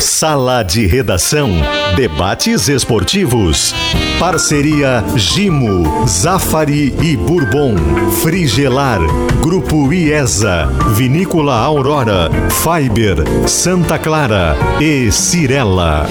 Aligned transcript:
Sala 0.00 0.62
de 0.62 0.86
Redação. 0.86 1.50
Debates 1.96 2.68
esportivos. 2.68 3.74
Parceria 4.18 5.04
Gimo, 5.16 6.06
Zafari 6.06 6.94
e 7.00 7.16
Bourbon. 7.16 7.74
Frigelar. 8.22 9.00
Grupo 9.40 9.92
IESA. 9.92 10.66
Vinícola 10.94 11.56
Aurora. 11.56 12.30
Fiber. 12.50 13.48
Santa 13.48 13.98
Clara. 13.98 14.56
E 14.80 15.10
Cirela. 15.10 16.08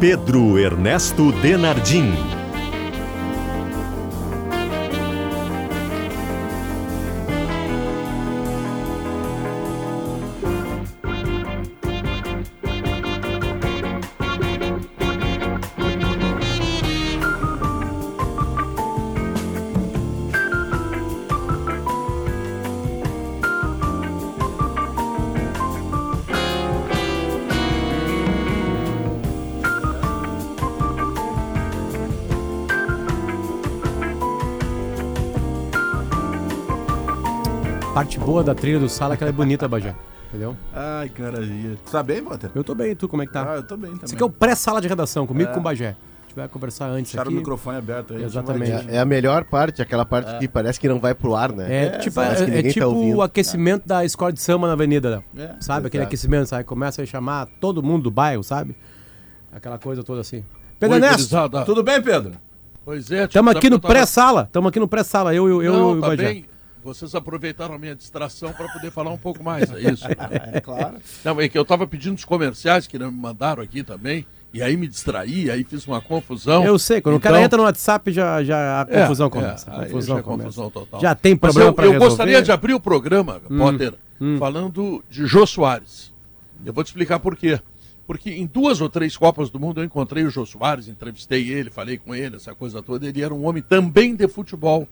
Pedro 0.00 0.58
Ernesto 0.58 1.32
Denardim. 1.32 2.33
Boa 38.34 38.42
da 38.44 38.52
trilha 38.54 38.80
do 38.80 38.88
sala 38.88 39.14
é 39.14 39.16
que 39.16 39.22
ela 39.22 39.30
é 39.30 39.32
bonita, 39.32 39.68
Bajé. 39.68 39.94
Entendeu? 40.28 40.56
Ai, 40.72 41.08
carazinha. 41.08 41.76
Tu 41.86 41.92
tá 41.92 42.02
bem, 42.02 42.20
Walter? 42.20 42.50
Eu 42.52 42.64
tô 42.64 42.74
bem, 42.74 42.90
e 42.90 42.94
tu 42.96 43.06
como 43.06 43.22
é 43.22 43.26
que 43.26 43.32
tá? 43.32 43.52
Ah, 43.52 43.56
eu 43.56 43.62
tô 43.62 43.76
bem 43.76 43.90
também. 43.92 44.04
Isso 44.06 44.14
aqui 44.14 44.22
é 44.24 44.26
o 44.26 44.30
pré-sala 44.30 44.80
de 44.80 44.88
redação, 44.88 45.24
comigo 45.24 45.48
É. 45.48 45.52
e 45.52 45.54
com 45.54 45.60
o 45.60 45.62
Bagé. 45.62 45.90
A 45.90 46.26
gente 46.26 46.34
vai 46.34 46.48
conversar 46.48 46.86
antes 46.86 47.12
Deixaram 47.12 47.28
aqui. 47.28 47.36
o 47.36 47.38
microfone 47.38 47.78
aberto 47.78 48.14
aí. 48.14 48.24
Exatamente. 48.24 48.72
a 48.72 48.78
gente 48.78 48.92
É 48.92 48.98
a 48.98 49.04
melhor 49.04 49.44
parte, 49.44 49.80
aquela 49.80 50.04
parte 50.04 50.36
que 50.40 50.48
parece 50.48 50.80
que 50.80 50.88
não 50.88 50.98
vai 50.98 51.14
pro 51.14 51.36
ar, 51.36 51.52
né? 51.52 51.84
É, 51.84 51.98
tipo, 51.98 52.20
é, 52.20 52.34
que 52.34 52.42
é 52.42 52.46
ninguém 52.46 52.72
tipo 52.72 52.80
tá 52.80 52.88
o 52.88 53.22
aquecimento 53.22 53.86
da 53.86 54.04
escola 54.04 54.32
de 54.32 54.40
samba 54.40 54.66
na 54.66 54.72
avenida, 54.72 55.08
Léo. 55.10 55.24
vai- 55.32 55.44
É. 55.44 55.56
Sabe? 55.60 55.86
Aquele 55.86 56.02
aquecimento, 56.02 56.48
sabe? 56.48 56.64
Começa 56.64 57.00
a 57.02 57.06
chamar 57.06 57.46
todo 57.60 57.80
mundo 57.80 58.02
do 58.02 58.10
bairro, 58.10 58.42
sabe? 58.42 58.74
Aquela 59.52 59.78
coisa 59.78 60.02
toda 60.02 60.22
assim. 60.22 60.42
Pedro 60.80 60.96
Oi, 60.96 61.02
Ernesto. 61.04 61.36
Tudo 61.64 61.84
bem, 61.84 62.02
Pedro? 62.02 62.32
Pois 62.84 63.08
é, 63.12 63.24
estamos 63.24 63.52
aqui 63.52 63.60
que 63.60 63.70
no 63.70 63.78
pré-sala. 63.80 64.42
Estamos 64.42 64.68
aqui 64.68 64.80
no 64.80 64.88
pré-sala, 64.88 65.32
eu, 65.32 65.48
eu, 65.48 65.62
eu 65.62 65.72
e 65.72 65.76
Não, 65.76 65.92
o 65.92 66.00
tá 66.00 66.16
bem. 66.16 66.44
Vocês 66.84 67.14
aproveitaram 67.14 67.74
a 67.74 67.78
minha 67.78 67.94
distração 67.96 68.52
para 68.52 68.68
poder 68.68 68.90
falar 68.90 69.10
um 69.10 69.16
pouco 69.16 69.42
mais, 69.42 69.70
é 69.72 69.90
isso? 69.90 70.04
É 70.52 70.60
claro. 70.60 70.96
Não, 71.24 71.40
é 71.40 71.48
que 71.48 71.56
eu 71.56 71.62
estava 71.62 71.86
pedindo 71.86 72.14
os 72.14 72.24
comerciais 72.26 72.86
que 72.86 72.98
não 72.98 73.10
me 73.10 73.18
mandaram 73.18 73.62
aqui 73.62 73.82
também, 73.82 74.26
e 74.52 74.62
aí 74.62 74.76
me 74.76 74.86
distraí, 74.86 75.50
aí 75.50 75.64
fiz 75.64 75.86
uma 75.86 76.00
confusão. 76.02 76.62
Eu 76.62 76.78
sei, 76.78 77.00
quando 77.00 77.16
o 77.16 77.20
cara 77.20 77.36
Então- 77.36 77.44
entra 77.46 77.56
no 77.56 77.62
WhatsApp, 77.64 78.12
já, 78.12 78.44
já 78.44 78.82
a 78.82 78.86
É, 78.88 79.00
confusão 79.02 79.26
é, 79.28 79.30
começa. 79.30 79.70
a 79.70 79.80
aí 79.80 79.86
confusão 79.90 80.16
já 80.16 80.20
é 80.20 80.22
começa. 80.22 80.42
confusão 80.44 80.70
total. 80.70 81.00
Já 81.00 81.14
tem 81.14 81.32
Mas 81.32 81.40
problema 81.40 81.70
eu, 81.70 81.74
pra 81.74 81.86
eu 81.86 81.98
gostaria 81.98 82.42
de 82.42 82.52
abrir 82.52 82.74
o 82.74 82.80
programa, 82.80 83.40
Potter, 83.40 83.94
hum. 84.20 84.36
falando 84.38 85.02
de 85.10 85.26
Jô 85.26 85.46
Soares. 85.46 86.12
Eu 86.66 86.72
vou 86.74 86.84
te 86.84 86.88
explicar 86.88 87.18
por 87.18 87.34
quê. 87.34 87.58
Porque 88.06 88.30
em 88.30 88.44
duas 88.44 88.82
ou 88.82 88.90
três 88.90 89.16
Copas 89.16 89.48
do 89.48 89.58
Mundo 89.58 89.80
eu 89.80 89.84
encontrei 89.84 90.24
o 90.24 90.30
Jô 90.30 90.44
Soares, 90.44 90.88
entrevistei 90.88 91.50
ele, 91.50 91.70
falei 91.70 91.96
com 91.96 92.14
ele, 92.14 92.36
essa 92.36 92.54
coisa 92.54 92.82
toda. 92.82 93.06
Ele 93.08 93.22
era 93.22 93.32
um 93.32 93.46
homem 93.46 93.62
também 93.62 94.14
de 94.14 94.28
futebol. 94.28 94.86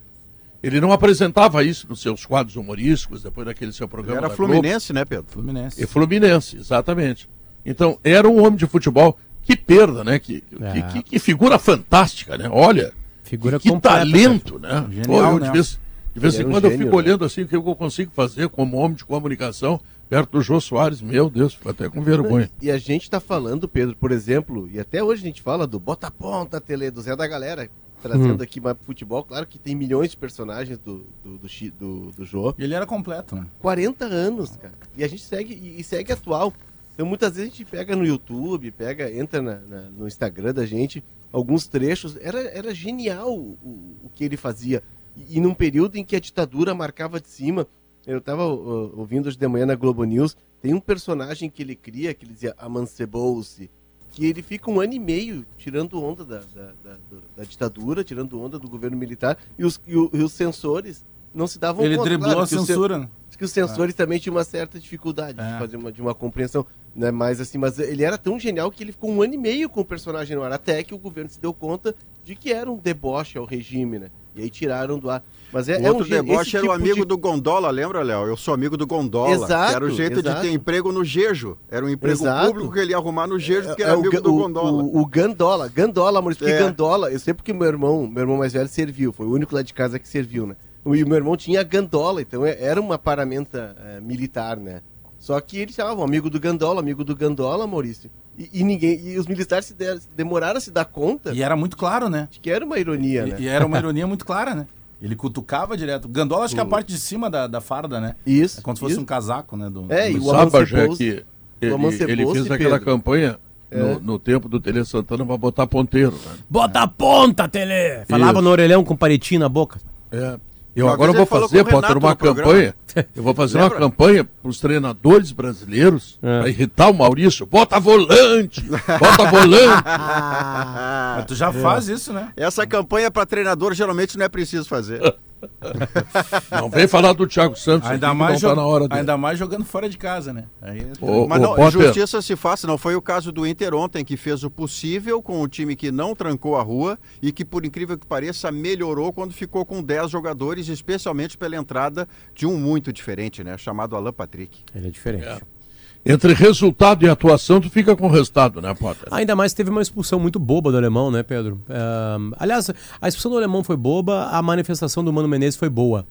Ele 0.62 0.80
não 0.80 0.92
apresentava 0.92 1.64
isso 1.64 1.86
nos 1.88 2.00
seus 2.00 2.24
quadros 2.24 2.54
humorísticos, 2.56 3.22
depois 3.22 3.46
daquele 3.46 3.72
seu 3.72 3.84
Ele 3.86 3.90
programa. 3.90 4.18
era 4.18 4.28
da 4.28 4.34
Globo. 4.34 4.52
Fluminense, 4.52 4.92
né, 4.92 5.04
Pedro? 5.04 5.26
Fluminense. 5.28 5.82
E 5.82 5.86
Fluminense, 5.86 6.56
exatamente. 6.56 7.28
Então, 7.66 7.98
era 8.04 8.28
um 8.28 8.38
homem 8.40 8.56
de 8.56 8.66
futebol. 8.66 9.18
Que 9.44 9.56
perda, 9.56 10.04
né? 10.04 10.18
Que, 10.20 10.42
É. 10.60 10.72
que, 10.72 10.82
que- 10.82 11.02
que 11.02 11.18
figura 11.18 11.58
fantástica, 11.58 12.38
né? 12.38 12.48
Olha, 12.50 12.92
Figura 13.24 13.58
que, 13.58 13.70
que 13.72 13.80
talento, 13.80 14.58
né? 14.58 14.86
Genial, 14.88 15.04
Pô, 15.06 15.20
eu, 15.20 15.38
né? 15.40 15.46
de 15.46 15.52
vez, 15.52 15.78
de 16.14 16.20
vez 16.20 16.34
Ele 16.34 16.42
em 16.42 16.46
era 16.46 16.48
um 16.48 16.52
quando 16.52 16.64
eu 16.66 16.70
gênio, 16.70 16.84
fico 16.86 16.96
né? 16.96 17.02
olhando 17.02 17.24
assim 17.24 17.42
o 17.42 17.48
que 17.48 17.56
eu 17.56 17.62
consigo 17.74 18.12
fazer 18.14 18.48
como 18.50 18.76
homem 18.76 18.94
de 18.96 19.04
comunicação 19.04 19.80
perto 20.08 20.32
do 20.32 20.42
Jô 20.42 20.60
Soares. 20.60 21.00
Meu 21.00 21.28
Deus, 21.30 21.54
fico 21.54 21.70
até 21.70 21.88
com 21.88 22.02
vergonha. 22.02 22.48
E 22.60 22.70
a 22.70 22.76
gente 22.78 23.08
tá 23.10 23.18
falando, 23.18 23.66
Pedro, 23.66 23.96
por 23.96 24.12
exemplo, 24.12 24.68
e 24.70 24.78
até 24.78 25.02
hoje 25.02 25.22
a 25.22 25.26
gente 25.26 25.40
fala 25.42 25.66
do 25.66 25.80
Bota 25.80 26.10
Ponta, 26.10 26.60
Tele, 26.60 26.90
do 26.90 27.00
Zé 27.00 27.16
da 27.16 27.26
Galera, 27.26 27.68
trazendo 28.02 28.40
Hum. 28.40 28.42
aqui 28.42 28.60
mais 28.60 28.76
pro 28.76 28.84
futebol. 28.86 29.22
Claro 29.24 29.46
que 29.46 29.58
tem 29.58 29.74
milhões 29.74 30.10
de 30.10 30.16
personagens 30.16 30.78
do, 30.78 31.06
do, 31.24 31.38
do, 31.38 31.48
do, 31.78 32.10
do 32.12 32.24
Jô. 32.24 32.54
E 32.58 32.64
ele 32.64 32.74
era 32.74 32.84
completo, 32.84 33.36
né? 33.36 33.46
40 33.60 34.04
anos, 34.04 34.56
cara. 34.56 34.74
E 34.96 35.04
a 35.04 35.08
gente 35.08 35.22
segue, 35.22 35.54
e, 35.54 35.80
e 35.80 35.84
segue 35.84 36.12
atual. 36.12 36.52
Então 36.94 37.06
muitas 37.06 37.36
vezes 37.36 37.52
a 37.52 37.56
gente 37.56 37.64
pega 37.70 37.96
no 37.96 38.04
YouTube, 38.04 38.70
pega, 38.72 39.10
entra 39.10 39.40
na- 39.40 39.60
na- 39.60 39.90
no 39.90 40.06
Instagram 40.06 40.52
da 40.52 40.66
gente, 40.66 41.02
alguns 41.32 41.66
trechos. 41.66 42.16
Era, 42.20 42.40
era 42.50 42.74
genial 42.74 43.32
o, 43.34 43.56
o 44.04 44.10
que 44.14 44.24
ele 44.24 44.36
fazia. 44.36 44.82
E, 45.16 45.38
e 45.38 45.40
num 45.40 45.54
período 45.54 45.96
em 45.96 46.04
que 46.04 46.16
a 46.16 46.20
ditadura 46.20 46.74
marcava 46.74 47.18
de 47.20 47.28
cima, 47.28 47.66
eu 48.06 48.18
estava 48.18 48.44
ouvindo 48.44 49.28
hoje 49.28 49.38
de 49.38 49.46
manhã 49.48 49.64
na 49.64 49.74
Globo 49.76 50.04
News, 50.04 50.36
tem 50.60 50.74
um 50.74 50.80
personagem 50.80 51.48
que 51.48 51.62
ele 51.62 51.74
cria, 51.76 52.12
que 52.12 52.24
ele 52.24 52.34
dizia 52.34 52.54
amancebou-se, 52.58 53.70
que 54.12 54.26
ele 54.26 54.42
fica 54.42 54.70
um 54.70 54.78
ano 54.80 54.92
e 54.92 54.98
meio 54.98 55.44
tirando 55.56 56.00
onda 56.02 56.24
da, 56.24 56.38
da, 56.54 56.72
da- 56.84 56.96
da 57.38 57.44
ditadura, 57.44 58.04
tirando 58.04 58.40
onda 58.40 58.58
do 58.58 58.68
governo 58.68 58.96
militar, 58.96 59.38
e 59.58 59.64
os, 59.64 59.80
e 59.86 59.96
o- 59.96 60.10
e 60.12 60.18
os 60.22 60.32
censores 60.32 61.02
não 61.34 61.46
se 61.46 61.58
davam 61.58 61.82
Ele 61.84 61.96
conta. 61.96 62.08
driblou 62.10 62.28
Claro 62.28 62.40
a 62.40 62.44
os 62.44 62.50
censura. 62.50 63.10
Diz 63.28 63.36
que 63.36 63.44
os 63.44 63.50
sensores 63.50 63.94
também 63.94 64.18
tinham 64.18 64.36
uma 64.36 64.44
certa 64.44 64.78
dificuldade 64.78 65.40
É. 65.40 65.52
de 65.54 65.58
fazer 65.58 65.76
uma, 65.78 65.90
de 65.90 66.02
uma 66.02 66.14
compreensão, 66.14 66.66
né? 66.94 67.10
Mas 67.10 67.40
assim, 67.40 67.56
mas 67.56 67.78
ele 67.78 68.04
era 68.04 68.18
tão 68.18 68.38
genial 68.38 68.70
que 68.70 68.84
ele 68.84 68.92
ficou 68.92 69.10
um 69.10 69.22
ano 69.22 69.32
e 69.32 69.38
meio 69.38 69.70
com 69.70 69.80
o 69.80 69.84
personagem 69.84 70.36
no 70.36 70.42
ar, 70.42 70.52
até 70.52 70.82
que 70.82 70.92
o 70.94 70.98
governo 70.98 71.30
se 71.30 71.40
deu 71.40 71.54
conta 71.54 71.94
de 72.22 72.36
que 72.36 72.52
era 72.52 72.70
um 72.70 72.76
deboche 72.76 73.38
ao 73.38 73.46
regime, 73.46 73.98
né? 73.98 74.10
E 74.34 74.42
aí 74.42 74.50
tiraram 74.50 74.98
do 74.98 75.10
ar. 75.10 75.22
Mas 75.52 75.68
é, 75.68 75.76
O 75.78 75.84
é 75.86 75.90
outro 75.90 76.06
um 76.06 76.08
deboche 76.08 76.56
era 76.56 76.64
o 76.64 76.68
tipo 76.70 76.74
amigo 76.80 77.00
de- 77.00 77.04
do 77.04 77.18
Gondola, 77.18 77.68
lembra, 77.70 78.02
Léo? 78.02 78.26
Eu 78.26 78.36
sou 78.36 78.54
amigo 78.54 78.76
do 78.76 78.86
Gondola. 78.86 79.30
Exato, 79.32 79.74
era 79.76 79.84
o 79.84 79.90
jeito 79.90 80.20
exato. 80.20 80.40
de 80.40 80.48
ter 80.48 80.52
emprego 80.54 80.90
no 80.90 81.04
Jejo. 81.04 81.58
Era 81.70 81.84
um 81.84 81.88
emprego 81.90 82.16
Exato. 82.22 82.46
público 82.46 82.72
que 82.72 82.78
ele 82.78 82.92
ia 82.92 82.96
arrumar 82.96 83.26
no 83.26 83.38
Jejo, 83.38 83.68
porque 83.68 83.82
É, 83.82 83.86
era 83.86 83.94
o, 83.96 84.00
amigo 84.00 84.14
Ga- 84.14 84.20
do 84.20 84.34
o- 84.34 84.38
Gondola. 84.38 84.70
O, 84.82 85.00
o 85.02 85.06
Gandola, 85.06 85.68
Gandola, 85.68 86.20
Maurício, 86.22 86.44
porque 86.46 86.54
É. 86.54 86.58
Gandola, 86.58 87.10
eu 87.12 87.18
sei 87.18 87.34
porque 87.34 87.52
meu 87.52 87.66
irmão, 87.68 88.06
meu 88.06 88.22
irmão 88.22 88.38
mais 88.38 88.54
velho 88.54 88.68
serviu, 88.68 89.12
foi 89.12 89.26
o 89.26 89.30
único 89.32 89.54
lá 89.54 89.60
de 89.60 89.74
casa 89.74 89.98
que 89.98 90.08
serviu, 90.08 90.46
né? 90.46 90.56
E 90.86 91.04
o 91.04 91.06
meu 91.06 91.16
irmão 91.16 91.36
tinha 91.36 91.62
Gandola, 91.62 92.22
então 92.22 92.44
é- 92.46 92.56
era 92.58 92.80
uma 92.80 92.96
paramenta 92.98 93.76
é, 93.96 94.00
militar, 94.00 94.56
né? 94.56 94.80
Só 95.22 95.40
que 95.40 95.56
eles 95.56 95.72
chamavam 95.76 96.02
amigo 96.04 96.28
do 96.28 96.40
Gandola, 96.40 96.80
amigo 96.80 97.04
do 97.04 97.14
Gandola, 97.14 97.64
Maurício. 97.64 98.10
E, 98.36 98.50
e 98.54 98.64
ninguém, 98.64 98.98
e 99.06 99.16
os 99.16 99.28
militares 99.28 99.66
se 99.66 99.72
der- 99.74 100.00
demoraram 100.16 100.58
a 100.58 100.60
se 100.60 100.72
dar 100.72 100.84
conta 100.84 101.32
E 101.32 101.40
era 101.44 101.54
muito 101.54 101.76
claro, 101.76 102.08
né? 102.08 102.26
de 102.28 102.40
que 102.40 102.50
era 102.50 102.64
uma 102.64 102.76
ironia, 102.76 103.24
né? 103.26 103.36
E, 103.38 103.44
e 103.44 103.46
era 103.46 103.64
uma 103.64 103.78
ironia 103.78 104.04
muito 104.04 104.26
clara, 104.26 104.52
né? 104.52 104.66
Ele 105.00 105.14
cutucava 105.14 105.76
direto. 105.76 106.08
Gandola, 106.08 106.44
acho 106.44 106.54
que 106.54 106.60
é 106.60 106.64
a 106.64 106.66
parte 106.66 106.88
de 106.88 106.98
cima 106.98 107.30
da, 107.30 107.46
da 107.46 107.60
farda, 107.60 108.00
né? 108.00 108.16
Isso. 108.26 108.58
É 108.58 108.62
como 108.64 108.76
se 108.76 108.80
fosse 108.80 108.92
isso. 108.94 109.00
um 109.00 109.04
casaco, 109.04 109.56
né? 109.56 109.70
Do, 109.70 109.86
É, 109.90 110.10
e 110.10 110.14
do- 110.18 110.26
o 110.26 110.30
Sabe, 110.30 110.64
já 110.66 110.88
que 110.88 111.24
ele, 111.60 111.76
ele 112.08 112.26
fez 112.32 112.50
aquela 112.50 112.78
Pedro. 112.80 112.84
campanha 112.84 113.38
É. 113.70 113.78
no, 113.78 114.00
no 114.00 114.18
tempo 114.18 114.48
do 114.48 114.58
Tele 114.58 114.84
Santana 114.84 115.24
para 115.24 115.36
botar 115.36 115.68
ponteiro, 115.68 116.10
né? 116.12 116.32
Bota 116.50 116.80
a 116.80 116.88
ponta, 116.88 117.48
Tele! 117.48 118.04
Falava 118.08 118.32
Isso. 118.38 118.42
no 118.42 118.50
orelhão 118.50 118.82
com 118.82 118.96
palitinho 118.96 119.38
na 119.40 119.48
boca. 119.48 119.80
É. 120.10 120.36
Eu 120.74 120.86
Uma 120.86 120.94
agora 120.94 121.12
vou 121.12 121.26
fazer, 121.26 121.64
Potter, 121.64 121.98
uma 121.98 122.16
campanha. 122.16 122.74
Eu 123.14 123.22
vou 123.22 123.34
fazer 123.34 123.58
uma 123.58 123.64
Lembra? 123.64 123.78
campanha 123.78 124.24
para 124.24 124.48
os 124.50 124.58
treinadores 124.58 125.30
brasileiros 125.32 126.18
É. 126.22 126.40
para 126.40 126.48
irritar 126.48 126.88
o 126.90 126.94
Maurício. 126.94 127.44
Bota 127.44 127.78
volante! 127.78 128.62
Bota 128.98 129.30
volante! 129.30 129.82
Mas 131.16 131.24
tu 131.26 131.34
já 131.34 131.52
faz 131.52 131.88
isso, 131.88 132.12
né? 132.12 132.28
Essa 132.36 132.66
campanha 132.66 133.10
para 133.10 133.26
treinador 133.26 133.74
geralmente 133.74 134.16
não 134.16 134.24
é 134.24 134.28
preciso 134.28 134.68
fazer. 134.68 135.00
Não 136.50 136.68
vem 136.70 136.86
falar 136.86 137.12
do 137.12 137.26
Thiago 137.26 137.56
Santos. 137.56 137.88
Ainda 137.88 138.14
mais, 138.14 138.40
tá 138.40 138.54
ainda 138.90 139.16
mais 139.16 139.38
jogando 139.38 139.64
fora 139.64 139.88
de 139.88 139.98
casa, 139.98 140.32
né? 140.32 140.44
Aí, 140.60 140.86
Ô, 141.00 141.26
Mas 141.26 141.40
ô, 141.40 141.42
não, 141.42 141.54
Potter, 141.54 141.82
justiça 141.82 142.22
se 142.22 142.36
faça, 142.36 142.66
não 142.66 142.78
foi 142.78 142.94
o 142.94 143.02
caso 143.02 143.32
do 143.32 143.46
Inter 143.46 143.74
ontem, 143.74 144.04
que 144.04 144.16
fez 144.16 144.44
o 144.44 144.50
possível 144.50 145.22
com 145.22 145.40
o 145.42 145.48
time 145.48 145.74
que 145.76 145.90
não 145.90 146.14
trancou 146.14 146.56
a 146.56 146.62
rua 146.62 146.98
e 147.20 147.32
que, 147.32 147.44
por 147.44 147.64
incrível 147.64 147.98
que 147.98 148.06
pareça, 148.06 148.50
melhorou 148.52 149.12
quando 149.12 149.32
ficou 149.32 149.64
com 149.64 149.82
10 149.82 150.10
jogadores, 150.10 150.68
especialmente 150.68 151.36
pela 151.36 151.56
entrada 151.56 152.08
de 152.34 152.46
um 152.46 152.56
muito 152.56 152.92
diferente, 152.92 153.42
né? 153.42 153.56
Chamado 153.58 153.96
Alan 153.96 154.12
Patrick. 154.12 154.62
Ele 154.74 154.88
é 154.88 154.90
diferente. 154.90 155.26
É. 155.26 155.61
Entre 156.04 156.34
resultado 156.34 157.04
e 157.04 157.08
atuação, 157.08 157.60
tu 157.60 157.70
fica 157.70 157.94
com 157.94 158.06
o 158.06 158.10
resultado, 158.10 158.60
né, 158.60 158.74
Potter? 158.74 159.06
Ainda 159.10 159.36
mais 159.36 159.52
teve 159.52 159.70
uma 159.70 159.80
expulsão 159.80 160.18
muito 160.18 160.38
boba 160.38 160.72
do 160.72 160.76
alemão, 160.76 161.12
né, 161.12 161.22
Pedro? 161.22 161.60
É, 161.68 162.34
aliás, 162.38 162.70
a 163.00 163.08
expulsão 163.08 163.30
do 163.30 163.36
alemão 163.36 163.62
foi 163.62 163.76
boba, 163.76 164.24
a 164.24 164.42
manifestação 164.42 165.04
do 165.04 165.12
Mano 165.12 165.28
Menezes 165.28 165.56
foi 165.56 165.68
boa. 165.68 166.04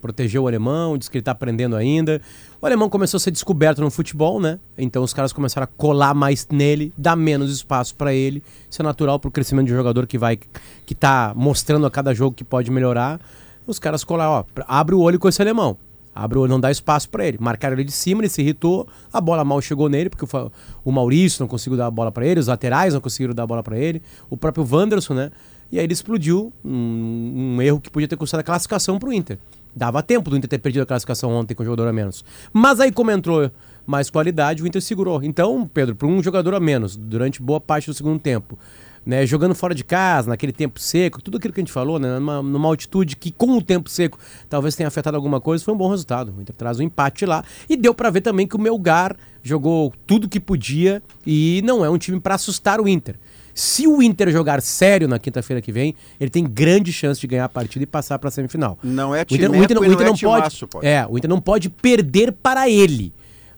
Protegeu 0.00 0.44
o 0.44 0.48
alemão, 0.48 0.96
disse 0.96 1.10
que 1.10 1.18
ele 1.18 1.22
tá 1.22 1.32
aprendendo 1.32 1.76
ainda. 1.76 2.22
O 2.60 2.64
alemão 2.64 2.88
começou 2.88 3.18
a 3.18 3.20
ser 3.20 3.30
descoberto 3.30 3.80
no 3.82 3.90
futebol, 3.90 4.40
né? 4.40 4.58
Então 4.78 5.02
os 5.02 5.12
caras 5.12 5.32
começaram 5.32 5.64
a 5.64 5.66
colar 5.66 6.14
mais 6.14 6.46
nele, 6.50 6.92
dar 6.96 7.16
menos 7.16 7.50
espaço 7.50 7.94
para 7.94 8.14
ele. 8.14 8.42
Isso 8.70 8.80
é 8.80 8.84
natural 8.84 9.18
pro 9.18 9.30
crescimento 9.30 9.66
de 9.66 9.72
um 9.74 9.76
jogador 9.76 10.06
que 10.06 10.18
vai 10.18 10.38
que 10.86 10.94
tá 10.94 11.32
mostrando 11.34 11.86
a 11.86 11.90
cada 11.90 12.14
jogo 12.14 12.34
que 12.34 12.44
pode 12.44 12.70
melhorar. 12.70 13.20
Os 13.66 13.78
caras 13.78 14.04
colaram, 14.04 14.32
ó, 14.32 14.44
abre 14.68 14.94
o 14.94 15.00
olho 15.00 15.18
com 15.18 15.28
esse 15.28 15.40
alemão. 15.40 15.76
Abre, 16.14 16.38
não 16.46 16.60
dá 16.60 16.70
espaço 16.70 17.08
para 17.08 17.26
ele. 17.26 17.38
Marcaram 17.40 17.74
ele 17.74 17.84
de 17.84 17.92
cima, 17.92 18.20
ele 18.20 18.28
se 18.28 18.40
irritou, 18.40 18.86
a 19.12 19.20
bola 19.20 19.44
mal 19.44 19.60
chegou 19.60 19.88
nele, 19.88 20.08
porque 20.08 20.24
o, 20.24 20.52
o 20.84 20.92
Maurício 20.92 21.42
não 21.42 21.48
conseguiu 21.48 21.76
dar 21.76 21.86
a 21.86 21.90
bola 21.90 22.12
para 22.12 22.26
ele, 22.26 22.38
os 22.38 22.46
laterais 22.46 22.94
não 22.94 23.00
conseguiram 23.00 23.34
dar 23.34 23.42
a 23.42 23.46
bola 23.46 23.62
para 23.62 23.76
ele, 23.76 24.00
o 24.30 24.36
próprio 24.36 24.66
Wanderson, 24.70 25.14
né? 25.14 25.30
E 25.72 25.78
aí 25.78 25.84
ele 25.84 25.92
explodiu 25.92 26.52
um, 26.64 27.56
um 27.56 27.62
erro 27.62 27.80
que 27.80 27.90
podia 27.90 28.06
ter 28.06 28.16
custado 28.16 28.42
a 28.42 28.44
classificação 28.44 28.98
pro 28.98 29.12
Inter. 29.12 29.38
Dava 29.74 30.02
tempo 30.04 30.30
do 30.30 30.36
Inter 30.36 30.48
ter 30.48 30.58
perdido 30.58 30.82
a 30.82 30.86
classificação 30.86 31.32
ontem 31.32 31.52
com 31.54 31.62
o 31.62 31.66
jogador 31.66 31.88
a 31.88 31.92
menos. 31.92 32.24
Mas 32.52 32.78
aí, 32.78 32.92
como 32.92 33.10
entrou 33.10 33.50
mais 33.84 34.08
qualidade, 34.08 34.62
o 34.62 34.66
Inter 34.66 34.80
segurou. 34.80 35.22
Então, 35.24 35.66
Pedro, 35.66 35.96
para 35.96 36.06
um 36.06 36.22
jogador 36.22 36.54
a 36.54 36.60
menos, 36.60 36.96
durante 36.96 37.42
boa 37.42 37.60
parte 37.60 37.86
do 37.86 37.94
segundo 37.94 38.20
tempo, 38.20 38.56
né, 39.04 39.26
jogando 39.26 39.54
fora 39.54 39.74
de 39.74 39.84
casa, 39.84 40.30
naquele 40.30 40.52
tempo 40.52 40.80
seco, 40.80 41.22
tudo 41.22 41.36
aquilo 41.36 41.52
que 41.52 41.60
a 41.60 41.62
gente 41.62 41.72
falou, 41.72 41.98
né, 41.98 42.18
numa, 42.18 42.42
numa 42.42 42.68
altitude 42.68 43.16
que 43.16 43.30
com 43.30 43.56
o 43.58 43.62
tempo 43.62 43.88
seco 43.88 44.18
talvez 44.48 44.74
tenha 44.74 44.88
afetado 44.88 45.16
alguma 45.16 45.40
coisa, 45.40 45.64
foi 45.64 45.74
um 45.74 45.76
bom 45.76 45.90
resultado. 45.90 46.34
O 46.36 46.40
Inter 46.40 46.54
traz 46.54 46.80
um 46.80 46.82
empate 46.82 47.26
lá 47.26 47.44
e 47.68 47.76
deu 47.76 47.94
para 47.94 48.10
ver 48.10 48.20
também 48.20 48.46
que 48.46 48.56
o 48.56 48.58
Melgar 48.60 49.16
jogou 49.42 49.92
tudo 50.06 50.28
que 50.28 50.40
podia 50.40 51.02
e 51.26 51.60
não 51.64 51.84
é 51.84 51.90
um 51.90 51.98
time 51.98 52.18
para 52.20 52.34
assustar 52.34 52.80
o 52.80 52.88
Inter. 52.88 53.16
Se 53.54 53.86
o 53.86 54.02
Inter 54.02 54.30
jogar 54.30 54.60
sério 54.60 55.06
na 55.06 55.18
quinta-feira 55.18 55.62
que 55.62 55.70
vem, 55.70 55.94
ele 56.18 56.28
tem 56.28 56.44
grande 56.44 56.92
chance 56.92 57.20
de 57.20 57.26
ganhar 57.26 57.44
a 57.44 57.48
partida 57.48 57.84
e 57.84 57.86
passar 57.86 58.18
para 58.18 58.28
a 58.28 58.32
semifinal. 58.32 58.76
Não 58.82 59.14
é 59.14 59.24
time, 59.24 59.46
o 59.46 59.46
Inter, 59.46 59.60
o 59.60 59.64
Inter, 59.64 59.78
o 59.78 59.84
Inter 59.84 60.06
não, 60.06 60.14
é 60.14 60.40
pode, 60.40 60.66
pode. 60.66 60.86
É, 60.86 61.06
o 61.08 61.16
Inter 61.16 61.30
não 61.30 61.40
pode 61.40 61.70
perder 61.70 62.32
para 62.32 62.68
ele. 62.68 63.12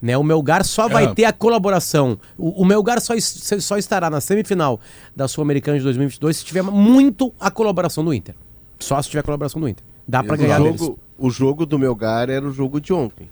Né? 0.07 0.17
O 0.17 0.23
Melgar 0.23 0.65
só 0.65 0.89
vai 0.89 1.07
é. 1.07 1.15
ter 1.15 1.25
a 1.25 1.33
colaboração. 1.33 2.17
O, 2.39 2.63
o 2.63 2.65
Melgar 2.65 3.01
só, 3.01 3.13
só 3.19 3.77
estará 3.77 4.09
na 4.09 4.21
semifinal 4.21 4.79
da 5.17 5.27
Sul-Americana 5.27 5.79
de 5.79 5.83
2022 5.83 6.37
se 6.37 6.45
tiver 6.45 6.63
muito 6.63 7.35
a 7.41 7.51
colaboração 7.51 8.05
do 8.05 8.15
Inter. 8.15 8.37
Só 8.79 9.03
se 9.03 9.09
tiver 9.09 9.21
a 9.21 9.25
colaboração 9.25 9.61
do 9.61 9.69
Inter. 9.69 9.85
Dá 10.07 10.23
para 10.23 10.37
ganhar 10.37 10.63
o 10.63 10.79
jogo, 10.79 10.99
o 11.19 11.29
jogo 11.29 11.67
do 11.67 11.77
Melgar 11.77 12.31
era 12.31 12.47
o 12.47 12.53
jogo 12.53 12.81
de 12.81 12.93
ontem. 12.93 13.29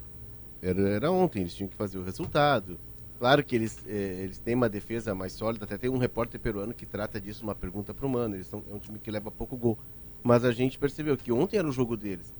Era, 0.60 0.80
era 0.88 1.12
ontem, 1.12 1.42
eles 1.42 1.54
tinham 1.54 1.68
que 1.68 1.76
fazer 1.76 1.96
o 1.96 2.02
resultado. 2.02 2.76
Claro 3.20 3.44
que 3.44 3.54
eles, 3.54 3.78
eh, 3.86 4.22
eles 4.24 4.38
têm 4.38 4.56
uma 4.56 4.68
defesa 4.68 5.14
mais 5.14 5.32
sólida, 5.32 5.64
até 5.64 5.78
tem 5.78 5.88
um 5.88 5.98
repórter 5.98 6.40
peruano 6.40 6.74
que 6.74 6.84
trata 6.84 7.20
disso, 7.20 7.44
uma 7.44 7.54
pergunta 7.54 7.94
para 7.94 8.04
o 8.04 8.08
Mano. 8.08 8.34
Eles 8.34 8.48
são, 8.48 8.64
é 8.68 8.74
um 8.74 8.80
time 8.80 8.98
que 8.98 9.12
leva 9.12 9.30
pouco 9.30 9.56
gol. 9.56 9.78
Mas 10.24 10.44
a 10.44 10.50
gente 10.50 10.76
percebeu 10.76 11.16
que 11.16 11.30
ontem 11.30 11.56
era 11.56 11.68
o 11.68 11.72
jogo 11.72 11.96
deles. 11.96 12.34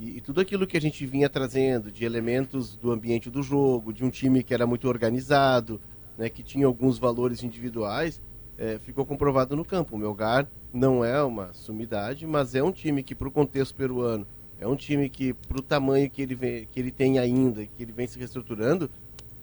E, 0.00 0.16
e, 0.16 0.20
tudo 0.22 0.40
aquilo 0.40 0.66
que 0.66 0.78
a 0.78 0.80
gente 0.80 1.04
vinha 1.04 1.28
trazendo 1.28 1.92
de 1.92 2.06
elementos 2.06 2.74
do 2.74 2.90
ambiente 2.90 3.28
do 3.28 3.42
jogo, 3.42 3.92
de 3.92 4.02
um 4.02 4.08
time 4.08 4.42
que 4.42 4.54
era 4.54 4.66
muito 4.66 4.88
organizado, 4.88 5.78
né, 6.16 6.30
que 6.30 6.42
tinha 6.42 6.64
alguns 6.64 6.98
valores 6.98 7.42
individuais, 7.42 8.18
é, 8.56 8.78
ficou 8.78 9.04
comprovado 9.04 9.54
no 9.54 9.64
campo. 9.64 9.94
O 9.94 9.98
Melgar 9.98 10.48
não 10.72 11.04
é 11.04 11.22
uma 11.22 11.52
sumidade, 11.52 12.26
mas 12.26 12.54
é 12.54 12.62
um 12.62 12.72
time 12.72 13.02
que, 13.02 13.14
para 13.14 13.28
o 13.28 13.30
contexto 13.30 13.74
peruano, 13.74 14.26
é 14.58 14.66
um 14.66 14.74
time 14.74 15.08
que, 15.10 15.34
para 15.34 15.58
o 15.58 15.62
tamanho 15.62 16.08
que 16.08 16.22
ele, 16.22 16.34
vem, 16.34 16.66
que 16.72 16.80
ele 16.80 16.90
tem 16.90 17.18
ainda, 17.18 17.66
que 17.66 17.82
ele 17.82 17.92
vem 17.92 18.06
se 18.06 18.18
reestruturando, 18.18 18.90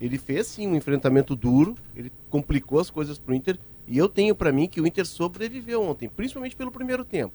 ele 0.01 0.18
fez 0.18 0.48
sim 0.48 0.68
um 0.68 0.75
enfrentamento 0.75 1.36
duro, 1.36 1.75
ele 1.95 2.12
complicou 2.31 2.80
as 2.80 2.89
coisas 2.89 3.19
para 3.19 3.31
o 3.31 3.36
Inter, 3.36 3.60
e 3.88 3.95
eu 3.95 4.10
tenho 4.10 4.33
para 4.33 4.51
mim 4.51 4.68
que 4.68 4.81
o 4.81 4.88
Inter 4.88 5.06
sobreviveu 5.06 5.83
ontem, 5.83 6.10
principalmente 6.10 6.56
pelo 6.56 6.71
primeiro 6.71 7.06
tempo. 7.06 7.33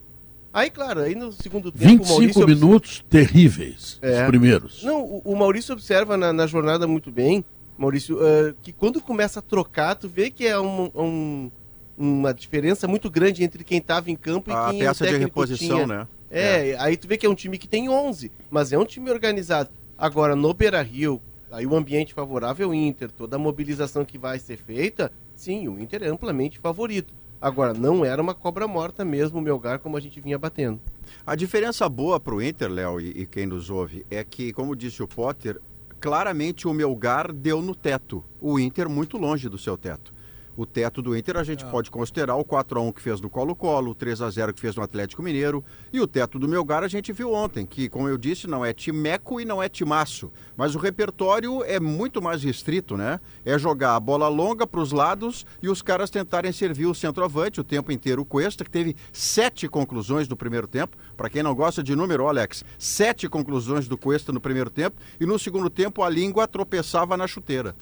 Aí, 0.53 0.71
claro, 0.71 1.01
aí 1.01 1.15
no 1.15 1.33
segundo 1.33 1.73
tempo. 1.73 1.85
25 1.85 2.09
Maurício 2.09 2.47
minutos 2.47 3.05
terríveis, 3.09 3.99
é. 4.03 4.21
os 4.21 4.27
primeiros. 4.27 4.83
Não, 4.83 5.03
o, 5.03 5.23
o 5.25 5.37
Maurício 5.37 5.73
observa 5.73 6.17
na, 6.17 6.33
na, 6.33 6.47
jornada 6.47 6.87
muito 6.87 7.11
bem, 7.11 7.43
Maurício, 7.79 8.17
uh, 8.17 8.55
que 8.63 8.71
quando 8.71 9.01
começa 9.01 9.39
a 9.39 9.43
trocar, 9.43 9.95
tu 9.95 10.09
vê 10.09 10.31
que 10.31 10.47
é 10.47 10.61
um, 10.61 10.91
um, 10.95 11.51
uma 11.97 12.35
diferença 12.35 12.87
muito 12.87 13.11
grande 13.11 13.43
entre 13.43 13.65
quem 13.65 13.79
estava 13.79 14.11
em 14.11 14.17
campo 14.17 14.53
a 14.53 14.69
e 14.69 14.71
quem 14.73 14.83
a 14.83 14.89
peça 14.89 15.07
de 15.07 15.17
reposição, 15.17 15.77
tinha. 15.77 15.87
né? 15.87 16.09
É, 16.31 16.71
é, 16.71 16.77
aí 16.79 16.97
tu 16.97 17.09
vê 17.09 17.17
que 17.17 17.27
é 17.27 17.31
um 17.31 17.35
time 17.35 17.59
que 17.59 17.69
tem 17.69 17.89
11, 17.89 18.31
mas 18.51 18.73
é 18.73 18.79
um 18.79 18.85
time 18.85 19.11
organizado. 19.11 19.71
Agora, 19.97 20.35
no 20.35 20.53
Beira-Rio, 20.53 21.21
aí 21.51 21.67
o 21.67 21.77
ambiente 21.77 22.13
favorável 22.13 22.69
ao 22.69 22.75
Inter, 22.75 23.11
toda 23.11 23.37
a 23.37 23.39
mobilização 23.39 24.05
que 24.05 24.19
vai 24.19 24.39
ser 24.39 24.57
feita, 24.57 25.13
sim, 25.37 25.69
o 25.69 25.79
Inter 25.79 26.03
é 26.03 26.09
amplamente 26.09 26.59
favorito. 26.59 27.13
Agora, 27.43 27.75
não 27.75 28.05
era 28.05 28.23
uma 28.23 28.35
cobra 28.35 28.69
morta 28.69 29.05
mesmo 29.05 29.41
o 29.41 29.43
Melgar 29.43 29.81
como 29.81 29.97
a 29.97 30.01
gente 30.01 30.21
vinha 30.21 30.39
batendo. 30.39 30.81
A 31.27 31.35
diferença 31.35 31.89
boa 31.89 32.21
para 32.21 32.37
o 32.37 32.41
Inter, 32.41 32.71
Léo, 32.71 33.01
e, 33.01 33.23
e, 33.23 33.27
quem 33.27 33.47
nos 33.47 33.69
ouve, 33.69 34.07
é 34.09 34.23
que, 34.23 34.53
como 34.53 34.77
disse 34.77 35.03
o 35.03 35.09
Potter, 35.09 35.61
claramente 35.99 36.69
o 36.69 36.73
Melgar 36.73 37.33
deu 37.33 37.61
no 37.61 37.75
teto. 37.75 38.23
O 38.41 38.61
Inter 38.61 38.89
muito 38.89 39.19
longe 39.19 39.49
do 39.49 39.59
seu 39.59 39.77
teto. 39.77 40.15
O 40.57 40.67
teto 40.67 41.01
do 41.01 41.17
Inter 41.17 41.37
a 41.37 41.45
gente 41.45 41.65
é. 41.65 41.69
pode 41.69 41.91
considerar 41.91 42.37
o 42.37 42.45
4 42.45 42.79
a 42.79 42.83
1 42.83 42.93
que 42.93 43.01
fez 43.01 43.21
no 43.21 43.31
Colo-Colo, 43.31 43.93
o 43.93 43.95
3 43.95 44.21
a 44.21 44.31
0 44.31 44.53
que 44.53 44.61
fez 44.61 44.77
no 44.77 44.83
Atlético 44.83 45.23
Mineiro, 45.23 45.65
e 45.93 46.01
o 46.01 46.07
teto 46.07 46.39
do 46.39 46.49
Melgar 46.49 46.83
a 46.83 46.89
gente 46.89 47.13
viu 47.13 47.33
ontem, 47.33 47.65
que 47.65 47.89
como 47.89 48.09
eu 48.09 48.19
disse, 48.19 48.47
não 48.47 48.65
é 48.65 48.73
timeco 48.73 49.41
e 49.41 49.45
não 49.45 49.63
é 49.63 49.69
timaço, 49.69 50.31
mas 50.57 50.75
o 50.75 50.79
repertório 50.79 51.63
é 51.65 51.81
muito 51.81 52.21
mais 52.21 52.43
restrito, 52.43 52.97
né? 52.97 53.19
É 53.45 53.59
jogar 53.59 53.97
a 53.97 54.01
bola 54.01 54.29
longa 54.29 54.67
para 54.67 54.81
os 54.81 54.93
lados 54.93 55.47
e 55.63 55.69
os 55.69 55.81
caras 55.81 56.11
tentarem 56.11 56.53
servir 56.53 56.87
o 56.87 56.95
centroavante 56.95 57.61
o 57.61 57.65
tempo 57.65 57.91
inteiro. 57.91 58.23
O 58.23 58.25
Cuesta, 58.25 58.65
que 58.65 58.71
teve 58.71 58.95
sete 59.13 59.69
conclusões 59.69 60.29
no 60.29 60.37
primeiro 60.37 60.67
tempo, 60.67 60.97
para 61.17 61.31
quem 61.31 61.43
não 61.43 61.55
gosta 61.55 61.83
de 61.83 61.97
número, 61.97 62.29
Alex, 62.29 62.65
sete 62.79 63.29
conclusões 63.29 63.89
do 63.89 63.97
Cuesta 63.97 64.33
no 64.33 64.41
primeiro 64.41 64.71
tempo, 64.71 64.97
e 65.19 65.27
no 65.27 65.39
segundo 65.39 65.71
tempo 65.71 66.03
a 66.03 66.09
língua 66.09 66.47
tropeçava 66.47 67.17
na 67.17 67.27
chuteira. 67.27 67.75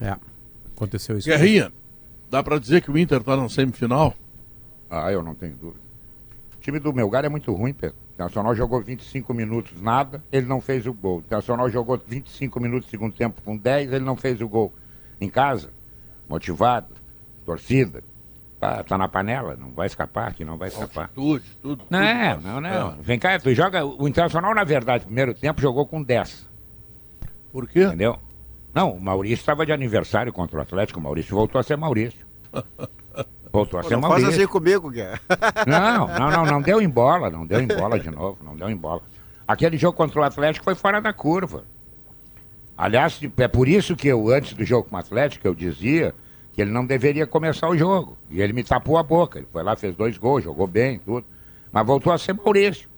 É, 0.00 0.16
aconteceu 0.74 1.18
isso. 1.18 1.28
Guerrinha. 1.28 1.72
Dá 2.30 2.42
para 2.42 2.58
dizer 2.58 2.82
que 2.82 2.90
o 2.90 2.98
Inter 2.98 3.20
está 3.20 3.36
na 3.36 3.48
semifinal? 3.48 4.14
Ah, 4.90 5.10
eu 5.10 5.22
não 5.22 5.34
tenho 5.34 5.54
dúvida. 5.54 5.80
O 6.56 6.60
time 6.60 6.78
do 6.78 6.92
Melgar 6.92 7.24
é 7.24 7.28
muito 7.28 7.52
ruim, 7.52 7.72
Pedro. 7.72 7.96
O 8.18 8.22
Nacional 8.22 8.54
jogou 8.54 8.82
25 8.82 9.32
minutos, 9.32 9.80
nada, 9.80 10.22
ele 10.30 10.46
não 10.46 10.60
fez 10.60 10.86
o 10.86 10.92
gol. 10.92 11.18
O 11.18 11.34
Nacional 11.34 11.70
jogou 11.70 12.00
25 12.06 12.60
minutos 12.60 12.90
segundo 12.90 13.14
tempo 13.14 13.40
com 13.42 13.56
10, 13.56 13.92
ele 13.92 14.04
não 14.04 14.16
fez 14.16 14.40
o 14.40 14.48
gol. 14.48 14.72
Em 15.20 15.30
casa, 15.30 15.70
motivado, 16.28 16.94
torcida, 17.46 18.02
tá, 18.58 18.82
tá 18.82 18.98
na 18.98 19.08
panela, 19.08 19.56
não 19.56 19.70
vai 19.70 19.86
escapar, 19.86 20.34
que 20.34 20.44
não 20.44 20.58
vai 20.58 20.68
escapar. 20.68 21.04
Altitude, 21.04 21.44
tudo. 21.62 21.84
Não, 21.88 22.34
tudo, 22.34 22.46
não, 22.46 22.60
não. 22.60 22.90
É. 22.92 22.96
Vem 23.02 23.18
cá, 23.18 23.38
tu 23.38 23.54
joga. 23.54 23.84
O 23.84 24.06
Internacional, 24.08 24.54
na 24.54 24.64
verdade, 24.64 25.04
primeiro 25.04 25.32
tempo 25.32 25.60
jogou 25.60 25.86
com 25.86 26.02
10. 26.02 26.46
Por 27.52 27.68
quê? 27.68 27.84
Entendeu? 27.84 28.18
Não, 28.74 28.92
o 28.92 29.00
Maurício 29.00 29.42
estava 29.42 29.64
de 29.64 29.72
aniversário 29.72 30.32
contra 30.32 30.58
o 30.58 30.62
Atlético. 30.62 31.00
O 31.00 31.02
Maurício 31.02 31.34
voltou 31.34 31.58
a 31.58 31.62
ser 31.62 31.76
Maurício. 31.76 32.26
Voltou 33.50 33.80
a 33.80 33.82
ser 33.82 33.94
não 33.94 34.02
Maurício. 34.02 34.26
Faz 34.26 34.38
assim 34.38 34.46
comigo, 34.46 34.90
Guerra. 34.90 35.18
Não, 35.66 36.06
não, 36.06 36.30
não, 36.30 36.44
não 36.44 36.62
deu 36.62 36.82
em 36.82 36.88
bola, 36.88 37.30
não 37.30 37.46
deu 37.46 37.60
em 37.60 37.66
bola 37.66 37.98
de 37.98 38.10
novo, 38.10 38.38
não 38.44 38.54
deu 38.54 38.68
em 38.68 38.76
bola. 38.76 39.00
Aquele 39.46 39.78
jogo 39.78 39.96
contra 39.96 40.20
o 40.20 40.22
Atlético 40.22 40.64
foi 40.64 40.74
fora 40.74 41.00
da 41.00 41.14
curva. 41.14 41.64
Aliás, 42.76 43.18
é 43.38 43.48
por 43.48 43.66
isso 43.66 43.96
que 43.96 44.06
eu, 44.06 44.28
antes 44.28 44.52
do 44.52 44.64
jogo 44.64 44.88
com 44.88 44.96
o 44.96 44.98
Atlético, 44.98 45.48
eu 45.48 45.54
dizia 45.54 46.14
que 46.52 46.60
ele 46.60 46.70
não 46.70 46.84
deveria 46.84 47.26
começar 47.26 47.68
o 47.68 47.76
jogo. 47.76 48.18
E 48.30 48.40
ele 48.40 48.52
me 48.52 48.62
tapou 48.62 48.98
a 48.98 49.02
boca. 49.02 49.38
Ele 49.38 49.48
foi 49.50 49.62
lá, 49.62 49.74
fez 49.74 49.96
dois 49.96 50.18
gols, 50.18 50.44
jogou 50.44 50.66
bem, 50.66 50.98
tudo. 50.98 51.26
Mas 51.72 51.86
voltou 51.86 52.12
a 52.12 52.18
ser 52.18 52.34
Maurício. 52.34 52.88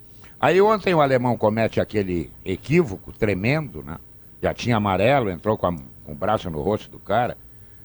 Aí 0.41 0.61
ontem 0.61 0.95
o 0.95 1.01
alemão 1.01 1.37
comete 1.37 1.81
aquele 1.81 2.31
equívoco 2.45 3.13
tremendo, 3.13 3.83
né? 3.83 3.99
Já 4.43 4.55
tinha 4.55 4.77
amarelo, 4.77 5.31
entrou 5.31 5.57
com, 5.57 5.67
a, 5.67 5.77
com 6.05 6.13
o 6.13 6.15
braço 6.15 6.51
no 6.51 6.61
rosto 6.63 6.91
do 6.91 6.99
cara, 6.99 7.37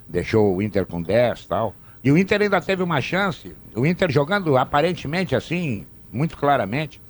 deixou 0.07 0.55
o 0.55 0.61
Inter 0.61 0.85
com 0.85 1.01
10 1.01 1.41
e 1.41 1.47
tal. 1.47 1.75
E 2.03 2.11
o 2.11 2.17
Inter 2.17 2.43
ainda 2.43 2.61
teve 2.61 2.83
uma 2.83 3.01
chance, 3.01 3.55
o 3.75 3.85
Inter 3.85 4.11
jogando 4.11 4.57
aparentemente 4.57 5.35
assim, 5.35 5.85
muito 6.11 6.37
claramente, 6.37 7.01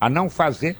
a 0.00 0.08
não 0.08 0.30
fazer. 0.30 0.76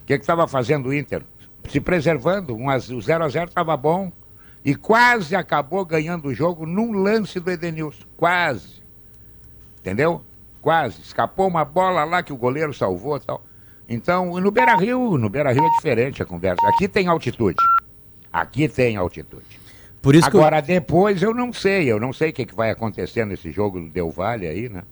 O 0.00 0.04
que 0.06 0.14
estava 0.14 0.46
fazendo 0.46 0.88
o 0.88 0.94
Inter? 0.94 1.22
Se 1.68 1.80
preservando, 1.80 2.54
um, 2.54 2.68
o 2.68 3.00
0 3.00 3.24
a 3.24 3.28
0 3.28 3.48
estava 3.48 3.76
bom 3.76 4.10
e 4.64 4.74
quase 4.74 5.36
acabou 5.36 5.84
ganhando 5.84 6.28
o 6.28 6.34
jogo 6.34 6.64
num 6.64 6.92
lance 6.92 7.38
do 7.40 7.50
Edenilson. 7.50 8.04
Quase. 8.16 8.82
Entendeu? 9.80 10.22
Quase. 10.62 11.00
Escapou 11.02 11.46
uma 11.46 11.64
bola 11.64 12.04
lá 12.04 12.22
que 12.22 12.32
o 12.32 12.36
goleiro 12.36 12.72
salvou 12.72 13.16
e 13.16 13.20
tal. 13.20 13.42
Então, 13.88 14.38
no 14.38 14.50
Beira 14.50 14.76
Rio, 14.76 15.16
no 15.16 15.30
Beira 15.30 15.50
Rio 15.50 15.64
é 15.64 15.70
diferente 15.70 16.22
a 16.22 16.26
conversa. 16.26 16.68
Aqui 16.68 16.86
tem 16.86 17.06
altitude. 17.06 17.56
Aqui 18.30 18.68
tem 18.68 18.96
altitude. 18.96 19.58
Por 20.02 20.14
isso 20.14 20.26
Agora, 20.26 20.58
eu... 20.58 20.62
depois 20.62 21.22
eu 21.22 21.34
não 21.34 21.52
sei, 21.52 21.90
eu 21.90 21.98
não 21.98 22.12
sei 22.12 22.30
o 22.30 22.32
que, 22.32 22.46
que 22.46 22.54
vai 22.54 22.70
acontecer 22.70 23.24
nesse 23.24 23.50
jogo 23.50 23.80
do 23.80 23.88
Del 23.88 24.10
Valle 24.10 24.46
aí, 24.46 24.68
né? 24.68 24.82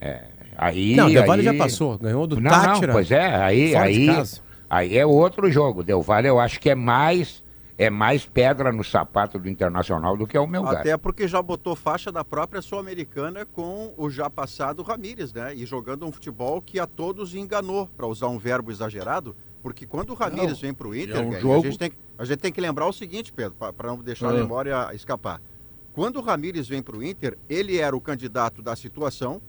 É, 0.00 0.22
aí, 0.56 0.96
não, 0.96 1.08
o 1.08 1.12
Del 1.12 1.26
Valle 1.26 1.46
aí... 1.46 1.56
já 1.56 1.62
passou, 1.62 1.98
ganhou 1.98 2.26
do 2.26 2.40
não, 2.40 2.50
Tátira. 2.50 2.86
Não, 2.86 2.94
pois 2.94 3.10
é, 3.10 3.34
aí, 3.34 3.76
aí, 3.76 4.08
aí 4.70 4.96
é 4.96 5.04
outro 5.04 5.50
jogo. 5.50 5.82
Del 5.82 6.00
Valle 6.00 6.28
eu 6.28 6.38
acho 6.40 6.58
que 6.60 6.70
é 6.70 6.74
mais 6.74 7.43
é 7.76 7.90
mais 7.90 8.24
pedra 8.24 8.72
no 8.72 8.84
sapato 8.84 9.38
do 9.38 9.48
Internacional 9.48 10.16
do 10.16 10.26
que 10.26 10.36
é 10.36 10.40
o 10.40 10.46
Melgar. 10.46 10.76
Até 10.76 10.96
porque 10.96 11.26
já 11.26 11.42
botou 11.42 11.74
faixa 11.74 12.12
da 12.12 12.24
própria 12.24 12.62
Sul-Americana 12.62 13.44
com 13.44 13.92
o 13.96 14.08
já 14.08 14.30
passado 14.30 14.82
Ramírez, 14.82 15.32
né? 15.32 15.54
E 15.54 15.66
jogando 15.66 16.06
um 16.06 16.12
futebol 16.12 16.62
que 16.62 16.78
a 16.78 16.86
todos 16.86 17.34
enganou, 17.34 17.88
para 17.96 18.06
usar 18.06 18.28
um 18.28 18.38
verbo 18.38 18.70
exagerado, 18.70 19.34
porque 19.62 19.86
quando 19.86 20.10
o 20.10 20.14
Ramírez 20.14 20.60
vem 20.60 20.72
para 20.72 20.86
o 20.86 20.94
Inter, 20.94 21.16
é 21.16 21.20
um 21.20 21.40
jogo... 21.40 21.60
a, 21.60 21.62
gente 21.62 21.78
tem, 21.78 21.92
a, 22.18 22.24
gente 22.24 22.38
tem, 22.38 22.52
que 22.52 22.60
lembrar 22.60 22.86
o 22.86 22.92
seguinte, 22.92 23.32
Pedro, 23.32 23.54
para 23.54 23.88
não 23.88 23.98
deixar 23.98 24.26
é. 24.26 24.30
a 24.30 24.34
memória 24.34 24.94
escapar. 24.94 25.40
Quando 25.92 26.16
o 26.16 26.22
Ramírez 26.22 26.68
vem 26.68 26.82
para 26.82 26.96
o 26.96 27.02
Inter, 27.02 27.38
ele 27.48 27.78
era 27.78 27.96
o 27.96 28.00
candidato 28.00 28.62
da 28.62 28.76
situação, 28.76 29.40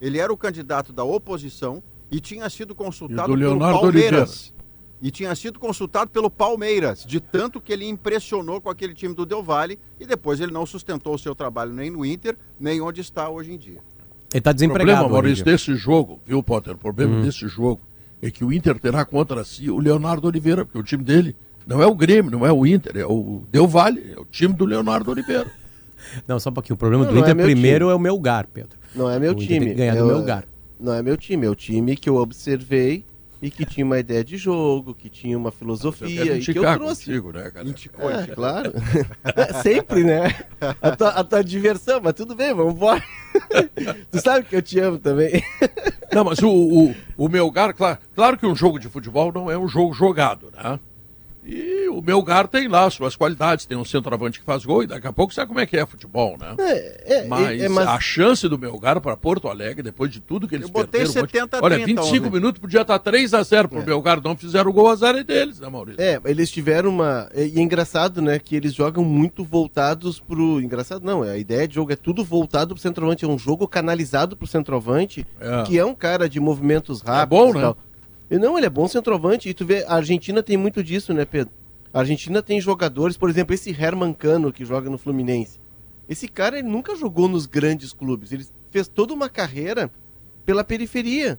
ele 0.00 0.18
era 0.18 0.32
o 0.32 0.36
candidato 0.36 0.92
da 0.92 1.02
oposição 1.02 1.82
e 2.10 2.20
tinha 2.20 2.48
sido 2.48 2.74
consultado 2.74 3.36
pelo 3.36 3.58
Palmeiras. 3.58 4.53
E 5.04 5.10
tinha 5.10 5.34
sido 5.34 5.58
consultado 5.58 6.10
pelo 6.10 6.30
Palmeiras, 6.30 7.04
de 7.04 7.20
tanto 7.20 7.60
que 7.60 7.70
ele 7.74 7.86
impressionou 7.86 8.58
com 8.58 8.70
aquele 8.70 8.94
time 8.94 9.14
do 9.14 9.26
Del 9.26 9.42
Valle 9.42 9.78
e 10.00 10.06
depois 10.06 10.40
ele 10.40 10.50
não 10.50 10.64
sustentou 10.64 11.14
o 11.14 11.18
seu 11.18 11.34
trabalho 11.34 11.74
nem 11.74 11.90
no 11.90 12.06
Inter, 12.06 12.38
nem 12.58 12.80
onde 12.80 13.02
está 13.02 13.28
hoje 13.28 13.52
em 13.52 13.58
dia. 13.58 13.80
Ele 14.32 14.40
tá 14.40 14.50
O 14.50 14.54
desempregado. 14.54 15.00
problema, 15.00 15.12
Maurício, 15.22 15.44
desse 15.44 15.74
jogo, 15.74 16.20
viu, 16.24 16.42
Potter? 16.42 16.72
O 16.74 16.78
problema 16.78 17.20
desse 17.20 17.46
jogo 17.46 17.82
é 18.22 18.30
que 18.30 18.42
o 18.42 18.50
Inter 18.50 18.80
terá 18.80 19.04
contra 19.04 19.44
si 19.44 19.68
o 19.70 19.78
Leonardo 19.78 20.26
Oliveira, 20.26 20.64
porque 20.64 20.78
o 20.78 20.82
time 20.82 21.04
dele 21.04 21.36
não 21.66 21.82
é 21.82 21.86
o 21.86 21.94
Grêmio, 21.94 22.30
não 22.30 22.46
é 22.46 22.50
o 22.50 22.64
Inter, 22.64 22.96
é 22.96 23.04
o 23.04 23.42
Del 23.52 23.68
Valle, 23.68 24.14
é 24.16 24.18
o 24.18 24.24
time 24.24 24.54
do 24.54 24.64
Leonardo 24.64 25.10
Oliveira. 25.10 25.46
Não, 26.28 26.38
só 26.40 26.48
um 26.50 26.52
pouquinho. 26.52 26.74
O 26.74 26.78
problema 26.78 27.04
Não, 27.04 27.10
do 27.12 27.14
não 27.14 27.22
Inter 27.22 27.38
é 27.38 27.42
primeiro 27.44 27.84
time. 27.86 27.92
é 27.92 27.94
o 27.94 27.98
meu 27.98 28.14
lugar, 28.14 28.46
Pedro. 28.46 28.78
Não 28.94 29.08
é 29.10 29.18
meu 29.18 29.30
O 29.32 29.34
Inter 29.34 29.46
time. 29.46 29.58
tem 29.60 29.68
que 29.68 29.74
ganhar 29.74 29.94
é 29.94 29.98
do 29.98 30.04
o- 30.04 30.06
meu 30.08 30.16
lugar. 30.18 30.44
Não 30.80 30.92
é 30.94 31.02
meu 31.02 31.16
time, 31.16 31.46
é 31.46 31.50
o 31.50 31.54
time 31.54 31.96
que 31.96 32.08
eu 32.10 32.16
observei 32.16 33.04
e 33.44 33.50
que 33.50 33.66
tinha 33.66 33.84
uma 33.84 33.98
ideia 33.98 34.24
de 34.24 34.38
jogo, 34.38 34.94
que 34.94 35.10
tinha 35.10 35.36
uma 35.36 35.52
filosofia 35.52 36.24
quer 36.24 36.38
e 36.38 36.40
que 36.40 36.58
eu 36.58 36.62
trouxe. 36.62 37.04
contigo, 37.04 37.30
né, 37.30 37.50
cara? 37.50 37.68
É, 38.22 38.26
claro. 38.28 38.72
Sempre, 39.62 40.02
né? 40.02 40.34
A 40.80 40.96
tua, 40.96 41.08
a 41.10 41.22
tua 41.22 41.44
diversão, 41.44 42.00
mas 42.02 42.14
tudo 42.14 42.34
bem, 42.34 42.54
vamos 42.54 42.74
embora. 42.74 43.04
tu 44.10 44.18
sabe 44.18 44.46
que 44.46 44.56
eu 44.56 44.62
te 44.62 44.80
amo 44.80 44.96
também. 44.96 45.44
Não, 46.10 46.24
mas 46.24 46.38
o, 46.38 46.48
o, 46.48 46.94
o 47.18 47.28
Melgar, 47.28 47.74
claro, 47.74 47.98
claro 48.14 48.38
que 48.38 48.46
um 48.46 48.56
jogo 48.56 48.78
de 48.78 48.88
futebol 48.88 49.30
não 49.30 49.50
é 49.50 49.58
um 49.58 49.68
jogo 49.68 49.92
jogado, 49.92 50.50
né? 50.50 50.80
E 51.46 51.88
o 51.90 52.00
Melgar 52.00 52.48
tem 52.48 52.68
lá 52.68 52.88
suas 52.88 53.14
qualidades, 53.14 53.66
tem 53.66 53.76
um 53.76 53.84
centroavante 53.84 54.40
que 54.40 54.46
faz 54.46 54.64
gol 54.64 54.82
e 54.82 54.86
daqui 54.86 55.06
a 55.06 55.12
pouco 55.12 55.34
sabe 55.34 55.48
como 55.48 55.60
é 55.60 55.66
que 55.66 55.76
é 55.76 55.84
futebol, 55.84 56.38
né? 56.40 56.54
É, 56.58 57.18
é, 57.18 57.24
Mas, 57.26 57.60
é, 57.62 57.68
mas- 57.68 57.86
a 57.86 58.00
chance 58.00 58.48
do 58.48 58.58
Melgar 58.58 58.98
para 59.00 59.14
Porto 59.16 59.48
Alegre, 59.48 59.82
depois 59.82 60.10
de 60.10 60.20
tudo 60.20 60.48
que 60.48 60.54
eles 60.54 60.66
Eu 60.68 60.72
botei 60.72 61.00
perderam... 61.02 61.12
um 61.12 61.22
monte- 61.22 61.32
70 61.32 61.58
a 61.58 61.60
Olha, 61.62 61.76
30 61.76 62.00
25 62.02 62.26
ontem. 62.26 62.34
minutos 62.34 62.60
podia 62.60 62.80
estar 62.80 62.98
3 62.98 63.34
a 63.34 63.42
0 63.42 63.68
pro 63.68 63.84
Melgar, 63.84 64.22
não 64.22 64.34
fizeram 64.36 64.70
o 64.70 64.72
gol 64.72 64.88
a 64.88 64.94
zero 64.96 65.22
deles, 65.22 65.60
né, 65.60 65.68
Maurício? 65.68 66.00
É, 66.00 66.18
eles 66.24 66.50
tiveram 66.50 66.88
uma. 66.90 67.28
E 67.34 67.58
é 67.58 67.62
engraçado, 67.62 68.22
né? 68.22 68.38
Que 68.38 68.56
eles 68.56 68.72
jogam 68.74 69.04
muito 69.04 69.44
voltados 69.44 70.18
pro. 70.18 70.60
Engraçado 70.62 71.04
não, 71.04 71.22
é, 71.24 71.32
a 71.32 71.36
ideia 71.38 71.68
de 71.68 71.74
jogo 71.74 71.92
é 71.92 71.96
tudo 71.96 72.24
voltado 72.24 72.74
pro 72.74 72.82
centroavante. 72.82 73.24
É 73.24 73.28
um 73.28 73.38
jogo 73.38 73.68
canalizado 73.68 74.34
pro 74.36 74.46
centroavante, 74.46 75.26
É. 75.38 75.62
que 75.64 75.78
é 75.78 75.84
um 75.84 75.94
cara 75.94 76.28
de 76.28 76.40
movimentos 76.40 77.02
rápidos. 77.02 77.38
bom, 77.38 77.50
e 77.50 77.54
né? 77.54 77.60
tal. 77.60 77.76
E 78.30 78.38
não, 78.38 78.56
ele 78.56 78.66
é 78.66 78.70
bom 78.70 78.88
centroavante. 78.88 79.48
E 79.48 79.54
tu 79.54 79.64
vê, 79.64 79.84
a 79.84 79.94
Argentina 79.94 80.42
tem 80.42 80.56
muito 80.56 80.82
disso, 80.82 81.12
né, 81.12 81.24
Pedro? 81.24 81.52
A 81.92 82.00
Argentina 82.00 82.42
tem 82.42 82.60
jogadores, 82.60 83.16
por 83.16 83.30
exemplo, 83.30 83.54
esse 83.54 83.70
Herman 83.70 84.12
Cano 84.12 84.52
que 84.52 84.64
joga 84.64 84.90
no 84.90 84.98
Fluminense. 84.98 85.60
Esse 86.08 86.26
cara 86.28 86.58
ele 86.58 86.68
nunca 86.68 86.96
jogou 86.96 87.28
nos 87.28 87.46
grandes 87.46 87.92
clubes. 87.92 88.32
Ele 88.32 88.44
fez 88.70 88.88
toda 88.88 89.14
uma 89.14 89.28
carreira 89.28 89.90
pela 90.44 90.64
periferia. 90.64 91.38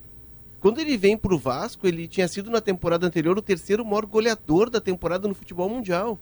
Quando 0.59 0.79
ele 0.79 0.97
vem 0.97 1.17
pro 1.17 1.37
Vasco, 1.37 1.85
ele 1.85 2.07
tinha 2.07 2.27
sido 2.27 2.49
na 2.49 2.61
temporada 2.61 3.05
anterior 3.05 3.37
o 3.37 3.41
terceiro 3.41 3.85
maior 3.85 4.05
goleador 4.05 4.69
da 4.69 4.81
temporada 4.81 5.27
no 5.27 5.35
futebol 5.35 5.69
mundial. 5.69 6.17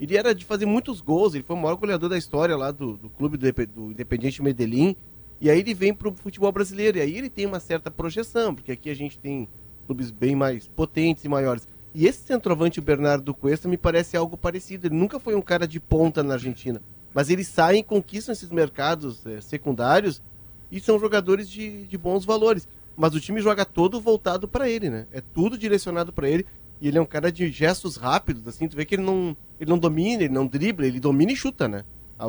Ele 0.00 0.16
era 0.16 0.34
de 0.34 0.44
fazer 0.44 0.64
muitos 0.64 1.00
gols, 1.00 1.34
ele 1.34 1.44
foi 1.44 1.54
o 1.54 1.58
maior 1.58 1.74
goleador 1.76 2.08
da 2.08 2.16
história 2.16 2.56
lá 2.56 2.70
do, 2.70 2.96
do 2.96 3.10
clube 3.10 3.36
do, 3.36 3.52
do 3.66 3.90
Independiente 3.90 4.42
Medellín. 4.42 4.96
E 5.40 5.50
aí 5.50 5.58
ele 5.58 5.74
vem 5.74 5.92
pro 5.92 6.14
futebol 6.14 6.50
brasileiro. 6.52 6.98
E 6.98 7.00
aí 7.00 7.18
ele 7.18 7.28
tem 7.28 7.46
uma 7.46 7.60
certa 7.60 7.90
projeção, 7.90 8.54
porque 8.54 8.72
aqui 8.72 8.88
a 8.88 8.94
gente 8.94 9.18
tem 9.18 9.48
clubes 9.92 10.10
bem 10.10 10.34
mais 10.34 10.66
potentes 10.66 11.24
e 11.24 11.28
maiores. 11.28 11.68
E 11.94 12.06
esse 12.06 12.20
centroavante, 12.22 12.78
o 12.78 12.82
Bernardo 12.82 13.34
Cuesta, 13.34 13.68
me 13.68 13.76
parece 13.76 14.16
algo 14.16 14.36
parecido. 14.36 14.86
Ele 14.86 14.94
nunca 14.94 15.20
foi 15.20 15.34
um 15.34 15.42
cara 15.42 15.68
de 15.68 15.78
ponta 15.78 16.22
na 16.22 16.34
Argentina. 16.34 16.80
Mas 17.12 17.28
eles 17.28 17.46
saem 17.46 17.80
e 17.80 17.84
conquistam 17.84 18.32
esses 18.32 18.50
mercados 18.50 19.24
eh, 19.26 19.42
secundários 19.42 20.22
e 20.70 20.80
são 20.80 20.98
jogadores 20.98 21.46
de, 21.50 21.84
de 21.84 21.98
bons 21.98 22.24
valores. 22.24 22.66
Mas 22.96 23.14
o 23.14 23.20
time 23.20 23.42
joga 23.42 23.66
todo 23.66 24.00
voltado 24.00 24.48
para 24.48 24.68
ele, 24.70 24.88
né? 24.88 25.06
É 25.12 25.20
tudo 25.20 25.58
direcionado 25.58 26.10
para 26.12 26.28
ele. 26.28 26.46
E 26.80 26.88
ele 26.88 26.96
é 26.96 27.00
um 27.00 27.06
cara 27.06 27.30
de 27.30 27.50
gestos 27.50 27.96
rápidos, 27.96 28.48
assim. 28.48 28.66
Tu 28.66 28.74
vê 28.74 28.86
que 28.86 28.94
ele 28.94 29.02
não, 29.02 29.36
ele 29.60 29.68
não 29.68 29.78
domina, 29.78 30.22
ele 30.24 30.32
não 30.32 30.46
dribla, 30.46 30.86
ele 30.86 30.98
domina 30.98 31.32
e 31.32 31.36
chuta, 31.36 31.68
né? 31.68 31.84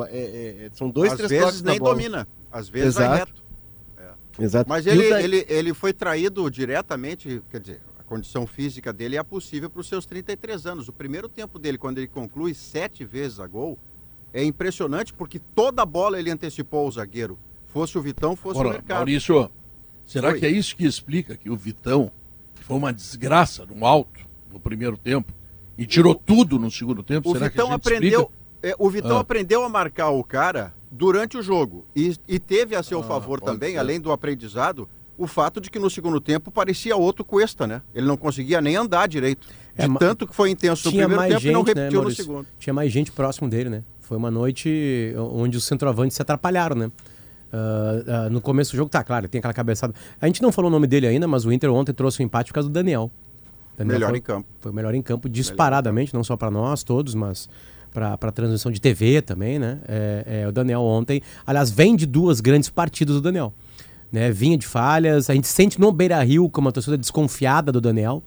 É- 0.09 0.17
é- 0.17 0.65
é- 0.65 0.69
são 0.73 0.89
dois, 0.89 1.11
Às 1.13 1.17
três 1.17 1.29
vezes 1.31 1.45
toques 1.45 1.61
na 1.61 1.71
nem 1.71 1.79
bola. 1.79 1.95
domina, 1.95 2.27
às 2.51 2.67
vezes 2.67 2.95
vai 2.95 3.05
Exato. 3.05 3.19
reto. 3.31 3.42
Exato. 4.39 4.69
Mas 4.69 4.85
ele, 4.87 5.07
o 5.07 5.09
da- 5.09 5.21
ele, 5.21 5.45
ele 5.47 5.73
foi 5.73 5.93
traído 5.93 6.49
diretamente, 6.49 7.41
quer 7.51 7.59
dizer, 7.59 7.81
a 7.99 8.03
condição 8.03 8.45
física 8.47 8.91
dele 8.91 9.15
é 9.17 9.23
possível 9.23 9.69
para 9.69 9.79
os 9.81 9.87
seus 9.87 10.05
33 10.05 10.65
anos. 10.65 10.87
O 10.87 10.93
primeiro 10.93 11.29
tempo 11.29 11.57
dele, 11.59 11.77
quando 11.77 11.97
ele 11.99 12.07
conclui 12.07 12.53
sete 12.53 13.05
vezes 13.05 13.39
a 13.39 13.47
gol, 13.47 13.77
é 14.33 14.43
impressionante 14.43 15.13
porque 15.13 15.37
toda 15.39 15.85
bola 15.85 16.19
ele 16.19 16.31
antecipou 16.31 16.87
o 16.87 16.91
zagueiro. 16.91 17.37
Fosse 17.67 17.97
o 17.97 18.01
Vitão, 18.01 18.35
fosse 18.35 18.57
o 18.57 18.61
Ora, 18.61 18.69
Mercado. 18.73 18.97
Maurício, 18.97 19.49
será 20.05 20.29
Oi. 20.29 20.39
que 20.39 20.45
é 20.45 20.49
isso 20.49 20.75
que 20.75 20.85
explica 20.85 21.35
que 21.37 21.49
o 21.49 21.55
Vitão 21.55 22.11
que 22.55 22.63
foi 22.63 22.75
uma 22.77 22.91
desgraça 22.93 23.65
no 23.65 23.85
alto 23.85 24.19
no 24.51 24.59
primeiro 24.59 24.97
tempo 24.97 25.31
e 25.77 25.85
tirou 25.85 26.13
tudo 26.15 26.57
no 26.59 26.69
segundo 26.71 27.01
tempo? 27.03 27.29
O 27.29 27.33
será 27.33 27.47
Vitão 27.49 27.67
que 27.67 27.71
a 27.73 27.75
gente 27.75 27.87
aprendeu. 27.87 28.21
explica? 28.21 28.43
é, 28.63 28.75
o 28.79 28.89
Vitão 28.89 29.17
Ah. 29.17 29.21
aprendeu 29.21 29.63
a 29.63 29.69
marcar 29.69 30.09
o 30.09 30.23
cara 30.23 30.73
durante 30.95 31.37
o 31.37 31.41
jogo. 31.43 31.85
E, 31.95 32.15
e 32.27 32.37
teve 32.39 32.75
a 32.75 32.83
seu 32.83 32.99
Ah, 32.99 33.03
favor 33.03 33.41
também, 33.41 33.71
ser. 33.73 33.77
além 33.79 33.99
do 33.99 34.11
aprendizado, 34.11 34.87
o 35.17 35.25
fato 35.27 35.59
de 35.59 35.69
que 35.71 35.79
no 35.79 35.89
segundo 35.89 36.21
tempo 36.21 36.51
parecia 36.51 36.95
outro 36.95 37.25
Cuesta, 37.25 37.65
né? 37.65 37.81
Ele 37.93 38.05
não 38.05 38.15
conseguia 38.17 38.61
nem 38.61 38.75
andar 38.75 39.07
direito. 39.07 39.47
De 39.47 39.53
É, 39.85 39.87
ma- 39.87 39.99
tanto 39.99 40.27
que 40.27 40.35
foi 40.35 40.49
intenso 40.51 40.85
no 40.87 40.91
Tinha 40.91 41.07
primeiro 41.07 41.19
mais 41.21 41.33
tempo 41.43 41.47
e 41.47 41.51
não 41.51 41.61
gente, 41.65 41.75
né, 41.75 41.81
repetiu 41.81 41.97
no 41.99 42.03
Maurício? 42.03 42.23
segundo. 42.25 42.47
Tinha 42.59 42.73
mais 42.73 42.91
gente 42.91 43.11
próximo 43.11 43.49
dele, 43.49 43.69
né? 43.69 43.83
Foi 44.01 44.17
uma 44.17 44.29
noite 44.29 45.13
onde 45.17 45.57
os 45.57 45.63
centroavantes 45.63 46.15
se 46.15 46.21
atrapalharam, 46.21 46.75
né? 46.75 46.91
Ah, 47.51 48.25
ah, 48.25 48.29
no 48.29 48.41
começo 48.41 48.71
do 48.71 48.77
jogo, 48.77 48.89
tá, 48.89 49.03
claro, 49.03 49.27
tem 49.27 49.39
aquela 49.39 49.53
cabeçada. 49.53 49.93
A 50.19 50.25
gente 50.27 50.41
não 50.41 50.51
falou 50.51 50.69
o 50.69 50.71
nome 50.71 50.87
dele 50.87 51.07
ainda, 51.07 51.27
mas 51.27 51.45
o 51.45 51.51
Inter 51.51 51.71
ontem 51.71 51.93
trouxe 51.93 52.21
o 52.21 52.23
empate 52.23 52.49
por 52.49 52.55
causa 52.55 52.69
do 52.69 52.73
Daniel. 52.73 53.11
Daniel 53.77 53.95
Melhor 53.95 54.09
foi, 54.09 54.17
em 54.17 54.21
campo. 54.21 54.47
Foi 54.61 54.71
o 54.71 54.75
melhor 54.75 54.93
em 54.95 55.01
campo, 55.01 55.27
disparadamente, 55.29 56.13
não 56.13 56.23
só 56.23 56.35
para 56.37 56.51
nós 56.51 56.83
todos, 56.83 57.15
mas 57.15 57.49
para 57.93 58.13
a 58.13 58.31
transmissão 58.31 58.71
de 58.71 58.81
TV 58.81 59.21
também, 59.21 59.59
né? 59.59 59.79
É, 59.87 60.41
é, 60.43 60.47
o 60.47 60.51
Daniel 60.51 60.81
ontem, 60.81 61.21
aliás, 61.45 61.69
vem 61.69 61.95
de 61.95 62.05
duas 62.05 62.41
grandes 62.41 62.69
partidas 62.69 63.15
do 63.15 63.21
Daniel. 63.21 63.53
Né? 64.11 64.31
Vinha 64.31 64.57
de 64.57 64.65
falhas, 64.67 65.29
a 65.29 65.33
gente 65.33 65.47
sente 65.47 65.79
no 65.79 65.91
Beira 65.91 66.21
Rio 66.23 66.49
como 66.49 66.67
uma 66.67 66.71
torcida 66.71 66.97
desconfiada 66.97 67.71
do 67.71 67.79
Daniel. 67.79 68.23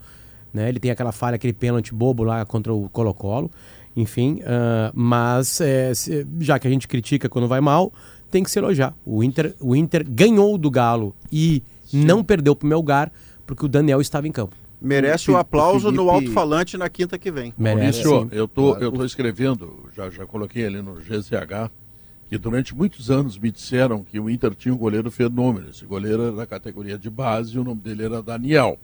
Né? 0.52 0.68
Ele 0.68 0.80
tem 0.80 0.90
aquela 0.90 1.12
falha, 1.12 1.35
aquele 1.37 1.52
pênalti 1.52 1.94
bobo 1.94 2.25
lá 2.25 2.44
contra 2.44 2.73
o 2.73 2.88
Colo-Colo. 2.90 3.50
Enfim, 3.96 4.40
ah, 4.44 4.90
mas 4.94 5.61
é, 5.61 5.94
se- 5.94 6.26
já 6.40 6.58
que 6.58 6.66
a 6.66 6.70
gente 6.70 6.87
critica 6.87 7.28
quando 7.28 7.49
vai 7.49 7.61
mal, 7.61 7.92
tem 8.30 8.42
que 8.42 8.50
se 8.50 8.58
elogiar. 8.58 8.94
O 9.04 9.23
Inter, 9.23 9.54
o 9.61 9.75
Inter 9.75 10.04
ganhou 10.08 10.58
do 10.58 10.70
Galo 10.70 11.14
e 11.32 11.62
não 11.92 12.23
perdeu 12.23 12.54
pro 12.54 12.68
Melgar 12.68 13.11
porque 13.46 13.64
o 13.64 13.68
Daniel 13.68 14.00
estava 14.00 14.26
em 14.26 14.32
campo. 14.32 14.56
Merece 14.80 15.30
O 15.30 15.37
aplauso 15.37 15.90
no 15.90 16.04
Felipe- 16.04 16.11
alto-falante 16.26 16.76
na 16.76 16.88
quinta 16.88 17.18
que 17.18 17.30
vem. 17.30 17.52
Merece. 17.56 18.04
Maurício, 18.06 18.28
eu 18.37 18.47
tô, 18.47 18.76
eu 18.76 18.92
tô 18.92 19.04
escrevendo, 19.04 19.88
já, 19.97 20.11
já 20.11 20.26
coloquei 20.26 20.66
ali 20.66 20.83
no 20.83 20.95
GZH, 20.97 21.71
que 22.28 22.37
durante 22.37 22.75
muitos 22.75 23.11
anos 23.11 23.38
me 23.38 23.50
disseram 23.50 24.02
que 24.04 24.21
o 24.21 24.28
Inter 24.28 24.54
tinha 24.54 24.75
um 24.75 24.76
goleiro 24.78 25.11
fenômeno. 25.11 25.71
Esse 25.71 25.85
goleiro 25.87 26.23
era 26.25 26.33
da 26.33 26.47
categoria 26.47 26.99
de 26.99 27.09
base 27.09 27.54
e 27.56 27.59
o 27.59 27.64
nome 27.64 27.80
dele 27.80 28.04
era 28.04 28.23
Daniel. 28.23 28.78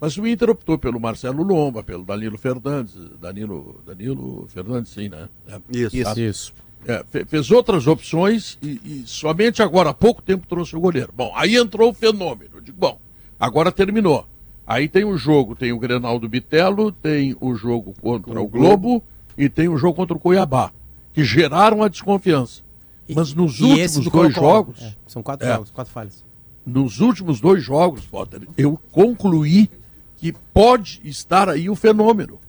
Mas 0.00 0.16
o 0.16 0.26
Inter 0.26 0.50
optou 0.50 0.76
pelo 0.78 0.98
Marcelo 1.00 1.42
Lomba, 1.42 1.82
pelo 1.82 2.04
Danilo 2.04 2.36
Fernandes. 2.36 2.94
Danilo, 3.20 3.80
Danilo 3.86 4.46
Fernandes, 4.48 4.92
sim, 4.92 5.08
né? 5.08 5.28
É. 5.48 5.60
Isso. 5.70 5.96
Isso. 5.96 6.20
Isso. 6.20 6.54
É, 6.86 7.04
fe- 7.10 7.24
fez 7.24 7.50
outras 7.50 7.86
opções 7.86 8.58
e, 8.62 8.80
e 8.84 9.02
somente 9.06 9.62
agora 9.62 9.90
há 9.90 9.94
pouco 9.94 10.22
tempo 10.22 10.46
trouxe 10.46 10.76
o 10.76 10.80
goleiro. 10.80 11.12
Bom, 11.16 11.32
aí 11.34 11.56
entrou 11.56 11.90
o 11.90 11.94
fenômeno. 11.94 12.50
Eu 12.54 12.60
Digo, 12.60 12.76
bom, 12.78 12.98
agora 13.40 13.72
terminou. 13.72 14.26
Aí 14.66 14.88
tem 14.88 15.04
o 15.04 15.16
jogo, 15.16 15.54
tem 15.54 15.72
o 15.72 15.78
Grenal 15.78 16.18
do 16.18 16.28
Bitelo, 16.28 16.90
tem 16.90 17.36
o 17.40 17.54
jogo 17.54 17.94
contra 18.00 18.40
o 18.40 18.48
Globo 18.48 19.02
e 19.38 19.48
tem 19.48 19.68
o 19.68 19.76
jogo 19.76 19.94
contra 19.94 20.16
o 20.16 20.20
Cuiabá, 20.20 20.72
que 21.12 21.22
geraram 21.24 21.82
a 21.82 21.88
desconfiança. 21.88 22.62
Mas 23.08 23.32
nos 23.32 23.60
E 23.60 23.62
últimos 23.64 23.92
do 24.04 24.10
dois 24.10 24.34
Colo-Colo. 24.34 24.52
jogos, 24.74 24.82
É, 24.82 24.94
são 25.06 25.22
quatro 25.22 25.46
É. 25.46 25.52
jogos, 25.52 25.70
quatro 25.70 25.92
falhas. 25.92 26.24
nos 26.64 26.98
últimos 27.00 27.40
dois 27.40 27.62
jogos, 27.62 28.04
Potter, 28.04 28.40
eu 28.56 28.76
concluí 28.90 29.70
que 30.16 30.32
pode 30.52 31.00
estar 31.04 31.48
aí 31.48 31.70
o 31.70 31.76
fenômeno. 31.76 32.40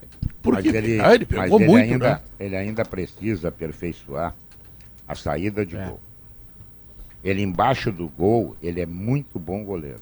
Porque 0.42 0.72
Mas 0.72 0.76
ele, 0.76 1.00
ah, 1.02 1.14
ele 1.14 1.28
mas 1.30 1.42
pegou 1.42 1.60
ele 1.60 1.70
muito, 1.70 1.92
ainda, 1.94 2.10
né? 2.10 2.20
ele 2.40 2.56
ainda 2.56 2.84
precisa 2.86 3.50
aperfeiçoar 3.50 4.34
a 5.08 5.14
saída 5.14 5.64
de 5.66 5.76
É. 5.78 5.86
gol. 5.86 6.00
Ele 7.24 7.42
embaixo 7.44 7.92
do 7.92 8.08
gol, 8.08 8.56
ele 8.64 8.80
é 8.82 8.86
muito 8.86 9.38
bom 9.38 9.64
goleiro. 9.64 10.00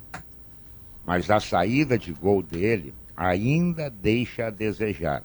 Mas 1.05 1.29
a 1.29 1.39
saída 1.39 1.97
de 1.97 2.12
gol 2.13 2.41
dele 2.41 2.93
ainda 3.15 3.89
deixa 3.89 4.47
a 4.47 4.50
desejar. 4.50 5.24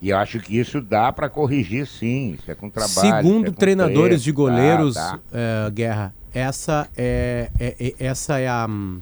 E 0.00 0.10
eu 0.10 0.16
acho 0.16 0.40
que 0.40 0.58
isso 0.58 0.80
dá 0.80 1.12
para 1.12 1.28
corrigir 1.28 1.86
sim, 1.86 2.32
isso 2.38 2.50
é 2.50 2.54
com 2.54 2.68
trabalho. 2.68 3.16
Segundo 3.22 3.46
é 3.46 3.50
com 3.50 3.56
treinadores 3.56 3.96
treino, 3.96 4.18
de 4.22 4.32
dá, 4.32 4.36
goleiros, 4.36 4.94
dá. 4.94 5.18
é, 5.32 5.70
Guerra, 5.70 6.14
essa 6.34 6.88
é, 6.96 7.50
é- 7.58 7.76
é- 7.78 7.94
essa 7.98 8.38
é 8.38 8.48
a. 8.48 8.66
hum, 8.68 9.00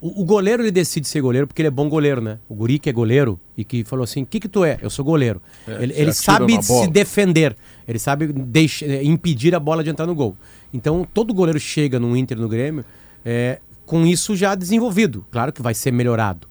O, 0.00 0.22
o 0.22 0.24
goleiro 0.24 0.64
ele 0.64 0.72
decide 0.72 1.06
ser 1.06 1.20
goleiro 1.20 1.46
porque 1.46 1.62
ele 1.62 1.68
é 1.68 1.70
bom 1.70 1.88
goleiro, 1.88 2.20
né? 2.20 2.38
O 2.48 2.54
Guri 2.56 2.76
que 2.78 2.90
é 2.90 2.92
goleiro 2.92 3.38
e 3.56 3.64
que 3.64 3.84
falou 3.84 4.02
assim: 4.02 4.22
o 4.24 4.26
que, 4.26 4.40
que 4.40 4.48
tu 4.48 4.64
é? 4.64 4.76
Eu 4.82 4.90
sou 4.90 5.04
goleiro. 5.04 5.40
É, 5.66 5.74
ele 5.82 5.94
ele 5.96 6.12
sabe 6.12 6.60
se 6.62 6.88
defender, 6.88 7.56
ele 7.86 7.98
sabe 7.98 8.26
deixa- 8.26 8.84
é, 8.84 9.02
impedir 9.04 9.54
a 9.54 9.60
bola 9.60 9.84
de 9.84 9.88
entrar 9.90 10.04
no 10.06 10.14
gol. 10.14 10.36
Então 10.74 11.06
todo 11.14 11.32
goleiro 11.32 11.60
chega 11.60 12.00
no 12.00 12.16
Inter 12.16 12.36
no 12.36 12.48
Grêmio 12.48 12.84
é, 13.24 13.60
com 13.86 14.04
isso 14.06 14.36
já 14.36 14.54
desenvolvido. 14.54 15.24
Claro 15.30 15.52
que 15.52 15.62
vai 15.62 15.72
ser 15.72 15.92
melhorado. 15.92 16.46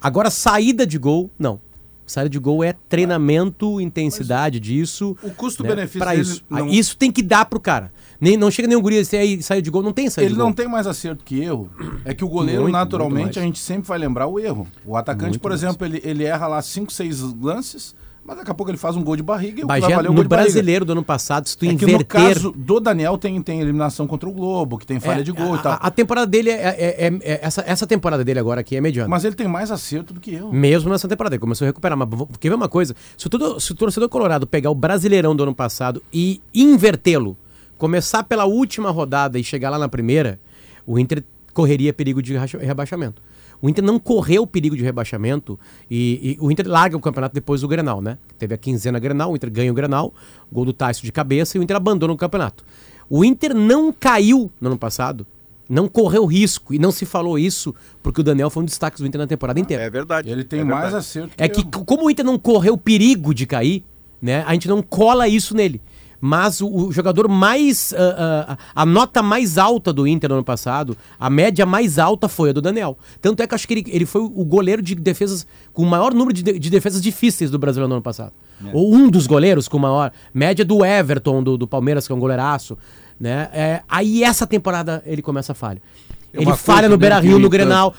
Agora, 0.00 0.30
saída 0.30 0.86
de 0.86 0.98
gol, 0.98 1.30
não. 1.38 1.58
Saída 2.06 2.28
de 2.28 2.38
gol 2.38 2.62
é 2.62 2.74
treinamento, 2.86 3.80
intensidade 3.80 4.60
disso. 4.60 5.16
O 5.22 5.30
custo-benefício 5.30 6.06
dele 6.06 6.20
isso. 6.20 6.44
não- 6.50 6.68
Isso 6.68 6.96
tem 6.98 7.10
que 7.10 7.22
dar 7.22 7.46
pro 7.46 7.58
cara. 7.58 7.90
Nem, 8.20 8.36
não 8.36 8.50
chega 8.50 8.68
nenhum 8.68 8.82
guri 8.82 8.98
assim, 8.98 9.16
aí 9.16 9.42
saiu 9.42 9.62
de 9.62 9.70
gol, 9.70 9.82
não 9.82 9.92
tem 9.92 10.10
saída 10.10 10.26
Ele 10.26 10.34
de 10.34 10.38
gol. 10.38 10.46
não 10.46 10.52
tem 10.52 10.68
mais 10.68 10.86
acerto 10.86 11.24
que 11.24 11.40
erro. 11.40 11.70
É 12.04 12.12
que 12.12 12.22
o 12.22 12.28
goleiro, 12.28 12.62
Muito, 12.62 12.72
muito 12.74 12.84
naturalmente, 12.84 13.24
mais. 13.24 13.36
a 13.38 13.40
gente 13.42 13.58
sempre 13.58 13.88
vai 13.88 13.98
lembrar 13.98 14.26
o 14.26 14.38
erro. 14.38 14.66
O 14.84 14.96
atacante, 14.96 15.30
Muito 15.30 15.40
por 15.40 15.50
mais. 15.50 15.62
exemplo, 15.62 15.86
ele, 15.86 16.00
ele 16.04 16.24
erra 16.24 16.46
lá 16.46 16.60
5, 16.60 16.92
6 16.92 17.20
lances, 17.40 17.94
mas 18.24 18.38
daqui 18.38 18.50
a 18.50 18.54
pouco 18.54 18.70
ele 18.70 18.78
faz 18.78 18.96
um 18.96 19.02
gol 19.04 19.16
de 19.16 19.22
barriga 19.22 19.60
e 19.60 19.64
o 19.64 19.66
que 19.66 19.66
Bagé, 19.66 19.94
vai 19.94 20.06
o 20.06 20.12
no 20.12 20.24
brasileiro 20.24 20.84
do 20.84 20.92
ano 20.92 21.04
passado, 21.04 21.46
se 21.48 21.56
tu 21.58 21.64
É 21.66 21.68
que 21.68 21.74
inverter. 21.74 21.98
no 21.98 22.04
caso 22.06 22.52
do 22.56 22.80
Daniel 22.80 23.18
tem, 23.18 23.40
tem 23.42 23.60
eliminação 23.60 24.06
contra 24.06 24.28
o 24.28 24.32
Globo, 24.32 24.78
que 24.78 24.86
tem 24.86 24.98
falha 24.98 25.20
É, 25.20 25.22
de 25.22 25.30
gol 25.30 25.54
a, 25.54 25.56
e 25.58 25.62
tal. 25.62 25.78
a- 25.80 25.90
temporada 25.90 26.26
dele 26.26 26.48
é, 26.50 26.54
é- 26.54 27.06
é- 27.06 27.18
é- 27.22 27.40
essa, 27.42 27.62
essa 27.66 27.86
temporada 27.86 28.24
dele 28.24 28.38
agora 28.38 28.62
aqui 28.62 28.76
é 28.76 28.80
mediana. 28.80 29.08
Mas 29.08 29.24
ele 29.24 29.34
tem 29.34 29.46
mais 29.46 29.70
acerto 29.70 30.14
do 30.14 30.20
que 30.20 30.32
eu. 30.34 30.50
Mesmo 30.52 30.88
nessa 30.90 31.06
temporada, 31.06 31.34
ele 31.36 31.40
começou 31.40 31.66
a 31.66 31.68
recuperar. 31.68 31.98
Mas 31.98 32.08
quer 32.40 32.48
ver 32.48 32.54
uma 32.54 32.68
coisa? 32.68 32.96
Se 33.16 33.26
o, 33.26 33.30
todo- 33.30 33.60
se 33.60 33.72
o 33.72 33.74
torcedor 33.74 34.08
colorado 34.08 34.46
pegar 34.46 34.70
o 34.70 34.74
Brasileirão 34.74 35.36
do 35.36 35.42
ano 35.42 35.54
passado 35.54 36.02
e 36.12 36.40
invertê-lo, 36.54 37.36
começar 37.76 38.22
pela 38.24 38.44
última 38.46 38.90
rodada 38.90 39.38
e 39.38 39.44
chegar 39.44 39.68
lá 39.70 39.78
na 39.78 39.88
primeira, 39.88 40.40
o 40.86 40.98
Inter 40.98 41.22
correria 41.52 41.92
perigo 41.92 42.22
de 42.22 42.34
rebaixamento. 42.36 43.20
O 43.64 43.68
Inter 43.70 43.82
não 43.82 43.98
correu 43.98 44.46
perigo 44.46 44.76
de 44.76 44.82
rebaixamento 44.82 45.58
e, 45.90 46.36
e 46.38 46.38
o 46.38 46.50
Inter 46.50 46.68
larga 46.68 46.98
o 46.98 47.00
campeonato 47.00 47.34
depois 47.34 47.62
do 47.62 47.68
Grenal, 47.68 48.02
né? 48.02 48.18
Teve 48.38 48.54
a 48.54 48.58
quinzena 48.58 48.98
Grenal, 48.98 49.32
o 49.32 49.36
Inter 49.36 49.50
ganha 49.50 49.70
o 49.72 49.74
Grenal, 49.74 50.12
gol 50.52 50.66
do 50.66 50.72
Tássio 50.74 51.02
de 51.02 51.10
cabeça 51.10 51.56
e 51.56 51.60
o 51.60 51.62
Inter 51.62 51.74
abandona 51.74 52.12
o 52.12 52.16
campeonato. 52.16 52.62
O 53.08 53.24
Inter 53.24 53.54
não 53.54 53.90
caiu 53.90 54.50
no 54.60 54.68
ano 54.68 54.76
passado, 54.78 55.26
não 55.66 55.88
correu 55.88 56.26
risco 56.26 56.74
e 56.74 56.78
não 56.78 56.92
se 56.92 57.06
falou 57.06 57.38
isso 57.38 57.74
porque 58.02 58.20
o 58.20 58.24
Daniel 58.24 58.50
foi 58.50 58.62
um 58.64 58.66
destaque 58.66 58.98
do 58.98 59.06
Inter 59.06 59.18
na 59.22 59.26
temporada 59.26 59.58
inteira. 59.58 59.82
É 59.82 59.88
verdade. 59.88 60.28
Ele 60.28 60.44
tem 60.44 60.60
é 60.60 60.64
mais 60.64 60.82
verdade. 60.82 60.96
acerto 60.96 61.30
É 61.38 61.48
que 61.48 61.60
eu. 61.60 61.64
c- 61.64 61.84
como 61.86 62.04
o 62.04 62.10
Inter 62.10 62.22
não 62.24 62.38
correu 62.38 62.76
perigo 62.76 63.32
de 63.32 63.46
cair, 63.46 63.82
né? 64.20 64.44
A 64.46 64.52
gente 64.52 64.68
não 64.68 64.82
cola 64.82 65.26
isso 65.26 65.56
nele. 65.56 65.80
Mas 66.26 66.62
o, 66.62 66.66
o 66.86 66.90
jogador 66.92 67.28
mais. 67.28 67.92
ah, 67.94 68.46
ah, 68.48 68.58
a 68.74 68.86
nota 68.86 69.22
mais 69.22 69.58
alta 69.58 69.92
do 69.92 70.06
Inter 70.06 70.30
no 70.30 70.36
ano 70.36 70.44
passado, 70.44 70.96
a 71.20 71.28
média 71.28 71.66
mais 71.66 71.98
alta 71.98 72.28
foi 72.28 72.48
a 72.48 72.52
do 72.54 72.62
Daniel. 72.62 72.96
Tanto 73.20 73.42
é 73.42 73.46
que 73.46 73.52
eu 73.52 73.56
acho 73.56 73.68
que 73.68 73.74
ele, 73.74 73.84
ele 73.88 74.06
foi 74.06 74.22
o 74.22 74.42
goleiro 74.42 74.80
de 74.80 74.94
defesas 74.94 75.46
com 75.74 75.82
o 75.82 75.86
maior 75.86 76.14
número 76.14 76.32
de, 76.32 76.42
de- 76.42 76.58
de 76.58 76.70
defesas 76.70 77.02
difíceis 77.02 77.50
do 77.50 77.58
Brasil 77.58 77.86
no 77.86 77.94
ano 77.96 78.02
passado. 78.02 78.32
Ou 78.72 78.94
um 78.94 79.10
dos 79.10 79.26
goleiros 79.26 79.68
com 79.68 79.78
maior. 79.78 80.12
Média 80.32 80.64
do 80.64 80.82
Everton, 80.82 81.42
do, 81.42 81.58
do 81.58 81.66
Palmeiras, 81.66 82.06
que 82.06 82.12
é 82.14 82.16
um 82.16 82.20
goleiraço. 82.20 82.78
Né? 83.20 83.50
É, 83.52 83.82
aí 83.86 84.24
essa 84.24 84.46
temporada 84.46 85.02
ele 85.04 85.20
começa 85.20 85.52
a 85.52 85.54
falha. 85.54 85.82
É 86.32 86.40
Ele 86.40 86.56
falha 86.56 86.88
no 86.88 86.96
Beira 86.96 87.20
Rio, 87.20 87.38
no. 87.38 87.50
Grenal. 87.50 87.94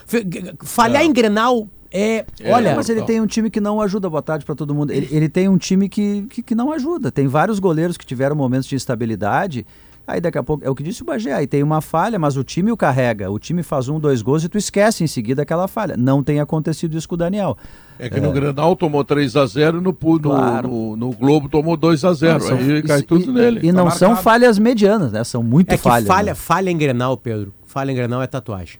Falhar 0.63 1.03
em 1.03 1.13
Grenal 1.13 1.67
é. 1.99 2.25
olha. 2.51 2.75
Mas 2.75 2.89
ele 2.89 3.01
tem 3.03 3.21
um 3.21 3.27
time 3.27 3.49
que 3.49 3.59
não 3.61 3.79
ajuda, 3.81 4.09
boa 4.09 4.21
tarde 4.21 4.43
para 4.45 4.55
todo 4.55 4.73
mundo. 4.75 4.91
Ele, 4.91 5.07
ele 5.11 5.29
tem 5.29 5.47
um 5.47 5.57
time 5.57 5.87
que, 5.89 6.23
que, 6.29 6.43
que 6.43 6.55
não 6.55 6.71
ajuda. 6.71 7.11
Tem 7.11 7.27
vários 7.27 7.59
goleiros 7.59 7.97
que 7.97 8.05
tiveram 8.05 8.35
momentos 8.35 8.67
de 8.67 8.75
instabilidade. 8.75 9.65
Aí 10.07 10.21
daqui 10.21 10.37
a 10.37 10.43
pouco, 10.43 10.63
é 10.63 10.69
o 10.69 10.75
que 10.75 10.83
disse 10.83 11.01
o 11.01 11.05
Bagé, 11.05 11.33
aí 11.33 11.47
tem 11.47 11.63
uma 11.63 11.81
falha, 11.81 12.19
mas 12.19 12.37
o 12.37 12.43
time 12.43 12.71
o 12.71 12.77
carrega. 12.77 13.31
O 13.31 13.39
time 13.39 13.63
faz 13.63 13.89
um, 13.89 13.99
dois 13.99 14.21
gols 14.21 14.43
e 14.43 14.47
tu 14.49 14.55
esquece 14.55 15.03
em 15.03 15.07
seguida 15.07 15.41
aquela 15.41 15.67
falha. 15.67 15.97
Não 15.97 16.21
tem 16.21 16.39
acontecido 16.39 16.95
isso 16.95 17.09
com 17.09 17.15
o 17.15 17.17
Daniel. 17.17 17.57
É 17.97 18.07
que 18.07 18.19
no 18.21 18.31
Grenal 18.31 18.75
tomou 18.75 19.03
3x0 19.03 19.81
no, 19.81 19.91
pu- 19.91 20.13
no, 20.17 20.19
Claro. 20.29 20.67
no, 20.67 20.95
no 20.95 21.09
Globo 21.11 21.49
tomou 21.49 21.75
2x0. 21.75 22.39
São- 22.39 22.55
Aí 22.57 22.83
cai 22.83 22.97
isso- 22.97 23.07
tudo 23.07 23.31
e, 23.31 23.33
nele. 23.33 23.59
E 23.63 23.71
Tá 23.71 23.73
não 23.73 23.89
são 23.89 24.09
marcado. 24.09 24.23
falhas 24.23 24.59
medianas, 24.59 25.11
né? 25.11 25.23
São 25.23 25.41
muito 25.41 25.71
É 25.71 25.75
que 25.77 25.81
falhas. 25.81 26.07
falha, 26.07 26.31
né? 26.33 26.35
falha 26.35 26.69
em 26.69 26.77
Grenal, 26.77 27.17
Pedro. 27.17 27.51
Falha 27.63 27.91
em 27.91 27.95
Grenal 27.95 28.21
é 28.21 28.27
tatuagem. 28.27 28.77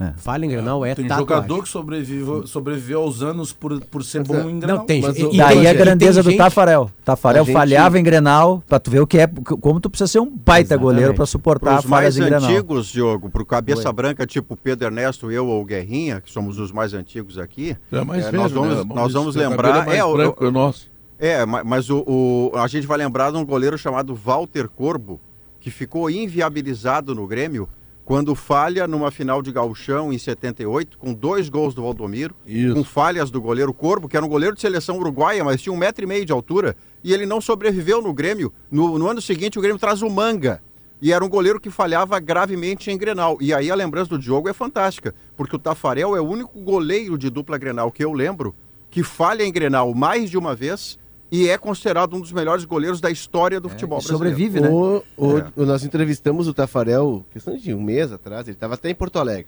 É. 0.00 0.12
Falha 0.16 0.44
em 0.44 0.48
Grenal 0.48 0.84
é 0.84 0.92
Tem 0.92 1.06
tatuagem. 1.06 1.24
jogador 1.36 1.62
que 1.62 1.68
sobreviveu, 1.68 2.46
sobreviveu 2.48 3.00
aos 3.02 3.22
anos 3.22 3.52
por, 3.52 3.80
por 3.86 4.02
ser 4.02 4.24
bom 4.24 4.50
em 4.50 4.58
Grenal. 4.58 4.78
Não, 4.78 4.86
tem 4.86 5.00
Mas 5.00 5.16
e- 5.16 5.36
Daí 5.36 5.66
a 5.68 5.72
grandeza 5.72 6.20
do 6.20 6.30
gente- 6.30 6.38
Tafarel. 6.38 6.90
Tafarel 7.04 7.44
gente- 7.44 7.54
falhava 7.54 7.96
em 7.96 8.02
Grenal, 8.02 8.60
pra 8.68 8.80
tu 8.80 8.90
ver 8.90 8.98
o 9.00 9.06
que 9.06 9.18
é, 9.18 9.28
como 9.28 9.78
tu 9.78 9.88
precisa 9.88 10.08
ser 10.08 10.18
um 10.18 10.28
baita 10.28 10.74
Exatamente. 10.74 10.82
goleiro 10.82 11.14
pra 11.14 11.24
suportar 11.26 11.70
Para 11.70 11.78
os 11.78 11.84
falhas 11.84 12.16
mais 12.16 12.26
em 12.26 12.28
Grenal. 12.28 12.50
antigos, 12.50 12.86
Diogo, 12.88 13.30
pro 13.30 13.46
cabeça 13.46 13.86
Oi. 13.88 13.92
branca, 13.94 14.26
tipo 14.26 14.56
Pedro 14.56 14.88
Ernesto, 14.88 15.30
eu 15.30 15.46
ou 15.46 15.62
o 15.62 15.64
Guerrinha, 15.64 16.20
que 16.20 16.30
somos 16.32 16.58
os 16.58 16.72
mais 16.72 16.92
antigos 16.92 17.38
aqui, 17.38 17.76
é 17.92 18.04
mais 18.04 18.26
É, 18.26 18.30
velho, 18.32 18.42
nós 18.42 18.50
vamos- 18.52 18.76
né, 18.76 18.84
nós 18.94 19.12
vamos 19.12 19.36
lembrar- 19.36 19.82
É 19.82 19.86
mais 19.86 19.98
é, 20.00 20.04
o- 20.04 20.12
branco 20.12 20.44
o 20.44 20.50
nosso. 20.50 20.90
É, 21.20 21.46
ma- 21.46 21.62
mas 21.62 21.88
o, 21.88 21.98
o- 22.04 22.50
a 22.56 22.66
gente 22.66 22.84
vai 22.84 22.98
lembrar 22.98 23.30
de 23.30 23.36
um 23.38 23.44
goleiro 23.46 23.78
chamado 23.78 24.12
Walter 24.12 24.68
Corbo, 24.68 25.20
que 25.60 25.70
ficou 25.70 26.10
inviabilizado 26.10 27.14
no 27.14 27.26
Grêmio 27.28 27.68
quando 28.04 28.34
falha 28.34 28.86
numa 28.86 29.10
final 29.10 29.40
de 29.40 29.50
gauchão 29.50 30.12
em 30.12 30.18
78, 30.18 30.98
com 30.98 31.14
dois 31.14 31.48
gols 31.48 31.74
do 31.74 31.82
Valdomiro, 31.82 32.34
Isso. 32.46 32.74
com 32.74 32.84
falhas 32.84 33.30
do 33.30 33.40
goleiro 33.40 33.72
Corbo, 33.72 34.08
que 34.08 34.16
era 34.16 34.24
um 34.24 34.28
goleiro 34.28 34.54
de 34.54 34.60
seleção 34.60 34.98
uruguaia, 34.98 35.42
mas 35.42 35.62
tinha 35.62 35.72
um 35.72 35.76
metro 35.76 36.04
e 36.04 36.06
meio 36.06 36.24
de 36.24 36.32
altura, 36.32 36.76
e 37.02 37.12
ele 37.14 37.24
não 37.24 37.40
sobreviveu 37.40 38.02
no 38.02 38.12
Grêmio. 38.12 38.52
No, 38.70 38.98
no 38.98 39.08
ano 39.08 39.22
seguinte, 39.22 39.58
o 39.58 39.62
Grêmio 39.62 39.78
traz 39.78 40.02
o 40.02 40.10
Manga. 40.10 40.62
E 41.00 41.12
era 41.12 41.24
um 41.24 41.28
goleiro 41.28 41.60
que 41.60 41.70
falhava 41.70 42.18
gravemente 42.20 42.90
em 42.90 42.96
Grenal. 42.96 43.36
E 43.40 43.52
aí 43.52 43.70
a 43.70 43.74
lembrança 43.74 44.10
do 44.10 44.18
Diogo 44.18 44.48
é 44.48 44.52
fantástica, 44.52 45.14
porque 45.36 45.56
o 45.56 45.58
Tafarel 45.58 46.16
é 46.16 46.20
o 46.20 46.26
único 46.26 46.60
goleiro 46.60 47.18
de 47.18 47.28
dupla 47.30 47.58
Grenal 47.58 47.90
que 47.90 48.04
eu 48.04 48.12
lembro 48.12 48.54
que 48.90 49.02
falha 49.02 49.42
em 49.42 49.52
Grenal 49.52 49.92
mais 49.92 50.30
de 50.30 50.38
uma 50.38 50.54
vez 50.54 50.98
e 51.42 51.48
é 51.48 51.56
considerado 51.58 52.14
um 52.14 52.20
dos 52.20 52.32
melhores 52.32 52.64
goleiros 52.64 53.00
da 53.00 53.10
história 53.10 53.58
do 53.60 53.68
futebol 53.68 53.98
e 53.98 54.02
brasileiro. 54.04 54.34
sobrevive, 54.36 54.60
né? 54.60 54.68
O, 54.68 55.02
o- 55.16 55.38
É. 55.38 55.52
o- 55.56 55.66
nós 55.66 55.84
entrevistamos 55.84 56.46
o 56.48 56.54
Tafarel, 56.54 57.24
questão 57.32 57.56
de 57.56 57.72
um 57.74 57.82
mês 57.82 58.12
atrás, 58.12 58.46
ele 58.46 58.56
estava 58.56 58.74
até 58.74 58.90
em 58.90 58.94
Porto 58.94 59.18
Alegre. 59.18 59.46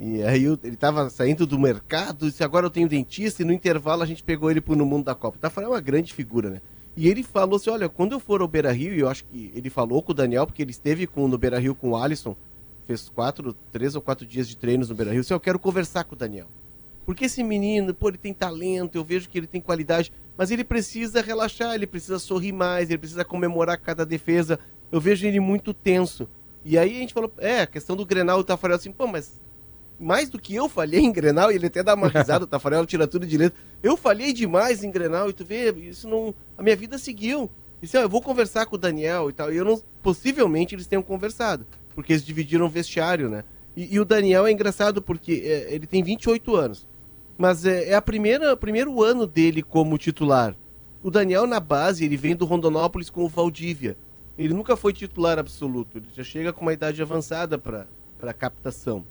E 0.00 0.22
aí 0.24 0.44
ele 0.44 0.58
estava 0.64 1.08
saindo 1.08 1.46
do 1.46 1.58
mercado, 1.58 2.26
disse, 2.26 2.42
agora 2.42 2.66
eu 2.66 2.70
tenho 2.70 2.88
dentista, 2.88 3.42
e 3.42 3.44
no 3.44 3.52
intervalo 3.52 4.02
a 4.02 4.06
gente 4.06 4.22
pegou 4.24 4.50
ele 4.50 4.60
pro 4.60 4.74
No 4.76 4.84
Mundo 4.84 5.04
da 5.04 5.14
Copa. 5.14 5.36
O 5.36 5.40
Tafarel 5.40 5.70
é 5.70 5.72
uma 5.74 5.80
grande 5.80 6.12
figura, 6.12 6.50
né? 6.50 6.60
E 6.96 7.08
ele 7.08 7.22
falou 7.22 7.56
assim, 7.56 7.70
olha, 7.70 7.88
quando 7.88 8.12
eu 8.12 8.20
for 8.20 8.40
ao 8.40 8.48
Beira-Rio, 8.48 8.94
e 8.94 9.00
eu 9.00 9.08
acho 9.08 9.24
que 9.24 9.52
ele 9.54 9.70
falou 9.70 10.02
com 10.02 10.12
o 10.12 10.14
Daniel, 10.14 10.46
porque 10.46 10.62
ele 10.62 10.70
esteve 10.72 11.06
com, 11.06 11.26
no 11.28 11.38
Beira-Rio 11.38 11.74
com 11.74 11.90
o 11.90 11.96
Alisson, 11.96 12.36
fez 12.86 13.08
quatro, 13.08 13.54
três 13.72 13.94
ou 13.96 14.02
quatro 14.02 14.26
dias 14.26 14.48
de 14.48 14.56
treinos 14.56 14.88
no 14.88 14.94
Beira-Rio, 14.94 15.20
disse, 15.22 15.32
eu 15.32 15.40
quero 15.40 15.58
conversar 15.58 16.04
com 16.04 16.14
o 16.14 16.18
Daniel. 16.18 16.46
Porque 17.04 17.26
esse 17.26 17.42
menino, 17.42 17.92
pô, 17.92 18.08
ele 18.08 18.18
tem 18.18 18.32
talento, 18.32 18.96
eu 18.96 19.04
vejo 19.04 19.28
que 19.28 19.36
ele 19.36 19.46
tem 19.46 19.60
qualidade, 19.60 20.12
mas 20.36 20.50
ele 20.50 20.64
precisa 20.64 21.20
relaxar, 21.20 21.74
ele 21.74 21.86
precisa 21.86 22.18
sorrir 22.18 22.52
mais, 22.52 22.88
ele 22.88 22.98
precisa 22.98 23.24
comemorar 23.24 23.78
cada 23.78 24.06
defesa. 24.06 24.58
Eu 24.90 25.00
vejo 25.00 25.26
ele 25.26 25.40
muito 25.40 25.74
tenso. 25.74 26.28
E 26.64 26.78
aí 26.78 26.96
a 26.96 27.00
gente 27.00 27.12
falou, 27.12 27.32
é, 27.38 27.60
a 27.60 27.66
questão 27.66 27.94
do 27.94 28.06
Grenal, 28.06 28.38
o 28.38 28.44
Tafarel 28.44 28.76
assim, 28.76 28.90
pô, 28.90 29.06
mas 29.06 29.38
mais 29.98 30.28
do 30.28 30.38
que 30.38 30.54
eu 30.54 30.68
falhei 30.68 31.00
em 31.00 31.12
Grenal, 31.12 31.52
e 31.52 31.56
ele 31.56 31.66
até 31.66 31.82
dá 31.82 31.94
uma 31.94 32.08
risada, 32.08 32.44
o 32.44 32.48
Tafarel 32.48 32.86
tira 32.86 33.06
tudo 33.06 33.26
de 33.26 33.36
letra. 33.36 33.58
Eu 33.82 33.96
falhei 33.96 34.32
demais 34.32 34.82
em 34.82 34.90
Grenal, 34.90 35.30
e 35.30 35.32
tu 35.32 35.44
vê, 35.44 35.70
isso 35.72 36.08
não. 36.08 36.34
A 36.56 36.62
minha 36.62 36.76
vida 36.76 36.98
seguiu. 36.98 37.50
Disse, 37.80 37.98
ó, 37.98 38.00
eu 38.00 38.08
vou 38.08 38.22
conversar 38.22 38.66
com 38.66 38.76
o 38.76 38.78
Daniel 38.78 39.28
e 39.28 39.32
tal. 39.32 39.52
E 39.52 39.56
eu 39.56 39.64
não. 39.64 39.80
Possivelmente 40.02 40.74
eles 40.74 40.86
tenham 40.86 41.02
conversado. 41.02 41.66
Porque 41.94 42.12
eles 42.12 42.24
dividiram 42.24 42.66
o 42.66 42.68
vestiário, 42.68 43.28
né? 43.28 43.44
E, 43.76 43.94
e 43.94 44.00
o 44.00 44.04
Daniel 44.04 44.46
é 44.46 44.52
engraçado 44.52 45.02
porque 45.02 45.42
é, 45.44 45.74
ele 45.74 45.86
tem 45.86 46.02
28 46.02 46.56
anos. 46.56 46.86
Mas 47.36 47.64
é, 47.64 47.90
é 47.90 47.94
a 47.94 48.02
primeira 48.02 48.56
primeiro 48.56 49.02
ano 49.02 49.26
dele 49.26 49.62
como 49.62 49.98
titular. 49.98 50.54
O 51.02 51.10
Daniel 51.10 51.46
na 51.46 51.60
base, 51.60 52.04
ele 52.04 52.16
vem 52.16 52.34
do 52.34 52.44
Rondonópolis 52.44 53.10
com 53.10 53.24
o 53.24 53.28
Valdívia. 53.28 53.96
Ele 54.38 54.54
nunca 54.54 54.76
foi 54.76 54.92
titular 54.92 55.38
absoluto. 55.38 55.98
Ele 55.98 56.06
já 56.14 56.24
chega 56.24 56.52
com 56.52 56.62
uma 56.62 56.72
idade 56.72 57.00
avançada 57.02 57.58
para 57.58 58.32
captação. 58.32 59.04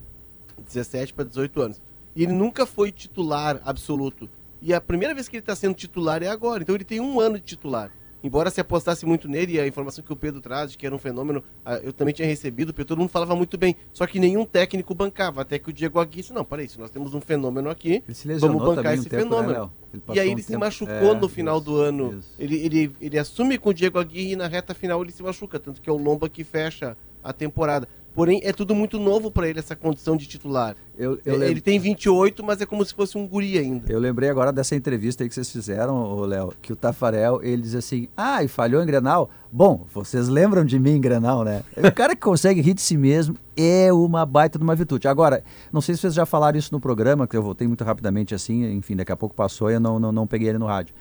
17 0.68 1.14
para 1.14 1.26
18 1.26 1.62
anos. 1.62 1.82
E 2.16 2.24
ele 2.24 2.34
nunca 2.34 2.66
foi 2.66 2.92
titular 2.92 3.62
absoluto. 3.66 4.30
E 4.62 4.74
a 4.74 4.82
primeira 4.82 5.14
vez 5.14 5.28
que 5.28 5.36
ele 5.36 5.42
está 5.42 5.56
sendo 5.56 5.76
titular 5.76 6.24
é 6.24 6.28
agora. 6.28 6.64
Então 6.64 6.76
ele 6.76 6.84
tem 6.84 7.00
um 7.00 7.20
ano 7.20 7.38
de 7.38 7.46
titular. 7.46 7.92
Embora 8.24 8.50
se 8.50 8.62
apostasse 8.62 9.06
muito 9.06 9.28
nele, 9.28 9.54
e 9.54 9.60
a 9.60 9.68
informação 9.68 10.02
que 10.04 10.14
o 10.14 10.16
Pedro 10.16 10.40
traz 10.40 10.72
de 10.72 10.78
que 10.78 10.86
era 10.86 10.96
um 10.96 10.98
fenômeno, 10.98 11.44
ah, 11.66 11.76
eu 11.84 11.92
também 11.92 12.14
tinha 12.14 12.28
recebido, 12.28 12.74
porque 12.74 12.86
todo 12.86 12.98
mundo 13.00 13.10
falava 13.10 13.36
muito 13.36 13.58
bem. 13.58 13.76
Só 13.92 14.08
que 14.08 14.18
nenhum 14.20 14.46
técnico 14.46 14.96
bancava. 14.96 15.42
Até 15.42 15.60
que 15.60 15.70
o 15.70 15.74
Diego 15.74 16.00
Aguirre 16.00 16.22
disse, 16.22 16.34
não, 16.34 16.46
peraí, 16.46 16.70
se 16.70 16.80
nós 16.80 16.90
temos 16.90 17.14
um 17.14 17.20
fenômeno 17.20 17.70
aqui, 17.70 18.02
Ele 18.08 18.14
se 18.16 18.28
lesionou 18.28 18.60
vamos 18.60 18.76
bancar 18.76 18.84
também 18.84 18.98
um 19.00 19.02
esse 19.02 19.10
tempo, 19.10 19.24
né, 19.24 19.30
fenômeno. 19.30 19.72
E 20.14 20.20
aí 20.20 20.30
um 20.30 20.32
ele 20.32 20.42
se 20.42 20.48
tempo- 20.48 20.60
machucou 20.62 20.94
É, 21.12 21.14
no 21.20 21.28
final 21.28 21.58
isso, 21.58 21.66
do 21.66 21.76
ano. 21.78 22.16
isso. 22.20 22.34
Ele, 22.40 22.56
ele, 22.66 22.92
ele 23.02 23.20
assume 23.20 23.58
com 23.58 23.70
o 23.70 23.74
Diego 23.74 24.00
Aguirre 24.00 24.32
e 24.32 24.36
na 24.38 24.48
reta 24.48 24.74
final 24.74 25.04
ele 25.04 25.12
se 25.12 25.22
machuca, 25.22 25.60
tanto 25.60 25.82
que 25.82 25.90
é 25.90 25.94
o 25.94 25.98
Lomba 25.98 26.30
que 26.30 26.44
fecha 26.46 26.96
a 27.22 27.34
temporada. 27.34 27.88
Porém, 28.16 28.40
é 28.44 28.54
tudo 28.54 28.76
muito 28.76 29.00
novo 29.00 29.32
para 29.32 29.50
ele, 29.50 29.60
essa 29.60 29.76
condição 29.76 30.16
de 30.16 30.28
titular. 30.28 30.76
Eu, 30.96 31.20
eu, 31.26 31.42
ele 31.42 31.60
tem 31.60 31.80
28, 31.80 32.44
mas 32.44 32.62
é 32.62 32.66
como 32.66 32.86
se 32.86 32.94
fosse 32.94 33.18
um 33.18 33.28
guri 33.28 33.58
ainda. 33.58 33.92
eu 33.92 34.00
lembrei 34.00 34.30
agora 34.30 34.52
dessa 34.52 34.76
entrevista 34.76 35.24
aí 35.24 35.30
que 35.30 35.34
vocês 35.34 35.52
fizeram, 35.52 36.20
Léo, 36.22 36.54
que 36.62 36.72
o 36.72 36.76
Tafarel, 36.76 37.42
ele 37.42 37.64
diz 37.64 37.74
assim, 37.74 38.08
ah, 38.16 38.44
e 38.44 38.48
falhou 38.48 38.84
em 38.84 38.86
Grenal? 38.86 39.32
Bom, 39.52 39.86
vocês 39.92 40.28
lembram 40.28 40.64
de 40.64 40.78
mim 40.78 40.92
em 40.92 41.02
Grenal, 41.02 41.44
né? 41.44 41.64
O 41.76 41.92
cara 41.92 42.16
que 42.16 42.22
consegue 42.22 42.62
rir 42.62 42.76
de 42.76 42.82
si 42.82 42.96
mesmo 42.96 43.36
é 43.58 43.92
uma 43.92 44.26
baita 44.26 44.60
de 44.60 44.64
uma 44.64 44.76
virtude. 44.76 45.08
Agora, 45.08 45.44
não 45.72 45.82
sei 45.82 45.96
se 45.96 46.02
vocês 46.02 46.14
já 46.14 46.26
falaram 46.26 46.58
isso 46.58 46.72
no 46.72 46.80
programa, 46.80 47.28
que 47.28 47.36
eu 47.36 47.42
voltei 47.42 47.68
muito 47.68 47.84
rapidamente 47.84 48.36
assim, 48.36 48.72
enfim, 48.74 48.96
daqui 48.96 49.12
a 49.12 49.18
pouco 49.18 49.34
passou 49.34 49.72
e 49.72 49.74
eu 49.74 49.80
não, 49.80 50.00
não, 50.00 50.12
não 50.12 50.28
peguei 50.28 50.50
ele 50.50 50.60
no 50.60 50.68
rádio, 50.68 50.94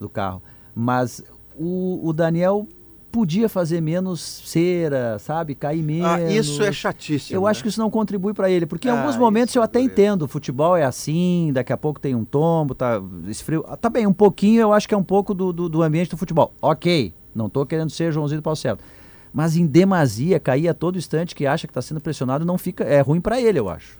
do 0.00 0.08
carro. 0.08 0.42
Mas 0.74 1.22
o, 1.54 2.00
o 2.02 2.12
Daniel 2.14 2.66
podia 3.10 3.48
fazer 3.48 3.80
menos 3.80 4.20
cera, 4.20 5.18
sabe? 5.18 5.54
Cair 5.54 5.82
menos. 5.82 6.06
Ah, 6.06 6.20
isso 6.30 6.62
é 6.62 6.70
chatíssimo. 6.72 7.36
Eu 7.36 7.42
né? 7.44 7.50
acho 7.50 7.62
que 7.62 7.68
isso 7.68 7.80
não 7.80 7.90
contribui 7.90 8.34
para 8.34 8.50
ele, 8.50 8.66
porque 8.66 8.88
em 8.88 8.90
Ah, 8.90 8.98
alguns 9.00 9.16
momentos 9.16 9.54
eu 9.54 9.62
até 9.62 9.78
é. 9.78 9.82
entendo, 9.82 10.22
o 10.22 10.28
futebol 10.28 10.76
é 10.76 10.84
assim, 10.84 11.50
daqui 11.52 11.72
a 11.72 11.76
pouco 11.76 11.98
tem 11.98 12.14
um 12.14 12.24
tombo, 12.24 12.74
tá 12.74 13.00
esfrio. 13.28 13.64
Ah, 13.68 13.76
Tá 13.76 13.88
bem, 13.88 14.06
um 14.06 14.12
pouquinho 14.12 14.60
eu 14.60 14.72
acho 14.72 14.86
que 14.88 14.94
é 14.94 14.98
um 14.98 15.04
pouco 15.04 15.32
do, 15.32 15.52
do, 15.52 15.68
do 15.68 15.82
ambiente 15.82 16.10
do 16.10 16.16
futebol. 16.16 16.52
Ok, 16.60 17.12
não 17.34 17.48
tô 17.48 17.64
querendo 17.64 17.90
ser 17.90 18.12
Joãozinho 18.12 18.40
do 18.40 18.44
Paulo 18.44 18.56
Certo. 18.56 18.82
Mas 19.32 19.56
em 19.56 19.66
demasia, 19.66 20.40
cair 20.40 20.68
a 20.68 20.74
todo 20.74 20.96
instante 20.96 21.34
que 21.34 21.46
acha 21.46 21.66
que 21.66 21.70
está 21.70 21.82
sendo 21.82 22.00
pressionado, 22.00 22.44
não 22.44 22.56
fica. 22.56 22.84
É 22.84 23.00
ruim 23.00 23.20
para 23.20 23.40
ele, 23.40 23.58
eu 23.58 23.68
acho. 23.68 23.98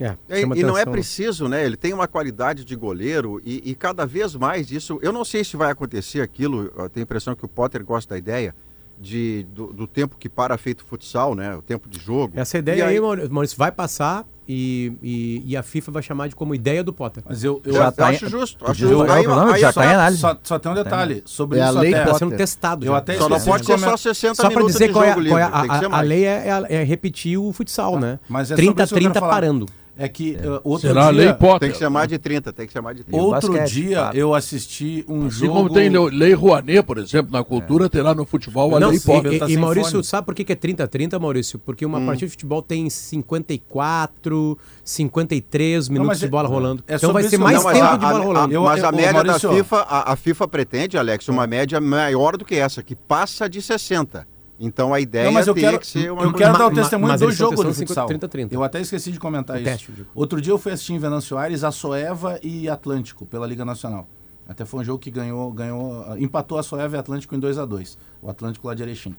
É, 0.00 0.16
É, 0.28 0.40
chama 0.40 0.56
e 0.58 0.62
não 0.62 0.76
é 0.76 0.84
né? 0.84 0.90
preciso, 0.92 1.48
né? 1.48 1.64
Ele 1.64 1.76
tem 1.76 1.92
uma 1.92 2.08
qualidade 2.08 2.64
de 2.64 2.74
goleiro 2.76 3.40
e, 3.44 3.70
e 3.70 3.74
cada 3.74 4.04
vez 4.06 4.34
mais 4.34 4.70
isso. 4.70 4.98
Eu 5.02 5.12
não 5.12 5.24
sei 5.24 5.44
se 5.44 5.56
vai 5.56 5.70
acontecer 5.70 6.20
aquilo. 6.20 6.72
Eu 6.76 6.88
tenho 6.88 7.02
a 7.02 7.06
impressão 7.06 7.34
que 7.34 7.44
o 7.44 7.48
Potter 7.48 7.84
gosta 7.84 8.14
da 8.14 8.18
ideia 8.18 8.54
de, 8.98 9.44
do, 9.52 9.72
do 9.72 9.86
tempo 9.86 10.16
que 10.18 10.28
para 10.28 10.56
feito 10.56 10.84
futsal, 10.84 11.34
né? 11.34 11.54
O 11.56 11.62
tempo 11.62 11.88
de 11.88 11.98
jogo. 11.98 12.32
Essa 12.36 12.58
E 12.58 12.60
ideia 12.60 12.86
aí, 12.86 13.00
Maurício, 13.00 13.32
Maurício, 13.32 13.56
vai 13.58 13.72
passar 13.72 14.24
e, 14.48 14.92
e, 15.02 15.42
e 15.46 15.56
a 15.56 15.62
FIFA 15.62 15.90
vai 15.92 16.02
chamar 16.02 16.28
de 16.28 16.36
como 16.36 16.54
ideia 16.54 16.84
do 16.84 16.92
Potter. 16.92 17.22
Mas 17.26 17.42
eu, 17.42 17.60
eu 17.64 17.72
Eu 17.72 17.78
Já 17.82 17.90
tá 17.92 18.08
acho 18.08 18.26
em- 18.26 18.28
justo. 18.28 18.64
Acho 18.68 18.80
justo. 18.88 19.10
Aí- 19.10 19.26
não, 19.26 19.48
aí 19.48 19.60
já 19.60 19.72
só- 19.72 19.80
tá 19.80 19.86
em 19.86 19.94
análise. 19.94 20.20
Só, 20.20 20.38
só 20.42 20.58
tem 20.58 20.70
um 20.70 20.74
detalhe. 20.74 21.22
Sobre 21.26 21.58
É 21.58 21.62
a 21.62 21.70
isso 21.70 21.78
lei 21.80 21.94
até. 21.94 22.02
Está 22.04 22.18
sendo 22.18 22.36
testado. 22.36 22.84
Eu 22.86 22.92
já. 22.92 22.98
até 22.98 23.16
Só 23.16 23.28
não 23.28 23.40
pode 23.40 23.62
de 23.62 23.66
ser 23.66 23.72
só 23.72 23.78
comentar. 23.78 23.98
60 23.98 24.34
Só 24.36 24.42
para 24.42 24.50
minutos 24.50 24.72
dizer 24.72 24.86
de 24.88 24.92
qual 24.92 25.04
é, 25.04 25.08
jogo 25.14 25.26
qual 25.28 25.38
é 25.38 25.44
livre. 25.44 25.56
a, 25.56 25.88
a- 25.88 25.98
a 25.98 26.00
lei 26.02 26.24
é, 26.24 26.48
é- 26.68 26.76
é 26.76 26.84
repetir 26.84 27.38
o 27.38 27.52
futsal, 27.52 27.98
né? 27.98 28.18
Mas 28.28 28.50
é 28.50 28.54
que 28.54 28.60
eu 28.60 28.72
30-30 28.74 29.00
quero 29.00 29.14
falar. 29.14 29.32
parando. 29.32 29.66
É 29.94 30.08
que 30.08 30.32
uh, 30.42 30.58
outro 30.64 30.88
Será 30.88 31.08
a 31.08 31.12
dia, 31.12 31.24
lei 31.24 31.32
Potter. 31.34 31.58
Tem 31.60 31.70
que 31.72 31.76
ser 31.76 31.88
mais 31.90 32.08
de 32.08 32.16
30, 32.18 32.50
tem 32.52 32.66
que 32.66 32.72
ser 32.72 32.80
mais 32.80 32.96
de 32.96 33.04
30. 33.04 33.22
o 33.22 33.26
outro 33.26 33.52
basquete, 33.52 33.72
dia 33.74 33.96
claro. 33.98 34.16
eu 34.16 34.34
assisti 34.34 35.04
um 35.06 35.26
Assim 35.26 35.40
jogo... 35.40 35.52
como 35.52 35.70
tem 35.70 35.90
lei- 35.90 36.32
Rouanet, 36.32 36.82
por 36.82 36.96
exemplo, 36.96 37.30
na 37.30 37.44
cultura, 37.44 37.90
terá 37.90 38.14
no 38.14 38.24
futebol 38.24 38.74
a 38.74 38.80
Não, 38.80 38.88
lei 38.88 38.96
e, 38.96 39.00
Potter. 39.00 39.38
tá 39.38 39.48
e- 39.48 39.52
e 39.52 39.56
Maurício, 39.58 39.90
fone. 39.92 40.04
sabe 40.04 40.24
por 40.24 40.34
que 40.34 40.50
é 40.50 40.56
30-30, 40.56 41.18
Maurício? 41.20 41.58
Porque 41.58 41.84
Hum. 41.84 41.90
uma 41.90 42.00
partida 42.00 42.26
de 42.26 42.30
futebol 42.32 42.62
tem 42.62 42.88
54, 42.88 44.58
53 44.84 45.88
minutos 45.88 46.08
mas 46.08 46.18
de 46.20 46.24
é- 46.24 46.28
bola 46.28 46.48
rolando. 46.48 46.82
é 46.88 46.94
então 46.96 47.12
vai 47.12 47.22
ser 47.24 47.38
mais 47.38 47.56
Não, 47.58 47.64
mas 47.64 47.74
tempo 47.78 47.86
a, 47.86 47.92
de 47.96 47.98
bola 48.06 48.18
a- 48.18 48.22
rolando. 48.22 48.52
a- 48.52 48.54
Eu- 48.56 48.62
mas 48.64 48.82
a 48.84 48.88
eu- 48.88 48.92
média 48.92 49.12
Maurício- 49.12 49.50
da 49.50 49.56
FIFA, 49.56 49.76
a, 49.76 50.12
a 50.12 50.16
FIFA 50.16 50.48
pretende, 50.48 50.96
Alex, 50.98 51.28
uma 51.28 51.46
média 51.46 51.80
maior 51.80 52.36
do 52.36 52.44
que 52.44 52.54
essa, 52.54 52.82
que 52.82 52.94
passa 52.94 53.48
de 53.48 53.60
60. 53.60 54.26
Então 54.64 54.94
a 54.94 55.00
ideia 55.00 55.24
Não, 55.24 55.32
mas 55.32 55.48
eu 55.48 55.54
quero, 55.56 55.80
que 55.80 55.86
ser 55.88 56.12
uma 56.12 56.22
eu 56.22 56.32
quero 56.32 56.56
dar 56.56 56.68
o 56.68 56.70
testemunho 56.72 57.10
mas 57.10 57.20
do 57.20 57.32
jogo 57.32 57.56
de 57.56 57.74
testando 57.74 58.06
futsal. 58.06 58.08
30-30. 58.08 58.52
Eu 58.52 58.62
até 58.62 58.80
esqueci 58.80 59.10
de 59.10 59.18
comentar 59.18 59.56
O 59.56 59.58
isso. 59.58 59.68
teste. 59.68 59.92
Outro 60.14 60.40
dia 60.40 60.52
eu 60.52 60.58
fui 60.58 60.70
assistir 60.70 60.92
em 60.92 61.00
Venâncio 61.00 61.36
Aires 61.36 61.64
a 61.64 61.72
Soeva 61.72 62.38
e 62.44 62.68
Atlântico 62.68 63.26
pela 63.26 63.44
Liga 63.44 63.64
Nacional. 63.64 64.06
Até 64.48 64.64
foi 64.64 64.80
um 64.80 64.84
jogo 64.84 65.00
que 65.00 65.10
ganhou, 65.10 65.50
ganhou 65.52 66.16
empatou 66.16 66.58
a 66.58 66.62
Soeva 66.62 66.94
e 66.94 66.98
Atlântico 66.98 67.34
em 67.34 67.40
2 67.40 67.58
a 67.58 67.64
2 67.64 67.98
O 68.22 68.30
Atlântico 68.30 68.68
lá 68.68 68.74
de 68.74 68.84
Erechim. 68.84 69.16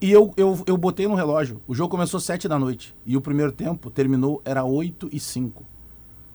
E 0.00 0.10
eu, 0.10 0.34
eu, 0.36 0.60
eu 0.66 0.76
botei 0.76 1.06
no 1.06 1.14
relógio. 1.14 1.62
O 1.66 1.74
jogo 1.74 1.88
começou 1.90 2.18
7 2.18 2.48
da 2.48 2.58
noite. 2.58 2.96
E 3.06 3.16
o 3.16 3.20
primeiro 3.20 3.52
tempo 3.52 3.90
terminou, 3.90 4.42
era 4.44 4.64
8 4.64 5.08
e 5.12 5.20
5. 5.20 5.64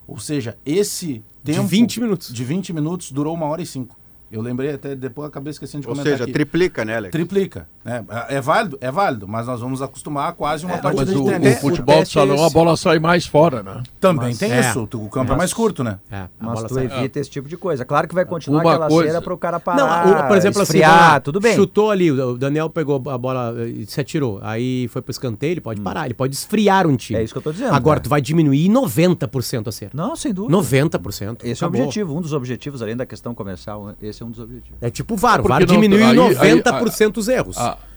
Ou 0.08 0.18
seja, 0.18 0.56
esse 0.64 1.22
tempo. 1.44 1.68
20 1.68 2.00
minutos. 2.00 2.32
De 2.32 2.42
20 2.42 2.72
minutos 2.72 3.12
durou 3.12 3.34
uma 3.34 3.46
hora 3.46 3.60
e 3.60 3.66
5. 3.66 3.99
Eu 4.30 4.40
lembrei 4.40 4.70
até, 4.72 4.94
depois 4.94 5.28
acabei 5.28 5.50
esquecendo 5.50 5.82
de 5.82 5.88
Ou 5.88 5.94
comentar 5.94 6.12
seja, 6.12 6.24
aqui. 6.24 6.32
triplica, 6.32 6.84
né, 6.84 6.96
Alex? 6.96 7.10
Triplica. 7.10 7.68
Né? 7.84 8.04
É, 8.28 8.36
é 8.36 8.40
válido? 8.40 8.78
É 8.80 8.90
válido, 8.90 9.26
mas 9.28 9.46
nós 9.46 9.60
vamos 9.60 9.80
acostumar 9.82 10.28
a 10.30 10.32
quase 10.32 10.64
uma 10.66 10.74
É, 10.74 10.78
partida 10.78 11.04
Mas 11.06 11.14
de 11.14 11.20
o, 11.20 11.24
tênis. 11.24 11.56
o 11.56 11.60
futebol 11.60 11.94
de 11.94 12.00
teste 12.00 12.18
é 12.18 12.20
salão, 12.26 12.44
a 12.44 12.50
bola 12.50 12.76
sai 12.76 12.98
mais 12.98 13.26
fora, 13.26 13.62
né? 13.62 13.82
Também 14.00 14.28
Mas- 14.28 14.38
tem 14.38 14.52
é. 14.52 14.60
isso. 14.60 14.88
O 14.94 15.08
campo 15.08 15.32
é 15.32 15.36
mais 15.36 15.52
curto, 15.54 15.82
né? 15.82 15.98
É, 16.10 16.24
Mas 16.38 16.62
tu 16.64 16.74
sai- 16.74 16.84
evita 16.84 17.18
esse 17.20 17.30
tipo 17.30 17.48
de 17.48 17.56
coisa. 17.56 17.84
Claro 17.84 18.06
que 18.08 18.14
vai 18.14 18.24
continuar 18.24 18.62
Uma 18.62 18.70
aquela 18.72 18.88
coisa- 18.88 19.08
cera 19.12 19.22
para 19.22 19.34
o 19.34 19.38
cara 19.38 19.56
Não, 19.56 19.60
parar, 19.64 20.24
o- 20.24 20.28
por 20.28 20.36
exemplo, 20.36 20.60
assim, 20.62 20.72
esfriar, 20.78 21.12
lá, 21.12 21.20
tudo 21.20 21.40
bem. 21.40 21.54
chutou 21.54 21.90
ali, 21.90 22.10
o 22.10 22.36
Daniel 22.36 22.68
pegou 22.68 23.02
a 23.08 23.16
bola 23.18 23.54
e 23.66 23.86
se 23.86 24.00
atirou. 24.00 24.38
Aí 24.42 24.86
foi 24.88 25.00
pro 25.02 25.10
escanteio, 25.10 25.52
ele 25.52 25.60
pode 25.60 25.80
parar, 25.80 26.04
ele 26.04 26.14
pode 26.14 26.34
esfriar 26.34 26.86
um 26.86 26.96
time. 26.96 27.18
É 27.18 27.22
isso 27.22 27.32
que 27.32 27.38
eu 27.38 27.42
tô 27.42 27.52
dizendo, 27.52 27.68
Agora, 27.74 27.96
cara. 27.96 28.00
tu 28.00 28.10
vai 28.10 28.20
diminuir 28.20 28.68
90% 28.68 29.68
a 29.68 29.72
cera. 29.72 29.90
Não, 29.94 30.14
sem 30.16 30.32
dúvida. 30.32 30.52
90%. 30.52 31.44
Esse 31.44 31.62
é 31.62 31.66
o 31.66 31.68
Acabou. 31.68 31.86
objetivo, 31.86 32.16
um 32.16 32.20
dos 32.20 32.32
objetivos, 32.32 32.82
além 32.82 32.96
da 32.96 33.06
questão 33.06 33.34
comercial, 33.34 33.94
esse 34.02 34.22
é 34.22 34.26
um 34.26 34.30
dos 34.30 34.38
objetivos. 34.38 34.78
É 34.80 34.90
tipo 34.90 35.14
o 35.14 35.16
VAR, 35.16 35.40
o 35.40 35.42
Porque 35.42 35.48
VAR 35.48 35.60
não- 35.60 35.66
diminui 35.66 36.02
aí- 36.02 36.10
aí- 36.10 36.16
90% 36.54 37.16
os 37.18 37.28
erros. 37.28 37.56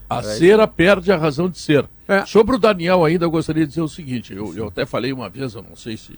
A, 0.10 0.22
cera 0.22 0.68
perde 0.68 1.12
a 1.12 1.18
razão 1.18 1.50
de 1.50 1.58
ser. 1.60 1.86
É. 2.08 2.26
Sobre 2.26 2.56
o 2.56 2.60
Daniel 2.60 3.04
ainda, 3.06 3.26
eu 3.26 3.32
gostaria 3.32 3.63
de 3.63 3.70
dizer 3.70 3.82
o 3.82 3.88
seguinte, 3.88 4.34
eu, 4.34 4.56
eu 4.56 4.68
até 4.68 4.86
falei 4.86 5.12
uma 5.13 5.30
vez, 5.30 5.54
eu 5.56 5.63
não 5.68 5.76
sei 5.76 5.96
se, 5.98 6.13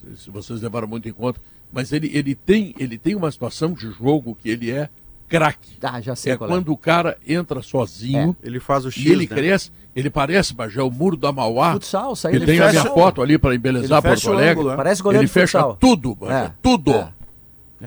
se, 0.00 0.16
se 0.24 0.30
vocês 0.30 0.60
levaram 0.62 0.86
muito 0.88 1.08
em 1.08 1.12
conta, 1.12 1.40
mas 1.72 1.92
ele, 1.92 2.10
ele, 2.14 2.34
tem, 2.34 2.74
ele 2.78 2.96
tem 2.96 3.14
uma 3.14 3.30
situação 3.30 3.72
de 3.72 3.90
jogo 3.90 4.36
que 4.40 4.48
ele 4.48 4.70
é 4.70 4.88
craque. 5.28 5.72
Ah, 5.82 6.00
já 6.00 6.14
sei 6.14 6.32
É 6.32 6.36
qual 6.36 6.48
quando 6.48 6.70
o 6.72 6.76
cara 6.76 7.16
entra 7.26 7.60
sozinho 7.62 8.36
Ele 8.42 8.60
faz 8.60 8.84
o 8.84 8.90
X, 8.90 9.04
e 9.04 9.08
ele 9.10 9.26
né? 9.28 9.34
cresce, 9.34 9.70
ele 9.96 10.08
parece, 10.10 10.54
Bagé, 10.54 10.80
o 10.82 10.90
muro 10.90 11.16
da 11.16 11.32
Mauá. 11.32 11.72
Futsal, 11.72 12.14
saiu 12.14 12.36
Ele 12.36 12.46
de 12.46 12.52
tem 12.52 12.60
a 12.60 12.70
minha 12.70 12.84
foto 12.84 13.20
ali 13.22 13.36
para 13.38 13.54
embelezar 13.54 13.98
ele 14.04 14.08
Porto 14.14 14.30
Alegre. 14.30 14.50
ângulo, 14.52 14.68
né? 14.70 14.76
Parece 14.76 15.02
goleiro 15.02 15.22
Ele 15.22 15.26
de 15.28 15.32
fecha 15.32 15.58
futsal. 15.60 15.76
tudo, 15.80 16.16
É, 16.30 16.52
tudo. 16.62 16.92
é. 16.92 17.08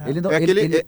Ele 0.07 0.19
não, 0.21 0.31
É 0.31 0.35
ele, 0.35 0.43
aquele- 0.43 0.59
ele- 0.61 0.77
é- 0.77 0.85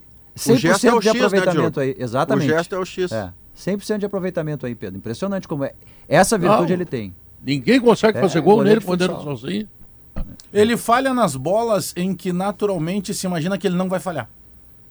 o 0.52 0.56
gesto 0.56 0.86
é 0.86 0.92
o 0.94 0.98
100% 0.98 1.00
de 1.00 1.08
X, 1.08 1.14
né, 1.14 1.20
aproveitamento 1.26 1.80
Diogo? 1.80 1.80
aí, 1.80 1.96
exatamente. 1.98 2.46
O 2.52 2.54
gesto 2.56 2.74
é 2.74 2.78
o 2.78 2.84
X. 2.84 3.12
É, 3.12 3.30
100% 3.60 3.98
de 3.98 4.06
aproveitamento 4.06 4.66
aí, 4.66 4.74
Pedro. 4.74 4.98
Impressionante 4.98 5.46
como 5.46 5.64
é. 5.64 5.72
Essa 6.08 6.36
virtude 6.38 6.68
Não. 6.68 6.72
ele 6.72 6.84
tem. 6.84 7.14
Ninguém 7.44 7.80
consegue 7.80 8.18
É, 8.18 8.20
fazer 8.20 8.40
gol 8.40 8.62
nele 8.62 8.80
quando 8.80 9.02
ele 9.02 9.14
sozinho. 9.14 9.68
Ele 10.52 10.76
falha 10.76 11.14
nas 11.14 11.36
bolas 11.36 11.94
em 11.96 12.14
que 12.14 12.32
naturalmente 12.32 13.14
se 13.14 13.26
imagina 13.26 13.56
que 13.56 13.66
ele 13.66 13.76
não 13.76 13.88
vai 13.88 14.00
falhar. 14.00 14.28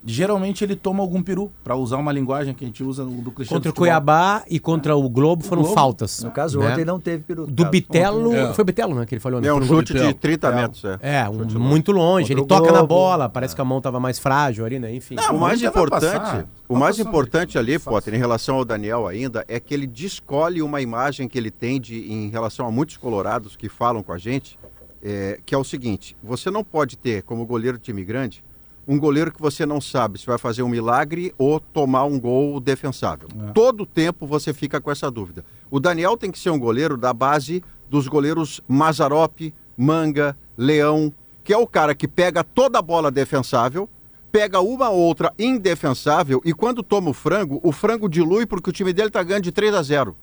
Geralmente 0.05 0.63
ele 0.63 0.77
toma 0.77 1.01
algum 1.03 1.21
peru, 1.21 1.51
para 1.61 1.75
usar 1.75 1.97
uma 1.97 2.11
linguagem 2.13 2.53
que 2.53 2.63
a 2.63 2.67
gente 2.67 2.81
usa 2.83 3.03
do 3.03 3.31
clichê 3.31 3.53
Contra 3.53 3.69
o. 3.69 3.73
Cuiabá 3.73 4.43
e 4.49 4.57
contra 4.57 4.95
o 4.95 5.09
Globo 5.09 5.43
foram 5.43 5.61
Globo. 5.61 5.75
faltas. 5.75 6.23
No 6.23 6.31
caso, 6.31 6.57
né? 6.59 6.71
ontem 6.71 6.85
não 6.85 6.99
teve 7.01 7.23
peru. 7.23 7.45
Do 7.45 7.63
Caso. 7.63 7.71
Bitelo, 7.71 8.33
É. 8.33 8.53
foi 8.53 8.63
Bitelo, 8.63 8.95
né, 8.95 9.05
que 9.05 9.15
ele 9.15 9.19
falou. 9.19 9.41
né? 9.41 9.49
É 9.49 9.53
um 9.53 9.57
Pro- 9.57 9.67
chute 9.67 9.91
de 9.93 9.99
Vitel. 9.99 10.13
30 10.13 10.51
metros, 10.53 10.85
é. 10.85 10.97
É, 11.01 11.29
um- 11.29 11.59
muito 11.59 11.91
longe. 11.91 12.31
Ele 12.31 12.39
Contra 12.41 12.57
o 12.57 12.59
toca 12.61 12.71
na 12.71 12.85
bola, 12.85 13.27
parece 13.27 13.53
que 13.53 13.59
a 13.59 13.65
mão 13.65 13.81
tava 13.81 13.99
mais 13.99 14.17
frágil 14.17 14.65
ali, 14.65 14.79
né? 14.79 14.93
Enfim. 14.95 15.15
Não, 15.15 15.35
O 15.35 15.39
mais 15.39 15.61
importante, 15.61 16.01
passar. 16.17 16.47
o 16.69 16.75
mais 16.77 16.95
passar. 16.97 17.09
importante 17.09 17.57
ali. 17.57 17.77
Potter, 17.77 18.13
em 18.13 18.17
relação 18.17 18.55
ao 18.55 18.63
Daniel 18.63 19.05
ainda, 19.05 19.43
é 19.49 19.59
que 19.59 19.73
ele 19.73 19.85
descolhe 19.85 20.61
uma 20.61 20.79
imagem 20.81 21.27
que 21.27 21.37
ele 21.37 21.51
tem 21.51 21.79
de, 21.79 22.09
em 22.11 22.29
relação 22.29 22.65
a 22.65 22.71
muitos 22.71 22.95
colorados 22.95 23.57
que 23.57 23.67
falam 23.67 24.01
com 24.01 24.13
a 24.13 24.17
gente, 24.17 24.57
é, 25.03 25.39
que 25.45 25.53
é 25.53 25.57
o 25.57 25.63
seguinte: 25.63 26.15
você 26.23 26.49
não 26.49 26.63
pode 26.63 26.97
ter 26.97 27.21
como 27.23 27.45
goleiro 27.45 27.77
de 27.77 27.83
time 27.83 28.03
grande 28.05 28.43
um 28.89 28.97
goleiro 28.97 29.31
que 29.31 29.39
você 29.39 29.67
não 29.67 29.79
sabe 29.79 30.17
se 30.17 30.25
vai 30.25 30.39
fazer 30.39 30.63
um 30.63 30.67
milagre 30.67 31.31
ou 31.37 31.59
tomar 31.59 32.05
um 32.05 32.19
gol 32.19 32.59
defensável. 32.59 33.29
Todo 33.53 33.85
tempo 33.85 34.25
você 34.25 34.51
fica 34.51 34.81
com 34.81 34.89
essa 34.89 35.11
dúvida. 35.11 35.45
O 35.69 35.79
Daniel 35.79 36.17
tem 36.17 36.31
que 36.31 36.39
ser 36.39 36.49
um 36.49 36.57
goleiro 36.57 36.97
da 36.97 37.13
base 37.13 37.63
dos 37.87 38.07
goleiros 38.07 38.61
Mazarop, 38.67 39.53
Manga, 39.77 40.35
Leão, 40.57 41.13
que 41.43 41.53
é 41.53 41.57
o 41.57 41.67
cara 41.67 41.93
que 41.93 42.07
pega 42.07 42.43
toda 42.43 42.79
a 42.79 42.81
bola 42.81 43.11
defensável, 43.11 43.87
pega 44.31 44.59
uma 44.59 44.89
outra 44.89 45.31
indefensável 45.37 46.41
e 46.43 46.51
quando 46.51 46.81
toma 46.81 47.11
o 47.11 47.13
frango, 47.13 47.59
o 47.63 47.71
frango 47.71 48.09
dilui 48.09 48.47
porque 48.47 48.71
o 48.71 48.73
time 48.73 48.91
dele 48.91 49.11
tá 49.11 49.21
ganhando 49.21 49.43
de 49.43 49.51
3 49.51 49.75
a 49.75 49.83
0. 49.83 50.15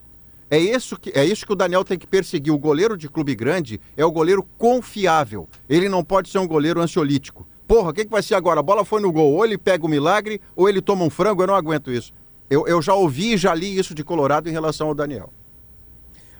É 0.50 0.58
isso, 0.58 0.98
que, 0.98 1.10
é 1.10 1.24
isso 1.24 1.46
que 1.46 1.52
o 1.52 1.56
Daniel 1.56 1.84
tem 1.84 1.96
que 1.96 2.06
perseguir. 2.06 2.52
O 2.52 2.58
goleiro 2.58 2.96
de 2.96 3.08
clube 3.08 3.34
grande 3.36 3.80
é 3.96 4.04
o 4.04 4.10
goleiro 4.10 4.44
confiável. 4.58 5.48
Ele 5.68 5.88
não 5.88 6.02
pode 6.02 6.30
ser 6.30 6.38
um 6.38 6.48
goleiro 6.48 6.80
ansiolítico. 6.80 7.46
Porra, 7.66 7.90
o 7.90 7.92
que, 7.92 8.04
que 8.04 8.10
vai 8.10 8.22
ser 8.22 8.34
agora? 8.34 8.60
A 8.60 8.62
bola 8.62 8.84
foi 8.84 9.00
no 9.00 9.10
gol. 9.12 9.32
Ou 9.34 9.44
ele 9.44 9.58
pega 9.58 9.84
o 9.84 9.88
milagre, 9.88 10.40
ou 10.54 10.68
ele 10.68 10.80
toma 10.80 11.04
um 11.04 11.10
frango. 11.10 11.42
Eu 11.42 11.46
não 11.48 11.54
aguento 11.54 11.90
isso. 11.90 12.12
Eu, 12.48 12.66
eu 12.68 12.80
já 12.80 12.94
ouvi 12.94 13.32
e 13.34 13.36
já 13.36 13.52
li 13.54 13.76
isso 13.76 13.94
de 13.94 14.04
Colorado 14.04 14.48
em 14.48 14.52
relação 14.52 14.86
ao 14.88 14.94
Daniel. 14.94 15.32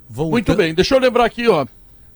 Voltando- 0.08 0.32
Muito 0.32 0.54
bem, 0.54 0.72
deixa 0.74 0.94
eu 0.94 1.00
lembrar 1.00 1.24
aqui, 1.24 1.48
ó. 1.48 1.66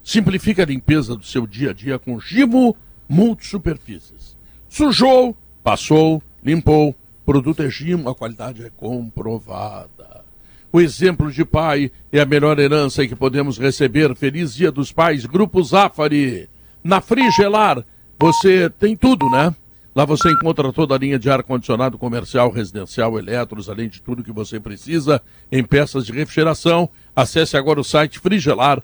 Simplifica 0.05 0.63
a 0.63 0.67
limpeza 0.67 1.17
do 1.17 1.25
seu 1.25 1.47
dia 1.47 1.71
a 1.71 1.73
dia 1.73 1.99
com 1.99 2.19
Gimo 2.21 2.77
Multisuperfícies. 3.09 4.37
Sujou, 4.69 5.37
passou, 5.63 6.23
limpou. 6.45 6.95
Produto 7.27 7.63
é 7.63 7.71
Gimo, 7.71 8.09
a 8.09 8.15
qualidade 8.15 8.65
é 8.65 8.71
comprovada. 8.77 10.25
O 10.73 10.81
exemplo 10.81 11.31
de 11.33 11.45
pai 11.45 11.91
é 12.13 12.21
a 12.21 12.25
melhor 12.25 12.59
herança 12.59 13.07
que 13.07 13.15
podemos 13.17 13.59
receber. 13.59 14.15
Feliz 14.15 14.55
Dia 14.55 14.71
dos 14.71 14.93
Pais, 14.93 15.27
Grupo 15.27 15.63
Zafari. 15.63 16.49
Na 16.83 17.01
Frigelar, 17.01 17.85
você 18.21 18.69
tem 18.69 18.95
tudo, 18.95 19.31
né? 19.31 19.55
Lá 19.95 20.05
você 20.05 20.31
encontra 20.31 20.73
toda 20.73 20.95
a 20.95 20.99
linha 20.99 21.19
de 21.19 21.29
ar-condicionado 21.31 21.99
comercial, 21.99 22.51
residencial, 22.51 23.19
eletros, 23.19 23.69
além 23.69 23.89
de 23.89 24.01
tudo 24.01 24.23
que 24.23 24.31
você 24.31 24.61
precisa 24.61 25.21
em 25.51 25.65
peças 25.65 26.07
de 26.07 26.13
refrigeração. 26.13 26.89
Acesse 27.17 27.57
agora 27.57 27.81
o 27.81 27.85
site 27.85 28.21
frigelar.com.br. 28.21 28.83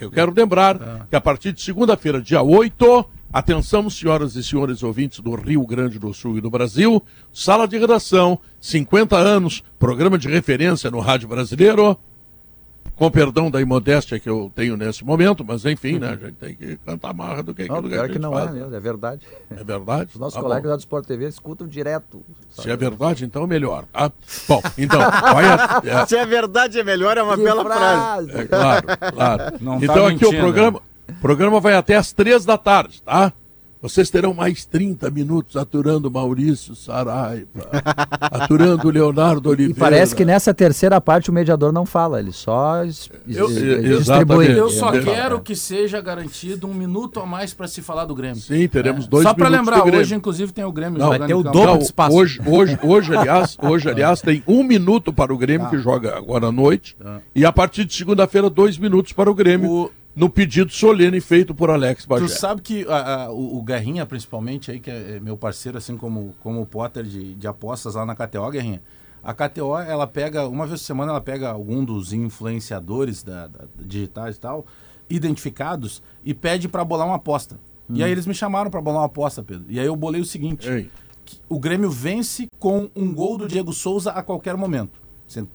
Eu 0.00 0.10
quero 0.10 0.32
lembrar 0.34 1.06
que 1.10 1.16
a 1.16 1.20
partir 1.20 1.52
de 1.52 1.60
segunda-feira, 1.60 2.22
dia 2.22 2.40
8, 2.40 3.04
atenção, 3.30 3.90
senhoras 3.90 4.36
e 4.36 4.42
senhores 4.42 4.82
ouvintes 4.82 5.20
do 5.20 5.34
Rio 5.34 5.66
Grande 5.66 5.98
do 5.98 6.14
Sul 6.14 6.38
e 6.38 6.40
do 6.40 6.48
Brasil, 6.48 7.02
sala 7.32 7.68
de 7.68 7.76
redação, 7.76 8.38
50 8.60 9.16
anos, 9.16 9.62
programa 9.78 10.16
de 10.16 10.28
referência 10.28 10.90
no 10.90 11.00
rádio 11.00 11.28
brasileiro. 11.28 11.98
Com 12.96 13.10
perdão 13.10 13.50
da 13.50 13.60
imodéstia 13.60 14.18
que 14.18 14.28
eu 14.28 14.50
tenho 14.54 14.76
nesse 14.76 15.04
momento, 15.04 15.44
mas 15.44 15.64
enfim, 15.64 15.98
né, 15.98 16.08
a 16.10 16.16
gente 16.26 16.34
tem 16.36 16.54
que 16.54 16.76
cantar 16.78 17.12
marra 17.14 17.42
do 17.42 17.54
que 17.54 17.66
Não, 17.66 17.76
aquilo 17.76 17.88
que 17.90 17.94
a 17.98 18.02
gente 18.04 18.12
que 18.12 18.18
não 18.18 18.32
faz. 18.32 18.50
é 18.50 18.52
mesmo, 18.52 18.74
é 18.74 18.80
verdade. 18.80 19.26
É 19.50 19.62
verdade? 19.64 20.10
Os 20.14 20.20
nossos 20.20 20.34
Tá 20.34 20.40
colegas 20.40 20.70
bom. 20.70 20.76
do 20.76 20.80
Sport 20.80 21.06
TV 21.06 21.28
escutam 21.28 21.66
direto. 21.66 22.22
Se 22.50 22.68
é 22.70 22.76
verdade, 22.76 23.24
então 23.24 23.46
melhor, 23.46 23.84
tá? 23.92 24.10
Bom, 24.48 24.60
então, 24.76 25.00
vai 25.00 25.44
a- 25.46 25.80
é, 25.84 26.06
Se 26.06 26.16
é 26.16 26.26
verdade, 26.26 26.78
é 26.78 26.84
melhor, 26.84 27.16
é 27.16 27.22
uma 27.22 27.36
Que 27.36 27.44
bela 27.44 27.64
frase. 27.64 28.30
É 28.32 28.44
claro, 28.46 28.86
claro. 29.14 29.42
Não 29.60 29.78
tá 29.78 29.84
então 29.84 30.06
aqui 30.06 30.24
o 30.24 30.28
mentindo. 30.30 30.40
programa, 30.42 30.82
o 31.08 31.20
programa 31.20 31.60
vai 31.60 31.74
até 31.74 31.96
às 31.96 32.12
três 32.12 32.44
da 32.44 32.58
tarde, 32.58 33.02
tá? 33.02 33.32
Vocês 33.80 34.10
terão 34.10 34.34
mais 34.34 34.64
30 34.64 35.08
minutos 35.10 35.56
aturando 35.56 36.10
Maurício 36.10 36.74
Saraiva, 36.74 37.46
aturando 38.20 38.90
Leonardo 38.90 39.48
E 39.50 39.52
Oliveira. 39.52 39.78
parece 39.78 40.14
que 40.16 40.24
nessa 40.24 40.52
terceira 40.52 41.00
parte 41.00 41.30
o 41.30 41.32
mediador 41.32 41.72
não 41.72 41.86
fala, 41.86 42.18
ele 42.18 42.32
só 42.32 42.82
Eu- 43.26 43.46
distribui. 43.48 44.50
Eu 44.58 44.68
só 44.70 44.92
É. 44.94 45.00
quero 45.02 45.40
que 45.40 45.54
seja 45.54 46.00
garantido 46.00 46.66
um 46.66 46.74
minuto 46.74 47.20
a 47.20 47.26
mais 47.26 47.54
para 47.54 47.68
se 47.68 47.80
falar 47.80 48.04
do 48.04 48.14
Grêmio. 48.14 48.40
Sim, 48.40 48.66
teremos 48.68 49.06
dois 49.06 49.22
Só 49.22 49.32
para 49.32 49.44
minutos 49.44 49.66
lembrar, 49.66 49.76
do 49.78 49.84
Grêmio. 49.84 50.00
hoje 50.00 50.14
inclusive 50.14 50.52
tem 50.52 50.64
o 50.64 50.72
Grêmio 50.72 50.98
Não, 50.98 51.08
vai 51.08 51.18
jogando 51.18 51.28
ter 51.28 51.34
em 51.34 51.36
o 51.36 51.42
dobro 51.52 51.78
de 51.78 51.84
espaço. 51.84 52.16
Hoje, 52.16 52.40
hoje, 52.44 52.78
hoje, 52.82 53.16
aliás, 53.16 53.56
hoje, 53.62 53.88
aliás, 53.88 54.20
tem 54.20 54.42
um 54.46 54.64
minuto 54.64 55.12
para 55.12 55.32
o 55.32 55.38
Grêmio, 55.38 55.68
que 55.70 55.78
joga 55.78 56.16
agora 56.16 56.48
à 56.48 56.52
noite. 56.52 56.96
E 57.34 57.44
a 57.44 57.52
partir 57.52 57.84
de 57.84 57.94
segunda-feira, 57.94 58.50
dois 58.50 58.76
minutos 58.76 59.12
para 59.12 59.30
o 59.30 59.34
Grêmio, 59.34 59.70
O- 59.70 59.90
no 60.18 60.28
pedido 60.28 60.72
solene 60.72 61.20
feito 61.20 61.54
por 61.54 61.70
Alex 61.70 62.04
Bagé. 62.04 62.24
Tu 62.26 62.28
sabe 62.30 62.60
que 62.62 62.84
a- 62.88 63.24
a- 63.24 63.30
o, 63.32 63.58
o 63.58 63.62
Guerrinha, 63.62 64.04
principalmente, 64.04 64.70
aí, 64.70 64.80
que 64.80 64.90
é 64.90 65.20
meu 65.20 65.36
parceiro, 65.36 65.78
assim 65.78 65.96
como, 65.96 66.34
como 66.40 66.60
o 66.60 66.66
Potter 66.66 67.04
de, 67.04 67.34
de 67.34 67.46
apostas 67.46 67.94
lá 67.94 68.04
na 68.04 68.14
KTO, 68.14 68.50
Guerrinha. 68.50 68.82
A 69.22 69.32
KTO, 69.34 69.76
ela 69.78 70.06
pega, 70.06 70.46
uma 70.48 70.66
vez 70.66 70.80
por 70.80 70.86
semana, 70.86 71.12
ela 71.12 71.20
pega 71.20 71.48
algum 71.50 71.84
dos 71.84 72.12
influenciadores 72.12 73.22
da, 73.22 73.46
da- 73.48 73.64
digitais 73.78 74.36
e 74.36 74.40
tal, 74.40 74.66
identificados, 75.08 76.02
e 76.24 76.32
pede 76.34 76.68
para 76.68 76.84
bolar 76.84 77.06
uma 77.06 77.16
aposta. 77.16 77.58
E 77.90 78.04
aí 78.04 78.10
eles 78.12 78.26
me 78.26 78.34
chamaram 78.34 78.70
para 78.70 78.80
bolar 78.82 79.00
uma 79.00 79.06
aposta, 79.06 79.42
Pedro. 79.42 79.64
E 79.68 79.80
aí 79.80 79.86
eu 79.86 79.96
bolei 79.96 80.20
o 80.20 80.24
seguinte: 80.24 80.68
Ei. 80.68 80.90
o 81.48 81.58
Grêmio 81.58 81.90
vence 81.90 82.46
com 82.58 82.90
um 82.94 83.14
gol 83.14 83.38
do 83.38 83.48
Diego 83.48 83.72
Souza 83.72 84.10
a 84.10 84.22
qualquer 84.22 84.56
momento. 84.56 85.00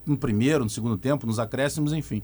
No 0.06 0.18
primeiro, 0.18 0.64
no 0.64 0.70
segundo 0.70 0.98
tempo, 0.98 1.28
nos 1.28 1.38
acréscimos, 1.38 1.94
enfim. 1.94 2.24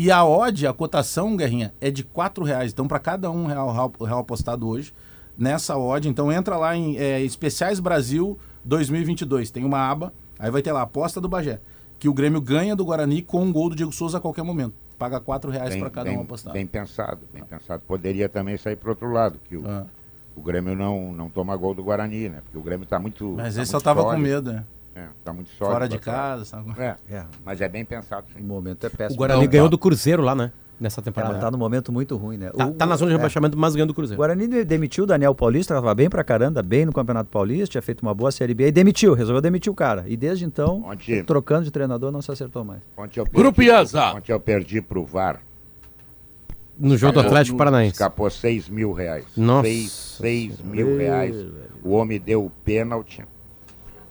E 0.00 0.10
a 0.10 0.24
odd, 0.24 0.66
a 0.66 0.72
cotação, 0.72 1.36
Guerrinha, 1.36 1.74
é 1.78 1.90
de 1.90 2.00
R$ 2.00 2.42
reais. 2.46 2.72
Então, 2.72 2.88
para 2.88 2.98
cada 2.98 3.30
um 3.30 3.44
real, 3.44 3.70
real, 3.70 3.92
real 4.00 4.18
apostado 4.20 4.66
hoje, 4.66 4.94
nessa 5.36 5.76
odd, 5.76 6.08
então 6.08 6.32
entra 6.32 6.56
lá 6.56 6.74
em 6.74 6.96
é, 6.96 7.20
Especiais 7.20 7.78
Brasil 7.80 8.38
2022. 8.64 9.50
Tem 9.50 9.62
uma 9.62 9.78
aba, 9.90 10.10
aí 10.38 10.50
vai 10.50 10.62
ter 10.62 10.72
lá, 10.72 10.80
aposta 10.80 11.20
do 11.20 11.28
Bagé. 11.28 11.60
Que 11.98 12.08
o 12.08 12.14
Grêmio 12.14 12.40
ganha 12.40 12.74
do 12.74 12.82
Guarani 12.82 13.20
com 13.20 13.42
um 13.42 13.52
gol 13.52 13.68
do 13.68 13.76
Diego 13.76 13.92
Souza 13.92 14.16
a 14.16 14.20
qualquer 14.22 14.42
momento. 14.42 14.72
Paga 14.98 15.18
R$ 15.18 15.50
reais 15.50 15.76
para 15.76 15.90
cada 15.90 16.08
bem- 16.08 16.18
um 16.18 16.22
apostado. 16.22 16.54
bem 16.54 16.66
pensado, 16.66 17.20
bem 17.30 17.44
pensado. 17.44 17.82
Poderia 17.86 18.26
também 18.26 18.56
sair 18.56 18.76
para 18.76 18.88
outro 18.88 19.12
lado, 19.12 19.38
que 19.50 19.56
o, 19.58 19.68
Ah. 19.68 19.84
o 20.34 20.40
Grêmio 20.40 20.74
não, 20.74 21.12
não 21.12 21.28
toma 21.28 21.54
gol 21.56 21.74
do 21.74 21.84
Guarani, 21.84 22.30
né? 22.30 22.38
Porque 22.42 22.56
o 22.56 22.62
Grêmio 22.62 22.84
está 22.84 22.98
muito. 22.98 23.34
Mas 23.36 23.54
tá 23.56 23.62
esse 23.62 23.74
eu 23.74 23.76
muito 23.76 23.84
tava 23.84 24.02
com 24.02 24.16
medo, 24.16 24.50
né? 24.50 24.64
É, 24.94 25.06
tá 25.24 25.32
muito 25.32 25.50
sólido. 25.50 25.72
Fora 25.72 25.88
de 25.88 25.98
casa, 25.98 26.44
sabe? 26.44 26.72
É, 26.78 26.96
É, 27.10 27.24
mas 27.44 27.60
é 27.60 27.68
bem 27.68 27.84
pensado, 27.84 28.26
sim. 28.34 28.40
o 28.42 28.44
momento 28.44 28.84
é 28.84 28.88
O 28.88 28.90
péssimo. 28.90 29.16
Guarani 29.18 29.42
Não, 29.44 29.48
ganhou 29.50 29.66
tá. 29.68 29.70
do 29.70 29.78
Cruzeiro 29.78 30.22
lá, 30.22 30.34
né? 30.34 30.50
Nessa 30.80 31.00
É, 31.00 31.04
temporada. 31.04 31.34
mas 31.34 31.42
tá 31.42 31.50
num 31.50 31.58
momento 31.58 31.92
muito 31.92 32.16
ruim, 32.16 32.38
né? 32.38 32.50
Tá, 32.50 32.66
O- 32.66 32.72
tá 32.72 32.86
na 32.86 32.96
zona 32.96 33.10
de 33.10 33.14
é. 33.14 33.16
rebaixamento, 33.18 33.56
mas 33.56 33.74
ganhando 33.74 33.88
do 33.88 33.92
O 33.92 33.94
Cruzeiro. 33.94 34.16
Guarani 34.16 34.48
de- 34.48 34.64
demitiu 34.64 35.04
o 35.04 35.06
Daniel 35.06 35.34
Paulista, 35.34 35.74
estava 35.74 35.94
bem 35.94 36.08
pra 36.08 36.24
caramba, 36.24 36.62
bem 36.62 36.86
no 36.86 36.92
Campeonato 36.92 37.28
Paulista, 37.30 37.66
tinha 37.72 37.82
feito 37.82 38.00
uma 38.00 38.14
boa 38.14 38.32
Série 38.32 38.54
B 38.54 38.66
e 38.68 38.72
demitiu, 38.72 39.12
resolveu 39.14 39.42
demitir 39.42 39.70
o 39.70 39.74
cara. 39.76 40.04
E 40.08 40.16
desde 40.16 40.44
então, 40.46 40.82
Ontem- 40.86 41.22
trocando 41.22 41.64
de 41.64 41.70
treinador, 41.70 42.10
não 42.10 42.22
se 42.22 42.32
acertou 42.32 42.64
mais. 42.64 42.80
Ontem 42.96 43.20
eu 43.20 43.26
Grupo 43.26 43.56
perdi, 43.58 43.70
Iazá. 43.70 44.14
ontem 44.14 44.32
eu 44.32 44.40
perdi 44.40 44.80
pro 44.80 45.04
VAR. 45.04 45.40
No 46.78 46.96
jogo 46.96 47.12
do 47.12 47.20
Atlético 47.20 47.58
Paranaense. 47.58 47.92
Escapou 47.92 48.30
6 48.30 48.68
mil 48.70 48.92
reais. 48.92 49.26
Nossa 49.36 49.68
6 49.68 50.60
mil 50.62 50.96
reais. 50.96 51.36
O 51.84 51.90
homem 51.90 52.18
deu 52.18 52.46
o 52.46 52.50
pênalti. 52.64 53.22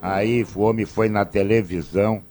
Aí 0.01 0.45
o 0.55 0.62
homem 0.62 0.85
foi 0.85 1.09
na 1.09 1.25
televisão. 1.25 2.21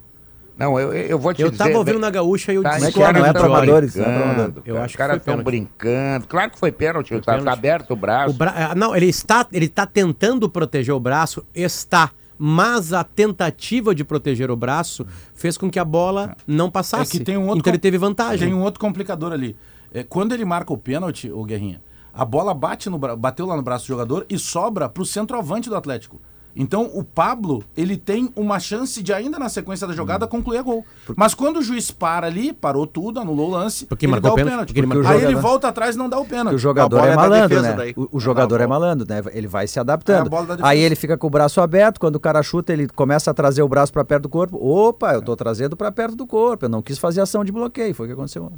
Não, 0.57 0.79
eu, 0.81 0.93
eu 0.93 1.19
vou 1.19 1.33
te 1.33 1.41
Eu 1.41 1.51
dizer... 1.51 1.65
tava 1.65 1.79
ouvindo 1.79 2.01
na 2.01 2.11
gaúcha 2.11 2.53
e 2.53 2.57
eu 2.57 2.63
Tá, 2.65 2.77
é 2.79 2.91
que 2.91 3.01
é? 3.01 3.13
Não 3.13 3.25
é 3.25 3.29
amadores, 3.31 3.95
não 3.95 4.05
é. 4.05 4.53
Eu 4.65 4.75
cara. 4.75 4.79
acho 4.79 4.87
Os 4.87 4.93
que 4.93 4.99
caras 4.99 5.23
foi 5.23 5.33
estão 5.33 5.45
brincando. 5.45 6.27
Claro 6.27 6.51
que 6.51 6.59
foi 6.59 6.73
pênalti, 6.73 7.11
tá, 7.21 7.33
pênalti. 7.33 7.45
tá 7.45 7.53
aberto 7.53 7.91
o 7.93 7.97
braço. 7.97 8.31
O 8.31 8.37
bra... 8.37 8.53
ah, 8.71 8.75
Não, 8.75 8.97
ele 8.97 9.07
está, 9.07 9.47
ele 9.53 9.67
está 9.67 9.87
tentando 9.87 10.49
proteger 10.49 10.93
o 10.95 10.99
braço, 10.99 11.45
está. 11.55 12.11
Mas 12.37 12.93
a 12.93 13.03
tentativa 13.05 13.95
de 13.95 14.05
proteger 14.05 14.51
o 14.51 14.57
braço 14.57 15.07
fez 15.35 15.57
com 15.59 15.69
que 15.71 15.79
a 15.79 15.85
bola 15.85 16.37
não 16.47 16.71
passasse. 16.71 17.17
É 17.17 17.19
que 17.19 17.25
tem 17.25 17.37
um 17.37 17.43
outro 17.47 17.59
então 17.59 17.71
ele 17.73 17.79
teve 17.79 17.99
vantagem. 17.99 18.49
Tem 18.49 18.57
um 18.57 18.63
outro 18.63 18.81
complicador 18.81 19.33
ali. 19.33 19.57
É, 19.93 20.03
quando 20.03 20.33
ele 20.35 20.45
marca 20.45 20.73
o 20.73 20.79
pênalti, 20.79 21.31
o 21.31 21.45
Guerrinha, 21.45 21.81
a 22.15 22.25
bola 22.25 22.53
bate 22.55 22.89
no 22.91 22.99
bra- 22.99 23.17
bateu 23.17 23.45
lá 23.47 23.57
no 23.57 23.63
braço 23.63 23.85
do 23.85 23.89
jogador 23.89 24.25
e 24.29 24.39
sobra 24.39 24.89
pro 24.89 25.05
centroavante 25.05 25.69
do 25.69 25.75
Atlético. 25.77 26.21
Então 26.61 26.91
o 26.93 27.05
Pablo, 27.05 27.63
ele 27.77 27.97
tem 27.97 28.31
uma 28.35 28.59
chance 28.59 29.01
de 29.03 29.13
ainda 29.13 29.39
na 29.39 29.49
sequência 29.49 29.87
da 29.87 29.93
jogada 29.95 30.27
Hum. 30.27 30.29
concluir 30.29 30.59
a 30.59 30.63
gol. 30.63 30.85
Mas 31.17 31.33
quando 31.33 31.59
o 31.59 31.63
juiz 31.63 31.91
para 31.93 32.27
ali, 32.27 32.53
parou 32.53 32.85
tudo, 32.87 33.21
anulou 33.21 33.49
o 33.49 33.51
lance, 33.53 33.87
Porque 33.87 34.07
ele 34.07 34.11
marcou 34.13 34.31
dá 34.31 34.33
o 34.33 34.37
pênalti, 34.37 34.51
pênalti. 34.53 34.67
porque 34.69 34.81
ele 34.81 34.87
Aí 34.87 34.89
marcou- 34.95 35.13
ele 35.15 35.21
jogador- 35.31 35.41
volta 35.49 35.69
atrás 35.69 35.95
e 35.95 35.99
não 35.99 36.09
dá 36.09 36.17
o 36.19 36.21
Porque 36.23 36.35
pênalti. 36.35 36.55
o 36.57 36.59
jogador 36.59 36.99
é 36.99 37.07
é 37.07 37.11
da 37.11 37.17
malandro, 37.17 37.49
defesa 37.49 37.69
né? 37.71 37.77
daí. 37.77 37.95
O, 37.97 38.09
o 38.17 38.21
jogador 38.21 38.61
Ah, 38.61 38.65
é 38.65 38.67
bom. 38.67 38.71
malandro, 38.75 39.07
né? 39.09 39.23
Ele 39.33 39.47
vai 39.47 39.67
se 39.69 39.79
É 39.79 39.81
adaptando. 39.81 40.29
defesa. 40.29 40.59
Aí 40.63 40.81
ele 40.81 40.97
fica 40.97 41.17
com 41.17 41.27
o 41.29 41.31
braço 41.31 41.61
aberto, 41.61 42.01
quando 42.01 42.17
o 42.17 42.21
cara 42.21 42.43
chuta, 42.43 42.73
ele 42.73 42.89
começa 42.89 43.31
a 43.31 43.35
trazer 43.35 43.63
o 43.63 43.69
braço 43.69 43.93
pra 43.93 44.05
perto 44.05 44.25
do 44.25 44.29
corpo. 44.29 44.59
Opa, 44.61 45.13
eu 45.15 45.23
tô 45.23 45.37
trazendo 45.37 45.77
pra 45.77 45.93
perto 45.93 46.17
do 46.17 46.27
corpo. 46.27 46.65
Eu 46.65 46.69
não 46.69 46.83
quis 46.83 46.99
fazer 46.99 47.21
ação 47.21 47.45
de 47.45 47.53
bloqueio, 47.53 47.95
foi 47.95 48.07
o 48.07 48.09
que 48.09 48.13
aconteceu. 48.15 48.51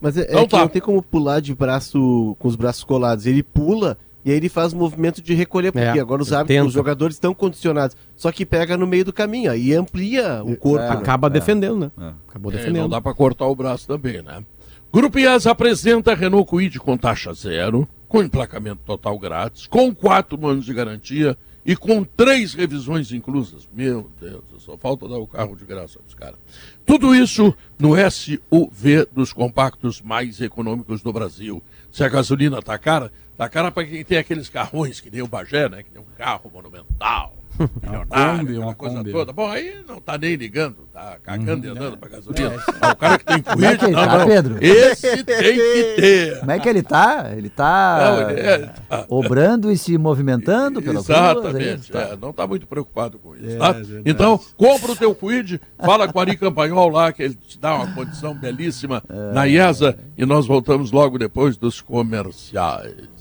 Mas 0.00 0.16
é, 0.16 0.20
é 0.20 0.24
Então 0.30 0.42
que 0.44 0.50
tá. 0.50 0.58
não 0.58 0.68
tem 0.68 0.80
como 0.82 1.02
pular 1.02 1.40
de 1.40 1.54
braço 1.54 2.36
com 2.38 2.46
os 2.46 2.54
braços 2.54 2.84
colados. 2.84 3.26
Ele 3.26 3.42
pula 3.42 3.96
e 4.24 4.30
aí 4.30 4.36
ele 4.36 4.48
faz 4.48 4.72
o 4.72 4.76
movimento 4.76 5.22
de 5.22 5.32
recolher, 5.34 5.72
porque 5.72 5.86
É, 5.86 6.00
agora 6.00 6.20
os, 6.22 6.28
tenta. 6.46 6.64
os 6.64 6.72
jogadores 6.72 7.16
estão 7.16 7.32
condicionados. 7.34 7.96
Só 8.16 8.30
que 8.32 8.44
pega 8.44 8.76
no 8.76 8.86
meio 8.86 9.04
do 9.04 9.12
caminho, 9.12 9.50
aí 9.50 9.72
amplia 9.74 10.42
o 10.44 10.56
corpo. 10.56 10.84
né? 10.84 10.90
Acaba 10.90 11.30
defendendo, 11.30 11.78
né? 11.78 11.90
É. 11.98 12.12
Acabou 12.28 12.50
É, 12.50 12.54
não 12.54 12.60
defendendo. 12.60 12.88
dá 12.90 13.00
para 13.00 13.14
cortar 13.14 13.46
o 13.46 13.54
braço 13.54 13.86
também, 13.86 14.20
né? 14.22 14.44
Grupo 14.92 15.18
IAS 15.18 15.46
apresenta 15.46 16.14
Renault 16.14 16.48
Kwid 16.48 16.78
com 16.80 16.96
taxa 16.96 17.32
zero, 17.34 17.86
com 18.08 18.22
emplacamento 18.22 18.80
total 18.86 19.18
grátis, 19.18 19.66
com 19.66 19.94
quatro 19.94 20.46
anos 20.46 20.64
de 20.64 20.72
garantia 20.72 21.36
e 21.64 21.76
com 21.76 22.02
três 22.02 22.54
revisões 22.54 23.12
inclusas. 23.12 23.68
Meu 23.74 24.10
Deus, 24.18 24.42
só 24.60 24.78
falta 24.78 25.06
dar 25.06 25.18
o 25.18 25.26
carro 25.26 25.54
de 25.54 25.66
graça 25.66 25.98
para 25.98 26.08
os 26.08 26.14
caras. 26.14 26.38
Tudo 26.86 27.14
isso 27.14 27.54
no 27.78 27.94
SUV 28.10 29.06
dos 29.12 29.32
compactos 29.34 30.00
mais 30.00 30.40
econômicos 30.40 31.02
do 31.02 31.12
Brasil. 31.12 31.62
Se 31.92 32.02
a 32.02 32.08
gasolina 32.08 32.62
tá 32.62 32.78
cara, 32.78 33.12
tá 33.38 33.48
cara 33.48 33.70
para 33.70 33.86
quem 33.86 34.04
tem 34.04 34.18
aqueles 34.18 34.48
carrões 34.50 35.00
que 35.00 35.10
nem 35.10 35.22
o 35.22 35.26
Bagé, 35.28 35.68
né? 35.68 35.82
Que 35.82 35.90
tem 35.90 36.02
um 36.02 36.16
carro 36.18 36.50
monumental. 36.52 37.34
milionário, 37.82 38.38
Kombi, 38.38 38.58
uma 38.58 38.74
coisa 38.74 38.96
Kombi. 38.98 39.10
toda. 39.10 39.32
Bom, 39.32 39.50
aí 39.50 39.82
não 39.88 40.00
tá 40.00 40.16
nem 40.16 40.36
ligando, 40.36 40.76
tá 40.92 41.16
cagando 41.24 41.66
e 41.66 41.68
andando 41.70 41.96
pra 41.96 42.08
gasolina. 42.08 42.54
Ah, 42.80 42.92
o 42.92 42.96
cara 42.96 43.18
que 43.18 43.24
tem 43.24 43.42
Como 43.42 43.64
é 43.64 43.76
que 43.76 43.84
ele 43.84 43.94
não, 43.96 44.06
tá, 44.06 44.18
não. 44.18 44.26
Pedro? 44.26 44.58
Esse 44.64 45.24
tem 45.24 45.54
que 45.56 45.94
ter. 45.96 46.38
Como 46.38 46.50
é 46.52 46.58
que 46.60 46.68
ele 46.68 46.82
tá? 46.84 47.32
Ele 47.36 47.50
tá 47.50 47.98
Não, 48.00 48.30
ele 48.30 48.40
é- 48.40 48.58
tá. 48.88 49.04
obrando 49.08 49.72
e 49.72 49.76
se 49.78 49.98
movimentando 49.98 50.80
pelas 50.80 51.04
ruas? 51.08 51.18
Exatamente, 51.18 51.90
Tá. 51.90 52.00
é, 52.00 52.16
não 52.16 52.30
está 52.30 52.46
muito 52.46 52.64
preocupado 52.64 53.18
com 53.18 53.34
isso. 53.34 53.56
É, 53.56 53.58
tá? 53.58 53.72
verdade. 53.72 54.02
Então, 54.04 54.38
compra 54.56 54.92
o 54.92 54.96
teu 54.96 55.12
Quid, 55.12 55.60
fala 55.84 56.06
com 56.06 56.16
o 56.16 56.20
Ari 56.22 56.36
Campanhol 56.36 56.88
lá, 56.90 57.12
que 57.12 57.24
ele 57.24 57.34
te 57.34 57.58
dá 57.58 57.74
uma 57.74 57.92
condição 57.92 58.34
belíssima 58.34 59.02
na 59.34 59.46
IESA 59.48 59.98
e 60.16 60.24
nós 60.24 60.46
voltamos 60.46 60.92
logo 60.92 61.18
depois 61.18 61.56
dos 61.56 61.80
comerciais. 61.80 63.17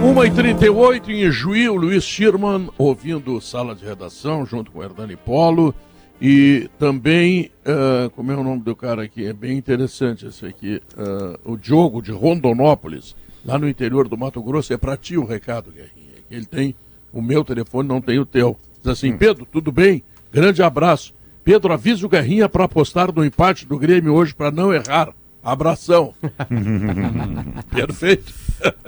1h38 0.00 1.10
em 1.10 1.30
Juí, 1.30 1.68
o 1.68 1.74
Luiz 1.74 2.04
Schirman 2.04 2.70
ouvindo 2.78 3.38
sala 3.38 3.74
de 3.74 3.84
redação 3.84 4.46
junto 4.46 4.70
com 4.70 4.78
o 4.78 4.82
Hernani 4.82 5.14
Polo. 5.14 5.74
E 6.20 6.70
também, 6.78 7.50
ah, 7.66 8.10
como 8.16 8.32
é 8.32 8.34
o 8.34 8.42
nome 8.42 8.62
do 8.62 8.74
cara 8.74 9.02
aqui? 9.02 9.26
É 9.26 9.32
bem 9.34 9.58
interessante 9.58 10.26
esse 10.26 10.46
aqui. 10.46 10.80
ah, 10.96 11.38
o 11.44 11.54
Diogo 11.54 12.00
de 12.00 12.12
Rondonópolis, 12.12 13.14
lá 13.44 13.58
no 13.58 13.68
interior 13.68 14.08
do 14.08 14.16
Mato 14.16 14.42
Grosso. 14.42 14.72
É 14.72 14.78
para 14.78 14.96
ti 14.96 15.18
o 15.18 15.24
recado, 15.24 15.70
Guerrinha. 15.70 16.22
que 16.26 16.34
Ele 16.34 16.46
tem 16.46 16.74
o 17.12 17.20
meu 17.20 17.44
telefone, 17.44 17.86
não 17.86 18.00
tem 18.00 18.18
o 18.18 18.24
teu. 18.24 18.58
Diz 18.82 18.92
assim: 18.92 19.14
Pedro, 19.18 19.44
tudo 19.44 19.70
bem? 19.70 20.02
Grande 20.32 20.62
abraço. 20.62 21.12
Pedro, 21.44 21.74
avisa 21.74 22.06
o 22.06 22.08
Guerrinha 22.08 22.48
para 22.48 22.64
apostar 22.64 23.14
no 23.14 23.24
empate 23.24 23.66
do 23.66 23.78
Grêmio 23.78 24.14
hoje 24.14 24.34
para 24.34 24.50
não 24.50 24.72
errar. 24.72 25.12
Abração. 25.42 26.14
Perfeito. 27.70 28.32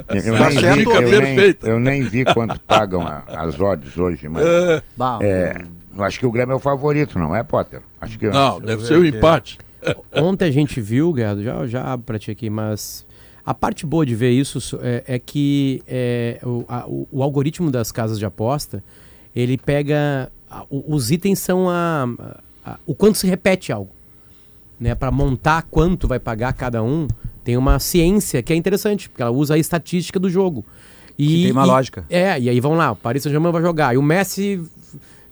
Eu, 0.08 0.36
Tá 0.36 0.50
nem 0.50 0.74
vi, 0.74 0.82
eu, 0.84 1.00
nem, 1.00 1.10
Perfeita. 1.10 1.66
eu 1.66 1.80
nem 1.80 2.02
vi 2.02 2.24
quanto 2.26 2.60
pagam 2.60 3.02
a- 3.06 3.22
as 3.26 3.58
odds 3.58 3.96
hoje, 3.96 4.28
mas 4.28 4.44
Bom, 4.96 5.18
é, 5.22 5.64
eu 5.96 6.04
acho 6.04 6.18
que 6.18 6.26
o 6.26 6.30
Grêmio 6.30 6.52
é 6.52 6.56
o 6.56 6.58
favorito, 6.58 7.18
não 7.18 7.34
é, 7.34 7.42
Potter? 7.42 7.80
Acho 8.00 8.18
que 8.18 8.28
Não, 8.28 8.60
deve 8.60 8.84
ser 8.84 8.98
o 8.98 9.04
empate. 9.06 9.58
Ontem 10.14 10.44
a 10.46 10.50
gente 10.50 10.80
viu, 10.80 11.14
Gerardo, 11.16 11.42
já, 11.42 11.66
já 11.66 11.84
abro 11.92 12.04
pra 12.04 12.18
ti 12.18 12.30
aqui, 12.30 12.50
mas 12.50 13.06
a 13.44 13.54
parte 13.54 13.86
boa 13.86 14.04
de 14.04 14.14
ver 14.14 14.30
isso 14.30 14.60
so- 14.60 14.78
é, 14.82 15.02
é 15.06 15.18
que 15.18 15.82
é, 15.88 16.38
o, 16.44 16.64
a- 16.68 16.86
o- 16.86 17.08
o 17.10 17.22
algoritmo 17.22 17.70
das 17.70 17.90
casas 17.90 18.18
de 18.18 18.26
aposta, 18.26 18.82
ele 19.34 19.56
pega. 19.56 20.30
a- 20.50 20.64
o- 20.68 20.94
os 20.94 21.10
itens 21.10 21.38
são 21.38 21.68
a, 21.70 22.06
a- 22.64 22.76
o 22.86 22.94
quanto 22.94 23.16
se 23.16 23.26
repete 23.26 23.72
algo. 23.72 23.90
Né? 24.82 24.94
Para 24.96 25.10
montar 25.12 25.62
quanto 25.70 26.08
vai 26.08 26.18
pagar 26.18 26.52
cada 26.54 26.82
um, 26.82 27.06
tem 27.44 27.56
uma 27.56 27.78
ciência 27.78 28.42
que 28.42 28.52
é 28.52 28.56
interessante, 28.56 29.08
porque 29.08 29.22
ela 29.22 29.30
usa 29.30 29.54
a 29.54 29.58
estatística 29.58 30.18
do 30.18 30.28
jogo. 30.28 30.64
E, 31.18 31.26
Que 31.28 31.42
tem 31.44 31.52
uma 31.52 31.62
e- 31.64 31.66
lógica. 31.66 32.04
É, 32.10 32.40
e 32.40 32.48
aí 32.48 32.58
vão 32.60 32.74
lá, 32.74 32.90
o 32.92 32.96
Paris 32.96 33.22
Saint-Germain 33.22 33.52
vai 33.52 33.62
jogar. 33.62 33.94
E 33.94 33.96
o 33.98 34.02
Messi 34.02 34.60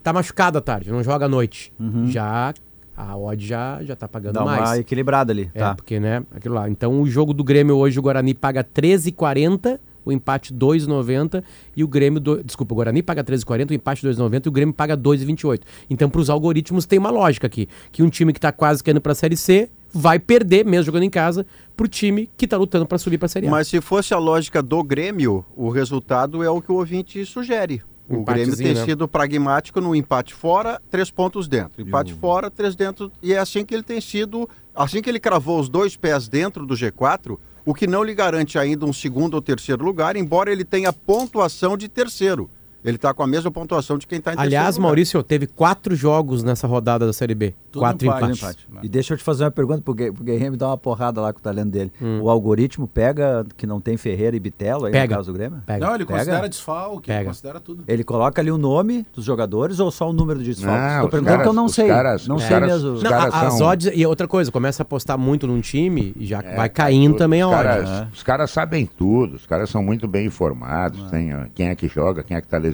tá 0.01 0.13
machucado 0.13 0.57
à 0.57 0.61
tarde, 0.61 0.89
não 0.91 1.03
joga 1.03 1.25
à 1.25 1.29
noite. 1.29 1.73
Já 2.07 2.53
a 2.95 3.17
odd 3.17 3.45
já, 3.45 3.79
já 3.83 3.95
tá 3.95 4.07
pagando 4.07 4.33
Dá 4.35 4.45
mais. 4.45 4.69
uma 4.69 4.77
equilibrada 4.77 5.33
ali, 5.33 5.49
É, 5.55 5.59
tá? 5.59 5.75
porque, 5.75 5.99
né, 5.99 6.23
aquilo 6.35 6.55
lá. 6.55 6.69
Então, 6.69 7.01
o 7.01 7.07
jogo 7.07 7.33
do 7.33 7.43
Grêmio 7.43 7.75
hoje, 7.75 7.97
o 7.99 8.01
Guarani 8.01 8.33
paga 8.33 8.63
13,40, 8.63 9.79
o 10.05 10.11
empate 10.11 10.53
2,90 10.53 11.43
e 11.75 11.83
o 11.83 11.87
Grêmio, 11.87 12.19
do... 12.19 12.43
desculpa, 12.43 12.73
o 12.73 12.75
Guarani 12.75 13.01
paga 13.01 13.23
13,40, 13.23 13.71
o 13.71 13.73
empate 13.73 14.05
2,90 14.05 14.45
e 14.45 14.49
o 14.49 14.51
Grêmio 14.51 14.73
paga 14.73 14.97
2,28. 14.97 15.61
Então, 15.89 16.09
para 16.09 16.21
os 16.21 16.29
algoritmos 16.29 16.85
tem 16.85 16.99
uma 16.99 17.11
lógica 17.11 17.47
aqui, 17.47 17.67
que 17.91 18.03
um 18.03 18.09
time 18.09 18.33
que 18.33 18.39
está 18.39 18.51
quase 18.51 18.83
caindo 18.83 19.01
para 19.01 19.11
a 19.11 19.15
Série 19.15 19.37
C 19.37 19.69
vai 19.93 20.19
perder, 20.19 20.65
mesmo 20.65 20.85
jogando 20.85 21.03
em 21.03 21.09
casa, 21.09 21.45
pro 21.75 21.87
time 21.87 22.29
que 22.37 22.45
está 22.45 22.57
lutando 22.57 22.85
para 22.85 22.97
subir 22.97 23.17
para 23.17 23.25
a 23.25 23.29
Série 23.29 23.47
A. 23.47 23.51
Mas 23.51 23.67
se 23.67 23.81
fosse 23.81 24.13
a 24.13 24.17
lógica 24.17 24.61
do 24.61 24.83
Grêmio, 24.83 25.45
o 25.55 25.69
resultado 25.69 26.43
é 26.43 26.49
o 26.49 26.61
que 26.61 26.71
o 26.71 26.75
ouvinte 26.75 27.25
sugere. 27.25 27.83
O 28.07 28.23
Grêmio 28.23 28.55
tem 28.57 28.73
né? 28.73 28.85
sido 28.85 29.07
pragmático 29.07 29.79
no 29.79 29.95
empate 29.95 30.33
fora, 30.33 30.81
três 30.89 31.09
pontos 31.09 31.47
dentro. 31.47 31.81
Empate 31.81 32.13
fora, 32.13 32.51
três 32.51 32.75
dentro. 32.75 33.11
E 33.21 33.33
é 33.33 33.37
assim 33.37 33.63
que 33.63 33.73
ele 33.73 33.83
tem 33.83 34.01
sido. 34.01 34.49
Assim 34.75 35.01
que 35.01 35.09
ele 35.09 35.19
cravou 35.19 35.59
os 35.59 35.69
dois 35.69 35.95
pés 35.95 36.27
dentro 36.27 36.65
do 36.65 36.73
G4, 36.73 37.37
o 37.65 37.73
que 37.73 37.87
não 37.87 38.03
lhe 38.03 38.13
garante 38.13 38.57
ainda 38.57 38.85
um 38.85 38.93
segundo 38.93 39.35
ou 39.35 39.41
terceiro 39.41 39.83
lugar, 39.83 40.15
embora 40.15 40.51
ele 40.51 40.65
tenha 40.65 40.91
pontuação 40.91 41.77
de 41.77 41.87
terceiro. 41.87 42.49
Ele 42.83 42.95
está 42.95 43.13
com 43.13 43.21
a 43.23 43.27
mesma 43.27 43.51
pontuação 43.51 43.97
de 43.97 44.07
quem 44.07 44.17
está 44.19 44.33
em 44.33 44.37
Aliás, 44.39 44.75
lugar. 44.75 44.87
Maurício, 44.87 45.21
teve 45.21 45.45
quatro 45.47 45.95
jogos 45.95 46.43
nessa 46.43 46.65
rodada 46.67 47.05
da 47.05 47.13
Série 47.13 47.35
B. 47.35 47.53
Tudo 47.71 47.81
quatro 47.83 48.07
empate. 48.07 48.23
empates. 48.23 48.41
Empate. 48.69 48.85
E 48.85 48.89
deixa 48.89 49.13
eu 49.13 49.17
te 49.17 49.23
fazer 49.23 49.43
uma 49.43 49.51
pergunta, 49.51 49.81
porque 49.85 50.09
o 50.09 50.13
Guerreiro 50.13 50.51
me 50.51 50.57
dá 50.57 50.67
uma 50.67 50.77
porrada 50.77 51.21
lá 51.21 51.31
com 51.31 51.39
o 51.39 51.41
talento 51.41 51.69
dele. 51.69 51.91
Hum. 52.01 52.21
O 52.21 52.29
algoritmo 52.29 52.87
pega 52.87 53.45
que 53.55 53.65
não 53.67 53.79
tem 53.79 53.95
Ferreira 53.97 54.35
e 54.35 54.39
Bitelo 54.39 54.85
aí 54.85 54.91
Pega. 54.91 55.13
no 55.15 55.19
caso 55.19 55.31
do 55.31 55.37
Grêmio? 55.37 55.61
Pega. 55.65 55.85
Não, 55.85 55.95
ele 55.95 56.05
Pega? 56.05 56.19
considera 56.19 56.49
desfalque, 56.49 57.09
ele 57.11 57.17
Pega. 57.19 57.29
considera 57.29 57.59
tudo. 57.59 57.83
Ele 57.87 58.03
coloca 58.03 58.41
ali 58.41 58.51
o 58.51 58.57
nome 58.57 59.05
dos 59.13 59.23
jogadores 59.23 59.79
ou 59.79 59.91
só 59.91 60.09
o 60.09 60.13
número 60.13 60.39
de 60.39 60.53
desfalques? 60.53 61.05
Os 61.05 61.09
perguntando 61.11 61.43
que 61.43 61.47
eu 61.49 61.53
não 61.53 61.67
sei. 61.69 61.87
caras- 61.87 62.27
não 62.27 62.39
sei 62.39 62.49
caras- 62.49 62.71
mesmo. 62.83 63.01
Não, 63.01 63.09
caras 63.11 63.33
a- 63.35 63.51
são- 63.51 63.67
odds, 63.67 63.91
e 63.93 64.05
outra 64.05 64.27
coisa, 64.27 64.51
começa 64.51 64.81
a 64.81 64.83
apostar 64.83 65.17
muito 65.19 65.45
num 65.45 65.61
time 65.61 66.13
e 66.17 66.25
já 66.25 66.39
É, 66.41 66.55
vai 66.55 66.67
caindo 66.67 67.11
tudo. 67.13 67.19
também 67.19 67.41
a 67.41 67.47
os 67.47 67.53
hora. 67.53 67.69
caras, 67.69 67.89
né? 67.89 68.07
Os 68.11 68.23
caras 68.23 68.49
sabem 68.51 68.85
tudo, 68.85 69.35
os 69.35 69.45
caras 69.45 69.69
são 69.69 69.83
muito 69.83 70.07
bem 70.07 70.25
informados, 70.25 71.09
tem 71.11 71.33
ó, 71.35 71.45
quem 71.53 71.69
é 71.69 71.75
que 71.75 71.87
joga, 71.87 72.23
quem 72.23 72.35
é 72.35 72.41
que 72.41 72.47
tá 72.47 72.57
lesionado. 72.57 72.70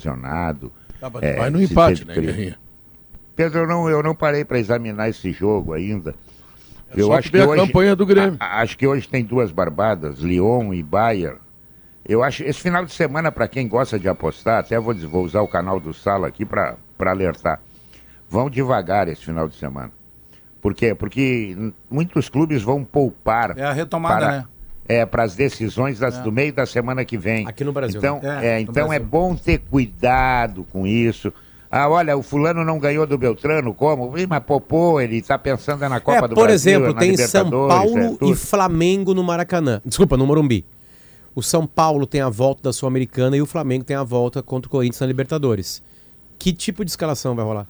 Tá, 0.99 1.09
mas 1.09 1.23
É, 1.23 1.35
vai 1.35 1.49
no 1.49 1.61
empate, 1.61 2.05
né. 2.05 2.13
Guerrinha? 2.15 2.57
Pedro, 3.35 3.59
eu 3.59 3.67
não, 3.67 3.87
eu 3.89 4.01
não 4.01 4.15
parei 4.15 4.43
para 4.43 4.57
examinar 4.59 5.09
esse 5.09 5.31
jogo 5.31 5.73
ainda. 5.73 6.15
É 6.89 7.01
só 7.01 7.21
tu 7.21 7.31
ver 7.31 7.43
a 7.43 7.55
campanha 7.55 7.95
do 7.95 8.05
Grêmio. 8.05 8.37
a- 8.39 8.61
acho 8.61 8.77
que 8.77 8.87
hoje 8.87 9.07
tem 9.07 9.23
duas 9.23 9.51
barbadas, 9.51 10.19
Lyon 10.19 10.73
e 10.73 10.81
Bayern. 10.81 11.37
Eu 12.07 12.23
acho 12.23 12.43
esse 12.43 12.61
final 12.61 12.85
de 12.85 12.93
semana 12.93 13.31
para 13.31 13.47
quem 13.47 13.67
gosta 13.67 13.99
de 13.99 14.07
apostar, 14.07 14.59
até 14.61 14.79
vou, 14.79 14.95
vou 14.95 15.23
usar 15.25 15.41
o 15.41 15.47
canal 15.47 15.79
do 15.79 15.93
Sala 15.93 16.27
aqui 16.27 16.45
para 16.45 16.77
alertar. 16.99 17.59
Vão 18.29 18.49
devagar 18.49 19.07
esse 19.09 19.23
final 19.25 19.47
de 19.47 19.55
semana. 19.55 19.91
Por 20.61 20.73
quê? 20.73 20.95
Porque 20.95 21.55
muitos 21.91 22.29
clubes 22.29 22.63
vão 22.63 22.83
poupar 22.83 23.57
É 23.57 23.63
a 23.65 23.71
retomada, 23.73 24.19
para, 24.19 24.31
né? 24.31 24.45
É, 24.87 25.05
para 25.05 25.23
as 25.23 25.35
decisões 25.35 25.99
das- 25.99 26.17
do 26.19 26.31
meio 26.31 26.53
da 26.53 26.65
semana 26.65 27.03
que 27.03 27.17
vem. 27.17 27.45
Aqui 27.47 27.63
no 27.63 27.73
Brasil, 27.73 27.97
Então, 27.99 28.19
né? 28.21 28.39
é, 28.45 28.47
É, 28.47 28.55
no 28.63 28.71
então 28.71 28.85
é 28.93 28.99
Brasil. 28.99 29.07
bom 29.07 29.35
ter 29.35 29.59
cuidado 29.69 30.65
com 30.71 30.85
isso. 30.87 31.31
Ah, 31.69 31.89
olha, 31.89 32.15
o 32.17 32.23
fulano 32.23 32.63
não 32.63 32.79
ganhou 32.79 33.05
do 33.05 33.17
Beltrano, 33.17 33.73
como? 33.73 34.17
Ih, 34.17 34.25
mas 34.25 34.41
popô, 34.43 35.01
ele 35.01 35.21
tá 35.21 35.37
pensando 35.37 35.79
na 35.89 35.99
Copa 35.99 36.19
É, 36.25 36.27
do 36.29 36.35
por 36.35 36.45
Brasil, 36.47 36.71
exemplo, 36.79 36.93
na 36.93 36.99
tem 37.01 37.17
São 37.17 37.49
Paulo 37.49 38.17
é, 38.21 38.25
e. 38.31 38.35
Flamengo 38.35 39.13
no 39.13 39.21
Maracanã. 39.23 39.81
Desculpa, 39.85 40.15
no 40.15 40.25
Morumbi. 40.25 40.63
O 41.35 41.43
São 41.43 41.67
Paulo 41.67 42.07
tem 42.07 42.21
a 42.21 42.29
volta 42.29 42.63
da 42.63 42.73
Sul-Americana 42.73 43.35
e 43.35 43.41
o 43.41 43.45
Flamengo 43.45 43.83
tem 43.83 43.95
a 43.97 44.03
volta 44.03 44.41
contra 44.41 44.67
o 44.67 44.71
Corinthians 44.71 45.01
na 45.01 45.07
Libertadores. 45.07 45.83
Que 46.39 46.53
tipo 46.53 46.85
de 46.85 46.91
escalação 46.91 47.35
vai 47.35 47.43
rolar? 47.43 47.67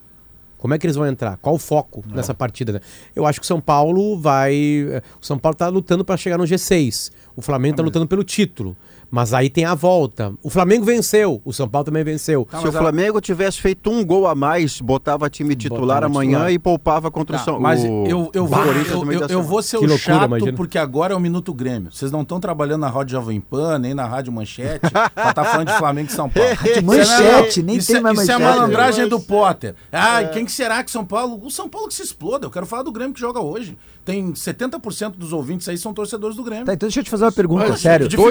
Como 0.58 0.74
é 0.74 0.78
que 0.80 0.86
eles 0.88 0.96
vão 0.96 1.06
entrar? 1.06 1.38
Qual 1.38 1.56
o 1.56 1.60
foco 1.60 2.04
nessa 2.14 2.34
partida? 2.34 2.74
né? 2.74 2.82
Eu 3.16 3.26
acho 3.26 3.40
que 3.40 3.44
o 3.44 3.48
São 3.48 3.62
Paulo 3.62 4.18
vai. 4.20 4.56
eh, 4.56 5.02
O 5.22 5.26
São 5.26 5.38
Paulo 5.38 5.56
tá 5.56 5.68
lutando 5.68 6.04
para 6.04 6.18
chegar 6.18 6.38
no 6.38 6.46
G6. 6.46 7.12
O 7.36 7.42
Flamengo 7.42 7.78
tá 7.78 7.84
lutando 7.84 8.08
pelo 8.08 8.24
título. 8.24 8.76
Mas 9.10 9.34
aí 9.34 9.50
tem 9.50 9.64
a 9.64 9.74
volta. 9.74 10.34
O 10.44 10.50
Flamengo 10.50 10.84
venceu, 10.84 11.42
o 11.46 11.54
São 11.54 11.68
Paulo 11.68 11.86
também 11.86 12.04
venceu. 12.04 12.46
Tá, 12.50 12.58
Se 12.58 12.64
o 12.64 12.68
mas 12.68 12.76
a- 12.76 12.80
Flamengo 12.80 13.22
tivesse 13.22 13.62
feito 13.62 13.90
um 13.90 14.04
gol 14.06 14.28
a 14.28 14.36
mais, 14.36 14.82
botava 14.82 15.30
time 15.30 15.56
titular 15.56 16.02
Botava 16.02 16.06
amanhã 16.08 16.32
titular. 16.40 16.52
e 16.52 16.60
poupava 16.60 17.10
contra 17.10 17.38
Tá, 17.38 17.42
o 17.42 17.46
São 17.46 17.60
mas 17.60 17.82
o- 17.84 18.06
eu, 18.06 18.30
eu, 18.34 18.44
o 18.44 18.48
vou, 18.48 18.64
Corinthians 18.64 18.90
eu, 19.02 19.12
eu- 19.14 19.28
eu 19.30 19.44
vou 19.44 19.62
ser 19.64 19.78
Que 19.80 19.86
o 19.86 19.88
loucura, 19.88 20.14
chato, 20.16 20.26
imagina. 20.26 20.54
porque 20.54 20.78
agora 20.78 21.14
é 21.14 21.18
o 21.18 21.20
Minuto 21.22 21.54
Grêmio. 21.54 21.90
Vocês 21.92 22.12
não 22.12 22.22
estão 22.22 22.40
trabalhando 22.40 22.82
na 22.82 22.90
Rádio 22.90 23.14
Jovem 23.14 23.40
Pan, 23.40 23.80
nem 23.80 23.94
na 23.94 24.06
Rádio 24.06 24.34
Manchete, 24.34 24.80
pra 24.92 25.30
estar 25.30 25.46
falando 25.46 25.68
de 25.70 25.78
Flamengo 25.78 26.10
e 26.10 26.14
São 26.14 26.30
Paulo. 26.30 26.50
Rádio 26.56 26.74
é- 26.78 26.82
Manchete, 26.82 27.64
nem 27.64 27.78
isso 27.78 27.88
tem 27.88 27.98
é- 27.98 28.02
mais 28.02 28.20
Isso 28.20 28.30
é 28.32 28.38
manchete. 28.38 28.58
malandragem 28.58 29.08
do 29.08 29.20
Potter. 29.22 29.74
Ah, 29.92 30.24
quem 30.26 30.44
que 30.46 30.52
será 30.52 30.84
que 30.84 30.92
São 30.92 31.06
Paulo... 31.06 31.40
O 31.44 31.50
São 31.50 31.70
Paulo 31.70 31.88
que 31.88 31.94
se 31.94 32.02
exploda. 32.04 32.46
Eu 32.46 32.52
quero 32.52 32.66
falar 32.66 32.84
do 32.84 32.92
Grêmio 32.92 33.14
que 33.14 33.20
joga 33.22 33.40
hoje. 33.40 33.78
Tem 34.08 34.32
70% 34.32 35.16
dos 35.18 35.34
ouvintes 35.34 35.68
aí 35.68 35.78
são 35.78 35.94
torcedores 35.94 36.38
do 36.38 36.42
Grêmio. 36.42 36.64
Tá, 36.66 36.74
então 36.74 36.88
deixa 36.88 37.02
eu 37.02 37.04
te 37.04 37.10
fazer 37.10 37.26
uma 37.26 37.32
pergunta, 37.34 37.66
Mas, 37.68 37.82
sério. 37.82 38.08
tem- 38.08 38.18
tu 38.18 38.24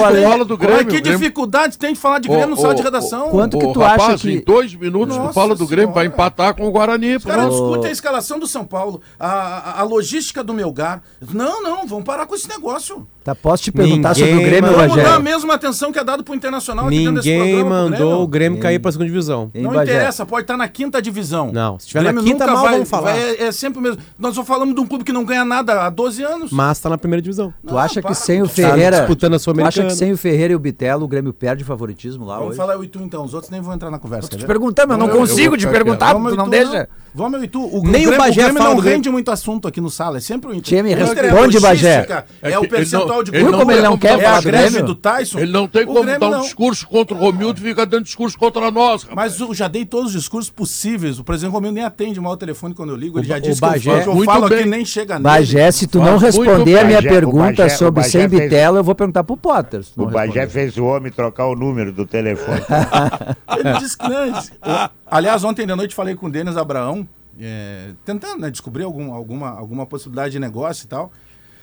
fala 0.00 0.42
do 0.42 0.56
Qual 0.56 0.70
é 0.70 0.74
Grêmio, 0.76 0.86
Que 0.90 0.96
o 0.96 1.02
Grêmio- 1.02 1.18
dificuldades 1.18 1.76
tem 1.76 1.92
de 1.92 1.98
falar 2.00 2.18
de 2.18 2.28
Grêmio 2.28 2.48
no 2.48 2.54
Ô, 2.54 2.56
sala 2.62 2.74
de 2.74 2.80
ô, 2.80 2.84
redação? 2.84 3.28
quanto 3.28 3.58
que 3.58 3.72
tu 3.74 3.78
rapaz, 3.78 4.14
acha 4.14 4.18
que- 4.22 4.32
em 4.32 4.40
dois 4.40 4.74
minutos 4.74 5.14
tu 5.14 5.20
Nossa 5.20 5.34
fala 5.34 5.54
do 5.54 5.66
Grêmio, 5.66 5.94
vai 5.94 6.06
empatar 6.06 6.54
com 6.54 6.66
o 6.66 6.70
Guarani. 6.70 7.16
Os 7.16 7.24
caras 7.26 7.50
discutem 7.50 7.90
a 7.90 7.92
escalação 7.92 8.38
do 8.38 8.46
São 8.46 8.64
Paulo, 8.64 9.02
a, 9.20 9.28
a, 9.28 9.80
a 9.80 9.82
logística 9.82 10.42
do 10.42 10.54
Melgar. 10.54 11.02
Não, 11.34 11.62
não, 11.62 11.86
vamos 11.86 12.04
parar 12.04 12.24
com 12.24 12.34
esse 12.34 12.48
negócio. 12.48 13.06
Tá, 13.22 13.34
posso 13.34 13.64
te 13.64 13.70
perguntar 13.72 14.14
Ninguém 14.14 14.24
sobre 14.32 14.42
o 14.42 14.48
Grêmio, 14.48 14.62
mandou 14.70 14.78
Vamos 14.78 14.96
dar 14.96 15.02
a 15.02 15.04
Rogério? 15.16 15.24
mesma 15.24 15.54
atenção 15.54 15.92
que 15.92 15.98
é 15.98 16.04
dado 16.04 16.24
pro 16.24 16.34
Internacional 16.34 16.86
aqui 16.86 16.96
dentro 17.00 17.14
desse 17.16 17.28
Ninguém 17.28 17.56
programa, 17.58 17.74
pro 17.82 17.90
mandou 17.90 18.22
o 18.22 18.26
Grêmio. 18.26 18.28
Grêmio 18.28 18.58
cair 18.62 18.78
pra 18.78 18.90
segunda 18.92 19.10
divisão. 19.10 19.50
Não 19.54 19.74
interessa, 19.82 20.24
pode 20.24 20.44
estar 20.44 20.56
na 20.56 20.66
quinta 20.66 21.02
divisão. 21.02 21.52
Não, 21.52 21.78
se 21.78 21.88
tiver 21.88 22.00
na 22.04 22.12
Grêmio 22.12 22.24
quinta, 22.24 22.46
nunca 22.46 22.54
mal 22.54 22.64
vai, 22.64 22.72
vamos 22.74 22.88
falar. 22.88 23.14
é, 23.18 23.42
é 23.44 23.52
sempre 23.52 23.80
o 23.80 23.82
mesmo. 23.82 24.00
Nós 24.18 24.34
só 24.34 24.42
falamos 24.42 24.74
de 24.74 24.80
um 24.80 24.86
clube 24.86 25.04
que 25.04 25.12
não 25.12 25.17
ganha 25.24 25.44
nada 25.44 25.82
há 25.86 25.90
12 25.90 26.22
anos. 26.22 26.50
Mas 26.52 26.78
tá 26.80 26.88
na 26.88 26.98
primeira 26.98 27.20
divisão. 27.22 27.52
Tu 27.66 27.76
acha 27.78 28.00
para, 28.00 28.10
que 28.12 28.16
sem 28.18 28.40
o 28.42 28.46
tá 28.48 28.54
Ferreira. 28.54 28.98
disputando 28.98 29.34
a 29.34 29.36
tu 29.36 29.36
acha 29.36 29.44
Sul-Americana. 29.44 29.88
que 29.88 29.94
sem 29.94 30.12
o 30.12 30.16
Ferreira 30.18 30.52
e 30.52 30.56
o 30.56 30.58
Bitelo 30.58 31.04
o 31.04 31.08
Grêmio 31.08 31.32
perde 31.32 31.62
o 31.62 31.66
favoritismo 31.66 32.24
lá 32.24 32.34
Vamos 32.36 32.50
hoje? 32.50 32.56
falar 32.56 32.78
o 32.78 32.84
Itu 32.84 33.00
então, 33.02 33.24
os 33.24 33.34
outros 33.34 33.50
nem 33.50 33.60
vão 33.60 33.74
entrar 33.74 33.90
na 33.90 33.98
conversa. 33.98 34.28
Tô 34.28 34.36
quer 34.36 34.42
te 34.42 34.46
perguntando, 34.46 34.88
mas 34.88 34.98
eu 34.98 35.06
não 35.06 35.06
Eu- 35.08 35.14
eu 35.20 35.20
consigo 35.28 35.48
vou 35.50 35.56
te 35.56 35.60
ficar 35.66 35.72
perguntar, 35.72 36.12
Vamos, 36.12 36.32
tu 36.32 36.36
não 36.36 36.44
Itu, 36.46 36.50
deixa. 36.50 36.88
Vamos, 37.14 37.42
Itu. 37.42 37.60
O, 37.60 37.82
Nem 37.82 38.02
o 38.06 38.10
Grêmio, 38.10 38.18
Bagé 38.18 38.42
Grêmio 38.42 38.58
fala 38.62 38.68
não 38.74 38.76
Grêmio. 38.80 38.96
rende 38.96 39.10
muito 39.10 39.30
assunto 39.30 39.66
aqui 39.66 39.80
no 39.80 39.90
sala, 39.90 40.18
é 40.18 40.20
sempre 40.20 40.50
o 40.50 40.52
Inter. 40.52 40.62
Tia, 40.62 40.82
me 40.82 40.90
O 40.90 40.92
Inter 40.92 41.24
é 41.24 41.30
responde, 41.30 41.60
Bagé. 41.60 42.24
É, 42.42 42.52
É 42.52 42.58
o 42.58 42.62
ele 42.62 42.68
percentual 42.68 43.08
não- 43.08 43.22
de 43.24 43.30
gol. 43.32 43.50
não 43.50 43.58
Como 43.58 43.72
ele 43.72 43.82
não 43.82 43.94
é 43.94 43.98
quer 43.98 44.12
a 44.14 44.18
falar 44.18 44.40
do 44.40 44.42
greve 44.44 44.68
Grêmio? 44.70 44.86
do 44.86 44.94
Tyson. 44.94 45.38
Ele 45.38 45.52
não 45.52 45.66
tem 45.66 45.82
O 45.84 45.86
como 45.86 46.02
Grêmio 46.02 46.20
dar 46.20 46.28
um 46.28 46.30
não. 46.32 46.40
discurso 46.42 46.86
contra 46.86 47.14
o 47.16 47.18
Romildo 47.18 47.58
e 47.60 47.62
fica 47.62 47.84
dando 47.86 48.04
discurso 48.04 48.38
contra 48.38 48.70
nós. 48.70 49.06
Mas 49.14 49.40
eu 49.40 49.52
já 49.54 49.66
dei 49.68 49.84
todos 49.84 50.08
os 50.14 50.20
discursos 50.20 50.50
possíveis. 50.50 51.18
O 51.18 51.24
presidente 51.24 51.52
Romildo 51.52 51.74
nem 51.74 51.84
atende 51.84 52.20
mal 52.20 52.32
o 52.32 52.36
telefone 52.36 52.74
quando 52.74 52.90
eu 52.90 52.96
ligo. 52.96 53.18
Ele 53.18 53.26
O 53.26 53.28
já 53.28 53.38
disse 53.38 53.52
o 53.52 53.58
que 53.58 53.64
eu 53.64 53.70
Bagé- 53.70 54.04
falo, 54.24 54.46
eu 54.48 54.58
aqui 54.58 54.68
nem 54.68 54.84
chega 54.84 55.07
nele. 55.14 55.24
Bagé, 55.24 55.70
se 55.70 55.86
tu 55.86 55.98
não 56.00 56.16
responder 56.18 56.78
a 56.80 56.84
minha 56.84 56.98
Bagé, 56.98 57.08
pergunta 57.08 57.62
Bagé- 57.62 57.68
sobre 57.70 58.02
sem 58.04 58.28
fez- 58.28 58.42
Bitelo, 58.42 58.76
eu 58.78 58.84
vou 58.84 58.94
perguntar 58.94 59.24
pro 59.24 59.36
Potter. 59.36 59.80
O 59.96 60.06
Bagé 60.06 60.40
responder. 60.40 60.48
fez 60.48 60.76
o 60.76 60.84
homem 60.84 61.10
trocar 61.12 61.46
o 61.46 61.54
número 61.54 61.92
do 61.92 62.04
telefone. 62.06 62.60
Ele 63.58 63.78
disse 63.78 63.96
que 63.96 64.08
não. 64.08 64.90
Aliás, 65.06 65.44
ontem 65.44 65.66
de 65.66 65.74
noite 65.74 65.94
falei 65.94 66.14
com 66.14 66.26
o 66.26 66.30
Denis 66.30 66.56
Abraão, 66.56 67.06
é, 67.40 67.90
tentando 68.04 68.40
né, 68.42 68.50
descobrir 68.50 68.84
algum, 68.84 69.12
alguma, 69.12 69.50
alguma 69.50 69.86
possibilidade 69.86 70.32
de 70.32 70.38
negócio 70.38 70.84
e 70.84 70.88
tal. 70.88 71.10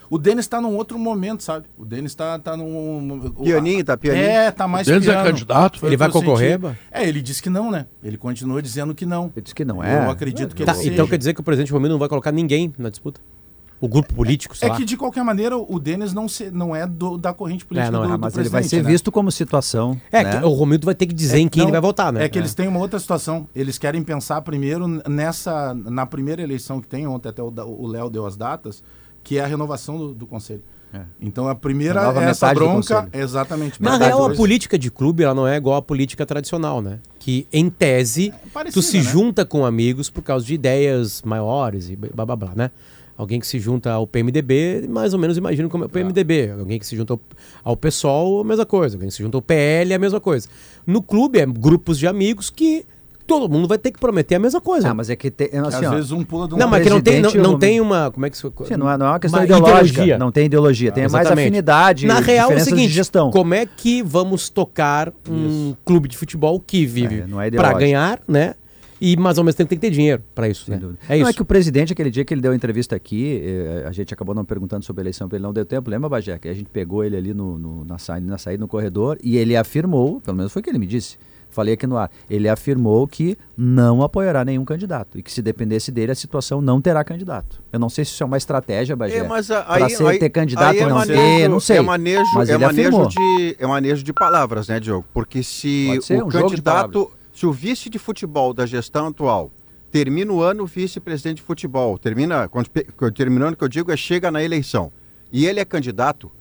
O 0.07 0.19
Denis 0.19 0.45
está 0.45 0.61
num 0.61 0.75
outro 0.75 0.99
momento, 0.99 1.41
sabe? 1.41 1.65
O 1.75 1.83
Denis 1.83 2.11
está 2.11 2.37
tá 2.37 2.55
num. 2.55 3.31
o- 3.35 3.43
Pianinho, 3.43 3.83
tá 3.83 3.97
pianinho. 3.97 4.23
É, 4.23 4.51
tá 4.51 4.67
mais 4.67 4.87
O 4.87 4.91
Denis 4.91 5.07
é 5.07 5.13
candidato? 5.15 5.79
Foi 5.79 5.89
Ele 5.89 5.97
vai 5.97 6.11
concorrer? 6.11 6.59
É, 6.91 7.07
ele 7.09 7.23
disse 7.23 7.41
que 7.41 7.49
não, 7.49 7.71
né? 7.71 7.87
Ele 8.03 8.15
continua 8.15 8.61
dizendo 8.61 8.93
que 8.93 9.03
não. 9.03 9.31
Ele 9.35 9.41
disse 9.41 9.55
que 9.55 9.65
não 9.65 9.83
é. 9.83 10.05
Eu 10.05 10.11
acredito 10.11 10.55
que 10.55 10.63
Tá, 10.63 10.73
ele 10.73 10.79
seja. 10.81 10.93
então 10.93 11.07
quer 11.07 11.17
dizer 11.17 11.33
que 11.33 11.41
o 11.41 11.43
presidente 11.43 11.71
Romildo 11.73 11.93
não 11.93 11.99
vai 11.99 12.07
colocar 12.07 12.31
ninguém 12.31 12.71
na 12.77 12.89
disputa? 12.91 13.19
O 13.81 13.89
grupo 13.89 14.13
político, 14.13 14.55
sei 14.55 14.69
É 14.69 14.71
lá. 14.71 14.77
que 14.77 14.85
de 14.85 14.95
qualquer 14.95 15.23
maneira 15.23 15.57
o 15.57 15.77
Denis 15.79 16.13
não, 16.13 16.29
se, 16.29 16.49
não 16.49 16.75
é 16.75 16.87
do- 16.87 17.17
da 17.17 17.33
corrente 17.33 17.65
política 17.65 17.89
É, 17.89 17.91
não 17.91 18.03
é. 18.03 18.07
do, 18.07 18.13
Ah, 18.13 18.15
do 18.17 18.21
mas 18.21 18.37
ele 18.37 18.47
vai 18.49 18.63
ser 18.63 18.81
né? 18.83 18.89
visto 18.89 19.11
como 19.11 19.29
situação. 19.31 19.99
É, 20.11 20.23
né? 20.23 20.39
que 20.39 20.45
o 20.45 20.49
Romildo 20.49 20.85
vai 20.85 20.95
ter 20.95 21.05
que 21.05 21.13
dizer 21.13 21.39
em 21.39 21.47
quem 21.49 21.59
Não, 21.61 21.67
ele 21.67 21.71
vai 21.73 21.81
votar, 21.81 22.11
né? 22.13 22.23
É 22.23 22.29
que 22.29 22.39
eles 22.39 22.53
têm 22.53 22.67
uma 22.69 22.79
outra 22.79 22.97
situação. 22.99 23.47
Eles 23.53 23.77
querem 23.77 24.01
pensar 24.01 24.41
primeiro 24.41 24.87
nessa. 25.09 25.73
Na 25.73 26.05
primeira 26.05 26.41
eleição 26.41 26.79
que 26.79 26.87
tem, 26.87 27.05
ontem 27.05 27.29
até 27.29 27.41
o 27.43 27.85
Léo 27.87 28.09
deu 28.09 28.25
as 28.25 28.37
datas, 28.37 28.81
que 29.23 29.37
é 29.37 29.43
a 29.43 29.47
renovação 29.47 29.97
do, 29.97 30.13
do 30.13 30.25
conselho. 30.25 30.63
É. 30.93 31.01
Então 31.19 31.49
a 31.49 31.53
primeira 31.55 32.09
A 32.09 32.23
é 32.23 32.29
essa 32.29 32.53
bronca. 32.53 33.09
Exatamente. 33.11 33.83
Na 33.83 33.97
real, 33.97 34.25
a 34.25 34.33
política 34.33 34.79
de 34.79 34.89
clube 34.89 35.23
ela 35.23 35.33
não 35.35 35.45
é 35.45 35.57
igual 35.57 35.75
à 35.75 35.81
política 35.81 36.25
tradicional, 36.25 36.81
né? 36.81 36.99
Que, 37.19 37.45
em 37.51 37.69
tese, 37.69 38.33
parecida, 38.53 38.81
tu 38.81 38.81
se 38.81 38.97
né? 38.97 39.03
junta 39.03 39.43
com 39.45 39.65
amigos 39.65 40.09
por 40.09 40.21
causa 40.21 40.45
de 40.45 40.53
ideias 40.53 41.21
maiores 41.23 41.89
e 41.89 41.95
blá 41.97 42.25
blá 42.25 42.35
blá, 42.37 42.51
né? 42.55 42.71
Alguém 43.17 43.39
que 43.39 43.47
se 43.47 43.59
junta 43.59 43.91
ao 43.91 44.05
PMDB, 44.05 44.87
mais 44.89 45.13
ou 45.13 45.19
menos 45.19 45.37
imagino 45.37 45.69
como 45.69 45.85
é 45.85 45.87
o 45.87 45.89
PMDB. 45.89 46.51
Alguém 46.59 46.77
que 46.77 46.85
se 46.85 46.97
junta 46.97 47.13
ao, 47.13 47.19
ao 47.63 47.77
PSOL, 47.77 48.41
a 48.41 48.43
mesma 48.43 48.65
coisa. 48.65 48.95
Alguém 48.97 49.07
que 49.07 49.15
se 49.15 49.23
junta 49.23 49.37
ao 49.37 49.41
PL, 49.41 49.93
a 49.93 49.99
mesma 49.99 50.19
coisa. 50.19 50.49
No 50.85 51.01
clube, 51.01 51.39
é 51.39 51.45
grupos 51.45 51.97
de 51.97 52.07
amigos 52.07 52.49
que 52.49 52.85
todo 53.25 53.49
mundo 53.51 53.67
vai 53.67 53.77
ter 53.77 53.91
que 53.91 53.99
prometer 53.99 54.35
a 54.35 54.39
mesma 54.39 54.61
coisa. 54.61 54.89
Ah, 54.89 54.93
mas 54.93 55.09
é 55.09 55.15
que 55.15 55.31
tem. 55.31 55.47
Assim, 55.47 55.85
Às 55.85 55.91
ó, 55.91 55.95
vezes 55.95 56.11
um 56.11 56.23
pula 56.23 56.47
do 56.47 56.57
não, 56.57 56.67
mas 56.67 56.83
que 56.83 56.89
não 56.89 57.01
tem, 57.01 57.21
não, 57.21 57.31
não 57.31 57.57
tem 57.57 57.79
uma. 57.81 58.11
Como 58.11 58.25
é 58.25 58.29
que 58.29 58.35
isso. 58.35 58.51
Sim, 58.65 58.75
não, 58.75 58.89
é, 58.91 58.97
não 58.97 59.05
é 59.05 59.09
uma 59.11 59.19
questão 59.19 59.39
Uma 59.39 59.45
ideológica. 59.45 59.79
ideologia. 59.83 60.17
Não 60.17 60.31
tem 60.31 60.45
ideologia. 60.45 60.91
Tem 60.91 61.03
mais 61.03 61.13
Exatamente. 61.13 61.45
afinidade, 61.45 62.07
Na 62.07 62.19
real, 62.19 62.51
é 62.51 62.55
o 62.55 62.59
seguinte: 62.59 62.89
gestão. 62.89 63.31
como 63.31 63.53
é 63.53 63.65
que 63.65 64.03
vamos 64.03 64.49
tocar 64.49 65.11
um 65.29 65.73
clube 65.83 66.07
de 66.07 66.17
futebol 66.17 66.59
que 66.59 66.85
vive 66.85 67.21
É, 67.21 67.27
não 67.27 67.41
é 67.41 67.49
para 67.49 67.73
ganhar, 67.73 68.19
né? 68.27 68.55
E, 69.01 69.15
mas 69.17 69.37
ao 69.37 69.43
mesmo 69.43 69.57
tempo 69.57 69.69
tem 69.69 69.77
que 69.77 69.81
ter 69.87 69.91
dinheiro 69.91 70.23
para 70.33 70.47
isso. 70.47 70.65
Sem 70.65 70.75
né? 70.75 70.79
dúvida. 70.81 70.99
É 71.07 71.13
Não 71.15 71.21
isso. 71.21 71.29
é 71.29 71.33
que 71.33 71.41
o 71.41 71.45
presidente, 71.45 71.91
aquele 71.93 72.09
dia 72.09 72.23
que 72.23 72.33
ele 72.33 72.41
deu 72.41 72.51
a 72.51 72.55
entrevista 72.55 72.95
aqui, 72.95 73.41
eh, 73.43 73.85
a 73.87 73.91
gente 73.91 74.13
acabou 74.13 74.33
não 74.33 74.45
perguntando 74.45 74.85
sobre 74.85 75.01
a 75.01 75.03
eleição, 75.03 75.27
porque 75.27 75.35
ele 75.37 75.43
não 75.43 75.53
deu 75.53 75.65
tempo. 75.65 75.89
Lembra, 75.89 76.07
Bagé? 76.09 76.37
Que 76.39 76.47
a 76.47 76.53
gente 76.53 76.69
pegou 76.69 77.03
ele 77.03 77.17
ali 77.17 77.33
no, 77.33 77.57
no- 77.57 77.85
na, 77.85 77.97
saída, 77.97 78.25
na 78.27 78.37
saída 78.37 78.61
no 78.61 78.67
corredor 78.67 79.17
e 79.23 79.37
ele 79.37 79.55
afirmou, 79.55 80.21
pelo 80.21 80.37
menos 80.37 80.51
foi 80.53 80.61
o 80.61 80.63
que 80.63 80.69
ele 80.69 80.79
me 80.79 80.87
disse, 80.87 81.17
falei 81.49 81.73
aqui 81.75 81.87
no 81.87 81.95
ar, 81.97 82.11
ele 82.29 82.49
afirmou 82.49 83.07
que 83.07 83.37
não 83.57 84.01
apoiará 84.01 84.43
nenhum 84.43 84.65
candidato 84.65 85.17
e 85.17 85.23
que 85.23 85.31
se 85.31 85.41
dependesse 85.41 85.89
dele 85.91 86.11
a 86.11 86.15
situação 86.15 86.59
não 86.61 86.81
terá 86.81 87.03
candidato. 87.03 87.61
Eu 87.71 87.79
não 87.79 87.87
sei 87.89 88.03
se 88.03 88.11
isso 88.11 88.23
é 88.23 88.25
uma 88.25 88.37
estratégia, 88.37 88.95
Bagé, 88.95 89.17
É, 89.19 89.23
para 89.23 89.41
ser, 89.89 90.05
aí- 90.07 90.19
ter 90.19 90.29
candidato 90.29 90.75
é 90.77 90.83
ou 90.83 90.89
não 90.89 90.97
manejo- 90.97 91.19
ter, 91.21 91.47
não 91.49 91.59
sei. 91.59 91.77
É 91.77 91.81
manejo, 91.81 92.31
mas 92.33 92.49
é 92.49 92.53
ele 92.55 92.65
manejo, 92.65 92.87
afirmou. 92.89 93.07
de, 93.09 93.55
é 93.59 93.67
manejo 93.67 94.03
de 94.03 94.11
palavras, 94.13 94.67
né, 94.67 94.79
Diogo? 94.79 95.05
Porque 95.13 95.43
se 95.43 95.85
Pode 95.89 96.05
ser, 96.05 96.13
o 96.23 96.27
um 96.27 96.31
jogo 96.31 96.45
de 96.47 96.51
candidato, 96.51 97.11
se 97.35 97.45
o 97.45 97.51
vice 97.51 97.89
de 97.89 97.99
futebol 97.99 98.53
da 98.53 98.65
gestão 98.65 99.07
atual 99.07 99.51
termina 99.91 100.31
o 100.31 100.41
ano 100.41 100.65
vice-presidente 100.65 101.37
de 101.37 101.41
futebol, 101.43 101.97
termina, 101.97 102.47
quando, 102.47 102.67
terminando 103.13 103.55
que 103.55 103.63
eu 103.63 103.67
digo 103.67 103.91
é 103.91 103.97
chega 103.97 104.31
na 104.31 104.41
eleição, 104.43 104.91
e 105.31 105.45
ele 105.45 105.59
é 105.59 105.65
candidato, 105.65 106.31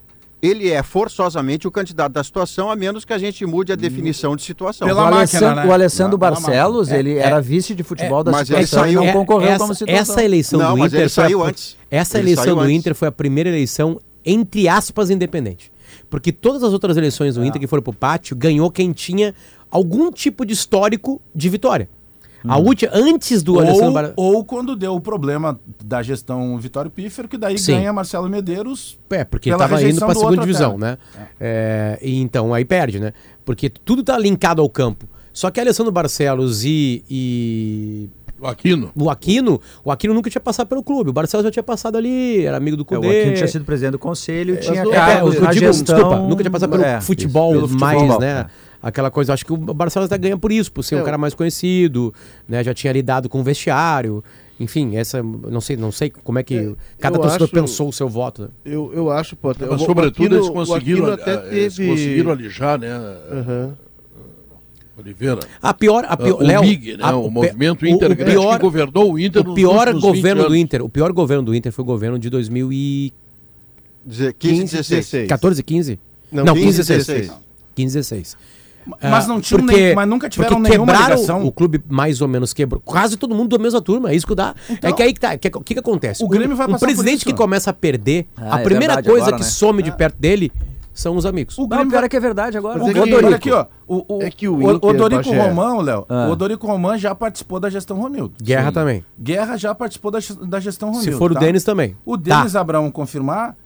ele 0.42 0.70
é 0.70 0.82
forçosamente 0.82 1.66
o 1.66 1.70
candidato 1.70 2.12
da 2.12 2.22
situação, 2.22 2.70
a 2.70 2.76
menos 2.76 3.04
que 3.04 3.12
a 3.12 3.18
gente 3.18 3.44
mude 3.46 3.72
a 3.72 3.76
definição 3.76 4.36
de 4.36 4.42
situação. 4.42 4.86
Pela 4.86 5.00
o 5.00 5.04
máquina, 5.04 5.18
Alessandro, 5.20 5.56
né? 5.56 5.66
o 5.66 5.72
Alessandro 5.72 6.18
Pela 6.18 6.30
Barcelos, 6.32 6.88
máquina. 6.88 6.98
ele 7.10 7.18
É, 7.18 7.22
era 7.22 7.36
é, 7.38 7.40
vice 7.40 7.74
de 7.74 7.82
futebol 7.82 8.22
da 8.22 8.30
mas 8.30 8.50
ele 8.50 8.64
situação 8.66 8.86
e 8.86 8.92
saiu- 8.94 9.00
não 9.00 9.08
É, 9.08 9.12
concorreu 9.12 9.48
essa, 9.48 9.58
como 9.58 9.74
situação. 9.74 10.00
essa 10.02 10.24
eleição 10.24 10.58
Não, 10.60 10.70
do 10.72 10.78
mas 10.78 10.92
Inter 10.92 11.00
ele 11.00 11.08
foi 11.08 11.24
a- 11.24 11.26
saiu 11.26 11.42
antes. 11.44 11.76
Essa 11.90 12.18
Ele 12.18 12.26
eleição 12.32 12.54
do 12.56 12.60
antes. 12.60 12.76
Inter 12.76 12.94
foi 12.94 13.08
a 13.08 13.12
primeira 13.12 13.48
eleição 13.50 13.98
entre 14.24 14.68
aspas 14.68 15.10
independente. 15.10 15.72
Porque 16.10 16.32
todas 16.32 16.62
as 16.62 16.72
outras 16.72 16.96
eleições 16.96 17.34
do 17.36 17.44
Inter 17.44 17.60
que 17.60 17.66
foram 17.66 17.82
pro 17.82 17.92
pátio 17.92 18.34
ganhou 18.36 18.70
quem 18.70 18.92
tinha 18.92 19.34
algum 19.74 20.12
tipo 20.12 20.46
de 20.46 20.52
histórico 20.52 21.20
de 21.34 21.48
vitória. 21.48 21.88
A 22.46 22.58
última 22.58 22.92
antes 22.94 23.42
do 23.42 23.58
Alessandro 23.58 23.86
Ou, 23.86 23.92
Bar... 23.92 24.12
ou 24.16 24.44
quando 24.44 24.76
deu 24.76 24.94
o 24.94 25.00
problema 25.00 25.58
da 25.82 26.02
gestão 26.02 26.58
Vitório 26.58 26.90
Pífero, 26.90 27.26
que 27.26 27.38
daí 27.38 27.58
Sim. 27.58 27.72
ganha 27.72 27.90
Marcelo 27.90 28.28
Medeiros. 28.28 28.98
É, 29.08 29.24
porque 29.24 29.48
ele 29.48 29.56
pela 29.56 29.68
tava 29.68 29.82
indo 29.82 29.98
pra 29.98 30.08
do 30.08 30.18
segunda 30.18 30.36
divisão, 30.42 30.72
até. 30.72 30.78
né? 30.78 30.98
É, 31.40 31.98
e 32.02 32.20
então 32.20 32.52
aí 32.52 32.64
perde, 32.64 33.00
né? 33.00 33.14
Porque 33.46 33.70
tudo 33.70 34.04
tá 34.04 34.18
linkado 34.18 34.60
ao 34.60 34.68
campo. 34.68 35.08
Só 35.32 35.50
que 35.50 35.58
Alessandro 35.58 35.90
Barcelos 35.90 36.64
e, 36.64 37.02
e 37.08 38.10
O 38.40 38.46
Aquino. 38.46 38.90
o 38.96 39.08
Aquino, 39.08 39.60
o 39.84 39.90
Aquino 39.92 40.12
nunca 40.12 40.28
tinha 40.28 40.40
passado 40.40 40.66
pelo 40.66 40.82
clube. 40.82 41.10
O 41.10 41.12
Barcelos 41.12 41.44
já 41.44 41.50
tinha 41.50 41.62
passado 41.62 41.96
ali, 41.96 42.44
era 42.44 42.56
amigo 42.56 42.76
do 42.76 42.82
É, 42.82 42.84
Cudê. 42.84 43.06
o 43.06 43.10
Aquino 43.10 43.34
tinha 43.36 43.48
sido 43.48 43.64
presidente 43.64 43.92
do 43.92 43.98
conselho, 43.98 44.56
tinha 44.60 44.82
É, 44.82 44.90
cargo 44.90 45.30
que 45.30 45.36
eu 45.36 45.42
na 45.42 45.52
digo, 45.52 45.66
gestão... 45.72 45.94
desculpa, 45.96 46.18
nunca 46.18 46.42
tinha 46.42 46.50
passado 46.50 46.70
pelo 46.70 46.82
É, 46.84 47.00
futebol 47.00 47.54
isso, 47.56 47.68
pelo 47.68 47.80
mais, 47.80 47.98
futebol, 47.98 48.20
né? 48.20 48.46
é. 48.60 48.64
Aquela 48.82 49.10
coisa, 49.10 49.32
acho 49.32 49.46
que 49.46 49.52
o 49.52 49.56
Barcelos 49.56 50.06
até 50.06 50.18
ganha 50.18 50.36
por 50.36 50.52
isso, 50.52 50.70
por 50.70 50.82
ser 50.82 50.96
um 50.96 50.98
É, 50.98 51.02
cara 51.04 51.16
mais 51.16 51.32
conhecido, 51.32 52.12
né? 52.46 52.62
Já 52.62 52.74
tinha 52.74 52.92
lidado 52.92 53.28
com 53.30 53.40
o 53.40 53.42
vestiário. 53.42 54.22
Enfim, 54.60 54.94
essa 54.96 55.22
não 55.22 55.60
sei, 55.60 55.76
não 55.76 55.90
sei 55.90 56.10
como 56.10 56.38
é 56.38 56.42
que 56.42 56.54
É, 56.56 56.72
cada 57.00 57.16
eu 57.16 57.22
torcedor 57.22 57.46
acho- 57.46 57.54
pensou 57.54 57.88
o 57.88 57.92
seu 57.92 58.08
voto. 58.08 58.42
né? 58.42 58.48
Eu, 58.64 58.92
eu 58.94 59.10
acho, 59.10 59.34
pô, 59.36 59.50
até- 59.50 59.64
Mas, 59.66 59.80
sobretudo, 59.80 60.26
Aquino- 60.26 60.36
eles 60.36 60.48
conseguiram, 60.50 61.06
até 61.12 61.34
ah, 61.34 61.46
eles 61.50 61.74
teve... 61.76 61.88
conseguiram 61.90 62.30
alijar, 62.32 62.78
né? 62.78 62.90
Aham. 63.32 63.74
Oliveira. 64.96 65.40
A 65.60 65.74
pior, 65.74 66.04
a 66.08 66.16
pior, 66.16 66.40
o 66.40 66.46
Léo, 66.46 66.62
MIG, 66.62 66.96
né? 66.96 67.02
a- 67.02 67.16
o 67.16 67.24
pe- 67.24 67.30
movimento 67.30 67.82
o- 67.82 67.86
Intergrande 67.88 68.36
o 68.36 68.40
pior, 68.40 68.56
que 68.56 68.62
governou 68.62 69.12
o 69.12 69.18
Inter 69.18 69.42
o 69.42 69.46
nos 69.46 69.54
pior 69.54 69.88
últimos 69.88 70.02
20 70.02 70.16
governo 70.16 70.48
do. 70.48 70.56
Inter, 70.56 70.84
o 70.84 70.88
pior 70.88 71.12
governo 71.12 71.42
do 71.44 71.54
Inter 71.54 71.72
foi 71.72 71.82
o 71.82 71.86
governo 71.86 72.18
de 72.18 72.30
2014, 72.30 74.32
15, 74.38 74.76
16. 74.76 75.28
15? 75.64 75.98
Não, 76.30 76.44
Não, 76.44 76.54
15, 76.54 76.66
15, 76.66 76.78
16. 76.96 77.32
15, 77.74 77.94
16. 77.98 78.36
Mas 78.86 79.24
Ah, 79.24 79.28
não 79.28 79.40
tinham 79.40 79.60
porque- 79.60 79.74
nem- 79.80 79.94
mas 79.94 80.06
nunca 80.06 80.28
tiveram 80.28 80.58
nenhuma 80.60 80.92
ligação. 80.92 81.42
O 81.46 81.50
clube 81.50 81.82
mais 81.88 82.20
ou 82.20 82.28
menos 82.28 82.52
quebrou. 82.52 82.82
Quase 82.84 83.16
todo 83.16 83.34
mundo 83.34 83.56
da 83.56 83.62
mesma 83.62 83.80
turma. 83.80 84.10
É 84.10 84.14
isso 84.14 84.26
que 84.26 84.34
dá. 84.34 84.54
Então, 84.68 84.90
é 84.90 84.92
que 84.92 85.02
aí 85.02 85.14
que 85.14 85.20
tá. 85.20 85.38
que- 85.38 85.48
O 85.48 85.60
que, 85.62 85.72
que 85.72 85.80
acontece? 85.80 86.22
o 86.22 86.28
Grêmio 86.28 86.54
vai 86.54 86.66
um, 86.66 86.68
um 86.68 86.72
passar 86.74 86.86
por 86.86 86.92
presidente 86.92 87.16
isso. 87.20 87.24
que 87.26 87.32
começa 87.32 87.70
a 87.70 87.72
perder, 87.72 88.26
Ah, 88.36 88.56
a 88.56 88.60
é 88.60 88.62
primeira 88.62 88.96
verdade 88.96 89.08
coisa 89.08 89.22
agora, 89.28 89.36
que 89.38 89.42
né? 89.44 89.48
some 89.50 89.82
de 89.82 89.90
perto 89.90 90.16
dele 90.20 90.52
são 90.94 91.16
os 91.16 91.26
amigos. 91.26 91.58
O 91.58 91.64
o 91.64 91.66
Grêmio 91.66 91.88
pior 91.90 91.98
vai- 91.98 92.06
é 92.06 92.08
que 92.08 92.16
é 92.16 92.20
verdade 92.20 92.56
agora. 92.56 92.78
Mas 92.78 92.86
O 92.86 92.90
é 92.90 92.92
que- 92.94 93.00
Odorico, 93.00 93.26
olha 93.26 93.36
aqui, 93.36 93.50
ó. 93.52 93.66
O, 93.86 94.16
o, 94.16 94.22
É 94.22 94.30
que 94.30 94.48
o 94.48 94.54
o 94.54 94.66
Odorico 94.88 95.24
Bagé- 95.24 95.48
Romão, 95.48 95.80
Léo. 95.80 96.06
Ah. 96.08 96.26
O 96.28 96.30
Odorico 96.30 96.66
Romão 96.66 96.96
já 96.96 97.14
participou 97.14 97.58
da 97.60 97.68
gestão 97.68 98.00
Romildo. 98.00 98.32
Guerra 98.42 98.72
também. 98.72 99.04
Guerra 99.20 99.56
já 99.58 99.74
participou 99.74 100.10
da, 100.10 100.20
da 100.46 100.60
gestão 100.60 100.88
Romildo. 100.90 101.12
Se 101.12 101.18
for 101.18 101.32
o 101.32 101.34
tá? 101.34 101.40
Denis 101.40 101.64
também. 101.64 101.96
O 102.06 102.16
Tá. 102.16 102.38
Denis 102.38 102.56
Abraão 102.56 102.90
confirmar, 102.90 103.56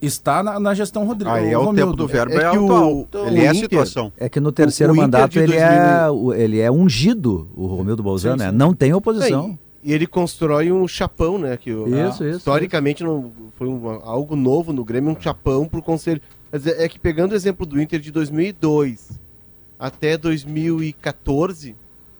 está 0.00 0.42
na, 0.42 0.58
na 0.58 0.74
gestão 0.74 1.04
Rodrigo. 1.06 1.30
Aí 1.30 1.52
é 1.52 1.58
o 1.58 1.72
tempo 1.74 1.92
do 1.94 2.06
verbo, 2.06 2.32
É 2.32 2.36
é, 2.44 2.50
que 2.50 2.58
o- 2.58 2.64
atual. 2.64 3.08
Ele 3.26 3.40
o 3.40 3.44
é 3.44 3.48
a 3.48 3.54
situação. 3.54 4.12
É 4.18 4.28
que 4.28 4.40
no 4.40 4.50
terceiro 4.52 4.92
o 4.92 4.96
Inter 4.96 5.04
mandato 5.04 5.32
de 5.32 5.38
ele, 5.40 5.46
2000 5.52 5.64
é, 5.68 6.10
o- 6.10 6.32
ele 6.32 6.60
é 6.60 6.70
ungido, 6.70 7.48
o 7.56 7.66
Romildo 7.66 8.02
Bolzano, 8.02 8.38
Sim, 8.38 8.44
né? 8.46 8.50
sim. 8.50 8.56
Não 8.56 8.74
tem 8.74 8.92
oposição. 8.92 9.56
É, 9.84 9.88
e 9.90 9.92
ele 9.92 10.06
constrói 10.06 10.72
um 10.72 10.86
chapão, 10.88 11.38
né? 11.38 11.56
Que 11.56 11.72
o- 11.72 11.86
Isso, 11.88 12.24
isso, 12.24 12.36
Historicamente 12.38 13.04
não, 13.04 13.30
foi 13.56 13.68
um- 13.68 14.00
algo 14.04 14.34
novo 14.34 14.72
no 14.72 14.84
Grêmio, 14.84 15.10
um 15.10 15.20
chapão 15.20 15.66
pro 15.68 15.80
conselho. 15.82 16.20
É, 16.52 16.84
é 16.84 16.88
que 16.88 16.98
pegando 16.98 17.32
o 17.32 17.34
exemplo 17.34 17.64
do 17.64 17.80
Inter 17.80 17.98
de 18.00 18.10
2002 18.10 19.10
até 19.78 20.16
2014, 20.16 21.74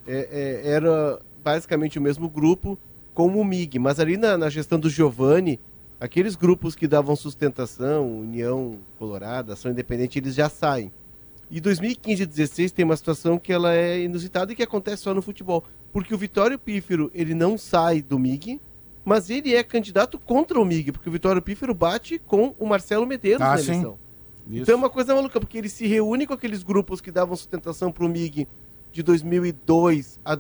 é- 0.07 0.28
é- 0.64 0.70
era 0.70 1.18
basicamente 1.45 1.99
o 1.99 2.03
mesmo 2.03 2.28
grupo 2.28 2.78
como 3.14 3.39
o 3.41 3.45
MIG. 3.45 3.78
Mas 3.78 4.01
ali 4.01 4.16
na, 4.16 4.37
na 4.39 4.49
gestão 4.49 4.78
do 4.80 4.89
Giovanni, 4.91 5.61
aqueles 6.01 6.35
grupos 6.35 6.74
que 6.74 6.89
davam 6.89 7.14
sustentação, 7.14 8.20
União 8.20 8.78
Colorada, 8.99 9.53
Ação 9.53 9.70
Independente, 9.70 10.18
eles 10.18 10.35
já 10.35 10.49
saem. 10.49 10.91
E 11.51 11.61
2015 11.61 12.22
e 12.22 12.26
2016 12.26 12.72
tem 12.72 12.85
uma 12.85 12.97
situação 12.97 13.39
que 13.39 13.53
ela 13.53 13.74
é 13.74 14.01
inusitada 14.03 14.53
e 14.53 14.57
que 14.57 14.62
acontece 14.62 15.03
só 15.03 15.12
no 15.12 15.20
futebol. 15.20 15.62
Porque 15.93 16.14
o 16.14 16.18
Vitório 16.18 16.59
Pífero, 16.59 17.11
ele 17.14 17.35
não 17.35 17.59
sai 17.59 18.01
do 18.01 18.18
MIG, 18.18 18.59
mas 19.05 19.28
ele 19.28 19.55
é 19.55 19.62
candidato 19.62 20.18
contra 20.18 20.59
o 20.59 20.64
MIG, 20.64 20.93
porque 20.93 21.09
o 21.09 21.12
Vitório 21.12 21.43
Pífero 21.43 21.74
bate 21.74 22.18
com 22.18 22.55
o 22.59 22.66
Marcelo 22.66 23.07
Medeiros 23.07 23.43
Ah, 23.43 23.51
na 23.51 23.59
sim. 23.59 23.72
Isso. 24.51 24.62
Então 24.62 24.74
é 24.74 24.78
uma 24.78 24.90
coisa 24.90 25.14
maluca, 25.14 25.38
porque 25.40 25.57
ele 25.59 25.68
se 25.68 25.86
reúne 25.86 26.26
com 26.26 26.34
aqueles 26.34 26.62
grupos 26.62 27.01
que 27.01 27.11
davam 27.11 27.34
sustentação 27.36 27.90
pro 27.93 28.09
MIG 28.09 28.47
de 28.93 29.03
2002 29.03 30.18
a 30.24 30.34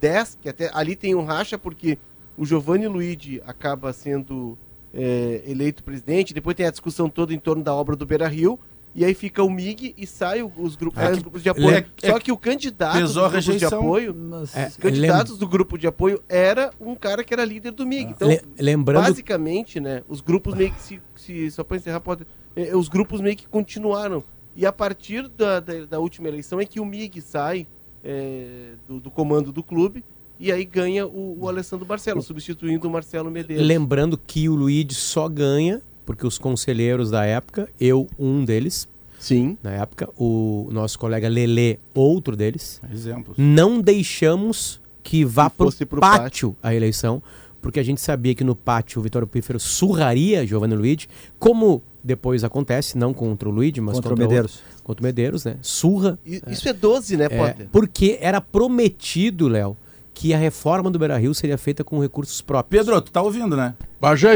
2010, 0.00 0.38
que 0.40 0.48
até 0.48 0.70
ali 0.74 0.96
tem 0.96 1.14
um 1.14 1.24
racha, 1.24 1.58
porque 1.58 1.98
o 2.36 2.44
Giovanni 2.44 2.86
Luigi 2.88 3.40
acaba 3.46 3.92
sendo 3.92 4.58
é, 4.92 5.42
eleito 5.46 5.82
presidente, 5.82 6.32
depois 6.32 6.54
tem 6.56 6.66
a 6.66 6.70
discussão 6.70 7.08
toda 7.08 7.34
em 7.34 7.38
torno 7.38 7.62
da 7.64 7.74
obra 7.74 7.96
do 7.96 8.06
Beira 8.06 8.28
Rio, 8.28 8.58
e 8.94 9.04
aí 9.04 9.12
fica 9.12 9.42
o 9.42 9.50
MIG 9.50 9.92
e 9.98 10.06
sai 10.06 10.40
os 10.40 10.76
grupos, 10.76 11.00
É 11.00 11.02
sai 11.06 11.10
que- 11.12 11.16
os 11.16 11.22
grupos 11.22 11.42
de 11.42 11.48
apoio. 11.48 11.68
é- 11.74 11.86
é 12.02 12.10
Só 12.12 12.20
que 12.20 12.30
o 12.30 12.36
candidato 12.36 12.96
a 13.24 13.28
grupos 13.28 13.58
de 13.58 13.64
apoio, 13.78 14.14
Mas- 14.14 14.56
É, 14.56 14.66
os 14.68 14.76
candidatos 14.76 15.36
do 15.38 15.48
grupo 15.48 15.76
de 15.76 15.88
apoio 15.88 16.22
era 16.28 16.70
um 16.80 16.94
cara 16.94 17.24
que 17.24 17.34
era 17.34 17.44
líder 17.44 17.72
do 17.72 17.84
MIG. 17.84 18.10
Então, 18.12 18.28
Le- 18.28 18.42
lembrando 18.56 19.02
basicamente, 19.04 19.80
né, 19.80 20.02
os 20.08 20.20
grupos 20.20 20.54
meio 20.54 20.72
que 20.72 20.80
se, 20.80 21.00
se- 21.16 21.50
só 21.50 21.64
para 21.64 21.76
encerrar, 21.76 21.98
pode, 21.98 22.24
eh, 22.56 22.76
os 22.76 22.88
grupos 22.88 23.20
meio 23.20 23.36
que 23.36 23.46
continuaram. 23.46 24.22
E 24.56 24.64
a 24.64 24.72
partir 24.72 25.28
da, 25.28 25.60
da, 25.60 25.84
da 25.84 25.98
última 25.98 26.28
eleição 26.28 26.60
é 26.60 26.64
que 26.64 26.78
o 26.78 26.84
MIG 26.84 27.20
sai 27.20 27.66
eh, 28.04 28.72
do, 28.88 29.00
do 29.00 29.10
comando 29.10 29.50
do 29.50 29.62
clube 29.62 30.04
e 30.38 30.52
aí 30.52 30.64
ganha 30.64 31.06
o, 31.06 31.38
o 31.40 31.48
Alessandro 31.48 31.84
Barcelos, 31.86 32.26
substituindo 32.26 32.86
o 32.86 32.90
Marcelo 32.90 33.30
Medeiros. 33.30 33.66
Lembrando 33.66 34.18
que 34.18 34.48
o 34.48 34.54
Luigi 34.54 34.94
só 34.94 35.28
ganha 35.28 35.80
porque 36.04 36.26
os 36.26 36.38
conselheiros 36.38 37.10
da 37.10 37.24
época, 37.24 37.68
eu 37.80 38.08
um 38.18 38.44
deles, 38.44 38.86
Sim. 39.18 39.56
na 39.62 39.70
época, 39.70 40.08
o 40.18 40.68
nosso 40.70 40.98
colega 40.98 41.28
Lelê, 41.28 41.78
outro 41.94 42.36
deles, 42.36 42.80
Exemplos. 42.92 43.36
não 43.38 43.80
deixamos 43.80 44.80
que 45.02 45.24
vá 45.24 45.48
pro 45.48 45.66
fosse 45.66 45.84
pro 45.84 46.00
pátio, 46.00 46.56
a 46.62 46.74
eleição, 46.74 47.22
porque 47.60 47.80
a 47.80 47.82
gente 47.82 48.00
sabia 48.00 48.34
que 48.34 48.44
no 48.44 48.54
pátio 48.54 49.00
o 49.00 49.02
Vitório 49.02 49.26
Pífero 49.26 49.58
surraria 49.58 50.46
Giovanni 50.46 50.74
Luigi, 50.74 51.08
como 51.38 51.82
depois 52.04 52.44
acontece, 52.44 52.98
não 52.98 53.14
contra 53.14 53.48
o 53.48 53.52
Luigi, 53.52 53.80
mas 53.80 53.94
Contra 53.94 54.10
contra, 54.10 54.24
o 54.24 54.28
Medeiros. 54.28 54.52
outro- 54.56 54.82
contra 54.84 55.02
o 55.02 55.04
Medeiros, 55.04 55.44
né? 55.44 55.56
Surra. 55.62 56.18
E- 56.26 56.42
Isso 56.48 56.68
é 56.68 56.72
12, 56.72 57.16
né, 57.16 57.26
é, 57.30 57.36
Potter? 57.36 57.68
porque 57.72 58.18
era 58.20 58.40
prometido, 58.40 59.48
Léo, 59.48 59.76
que 60.12 60.32
a 60.34 60.38
reforma 60.38 60.90
do 60.90 60.98
Beira-Rio 60.98 61.34
seria 61.34 61.58
feita 61.58 61.82
com 61.82 61.98
recursos 61.98 62.40
próprios. 62.40 62.84
Pedro, 62.84 63.00
tu 63.00 63.10
tá 63.10 63.20
ouvindo, 63.22 63.56
né? 63.56 63.74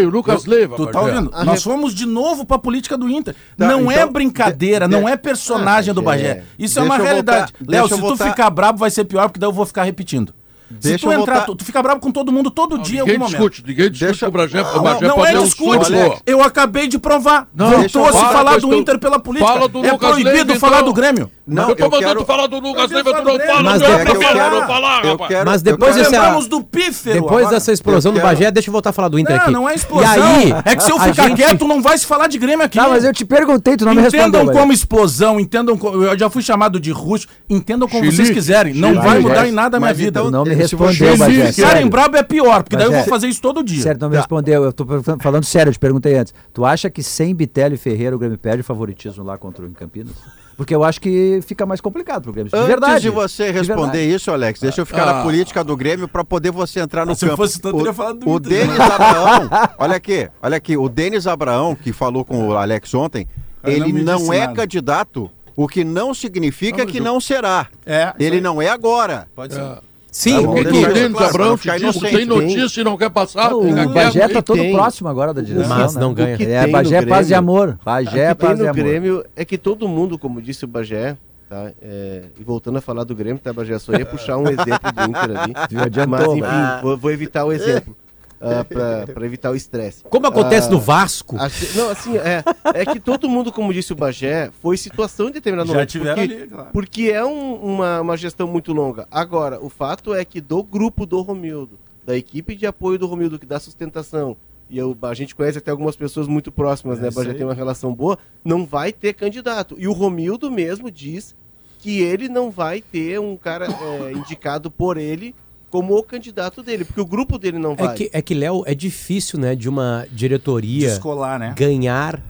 E 0.01 0.07
o 0.07 0.09
Lucas 0.09 0.47
Leiva. 0.47 0.77
Tu 0.77 0.87
tá 0.87 1.01
Bagé. 1.01 1.15
ouvindo? 1.15 1.31
A 1.35 1.45
Nós 1.45 1.57
ref- 1.57 1.65
fomos 1.65 1.95
de 1.95 2.07
novo 2.07 2.45
pra 2.47 2.59
política 2.59 2.97
do 2.97 3.09
Inter. 3.09 3.35
Tá, 3.57 3.69
não 3.69 3.91
é 3.91 3.97
então, 3.97 4.13
brincadeira, 4.13 4.89
de- 4.89 4.93
não 4.97 5.07
é 5.09 5.17
personagem 5.17 5.91
Ah, 5.91 5.95
do 5.95 6.01
Bagé, 6.03 6.29
Bagé. 6.37 6.45
Isso 6.59 6.79
é 6.79 6.83
uma 6.83 6.97
eu 6.97 7.05
realidade. 7.05 7.53
voltar- 7.53 7.71
Léo, 7.71 7.87
se 7.87 7.93
eu 7.93 7.99
tu 7.99 8.01
voltar- 8.01 8.31
ficar 8.31 8.49
brabo 8.51 8.79
vai 8.79 8.91
ser 8.91 9.05
pior, 9.05 9.29
porque 9.29 9.39
daí 9.39 9.47
eu 9.49 9.53
vou 9.53 9.67
ficar 9.67 9.83
repetindo. 9.85 10.33
Se 10.81 10.89
Deixa 10.89 11.07
tu 11.07 11.13
eu 11.13 11.21
entrar, 11.21 11.35
voltar- 11.35 11.47
tu, 11.47 11.55
tu 11.57 11.65
fica 11.65 11.83
brabo 11.83 12.01
com 12.01 12.11
todo 12.11 12.31
mundo 12.31 12.51
todo 12.51 12.77
Não, 12.77 12.83
dia 12.83 12.99
em 13.01 13.01
ninguém 13.01 13.15
algum 13.17 13.25
momento. 13.27 13.51
discute, 13.51 13.63
ninguém 13.67 13.91
discute 13.91 14.05
Deixa- 14.11 14.27
com 14.27 14.33
o 14.37 14.39
Bagé. 14.41 14.63
Não, 14.63 14.77
o 14.77 14.81
Bagé 14.83 15.07
não 15.09 15.15
pode 15.17 15.35
é 15.35 15.41
um 15.41 15.45
discute. 15.45 15.95
Alex. 15.95 16.23
Eu 16.27 16.43
acabei 16.43 16.87
de 16.89 16.99
provar. 16.99 17.49
Não, 17.55 17.71
Voltou 17.71 18.05
a 18.07 18.13
se 18.13 18.19
para 18.19 18.29
falar 18.29 18.59
do 18.61 18.75
Inter 18.75 18.99
pela 18.99 19.19
política. 19.19 19.53
Fala 19.53 19.69
do 19.69 19.85
é 19.85 19.93
Lucas 19.93 20.11
proibido 20.11 20.55
falar 20.57 20.77
então. 20.79 20.89
do 20.89 20.93
Grêmio. 20.95 21.31
Não, 21.47 21.71
eu 21.71 21.77
tô 21.77 21.85
eu 21.85 21.91
mandando 21.91 22.07
quero- 22.07 22.27
falar 22.27 22.47
do 22.47 22.59
Lucas 22.61 22.91
Leiva, 22.91 23.11
tu 23.15 23.25
não 23.25 23.39
fala, 23.41 23.63
Mas 23.63 23.81
não 23.81 23.89
é 23.89 24.03
eu 24.03 24.07
falar, 24.07 24.35
quero- 24.35 24.61
não 24.61 24.67
falar, 24.67 25.03
rapaz. 25.03 25.45
Mas 25.47 25.63
depois 25.63 25.97
lembramos 25.97 26.47
do 26.47 26.63
pífero 26.63 27.23
Depois 27.23 27.49
dessa 27.49 27.73
explosão 27.73 28.13
do 28.13 28.21
Bagé, 28.21 28.51
deixa 28.51 28.69
eu 28.69 28.73
voltar 28.73 28.91
a 28.91 28.93
falar 28.93 29.09
do 29.09 29.19
Inter 29.19 29.35
Não, 29.37 29.43
aqui. 29.43 29.51
não 29.53 29.69
é 29.69 29.73
E 29.73 29.77
explosão. 29.77 30.11
aí, 30.11 30.55
é 30.67 30.77
que 30.77 30.83
se 30.85 30.91
eu 30.93 31.01
ficar 31.01 31.35
quieto, 31.35 31.67
não 31.67 31.81
vai 31.81 31.97
se 31.97 32.05
falar 32.05 32.27
de 32.27 32.39
Grêmio 32.39 32.65
aqui. 32.67 32.79
Tá, 32.79 32.89
mas 32.89 33.03
eu 33.05 33.13
te 33.15 33.25
perguntei, 33.25 33.77
tu 33.77 33.87
não 33.87 33.95
me 33.95 34.03
respondeu. 34.03 34.29
Entendam 34.43 34.55
como 34.55 34.73
explosão, 34.73 35.41
entendam 35.41 35.79
como. 35.79 36.03
Eu 36.05 36.19
já 36.19 36.29
fui 36.29 36.43
chamado 36.43 36.79
de 36.79 36.91
ruxo, 36.91 37.27
entendam 37.49 37.89
como 37.89 38.05
vocês 38.05 38.29
quiserem. 38.31 38.75
Não 38.75 38.95
vai 39.01 39.19
mudar 39.19 39.49
em 39.49 39.53
nada 39.53 39.79
a 39.79 39.81
minha 39.81 39.95
vida. 39.95 40.21
Tu 40.23 40.31
não 40.31 40.45
me 40.45 40.51
Se 40.51 40.57
respondeu, 40.59 41.17
Bagé. 41.17 41.53
Se 41.53 41.63
sério. 41.63 41.89
brabo 41.89 42.17
é 42.17 42.23
pior, 42.23 42.63
porque 42.63 42.77
daí 42.77 42.87
eu 42.87 42.91
Bagé. 42.91 43.03
vou 43.05 43.11
fazer 43.11 43.27
isso 43.29 43.41
todo 43.41 43.63
dia. 43.63 43.83
Sério, 43.83 44.01
não 44.01 44.09
me 44.11 44.17
respondeu. 44.17 44.65
Eu 44.65 44.73
tô 44.73 44.85
falando 45.21 45.45
sério, 45.45 45.71
eu 45.71 45.75
te 45.75 45.79
perguntei 45.79 46.17
antes. 46.17 46.35
Tu 46.53 46.65
acha 46.65 46.91
que 46.91 47.03
sem 47.03 47.35
Bitello 47.35 47.75
e 47.75 47.79
Ferreira 47.79 48.15
o 48.15 48.19
Grêmio 48.19 48.39
perde 48.39 48.61
o 48.61 48.65
favoritismo 48.65 49.25
lá 49.25 49.37
contra 49.39 49.65
o 49.65 49.71
Campinas? 49.71 50.13
Porque 50.57 50.75
eu 50.75 50.83
acho 50.83 51.01
que 51.01 51.39
fica 51.47 51.65
mais 51.65 51.81
complicado 51.81 52.25
pro 52.25 52.33
Grêmio. 52.33 52.51
De 52.51 52.57
Antes 52.57 52.69
verdade. 52.69 53.01
de 53.03 53.11
você 53.11 53.47
De 53.47 53.53
responder 53.53 53.93
verdade. 53.99 54.15
isso, 54.15 54.31
Alex, 54.33 54.59
deixa 54.61 54.81
eu 54.81 54.87
ficar 54.87 55.05
Ah. 55.09 55.15
na 55.15 55.23
política 55.23 55.63
do 55.63 55.77
Grêmio 55.77 56.09
para 56.09 56.25
poder 56.25 56.51
você 56.51 56.81
entrar 56.81 57.07
no 57.07 57.15
Se 57.15 57.25
eu 57.25 57.29
campo. 57.31 57.43
fosse 57.45 57.61
tanto, 57.61 57.75
eu 57.77 57.79
teria 57.79 57.93
falado 57.95 58.19
do 58.19 58.29
o 58.29 58.37
Inter. 58.39 58.67
Denis 58.67 58.81
Abraão, 58.81 59.51
olha 59.79 59.95
aqui, 59.97 60.29
olha 60.43 60.57
aqui, 60.57 60.77
o 60.77 60.89
Denis 60.89 61.29
Abraão, 61.29 61.77
que 61.77 61.93
falou 61.93 62.25
com 62.25 62.49
o 62.49 62.57
Alex 62.57 62.93
ontem, 62.95 63.29
Ele 63.63 63.89
ele 63.91 64.03
não 64.03 64.19
não 64.19 64.33
é 64.33 64.41
nada. 64.41 64.55
candidato, 64.55 65.31
o 65.55 65.69
que 65.69 65.85
não 65.85 66.13
significa 66.13 66.79
Não, 66.85 66.87
que 66.91 66.99
eu- 66.99 67.05
não 67.05 67.21
será. 67.21 67.69
É, 67.87 68.13
Ele 68.19 68.41
não 68.41 68.61
é 68.61 68.69
agora. 68.69 69.29
Pode 69.37 69.55
ser. 69.55 69.63
Sim, 70.11 70.33
Tá 70.35 70.41
O 70.41 70.45
porque- 70.47 70.63
que 70.63 70.69
o 70.69 70.73
deixa 70.73 70.89
eu- 70.89 70.95
Denis 70.95 71.13
claro, 71.13 71.27
Abrão 71.29 71.39
pra 71.45 71.49
não 71.49 71.57
te 71.57 71.61
ficar 71.61 71.75
disse? 71.75 71.99
inocente. 71.99 72.17
Tem 72.17 72.25
notícia 72.27 72.81
e 72.81 72.85
não 72.85 72.97
quer 72.97 73.11
passar? 73.11 73.53
O 73.55 73.63
Fica 73.63 73.89
Bagé 73.89 74.29
tá 74.29 74.39
aí. 74.39 74.43
todo 74.43 74.59
tem. 74.59 74.73
próximo 74.73 75.09
agora 75.09 75.35
da 75.35 75.43
direção. 75.43 75.69
Mas 75.77 75.95
né? 75.95 76.01
não 76.01 76.15
ganha. 76.15 76.37
que 76.37 76.45
É, 76.45 76.67
Bagé 76.67 76.97
é 76.97 77.07
paz 77.07 77.31
e 77.31 77.35
amor. 77.35 77.79
Bagé 77.85 78.21
é 78.25 78.33
o 78.33 78.35
que 78.35 78.41
tem 78.41 78.49
paz 78.49 78.59
e 78.59 78.63
no 78.63 78.69
amor. 78.71 78.77
Grêmio 78.83 79.25
é 79.37 79.45
que 79.45 79.59
todo 79.59 79.87
mundo, 79.87 80.19
como 80.19 80.41
disse 80.41 80.65
o 80.65 80.69
Bagé, 80.69 81.17
tá? 81.49 81.71
É, 81.83 82.23
e 82.41 82.43
voltando 82.43 82.79
a 82.79 82.81
falar 82.81 83.05
do 83.05 83.15
Grêmio, 83.15 83.39
tá, 83.43 83.53
Bagé? 83.53 83.79
Só 83.79 83.93
ia 83.93 84.07
puxar 84.07 84.39
um 84.39 84.45
exemplo 84.49 84.93
do 84.95 85.03
Inter 85.11 85.41
ali. 85.41 85.53
Adiantou, 85.83 86.07
Mas, 86.09 86.23
enfim, 86.29 86.41
velho. 86.41 86.83
vou, 86.83 86.97
vou 86.97 87.11
evitar 87.11 87.45
o 87.45 87.53
exemplo. 87.53 87.95
Ah, 88.41 88.65
pra, 88.65 89.07
pra 89.07 89.27
evitar 89.27 89.51
o 89.51 89.55
estresse. 89.57 90.05
Como 90.05 90.27
acontece 90.27 90.69
Ah, 90.69 90.71
no 90.71 90.79
Vasco, 90.81 91.37
Acho- 91.39 91.77
não, 91.79 91.91
assim, 91.91 92.17
é, 92.17 92.43
é 92.75 92.85
que 92.87 93.01
todo 93.01 93.29
mundo, 93.29 93.51
como 93.53 93.73
disse 93.73 93.93
o 93.93 93.97
Bagé, 93.97 94.51
foi 94.63 94.77
situação 94.77 95.29
em 95.29 95.33
determinado 95.33 95.69
Já 95.69 95.75
momento. 95.75 95.89
tiveram 95.91 96.17
porque, 96.23 96.35
ali, 96.35 96.47
claro. 96.49 96.69
porque 96.73 97.03
é 97.13 97.25
um- 97.25 97.55
uma, 97.57 98.01
uma 98.01 98.17
gestão 98.17 98.47
muito 98.47 98.73
longa. 98.73 99.07
Agora, 99.11 99.59
o 99.63 99.69
fato 99.69 100.15
é 100.15 100.25
que 100.25 100.41
do 100.41 100.63
grupo 100.63 101.05
do 101.07 101.21
Romildo, 101.23 101.79
da 102.07 102.17
equipe 102.17 102.55
de 102.55 102.67
apoio 102.67 102.99
do 102.99 103.07
Romildo, 103.07 103.39
que 103.39 103.47
dá 103.47 103.59
sustentação, 103.61 104.37
e 104.71 104.79
eu- 104.79 104.97
a 105.03 105.15
gente 105.15 105.35
conhece 105.35 105.59
até 105.59 105.71
algumas 105.71 105.97
pessoas 105.97 106.27
muito 106.29 106.53
próximas, 106.53 106.99
É 106.99 107.03
né? 107.03 107.09
O 107.09 107.11
isso 107.11 107.19
Bagé 107.19 107.35
tem 107.35 107.45
uma 107.47 107.55
relação 107.55 107.95
boa, 107.95 108.19
não 108.45 108.65
vai 108.67 108.93
ter 108.93 109.15
candidato. 109.15 109.75
E 109.79 109.89
o 109.89 109.93
Romildo 109.93 110.51
mesmo 110.51 110.91
diz 110.91 111.35
que 111.79 112.01
ele 112.01 112.29
não 112.29 112.51
vai 112.51 112.81
ter 112.83 113.21
um 113.21 113.37
cara 113.37 113.67
é, 113.67 114.13
indicado 114.13 114.71
por 114.71 114.97
ele 114.97 115.35
como 115.71 115.97
o 115.97 116.03
candidato 116.03 116.63
dele, 116.63 116.85
porque 116.85 117.01
o 117.01 117.07
grupo 117.07 117.39
dele 117.39 117.59
não 117.59 117.75
vai. 117.77 117.93
é 117.93 117.95
que, 117.97 118.11
é 118.13 118.23
que, 118.23 118.35
Léo, 118.35 118.63
é 118.67 118.75
difícil, 118.75 119.39
né, 119.39 119.55
de 119.55 119.69
uma 119.69 120.07
diretoria 120.11 120.89
Descolar, 120.89 121.39
né? 121.39 121.55
ganhar 121.57 122.23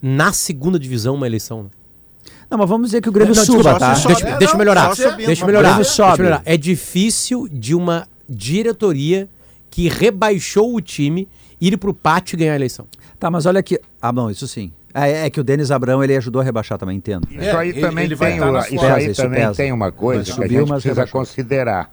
na 0.00 0.32
segunda 0.32 0.78
divisão 0.78 1.14
uma 1.14 1.26
eleição. 1.26 1.64
né? 1.64 1.70
Não, 2.50 2.58
mas 2.58 2.68
vamos 2.68 2.88
dizer 2.88 3.00
que 3.00 3.08
o 3.08 3.12
Grêmio 3.12 3.34
Não, 3.34 3.44
suba, 3.44 3.78
tá? 3.78 3.94
só- 3.94 4.08
Deixa, 4.08 4.28
É, 4.28 4.36
deixa 4.36 4.44
eu 4.44 4.50
não, 4.52 4.58
melhorar. 4.58 4.94
subindo, 4.94 5.26
Deixa 5.26 5.42
eu 5.42 5.46
melhorar. 5.46 5.74
Deixa 5.76 5.90
eu 5.90 5.94
sobe. 6.06 6.18
melhorar. 6.22 6.42
É 6.44 6.56
difícil 6.56 7.48
de 7.50 7.74
uma 7.74 8.06
diretoria 8.28 9.26
que 9.70 9.88
rebaixou 9.88 10.74
o 10.74 10.80
time 10.80 11.26
ir 11.60 11.78
pro 11.78 11.94
pátio 11.94 12.36
e 12.36 12.38
ganhar 12.40 12.52
a 12.52 12.56
eleição. 12.56 12.86
Tá, 13.18 13.30
mas 13.30 13.46
olha 13.46 13.60
aqui. 13.60 13.78
Ah, 14.02 14.12
bom, 14.12 14.30
isso 14.30 14.46
sim. 14.46 14.70
É, 14.92 15.26
é 15.26 15.30
que 15.30 15.40
o 15.40 15.44
Denis 15.44 15.70
Abrão 15.70 16.04
ele 16.04 16.14
ajudou 16.16 16.42
a 16.42 16.44
rebaixar 16.44 16.76
também, 16.76 16.98
entendo. 16.98 17.26
Isso 17.30 17.40
É, 17.40 17.56
aí 17.56 17.70
ele- 17.70 17.80
também 17.80 18.04
ele 18.04 18.16
tem, 18.16 18.38
nas 18.38 18.70
isso 18.70 18.84
aí 18.84 19.10
isso 19.10 19.22
também 19.22 19.40
pesa. 19.40 19.54
tem 19.54 19.72
uma 19.72 19.90
coisa 19.90 20.18
Mas 20.18 20.26
que 20.26 20.32
a 20.32 20.34
subiu, 20.34 20.60
gente 20.60 20.68
mas 20.68 20.82
precisa 20.82 21.00
rebaixou. 21.00 21.20
considerar. 21.20 21.90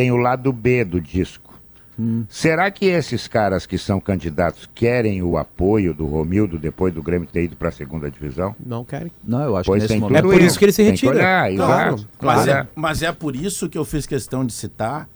Tem 0.00 0.10
o 0.10 0.16
lado 0.16 0.50
B 0.50 0.82
do 0.82 0.98
disco. 0.98 1.52
Hum. 1.98 2.24
Será 2.26 2.70
que 2.70 2.86
esses 2.86 3.28
caras 3.28 3.66
que 3.66 3.76
são 3.76 4.00
candidatos 4.00 4.66
querem 4.74 5.22
o 5.22 5.36
apoio 5.36 5.92
do 5.92 6.06
Romildo 6.06 6.58
depois 6.58 6.94
do 6.94 7.02
Grêmio 7.02 7.28
ter 7.30 7.44
ido 7.44 7.54
para 7.54 7.68
a 7.68 7.70
segunda 7.70 8.10
divisão? 8.10 8.56
Não 8.64 8.82
querem. 8.82 9.12
Não, 9.22 9.42
eu 9.42 9.56
acho 9.58 9.66
Pois 9.66 9.82
que 9.82 9.90
nesse 9.90 10.00
momento. 10.00 10.16
É 10.16 10.22
por 10.22 10.40
isso 10.40 10.58
que 10.58 10.64
ele 10.64 10.72
se 10.72 10.82
retira. 10.82 11.12
olhar, 11.12 11.54
Claro, 11.54 11.94
exato. 11.96 12.08
Mas 12.18 12.44
Claro. 12.44 12.50
é, 12.50 12.68
mas 12.74 13.02
é 13.02 13.12
por 13.12 13.36
isso 13.36 13.68
que 13.68 13.76
eu 13.76 13.84
fiz 13.84 14.06
questão 14.06 14.42
de 14.46 14.54
citar 14.54 15.06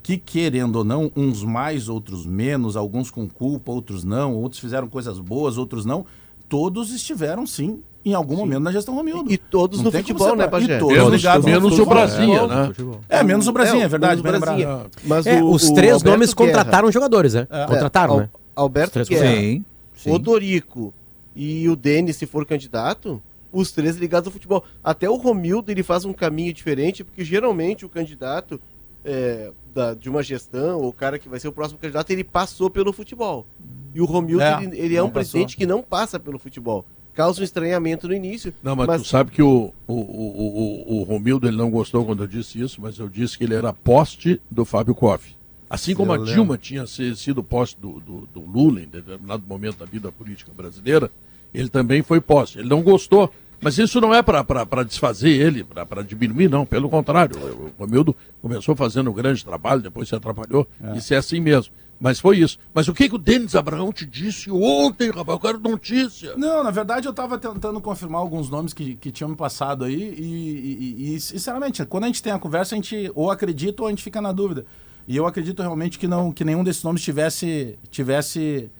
que, 0.00 0.16
querendo 0.16 0.76
ou 0.76 0.84
não, 0.84 1.10
uns 1.16 1.42
mais, 1.42 1.88
outros 1.88 2.24
menos, 2.24 2.76
alguns 2.76 3.10
com 3.10 3.28
culpa, 3.28 3.72
outros 3.72 4.04
não, 4.04 4.36
outros 4.36 4.60
fizeram 4.60 4.86
coisas 4.86 5.18
boas, 5.18 5.58
outros 5.58 5.84
não, 5.84 6.06
todos 6.48 6.92
estiveram 6.94 7.44
sim 7.48 7.82
em 8.04 8.14
algum 8.14 8.36
momento 8.36 8.60
na 8.60 8.72
gestão 8.72 8.94
Romildo. 8.94 9.30
E 9.32 9.36
todos 9.36 9.78
Não 9.78 9.84
no 9.86 9.92
futebol, 9.92 10.34
né. 10.36 10.44
E 10.44 10.78
todos 10.78 10.96
Menos, 10.96 11.44
menos 11.44 11.78
o. 11.78 11.84
Brasinha, 11.86 12.46
né? 12.46 12.72
É, 13.08 13.22
menos 13.22 13.46
o 13.46 13.52
Brasinha, 13.52 13.84
é, 13.84 13.88
verdade, 13.88 14.22
bem 14.22 14.32
menos 14.32 14.48
o 14.48 14.50
lembrado. 14.52 14.78
Brasinha. 14.78 14.90
Mas 15.04 15.26
É, 15.26 15.42
o- 15.42 15.50
os 15.50 15.68
o 15.68 15.74
três 15.74 15.92
Alberto 15.94 16.10
nomes 16.10 16.32
Guerra- 16.34 16.48
contrataram 16.48 16.90
jogadores, 16.92 17.34
né? 17.34 17.46
É. 17.50 17.66
Contrataram, 17.66 18.16
né? 18.18 18.30
Alberto 18.56 19.04
Guerra, 19.04 19.36
Sim. 19.36 19.64
sim. 19.94 20.10
o 20.10 20.18
Dorico 20.18 20.92
e 21.36 21.68
o 21.68 21.76
Denis, 21.76 22.16
se 22.16 22.26
for 22.26 22.44
candidato, 22.46 23.22
os 23.52 23.70
três 23.72 23.96
ligados 23.96 24.26
ao 24.26 24.32
futebol. 24.32 24.64
Até 24.82 25.08
o 25.10 25.16
Romildo 25.16 25.70
ele 25.70 25.82
faz 25.82 26.04
um 26.04 26.12
caminho 26.12 26.52
diferente, 26.52 27.04
porque 27.04 27.24
geralmente 27.24 27.84
o 27.84 27.88
candidato 27.88 28.60
é, 29.04 29.50
da- 29.74 29.94
de 29.94 30.10
uma 30.10 30.22
gestão, 30.22 30.78
ou 30.78 30.88
o 30.88 30.92
cara 30.92 31.18
que 31.18 31.26
vai 31.28 31.40
ser 31.40 31.48
o 31.48 31.52
próximo 31.52 31.78
candidato, 31.78 32.10
ele 32.10 32.22
passou 32.22 32.68
pelo 32.68 32.92
futebol. 32.92 33.46
E 33.94 34.00
o 34.00 34.04
Romildo, 34.04 34.42
É, 34.42 34.62
ele, 34.62 34.78
ele 34.78 34.94
é 34.96 35.02
um 35.02 35.08
presidente 35.08 35.56
que 35.56 35.64
não 35.64 35.80
passa 35.82 36.20
pelo 36.20 36.38
futebol. 36.38 36.84
Causa 37.14 37.40
um 37.40 37.44
estranhamento 37.44 38.06
no 38.08 38.14
início. 38.14 38.52
Não, 38.62 38.74
mas, 38.76 38.86
Mas- 38.86 39.02
tu 39.02 39.08
sabe 39.08 39.30
que 39.30 39.42
o, 39.42 39.72
o, 39.86 39.92
o, 39.92 40.94
o, 40.96 41.00
o 41.00 41.02
Romildo 41.02 41.46
ele 41.46 41.56
não 41.56 41.70
gostou 41.70 42.04
quando 42.04 42.22
eu 42.22 42.26
disse 42.26 42.60
isso, 42.60 42.80
mas 42.80 42.98
eu 42.98 43.08
disse 43.08 43.36
que 43.36 43.44
ele 43.44 43.54
era 43.54 43.72
poste 43.72 44.40
do 44.50 44.64
Fábio 44.64 44.94
Koff. 44.94 45.34
Assim 45.68 45.94
como 45.94 46.10
Eu 46.10 46.14
a 46.14 46.18
lembro. 46.18 46.32
Dilma 46.32 46.58
tinha 46.58 46.84
sido 46.86 47.44
poste 47.44 47.78
do, 47.80 48.00
do, 48.00 48.28
do 48.34 48.40
Lula 48.40 48.80
em 48.80 48.86
determinado 48.86 49.42
momento 49.46 49.78
da 49.78 49.84
vida 49.84 50.10
política 50.10 50.50
brasileira, 50.56 51.10
ele 51.54 51.68
também 51.68 52.02
foi 52.02 52.20
poste. 52.20 52.58
Ele 52.58 52.68
não 52.68 52.82
gostou, 52.82 53.32
mas 53.60 53.78
isso 53.78 54.00
não 54.00 54.12
é 54.14 54.22
para 54.22 54.82
desfazer 54.84 55.30
ele, 55.30 55.62
para 55.62 56.02
diminuir, 56.02 56.48
não. 56.48 56.66
Pelo 56.66 56.88
contrário, 56.88 57.36
o 57.38 57.66
o 57.66 57.72
Romildo 57.78 58.16
começou 58.42 58.74
fazendo 58.74 59.10
um 59.10 59.14
grande 59.14 59.44
trabalho, 59.44 59.80
depois 59.80 60.08
se 60.08 60.14
atrapalhou, 60.14 60.66
isso 60.96 61.14
é 61.14 61.18
assim 61.18 61.38
mesmo. 61.40 61.72
Mas 62.00 62.18
foi 62.18 62.38
isso. 62.38 62.56
Mas 62.72 62.88
o 62.88 62.94
que, 62.94 63.08
que 63.10 63.14
o 63.14 63.18
Denis 63.18 63.54
Abraão 63.54 63.92
te 63.92 64.06
disse 64.06 64.50
ontem, 64.50 65.10
rapaz? 65.10 65.28
Eu 65.36 65.38
quero 65.40 65.60
notícia. 65.60 66.34
Não, 66.36 66.64
na 66.64 66.70
verdade 66.70 67.06
eu 67.06 67.12
tava 67.12 67.36
tentando 67.38 67.78
confirmar 67.80 68.22
alguns 68.22 68.48
nomes 68.48 68.72
que, 68.72 68.94
que 68.96 69.10
tinham 69.10 69.28
me 69.28 69.36
passado 69.36 69.84
aí 69.84 69.94
e, 70.18 71.04
e- 71.10 71.14
e, 71.14 71.20
sinceramente, 71.20 71.84
quando 71.84 72.04
a 72.04 72.06
gente 72.06 72.22
tem 72.22 72.32
a 72.32 72.38
conversa, 72.38 72.74
a 72.74 72.76
gente 72.76 73.12
ou 73.14 73.30
acredita 73.30 73.82
ou 73.82 73.86
a 73.86 73.90
gente 73.90 74.02
fica 74.02 74.20
na 74.20 74.32
dúvida. 74.32 74.64
E 75.06 75.14
eu 75.16 75.26
acredito 75.26 75.60
realmente 75.60 75.98
que 75.98 76.08
não 76.08 76.32
que 76.32 76.42
nenhum 76.44 76.64
desses 76.64 76.82
nomes 76.82 77.02
tivesse, 77.02 77.78
tivesse 77.90 78.70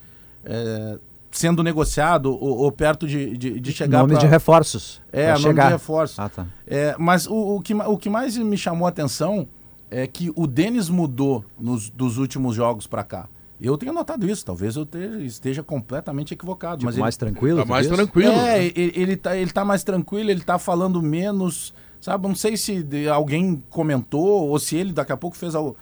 é, 0.45 0.99
sendo 1.31 1.63
negociado 1.63 2.33
ou, 2.33 2.59
ou 2.59 2.73
perto 2.73 3.07
de, 3.07 3.37
de, 3.37 3.61
de 3.61 3.73
chegar 3.73 3.99
Nomes 3.99 4.15
pra- 4.19 4.27
de 4.27 4.31
reforços. 4.31 5.01
É, 5.13 5.33
nome 5.33 5.43
chegar. 5.43 5.67
de 5.67 5.73
reforço. 5.73 6.21
Ah, 6.23 6.29
tá. 6.31 6.47
É, 6.67 6.95
mas 6.99 7.27
o, 7.27 7.57
o 7.57 7.61
que, 7.61 7.75
o 7.75 7.99
que 7.99 8.09
mais 8.09 8.37
me 8.39 8.57
chamou 8.57 8.87
a 8.87 8.89
atenção 8.89 9.47
é 9.91 10.07
que 10.07 10.33
o 10.37 10.47
Denis 10.47 10.89
mudou 10.89 11.45
nos, 11.59 11.91
dos 11.91 12.17
últimos 12.19 12.55
jogos 12.55 12.87
pra 12.87 13.03
cá. 13.05 13.29
Eu 13.61 13.77
tenho 13.77 13.93
notado 13.93 14.27
isso, 14.31 14.45
talvez 14.45 14.75
eu 14.77 14.87
te- 14.87 14.99
esteja 15.27 15.63
completamente 15.63 16.33
equivocado. 16.33 16.79
Tipo, 16.79 16.87
mas 16.87 16.95
ele- 16.95 17.03
mais 17.03 17.17
tranquilo. 17.17 17.59
Tá 17.59 17.65
mais 17.67 17.87
diz? 17.87 17.95
tranquilo. 17.95 18.33
é, 18.33 18.65
ele, 18.67 18.93
ele, 18.97 19.17
tá, 19.17 19.37
ele 19.37 19.51
tá 19.51 19.65
mais 19.65 19.85
tranquilo, 19.85 20.31
ele 20.31 20.41
tá 20.41 20.59
falando 20.59 21.03
menos, 21.03 21.75
sabe? 22.01 22.27
Não 22.27 22.35
sei 22.35 22.57
se 22.57 22.83
alguém 23.13 23.63
comentou 23.69 24.49
ou 24.49 24.59
se 24.59 24.77
ele 24.77 24.93
daqui 24.95 25.13
a 25.13 25.17
pouco 25.17 25.37
fez 25.37 25.55
al- 25.55 25.77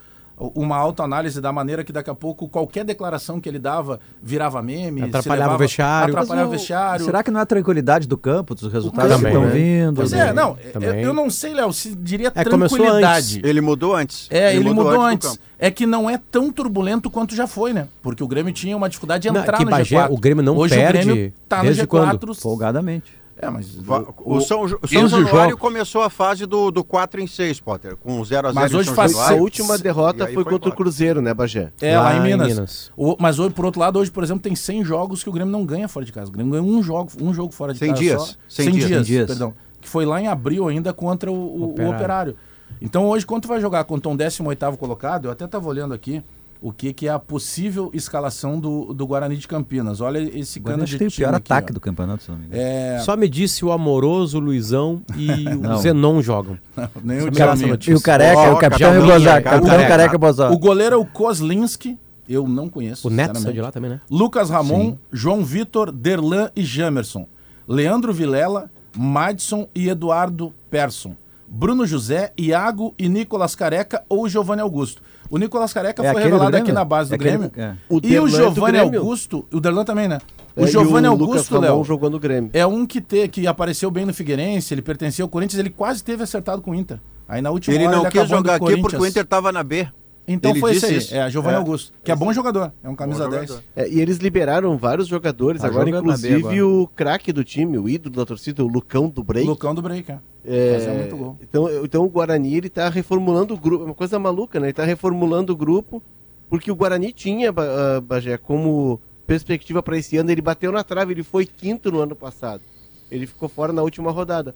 uma 0.55 0.77
autoanálise 0.77 1.41
da 1.41 1.53
maneira 1.53 1.83
que 1.83 1.93
daqui 1.93 2.09
a 2.11 2.15
pouco 2.15 2.49
qualquer 2.49 2.85
declaração 2.85 3.41
que 3.41 3.49
ele 3.49 3.59
dava 3.59 3.99
virava 4.23 4.63
meme. 4.63 5.03
Atrapalhava 5.03 5.55
o 5.55 5.59
vestiário. 5.59 6.15
Atrapalhava 6.15 6.49
o 6.49 6.53
vestiário. 6.53 7.05
Será 7.05 7.23
que 7.23 7.31
não 7.31 7.41
é 7.41 7.43
a 7.43 7.47
tranquilidade 7.47 8.07
do 8.07 8.17
campo, 8.17 8.55
dos 8.55 8.73
resultados 8.73 9.11
Também, 9.17 9.33
que 9.33 9.39
estão 9.39 9.51
né? 9.51 9.55
vindo? 9.55 9.97
Pois 9.97 10.11
Também. 10.11 10.27
é, 10.29 10.33
não, 10.33 10.57
eu, 10.65 10.73
também. 10.73 11.03
eu 11.03 11.13
não 11.13 11.29
sei, 11.29 11.55
Léo, 11.55 11.73
se 11.73 11.95
diria 11.95 12.33
É, 12.35 12.45
tranquilidade. 12.45 13.41
Ele 13.45 13.61
mudou 13.61 13.95
antes. 13.95 14.29
É, 14.31 14.55
ele, 14.55 14.71
mudou, 14.71 14.93
do 14.93 15.01
antes. 15.01 15.29
campo. 15.31 15.41
É 15.59 15.71
que 15.73 15.87
não 15.87 16.09
é 16.09 16.19
tão 16.31 16.53
turbulento 16.53 17.11
quanto 17.11 17.35
já 17.35 17.47
foi, 17.49 17.73
né? 17.73 17.89
Porque 18.01 18.23
o 18.23 18.29
Grêmio 18.29 18.53
tinha 18.53 18.77
uma 18.77 18.89
dificuldade 18.89 19.23
de 19.23 19.31
Não, 19.33 19.41
entrar 19.41 19.57
que 19.57 19.65
no 19.65 19.71
Bagé, 19.73 19.97
G4. 19.97 20.07
o 20.11 20.17
Grêmio 20.17 20.43
não 20.45 20.57
Hoje 20.57 20.75
perde 20.77 20.99
o 21.11 21.15
Grêmio 21.15 21.33
tá 21.49 21.63
desde 21.63 21.83
no 21.83 21.89
G4. 21.89 21.91
quando? 22.21 22.35
Folgadamente. 22.35 23.13
É, 23.41 23.49
mas 23.49 23.73
Va- 23.77 24.01
o- 24.19 24.37
O 24.37 24.41
São, 24.41 24.67
Jo- 24.67 24.79
São 24.81 24.89
15 24.89 25.11
Januário 25.25 25.57
começou 25.57 26.03
a 26.03 26.11
fase 26.11 26.45
do, 26.45 26.73
do 26.73 26.83
4 26.83 27.21
em 27.21 27.27
6, 27.29 27.61
Potter, 27.61 27.97
com 27.97 28.25
0 28.25 28.49
a 28.49 28.51
0 28.51 28.55
Mas 28.63 28.73
em 28.73 28.77
hoje 28.77 28.91
faz- 28.93 29.15
A 29.17 29.35
última 29.35 29.79
derrota 29.79 30.25
foi 30.25 30.35
foi 30.35 30.45
contra 30.45 30.57
o 30.57 30.59
embora. 30.59 30.75
Cruzeiro, 30.77 31.23
né, 31.23 31.33
Bagé? 31.33 31.71
É, 31.81 31.97
lá, 31.97 32.03
Lá 32.05 32.15
em 32.15 32.19
em 32.19 32.23
Minas. 32.23 32.49
Minas. 32.49 32.93
O- 32.97 33.17
mas 33.21 33.39
hoje, 33.39 33.55
por 33.55 33.65
outro 33.65 33.81
lado, 33.81 33.99
hoje, 33.99 34.11
por 34.11 34.25
exemplo, 34.25 34.43
tem 34.43 34.57
100 34.57 34.85
jogos 34.85 35.23
que 35.23 35.29
o 35.29 35.33
Grêmio 35.33 35.53
não 35.53 35.65
ganha 35.65 35.87
fora 35.89 36.05
de 36.05 36.13
casa. 36.13 36.29
O 36.31 36.33
Grêmio 36.33 36.51
ganha 36.53 36.65
um 36.65 36.83
jogo, 36.83 37.11
um 37.21 37.33
jogo 37.33 37.53
fora 37.53 37.73
de 37.73 37.79
100 37.79 37.91
casa. 37.91 38.01
dias. 38.03 38.21
Só. 38.23 38.27
100 38.49 38.65
100 38.65 38.73
dias. 38.73 38.87
dias, 38.89 38.97
100 38.99 39.03
dias. 39.05 39.27
perdão. 39.29 39.55
Que 39.81 39.89
foi 39.89 40.05
lá 40.05 40.21
em 40.21 40.27
abril 40.27 40.67
ainda 40.67 40.93
contra 40.93 41.31
o, 41.31 41.35
o- 41.35 41.61
o 41.61 41.71
Operário. 41.71 41.95
Operário. 41.97 42.37
Então 42.83 43.07
hoje, 43.07 43.25
quando 43.25 43.43
tu 43.43 43.49
vai 43.49 43.61
jogar 43.61 43.85
contra 43.85 44.11
um 44.11 44.17
18º 44.17 44.77
colocado, 44.77 45.27
eu 45.27 45.31
até 45.31 45.45
estava 45.45 45.69
olhando 45.69 45.95
aqui, 45.95 46.23
o 46.61 46.73
que, 46.73 46.93
que 46.93 47.07
é 47.07 47.11
a 47.11 47.19
possível 47.19 47.91
escalação 47.95 48.59
do, 48.59 48.93
do 48.93 49.07
Guarani 49.07 49.37
de 49.37 49.47
Campinas. 49.47 50.01
Olha 50.01 50.19
esse 50.19 50.61
cano 50.61 50.85
de 50.85 50.99
tem 50.99 51.07
o 51.07 51.11
pior 51.11 51.35
aqui, 51.35 51.53
ataque 51.53 51.73
ó. 51.73 51.75
do 51.75 51.81
campeonato, 51.81 52.25
se 52.25 52.31
não 52.31 52.39
me 52.39 52.47
engano. 52.47 52.61
É, 52.63 52.99
Só 53.01 53.17
me 53.17 53.29
disse 53.29 53.65
o 53.65 53.71
Amoroso, 53.71 54.39
o 54.39 54.41
Luizão 54.41 55.03
e 55.17 55.47
o 55.49 55.61
Não. 55.61 55.79
Zenon 55.79 56.21
jogam. 56.21 56.59
nem 57.03 57.21
Só 57.21 57.27
o 57.27 57.67
notícia. 57.69 57.93
E 57.93 57.95
o 57.95 58.01
Careca, 58.01 58.39
Ó, 58.41 58.53
o 58.55 58.59
capitão 58.59 58.93
Rebozar, 58.93 59.43
Careca. 59.43 59.51
capitão 59.51 59.89
Careca. 59.89 60.19
Bozar. 60.19 60.53
O 60.53 60.59
goleiro 60.59 60.95
é 60.97 60.99
o 60.99 61.05
Kozlinski, 61.07 61.97
eu 62.29 62.49
não 62.49 62.69
conheço. 62.69 63.07
O 63.07 63.11
Neto 63.11 63.39
saiu 63.39 63.55
de 63.55 63.61
lá 63.61 63.71
também, 63.71 63.91
né? 63.91 64.01
Lucas 64.11 64.51
Ramon, 64.51 64.97
João 65.13 65.45
Vitor, 65.45 65.93
Derlan 65.93 66.51
e 66.57 66.65
Jamerson. 66.65 67.27
Leandro 67.67 68.13
Vilela, 68.13 68.71
Madison 68.97 69.69
e 69.75 69.89
Eduardo 69.89 70.53
Persson. 70.71 71.15
Bruno 71.47 71.87
José, 71.87 72.33
Iago 72.37 72.95
e 72.99 73.09
Nicolas 73.09 73.55
Careca 73.55 74.03
ou 74.09 74.29
Giovanni 74.29 74.61
Augusto. 74.61 75.01
O 75.31 75.37
Nicolas 75.39 75.73
Careca 75.73 76.03
É 76.03 76.11
foi 76.13 76.23
aquele 76.23 76.25
do 76.37 76.39
revelado 76.39 76.57
aqui 76.57 76.73
na 76.73 76.85
base 76.85 77.11
do 77.11 77.13
É 77.13 77.17
aquele- 77.17 77.31
Grêmio. 77.49 77.53
é. 77.57 77.75
O 77.89 78.01
E 78.03 78.19
o 78.19 78.27
é 78.27 78.31
Giovanni. 78.31 78.79
Augusto, 78.79 79.47
o 79.53 79.61
Derlan 79.61 79.85
também, 79.85 80.09
né? 80.09 80.19
É, 80.57 80.63
O 80.63 80.65
e 80.65 80.69
Giovanni 80.69 81.07
Augusto, 81.07 81.59
Léo, 81.61 81.85
jogou 81.85 82.09
no 82.11 82.19
Grêmio. 82.19 82.51
é 82.53 82.67
um 82.67 82.85
que, 82.87 83.01
te, 83.01 83.29
que 83.29 83.47
apareceu 83.47 83.91
bem 83.91 84.05
no 84.07 84.15
Figueirense, 84.15 84.73
ele 84.75 84.83
pertencia 84.83 85.23
ao 85.23 85.29
Corinthians, 85.29 85.59
ele 85.61 85.71
quase 85.71 86.03
teve 86.03 86.23
acertado 86.23 86.63
com 86.63 86.71
o 86.73 86.75
Inter. 86.75 86.99
Aí 87.29 87.43
na 87.43 87.51
última 87.51 87.75
Ele 87.77 87.87
hora 87.87 87.97
não 87.97 88.03
ele 88.05 88.11
quis 88.11 88.29
jogar 88.29 88.55
aqui 88.55 88.81
porque 88.81 88.97
o. 88.97 89.07
Inter 89.07 89.23
estava 89.23 89.53
na 89.53 89.63
B. 89.63 89.87
Então 90.31 90.51
Ele 90.51 90.61
foi 90.61 90.73
isso 90.73 90.85
aí, 90.85 90.97
isso. 90.99 91.15
é 91.15 91.31
Giovanni 91.31 91.55
É. 91.55 91.59
Augusto, 91.59 91.91
que 92.05 92.13
é 92.13 92.15
bom 92.15 92.31
jogador, 92.35 92.71
é 92.85 92.89
um 92.89 92.95
camisa 92.95 93.25
Bom 93.25 93.31
10. 93.31 93.49
jogador. 93.49 93.65
É, 93.75 93.89
e 93.89 93.99
eles 93.99 94.19
liberaram 94.19 94.77
vários 94.77 95.09
jogadores, 95.09 95.63
Tá 95.63 95.69
agora 95.69 95.87
B 95.87 95.97
inclusive 95.97 96.35
agora. 96.35 96.67
o 96.67 96.87
craque 96.89 97.33
do 97.33 97.43
time, 97.43 97.79
o 97.79 97.89
ídolo 97.89 98.15
da 98.15 98.27
torcida, 98.27 98.63
o 98.63 98.69
Lucão 98.69 99.09
do 99.09 99.23
Break. 99.25 99.47
Lucão 99.49 99.75
do 99.75 99.81
Break, 99.81 100.13
é. 100.13 100.19
É, 100.49 100.75
Fazia 100.75 100.95
muito 100.95 101.17
gol. 101.17 101.37
Então, 101.43 101.85
então 101.85 102.05
o 102.05 102.09
Guarani 102.09 102.57
ele 102.57 102.71
tá 102.71 102.89
reformulando 102.89 103.55
o 103.55 103.59
grupo, 103.59 103.85
é 103.85 103.87
uma 103.87 103.95
coisa 103.95 104.19
maluca, 104.19 104.59
né? 104.59 104.69
Ele 104.69 104.73
tá 104.73 104.85
reformulando 104.85 105.53
o 105.53 105.57
grupo, 105.57 106.03
porque 106.49 106.71
o 106.71 106.77
Guarani 106.77 107.13
tinha, 107.13 107.51
ah, 107.51 108.01
Bagé, 108.01 108.39
como 108.39 109.01
perspectiva 109.27 109.83
para 109.83 109.99
esse 109.99 110.17
ano, 110.17 110.31
ele 110.31 110.41
bateu 110.41 110.73
na 110.73 110.83
trave, 110.83 111.13
ele 111.13 111.23
foi 111.23 111.45
quinto 111.45 111.93
no 111.93 112.01
ano 112.01 112.17
passado. 112.17 112.63
Ele 113.11 113.27
ficou 113.27 113.49
fora 113.49 113.73
na 113.73 113.83
última 113.83 114.11
rodada. 114.11 114.55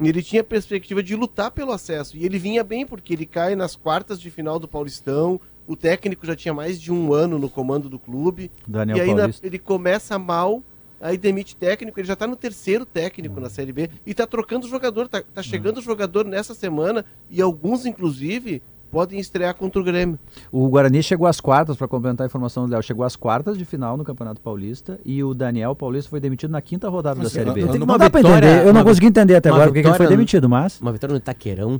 E 0.00 0.08
ele 0.08 0.22
tinha 0.22 0.42
perspectiva 0.42 1.02
de 1.02 1.14
lutar 1.14 1.50
pelo 1.50 1.72
acesso. 1.72 2.16
E 2.16 2.24
ele 2.24 2.38
vinha 2.38 2.64
bem, 2.64 2.86
porque 2.86 3.12
ele 3.12 3.26
cai 3.26 3.54
nas 3.54 3.76
quartas 3.76 4.20
de 4.20 4.30
final 4.30 4.58
do 4.58 4.66
Paulistão. 4.66 5.40
O 5.66 5.76
técnico 5.76 6.26
já 6.26 6.34
tinha 6.34 6.52
mais 6.52 6.80
de 6.80 6.92
um 6.92 7.12
ano 7.12 7.38
no 7.38 7.48
comando 7.48 7.88
do 7.88 7.98
clube. 7.98 8.50
Daniel 8.66 8.96
e 8.96 9.00
aí 9.00 9.14
Paulista. 9.14 9.46
ele 9.46 9.58
começa 9.58 10.18
mal, 10.18 10.62
aí 11.04 11.18
demite 11.18 11.54
técnico, 11.54 12.00
ele 12.00 12.08
já 12.08 12.16
tá 12.16 12.26
no 12.26 12.34
terceiro 12.34 12.86
técnico 12.86 13.38
na 13.38 13.50
Série 13.50 13.72
B 13.72 13.90
e 14.06 14.14
tá 14.14 14.26
trocando 14.26 14.66
jogador, 14.66 15.06
tá, 15.06 15.22
tá 15.34 15.42
chegando 15.42 15.82
jogador 15.82 16.24
nessa 16.24 16.54
semana 16.54 17.04
e 17.30 17.42
alguns, 17.42 17.84
inclusive, 17.84 18.62
podem 18.90 19.18
estrear 19.20 19.54
contra 19.54 19.78
o 19.82 19.84
Grêmio. 19.84 20.18
O 20.50 20.66
Guarani 20.68 21.02
chegou 21.02 21.26
às 21.26 21.40
quartas, 21.40 21.76
para 21.76 21.86
complementar 21.86 22.24
a 22.24 22.28
informação 22.28 22.64
do 22.64 22.72
Léo, 22.72 22.82
chegou 22.82 23.04
às 23.04 23.16
quartas 23.16 23.58
de 23.58 23.64
final 23.66 23.98
no 23.98 24.04
Campeonato 24.04 24.40
Paulista 24.40 24.98
e 25.04 25.22
o 25.22 25.34
Daniel 25.34 25.74
Paulista 25.74 26.08
foi 26.08 26.20
demitido 26.20 26.50
na 26.52 26.62
quinta 26.62 26.88
rodada 26.88 27.16
Mas, 27.16 27.24
da 27.24 27.30
Série 27.38 27.50
B. 27.50 27.62
eu- 27.62 27.66
eu- 27.66 27.74
Não 27.80 27.84
uma 27.84 27.98
dá 27.98 28.08
pra 28.08 28.20
vitória- 28.20 28.46
entender, 28.48 28.66
eu 28.68 28.72
não 28.72 28.82
consegui 28.82 29.06
entender 29.08 29.36
até 29.36 29.50
agora 29.50 29.66
porque 29.66 29.82
que 29.82 29.88
ele 29.88 29.96
foi 29.96 30.06
demitido, 30.06 30.48
mas... 30.48 30.80
Uma 30.80 30.92
vitória 30.92 31.12
no 31.12 31.18
Itaquerão, 31.18 31.78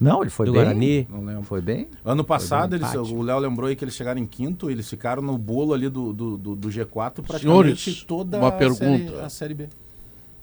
Não, 0.00 0.22
ele 0.22 0.30
foi 0.30 0.46
do 0.46 0.52
bem. 0.52 0.62
Guarani. 0.62 1.08
Não 1.10 1.24
lembro. 1.24 1.44
Foi 1.44 1.60
bem. 1.60 1.88
Ano 2.04 2.24
passado, 2.24 2.78
bem, 2.78 2.80
eles, 2.80 3.10
o 3.10 3.22
Léo 3.22 3.38
lembrou 3.38 3.68
aí 3.68 3.76
que 3.76 3.84
eles 3.84 3.94
chegaram 3.94 4.20
em 4.20 4.26
quinto, 4.26 4.70
eles 4.70 4.88
ficaram 4.88 5.22
no 5.22 5.38
bolo 5.38 5.72
ali 5.72 5.88
do, 5.88 6.12
do, 6.12 6.36
do, 6.36 6.56
do 6.56 6.68
G4 6.68 7.22
praticamente 7.22 7.40
Senhores, 7.40 8.02
toda 8.04 8.38
uma 8.38 8.48
a 8.48 8.58
série, 8.58 8.76
pergunta. 8.76 9.22
a 9.24 9.28
série 9.28 9.54
B. 9.54 9.68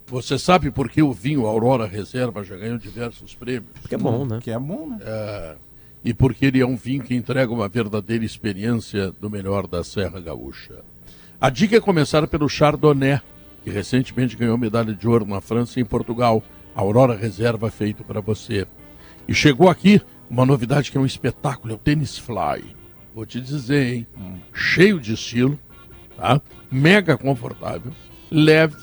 Você 0.07 0.37
sabe 0.37 0.71
por 0.71 0.89
que 0.89 1.01
o 1.01 1.13
vinho 1.13 1.45
Aurora 1.45 1.85
Reserva 1.85 2.43
já 2.43 2.57
ganhou 2.57 2.77
diversos 2.77 3.33
prêmios? 3.33 3.71
Que 3.87 3.95
é 3.95 3.97
bom, 3.97 4.25
né? 4.25 4.39
Que 4.41 4.51
é 4.51 4.59
bom, 4.59 4.87
né? 4.87 4.97
É, 5.01 5.55
e 6.03 6.13
porque 6.13 6.47
ele 6.47 6.59
é 6.59 6.65
um 6.65 6.75
vinho 6.75 7.03
que 7.03 7.15
entrega 7.15 7.51
uma 7.51 7.69
verdadeira 7.69 8.25
experiência 8.25 9.11
do 9.21 9.29
melhor 9.29 9.67
da 9.67 9.83
Serra 9.83 10.19
Gaúcha. 10.19 10.79
A 11.39 11.49
dica 11.49 11.77
é 11.77 11.79
começar 11.79 12.27
pelo 12.27 12.49
Chardonnay, 12.49 13.21
que 13.63 13.69
recentemente 13.69 14.35
ganhou 14.35 14.57
medalha 14.57 14.93
de 14.93 15.07
ouro 15.07 15.25
na 15.25 15.39
França 15.39 15.79
e 15.79 15.83
em 15.83 15.85
Portugal. 15.85 16.43
A 16.75 16.81
Aurora 16.81 17.15
Reserva 17.15 17.69
feito 17.69 18.03
para 18.03 18.19
você. 18.19 18.67
E 19.27 19.33
chegou 19.33 19.69
aqui 19.69 20.01
uma 20.29 20.45
novidade 20.45 20.91
que 20.91 20.97
é 20.97 21.01
um 21.01 21.05
espetáculo, 21.05 21.73
é 21.73 21.75
o 21.75 21.79
Tênis 21.79 22.17
Fly. 22.17 22.75
Vou 23.13 23.25
te 23.25 23.41
dizer, 23.41 23.93
hein? 23.93 24.07
Cheio 24.53 24.99
de 24.99 25.13
estilo, 25.13 25.59
tá? 26.17 26.41
Mega 26.71 27.17
confortável, 27.17 27.91
leve, 28.29 28.77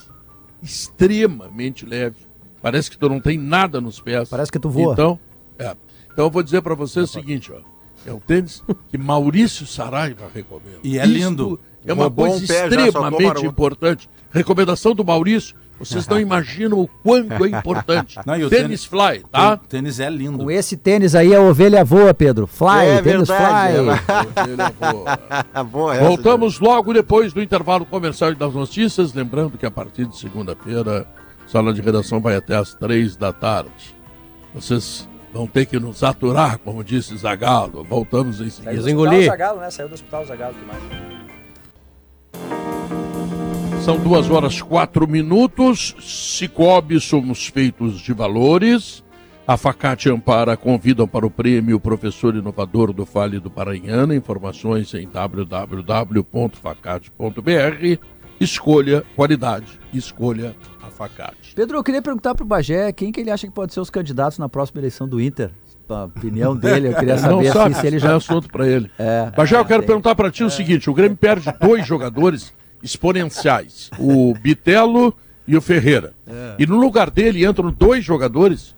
extremamente 0.63 1.87
leve. 1.87 2.17
Parece 2.61 2.91
que 2.91 2.99
tu 2.99 3.09
não 3.09 3.21
tem 3.21 3.39
nada 3.39 3.81
nos 3.81 4.01
pés. 4.01 4.29
Parece 4.29 4.53
que 4.53 4.59
tu 4.59 4.69
voa. 4.69 4.93
Então, 4.93 5.19
é. 5.59 5.75
Então 6.13 6.27
eu 6.27 6.31
vou 6.31 6.43
dizer 6.43 6.61
para 6.63 6.75
você 6.75 7.01
o 7.01 7.07
seguinte, 7.07 7.53
ó. 7.53 7.61
É 8.07 8.13
o 8.13 8.21
tênis 8.21 8.63
que 8.91 8.97
Maurício 8.99 9.67
Saraiva 9.67 10.31
recomenda. 10.33 10.79
E 10.83 10.99
é 10.99 11.05
Isto 11.05 11.15
lindo. 11.15 11.61
É 11.85 11.93
uma 11.93 12.11
coisa 12.11 12.43
extremamente 12.43 13.47
importante. 13.47 14.09
Recomendação 14.31 14.95
do 14.95 15.05
Maurício. 15.05 15.57
Vocês 15.79 16.09
não 16.09 16.19
imaginam 16.19 16.81
o 16.81 16.89
quanto 16.89 17.45
é 17.45 17.49
importante. 17.49 18.19
Não, 18.27 18.35
o 18.35 18.51
tênis 18.51 18.85
Fly, 18.85 19.25
tá? 19.31 19.55
O 19.55 19.57
tênis 19.59 20.01
é 20.01 20.11
lindo. 20.11 20.39
Com 20.39 20.51
esse 20.51 20.77
tênis 20.77 21.15
aí 21.15 21.35
a 21.35 21.41
ovelha 21.41 21.85
voa, 21.85 22.13
Pedro. 22.13 22.47
Fly, 22.47 22.87
É 22.87 23.03
tênis 23.03 23.29
verdade, 23.29 23.75
fly. 23.77 23.91
É 24.49 24.93
boa. 24.93 25.19
Boa 25.79 25.95
essa, 25.97 26.05
Voltamos 26.05 26.59
logo 26.59 26.93
depois 26.93 27.33
do 27.33 27.43
intervalo 27.43 27.85
comercial 27.87 28.33
e 28.33 28.35
das 28.35 28.53
notícias. 28.55 29.13
Lembrando 29.13 29.57
que 29.59 29.67
a 29.67 29.71
partir 29.71 30.07
de 30.07 30.17
segunda-feira, 30.19 31.07
a 31.47 31.49
sala 31.49 31.73
de 31.73 31.81
redação 31.81 32.21
vai 32.21 32.37
até 32.37 32.57
às 32.57 32.75
três 32.75 33.17
da 33.17 33.33
tarde. 33.33 33.95
Vocês 34.55 35.09
vão 35.33 35.47
ter 35.47 35.67
que 35.67 35.79
nos 35.79 36.03
aturar, 36.03 36.59
como 36.59 36.83
disse 36.83 37.17
Zagalo. 37.17 37.85
Voltamos 37.85 38.41
em 38.41 38.51
seguida. 38.51 38.73
Eles 38.73 38.87
engoliram. 38.87 39.27
Zagalo, 39.33 39.61
né? 39.61 39.71
Saiu 39.71 39.89
do 39.89 39.95
hospital 39.95 40.25
Zagalo, 40.25 40.55
que 40.55 40.65
mais? 40.65 40.98
São 43.89 43.99
duas 43.99 44.29
horas 44.29 44.61
quatro 44.61 45.09
minutos. 45.09 45.97
Cicobi 45.99 47.01
somos 47.01 47.47
feitos 47.47 48.01
de 48.01 48.13
valores. 48.13 49.03
A 49.47 49.57
Facate 49.57 50.11
Ampara 50.11 50.59
convidam 50.59 51.09
para 51.09 51.25
o 51.25 51.31
prêmio 51.31 51.81
Professor 51.81 52.37
Inovador 52.37 52.93
do 52.93 53.07
Vale 53.07 53.41
do 53.41 53.49
Paranhana. 53.49 54.15
Informações 54.15 54.93
em 54.93 55.09
www.facate.br. 55.09 57.99
Escolha 58.39 59.03
qualidade. 59.17 59.81
Escolha 59.91 60.55
a 60.83 60.91
Facate. 60.91 61.55
Pedro, 61.57 61.79
eu 61.79 61.83
queria 61.83 62.03
perguntar 62.03 62.35
pro 62.35 62.45
Bagé 62.45 62.93
quem 62.93 63.11
que 63.11 63.21
ele 63.21 63.31
acha 63.31 63.47
que 63.47 63.55
pode 63.55 63.73
ser 63.73 63.81
os 63.81 63.89
candidatos 63.89 64.39
na 64.39 64.51
próxima 64.51 64.83
eleição 64.83 65.09
do 65.09 65.19
Inter. 65.19 65.51
A 65.89 66.05
opinião 66.05 66.55
dele, 66.55 66.89
eu 66.89 66.95
queria 66.95 67.17
Não 67.17 67.39
saber 67.39 67.53
sabe, 67.55 67.73
assim, 67.73 67.81
se 67.81 67.87
ele 67.87 67.97
é 67.97 68.01
já. 68.01 68.17
assunto 68.17 68.51
para 68.51 68.69
ele. 68.69 68.91
É. 68.99 69.33
Mas 69.35 69.49
já 69.49 69.57
eu 69.57 69.65
quero 69.65 69.83
perguntar 69.83 70.15
para 70.15 70.31
ti 70.31 70.45
o 70.45 70.51
seguinte: 70.51 70.91
o 70.91 70.93
Grêmio 70.93 71.17
perde 71.17 71.51
dois 71.59 71.87
jogadores 71.87 72.53
exponenciais, 72.83 73.91
o 73.99 74.35
Bitelo 74.35 75.15
e 75.47 75.57
o 75.57 75.61
Ferreira. 75.61 76.13
E 76.59 76.67
no 76.67 76.79
lugar 76.79 77.11
dele 77.11 77.45
entram 77.47 77.71
dois 77.71 78.05
jogadores 78.05 78.75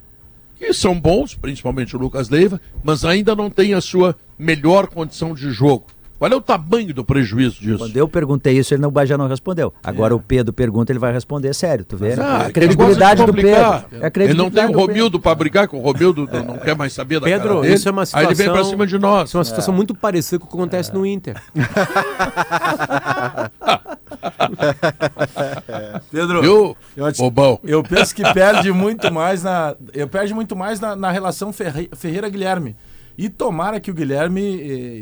que 0.59 0.73
são 0.75 0.99
bons, 1.01 1.35
principalmente 1.35 1.97
o 1.97 1.99
Lucas 1.99 2.29
Leiva, 2.29 2.61
mas 2.85 3.05
ainda 3.05 3.35
não 3.35 3.49
têm 3.51 3.73
a 3.75 3.81
sua 3.81 4.15
melhor 4.39 4.87
condição 4.89 5.35
de 5.35 5.51
jogo. 5.51 5.87
Qual 6.19 6.31
é 6.31 6.37
o 6.37 6.41
tamanho 6.43 6.93
do 6.93 7.03
prejuízo 7.03 7.59
disso? 7.63 7.79
Quando 7.79 7.97
eu 7.97 8.07
perguntei 8.07 8.59
isso, 8.59 8.75
ele 8.75 8.83
não, 8.83 8.91
Bagé 8.91 9.17
não 9.17 9.27
respondeu. 9.27 9.73
Agora 9.83 10.15
o 10.15 10.21
Pedro 10.21 10.53
pergunta, 10.53 10.93
ele 10.93 10.99
vai 10.99 11.15
responder 11.15 11.55
sério, 11.55 11.83
tu 11.83 11.97
vê? 11.97 12.13
Ah, 12.13 12.43
É 12.43 12.47
a 12.49 12.53
credibilidade 12.53 13.25
do 13.25 13.33
Pedro. 13.33 13.51
É 13.51 13.63
complicar. 13.63 13.87
Ele 13.91 13.95
não 14.35 14.51
tem 14.51 14.61
credibilidade 14.67 14.69
o 14.69 14.73
do 14.75 14.79
Romildo 14.81 15.19
para 15.19 15.35
brigar, 15.35 15.67
que 15.67 15.75
o 15.75 15.79
Romildo 15.79 16.29
não- 16.31 16.45
não 16.45 16.59
quer 16.59 16.77
mais 16.77 16.93
saber 16.93 17.21
da 17.21 17.25
Pedro, 17.27 17.49
cara 17.49 17.61
dele. 17.63 17.73
isso 17.75 17.89
é 17.89 17.91
uma 17.91 18.03
Aí 18.13 18.27
ele 18.27 18.35
vem 18.35 18.47
para 18.49 18.57
situação- 18.57 18.71
cima 18.71 18.87
de 18.87 18.99
nós. 18.99 19.29
Isso 19.31 19.39
é 19.39 19.39
uma 19.39 19.45
situação 19.45 19.73
muito 19.73 19.95
parecida 19.95 20.39
com 20.41 20.45
o 20.45 20.49
que 20.51 20.55
acontece 20.57 20.93
no 20.93 21.07
Inter. 21.07 21.43
Pedro, 26.11 26.41
Viu, 26.43 26.77
eu 26.97 27.13
te- 27.13 27.19
bobão? 27.19 27.59
Eu 27.63 27.83
penso 27.83 28.15
que 28.15 28.23
perde 28.33 28.73
muito 28.73 29.13
mais 29.13 29.43
na. 29.43 29.75
Eu 29.93 30.09
perde 30.09 30.35
muito 30.35 30.55
mais 30.57 30.81
na, 30.81 30.95
na 30.97 31.11
relação 31.11 31.53
Ferre- 31.53 31.91
Ferreira-Guilherme. 31.95 32.77
E 33.19 33.29
tomara 33.29 33.79
que 33.81 33.91
o 33.91 33.95
Guilherme, 33.95 34.41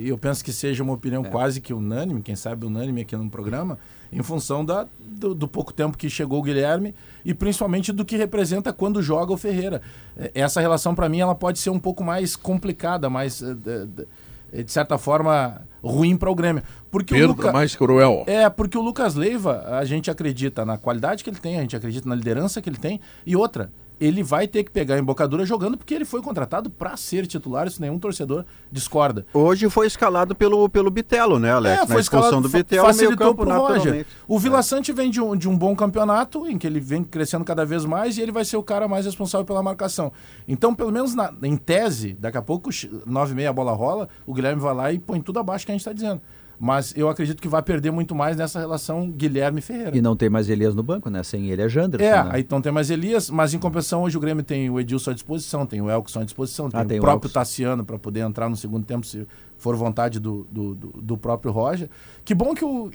eu 0.04 0.18
penso 0.18 0.44
que 0.44 0.52
seja 0.52 0.82
uma 0.82 0.92
opinião 0.94 1.22
quase 1.22 1.60
que 1.60 1.72
unânime, 1.72 2.20
quem 2.20 2.34
sabe 2.34 2.66
unânime 2.66 3.02
aqui 3.02 3.14
no 3.16 3.30
programa, 3.30 3.78
em 4.12 4.22
função 4.24 4.64
da, 4.64 4.88
do, 4.98 5.34
do 5.36 5.46
pouco 5.46 5.72
tempo 5.72 5.96
que 5.96 6.10
chegou 6.10 6.40
o 6.40 6.42
Guilherme 6.42 6.94
e 7.24 7.32
principalmente 7.32 7.92
do 7.92 8.04
que 8.04 8.16
representa 8.16 8.72
quando 8.72 9.00
joga 9.02 9.32
o 9.32 9.36
Ferreira. 9.36 9.80
Eh, 10.16 10.32
Essa 10.34 10.60
relação, 10.60 10.96
para 10.96 11.08
mim, 11.08 11.20
ela 11.20 11.34
pode 11.34 11.60
ser 11.60 11.70
um 11.70 11.78
pouco 11.78 12.02
mais 12.02 12.34
complicada, 12.34 13.08
mais, 13.08 13.40
eh, 13.40 13.54
de, 13.54 13.86
de- 13.86 14.06
de 14.52 14.70
certa 14.70 14.98
forma, 14.98 15.62
ruim 15.82 16.16
para 16.16 16.30
o 16.30 16.34
Grêmio. 16.34 16.62
Porque 16.90 17.14
o 17.14 17.18
Perda 17.18 17.32
Luca... 17.32 17.52
mais 17.52 17.74
cruel. 17.76 18.24
É, 18.26 18.48
porque 18.48 18.78
o 18.78 18.82
Lucas 18.82 19.14
Leiva, 19.14 19.64
a 19.68 19.84
gente 19.84 20.10
acredita 20.10 20.64
na 20.64 20.78
qualidade 20.78 21.22
que 21.22 21.30
ele 21.30 21.38
tem, 21.38 21.58
a 21.58 21.60
gente 21.60 21.76
acredita 21.76 22.08
na 22.08 22.14
liderança 22.14 22.60
que 22.62 22.68
ele 22.68 22.78
tem. 22.78 23.00
E 23.26 23.36
outra, 23.36 23.70
ele 24.00 24.22
vai 24.22 24.46
ter 24.46 24.64
que 24.64 24.70
pegar 24.70 24.94
a 24.94 24.98
embocadura 24.98 25.44
jogando 25.44 25.76
porque 25.76 25.94
ele 25.94 26.04
foi 26.04 26.22
contratado 26.22 26.70
para 26.70 26.96
ser 26.96 27.26
titular, 27.26 27.66
isso 27.66 27.80
nenhum 27.80 27.98
torcedor 27.98 28.44
discorda. 28.70 29.26
Hoje 29.32 29.68
foi 29.68 29.86
escalado 29.86 30.34
pelo, 30.34 30.68
pelo 30.68 30.90
Bitelo, 30.90 31.38
né, 31.38 31.52
Alex? 31.52 31.76
É, 31.76 31.80
Na 31.80 31.86
foi 31.86 32.00
expulsão 32.00 32.28
escalado, 32.28 32.48
do 32.48 32.52
Bitelo, 32.58 32.86
facilitou 32.86 33.16
campo 33.28 33.44
pro 33.44 33.58
Roger. 33.58 34.06
O 34.26 34.38
Vila 34.38 34.62
Sante 34.62 34.92
vem 34.92 35.10
de 35.10 35.20
um, 35.20 35.36
de 35.36 35.48
um 35.48 35.56
bom 35.56 35.74
campeonato, 35.74 36.46
em 36.46 36.56
que 36.58 36.66
ele 36.66 36.80
vem 36.80 37.02
crescendo 37.02 37.44
cada 37.44 37.64
vez 37.64 37.84
mais 37.84 38.16
e 38.18 38.20
ele 38.22 38.32
vai 38.32 38.44
ser 38.44 38.56
o 38.56 38.62
cara 38.62 38.86
mais 38.86 39.04
responsável 39.06 39.44
pela 39.44 39.62
marcação. 39.62 40.12
Então, 40.46 40.74
pelo 40.74 40.92
menos 40.92 41.14
na- 41.14 41.32
em 41.42 41.56
tese, 41.56 42.12
daqui 42.12 42.38
a 42.38 42.42
pouco, 42.42 42.70
9 43.06 43.32
e 43.32 43.34
meia 43.34 43.50
a 43.50 43.52
bola 43.52 43.72
rola, 43.72 44.08
o 44.26 44.32
Guilherme 44.32 44.60
vai 44.60 44.74
lá 44.74 44.92
e 44.92 44.98
põe 44.98 45.20
tudo 45.20 45.38
abaixo 45.38 45.64
que 45.66 45.72
a 45.72 45.74
gente 45.74 45.80
está 45.80 45.92
dizendo. 45.92 46.20
Mas 46.60 46.92
eu 46.96 47.08
acredito 47.08 47.40
que 47.40 47.46
vai 47.46 47.62
perder 47.62 47.92
muito 47.92 48.16
mais 48.16 48.36
nessa 48.36 48.58
relação 48.58 49.08
Guilherme 49.12 49.60
Ferreira. 49.60 49.96
E 49.96 50.00
não 50.02 50.16
tem 50.16 50.28
mais 50.28 50.48
Elias 50.48 50.74
no 50.74 50.82
banco, 50.82 51.08
né? 51.08 51.22
Sem 51.22 51.46
ele 51.50 51.62
é 51.62 51.68
Janderson. 51.68 52.04
É, 52.04 52.24
né? 52.24 52.30
aí 52.32 52.40
então 52.40 52.60
tem 52.60 52.72
mais 52.72 52.90
Elias, 52.90 53.30
mas 53.30 53.54
em 53.54 53.58
compensação 53.60 54.02
hoje 54.02 54.16
o 54.16 54.20
Grêmio 54.20 54.42
tem 54.42 54.68
o 54.68 54.80
Edilson 54.80 55.12
à 55.12 55.14
disposição, 55.14 55.64
tem 55.64 55.80
o 55.80 55.88
Elkson 55.88 56.20
à 56.20 56.24
disposição, 56.24 56.68
tem, 56.68 56.80
Ah, 56.80 56.84
tem 56.84 56.98
o 56.98 57.00
o 57.00 57.04
próprio. 57.04 57.30
Tassiano 57.30 57.84
para 57.84 57.96
poder 57.96 58.20
entrar 58.20 58.48
no 58.48 58.56
segundo 58.56 58.84
tempo 58.84 59.06
se 59.06 59.24
for 59.56 59.76
vontade 59.76 60.18
do, 60.18 60.46
do, 60.50 60.74
do- 60.74 61.00
do 61.00 61.16
próprio 61.16 61.52
Roger. 61.52 61.88
Que 62.24 62.34
bom 62.34 62.52
que 62.54 62.64
o. 62.64 62.90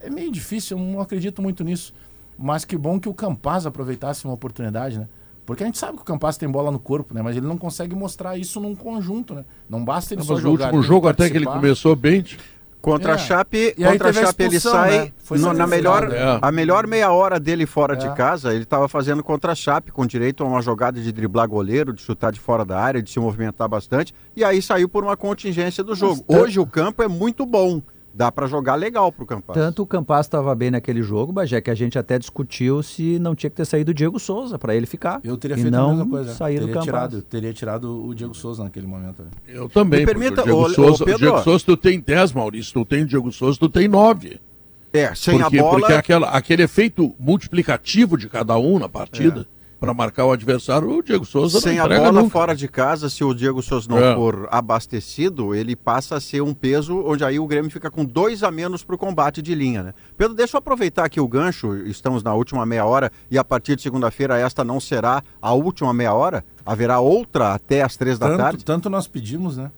É 0.00 0.10
meio 0.10 0.32
difícil, 0.32 0.76
eu 0.76 0.82
não 0.84 1.00
acredito 1.00 1.40
muito 1.40 1.62
nisso, 1.62 1.94
mas 2.36 2.64
que 2.64 2.76
bom 2.76 2.98
que 2.98 3.08
o 3.08 3.14
Campaz 3.14 3.64
aproveitasse 3.64 4.24
uma 4.24 4.34
oportunidade, 4.34 4.98
né? 4.98 5.08
Porque 5.46 5.62
a 5.62 5.66
gente 5.66 5.78
sabe 5.78 5.96
que 5.98 6.02
o 6.02 6.04
Campaz 6.04 6.36
tem 6.36 6.48
bola 6.48 6.70
no 6.72 6.80
corpo, 6.80 7.14
né? 7.14 7.22
Mas 7.22 7.36
ele 7.36 7.46
não 7.46 7.56
consegue 7.58 7.94
mostrar 7.94 8.36
isso 8.36 8.58
num 8.60 8.74
conjunto, 8.74 9.34
né? 9.34 9.44
Não 9.70 9.84
basta 9.84 10.14
ele 10.14 10.18
Mas 10.20 10.26
só 10.26 10.34
o 10.34 10.38
jogar. 10.40 10.64
último 10.64 10.80
tem 10.80 10.88
jogo 10.88 11.06
até 11.06 11.30
que 11.30 11.36
ele 11.36 11.44
começou 11.46 11.94
bem. 11.94 12.24
Contra 12.84 13.12
É. 13.12 13.14
a 13.14 13.18
Chape, 13.18 13.74
E 13.78 13.82
contra 13.82 14.10
a 14.10 14.12
Chape 14.12 14.42
ele 14.42 14.60
sai 14.60 14.90
né? 15.06 15.12
No- 15.38 15.54
na 15.54 15.66
melhor, 15.66 16.06
né? 16.06 16.38
a 16.42 16.52
melhor 16.52 16.86
meia 16.86 17.10
hora 17.10 17.40
dele 17.40 17.64
fora 17.64 17.96
de 17.96 18.06
É. 18.06 18.10
casa, 18.12 18.52
ele 18.52 18.64
estava 18.64 18.86
fazendo 18.88 19.22
contra 19.24 19.52
a 19.52 19.54
Chape, 19.54 19.90
com 19.90 20.04
direito 20.04 20.44
a 20.44 20.46
uma 20.46 20.60
jogada 20.60 21.00
de 21.00 21.10
driblar 21.10 21.48
goleiro, 21.48 21.94
de 21.94 22.02
chutar 22.02 22.30
de 22.30 22.38
fora 22.38 22.62
da 22.62 22.78
área, 22.78 23.00
de 23.02 23.10
se 23.10 23.18
movimentar 23.18 23.66
bastante, 23.70 24.14
e 24.36 24.44
aí 24.44 24.60
saiu 24.60 24.86
por 24.86 25.02
uma 25.02 25.16
contingência 25.16 25.82
do 25.82 25.94
jogo. 25.94 26.22
tan- 26.28 26.40
Hoje 26.42 26.60
o 26.60 26.66
campo 26.66 27.02
é 27.02 27.08
muito 27.08 27.46
bom, 27.46 27.80
dá 28.14 28.30
para 28.30 28.46
jogar 28.46 28.76
legal 28.76 29.10
pro 29.10 29.26
Campaz. 29.26 29.58
Tanto 29.58 29.82
o 29.82 29.86
Campas 29.86 30.26
estava 30.26 30.54
bem 30.54 30.70
naquele 30.70 31.02
jogo, 31.02 31.32
Bagé, 31.32 31.60
que 31.60 31.70
a 31.70 31.74
gente 31.74 31.98
até 31.98 32.18
discutiu 32.18 32.82
se 32.82 33.18
não 33.18 33.34
tinha 33.34 33.50
que 33.50 33.56
ter 33.56 33.64
saído 33.64 33.90
o 33.90 33.94
Diego 33.94 34.20
Souza 34.20 34.58
para 34.58 34.74
ele 34.74 34.86
ficar. 34.86 35.20
Eu 35.24 35.36
teria 35.36 35.56
feito 35.56 35.70
não 35.70 35.90
a 35.90 35.94
mesma 35.94 36.08
coisa. 36.08 36.32
sair 36.32 36.60
do 36.60 36.66
teria 36.66 36.74
Campas. 36.74 36.84
tirado, 36.84 37.22
teria 37.22 37.52
tirado 37.52 38.06
o 38.06 38.14
Diego 38.14 38.34
Souza 38.34 38.62
naquele 38.62 38.86
momento. 38.86 39.24
Eu 39.48 39.68
também. 39.68 40.00
Me 40.00 40.06
permita, 40.06 40.42
o 40.42 40.44
Diego, 40.44 40.60
ô, 40.60 40.70
Souza, 40.70 41.02
o 41.02 41.06
Pedro. 41.06 41.18
Diego 41.18 41.42
Souza, 41.42 41.64
tu 41.64 41.76
tem 41.76 42.00
10, 42.00 42.32
Maurício. 42.32 42.72
Tu 42.72 42.84
tem 42.84 43.02
o 43.02 43.06
Diego 43.06 43.32
Souza, 43.32 43.58
tu 43.58 43.68
tem 43.68 43.88
9. 43.88 44.40
É, 44.92 45.12
sem 45.12 45.40
Porque, 45.40 45.58
a 45.58 45.62
bola, 45.62 45.80
porque 45.80 45.92
aquela, 45.92 46.28
aquele 46.28 46.62
efeito 46.62 47.12
multiplicativo 47.18 48.16
de 48.16 48.28
cada 48.28 48.56
um 48.56 48.78
na 48.78 48.88
partida, 48.88 49.44
para 49.84 49.94
marcar 49.94 50.24
o 50.24 50.32
adversário, 50.32 50.88
o 50.90 51.02
Diego 51.02 51.24
Souza 51.24 51.60
sem 51.60 51.76
não 51.76 51.84
a 51.84 51.88
bola 51.88 52.12
nunca. 52.12 52.30
fora 52.30 52.54
de 52.56 52.66
casa, 52.68 53.10
se 53.10 53.22
o 53.22 53.34
Diego 53.34 53.62
Souza 53.62 53.86
não 53.88 53.98
É. 53.98 54.14
for 54.14 54.48
abastecido, 54.50 55.54
ele 55.54 55.76
passa 55.76 56.16
a 56.16 56.20
ser 56.20 56.40
um 56.42 56.54
peso 56.54 57.02
onde 57.04 57.24
aí 57.24 57.38
o 57.38 57.46
Grêmio 57.46 57.70
fica 57.70 57.90
com 57.90 58.04
dois 58.04 58.42
a 58.42 58.50
menos 58.50 58.82
para 58.82 58.94
o 58.94 58.98
combate 58.98 59.42
de 59.42 59.54
linha, 59.54 59.82
né? 59.82 59.94
Pedro, 60.16 60.34
deixa 60.34 60.56
eu 60.56 60.58
aproveitar 60.58 61.04
aqui 61.04 61.20
o 61.20 61.28
gancho, 61.28 61.76
estamos 61.86 62.22
na 62.22 62.34
última 62.34 62.64
meia 62.64 62.84
hora 62.84 63.10
e 63.30 63.36
a 63.38 63.44
partir 63.44 63.76
de 63.76 63.82
segunda-feira 63.82 64.38
esta 64.38 64.64
não 64.64 64.80
será 64.80 65.22
a 65.40 65.52
última 65.52 65.92
meia 65.92 66.14
hora, 66.14 66.44
haverá 66.64 67.00
outra 67.00 67.54
até 67.54 67.82
as 67.82 67.96
três 67.96 68.18
da 68.18 68.36
tarde. 68.36 68.58
Tanto, 68.58 68.64
tanto 68.64 68.90
nós 68.90 69.06
pedimos, 69.06 69.56
né? 69.56 69.70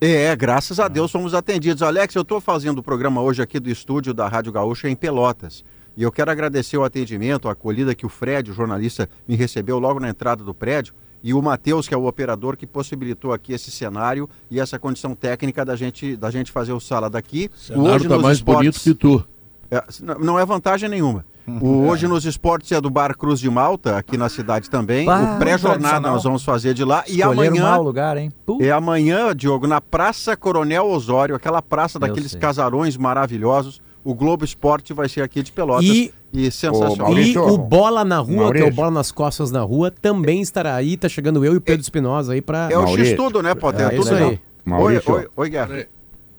É, 0.00 0.34
graças 0.36 0.78
a 0.78 0.86
Deus 0.88 1.10
fomos 1.10 1.32
atendidos. 1.32 1.82
Alex, 1.82 2.14
eu 2.14 2.22
estou 2.22 2.40
fazendo 2.40 2.78
o 2.78 2.82
programa 2.82 3.22
hoje 3.22 3.40
aqui 3.40 3.58
do 3.58 3.70
estúdio 3.70 4.12
da 4.12 4.28
Rádio 4.28 4.52
Gaúcha 4.52 4.88
em 4.90 4.94
Pelotas. 4.96 5.64
E 5.96 6.02
eu 6.02 6.10
quero 6.10 6.30
agradecer 6.30 6.76
o 6.76 6.84
atendimento, 6.84 7.48
a 7.48 7.52
acolhida 7.52 7.94
que 7.94 8.04
o 8.04 8.08
Fred, 8.08 8.50
o 8.50 8.54
jornalista, 8.54 9.08
me 9.28 9.36
recebeu 9.36 9.78
logo 9.78 10.00
na 10.00 10.08
entrada 10.08 10.42
do 10.42 10.52
prédio. 10.54 10.94
E 11.22 11.32
o 11.32 11.40
Matheus, 11.40 11.88
que 11.88 11.94
é 11.94 11.96
o 11.96 12.06
operador, 12.06 12.56
que 12.56 12.66
possibilitou 12.66 13.32
aqui 13.32 13.52
esse 13.54 13.70
cenário 13.70 14.28
e 14.50 14.60
essa 14.60 14.78
condição 14.78 15.14
técnica 15.14 15.64
da 15.64 15.74
gente, 15.74 16.16
da 16.16 16.30
gente 16.30 16.52
fazer 16.52 16.72
o 16.72 16.80
sala 16.80 17.08
daqui. 17.08 17.50
O 17.54 17.58
cenário 17.58 18.08
tá 18.08 18.14
nos 18.16 18.22
mais 18.22 18.40
bonito 18.42 18.78
que 18.78 18.92
tu. 18.92 19.24
é, 19.70 19.82
não 20.18 20.38
é 20.38 20.44
vantagem 20.44 20.88
nenhuma. 20.88 21.24
O 21.46 21.86
Hoje 21.88 22.06
nos 22.06 22.24
Esportes 22.26 22.72
é 22.72 22.80
do 22.80 22.90
Bar 22.90 23.16
Cruz 23.16 23.40
de 23.40 23.48
Malta, 23.48 23.96
aqui 23.96 24.18
na 24.18 24.28
cidade 24.28 24.68
também. 24.68 25.06
Bah, 25.06 25.36
o 25.36 25.38
pré-jornada 25.38 26.10
nós 26.10 26.24
vamos 26.24 26.44
fazer 26.44 26.74
de 26.74 26.84
lá. 26.84 27.04
E 27.06 27.20
Escolheram 27.20 27.56
amanhã. 27.56 27.70
mal 27.70 27.82
lugar, 27.82 28.16
hein? 28.16 28.30
É 28.60 28.70
amanhã, 28.70 29.34
Diogo, 29.34 29.66
na 29.66 29.80
Praça 29.80 30.36
Coronel 30.36 30.86
Osório, 30.86 31.34
aquela 31.34 31.62
praça 31.62 31.98
daqueles 31.98 32.34
casarões 32.34 32.96
maravilhosos. 32.96 33.80
O 34.04 34.14
Globo 34.14 34.44
Esporte 34.44 34.92
vai 34.92 35.08
ser 35.08 35.22
aqui 35.22 35.42
de 35.42 35.50
Pelotas. 35.50 35.84
E- 35.86 36.12
E, 36.32 36.50
sensacional. 36.50 36.96
Maurício, 36.96 37.48
e 37.48 37.50
o 37.52 37.56
Bola 37.56 38.04
na 38.04 38.18
Rua, 38.18 38.26
que 38.26 38.32
é 38.34 38.42
Maurício. 38.42 38.68
o 38.68 38.72
Bola 38.72 38.90
nas 38.90 39.12
Costas 39.12 39.50
na 39.52 39.60
Rua, 39.62 39.90
também 39.90 40.40
estará 40.42 40.74
aí. 40.74 40.96
Tá 40.96 41.08
chegando 41.08 41.44
eu 41.44 41.54
e 41.54 41.56
o 41.56 41.60
Pedro 41.60 41.80
Espinosa 41.82 42.32
aí 42.32 42.42
pra. 42.42 42.68
É 42.72 42.76
o 42.76 42.82
Maurício. 42.82 43.12
X-Tudo, 43.12 43.40
né, 43.42 43.54
Potter? 43.54 43.86
É 43.86 43.90
Tudo 43.90 44.02
isso 44.02 44.14
aí. 44.14 44.40
Maurício, 44.64 45.12
Oi, 45.12 45.20
oi, 45.22 45.28
oi, 45.36 45.48
Guerra. 45.50 45.86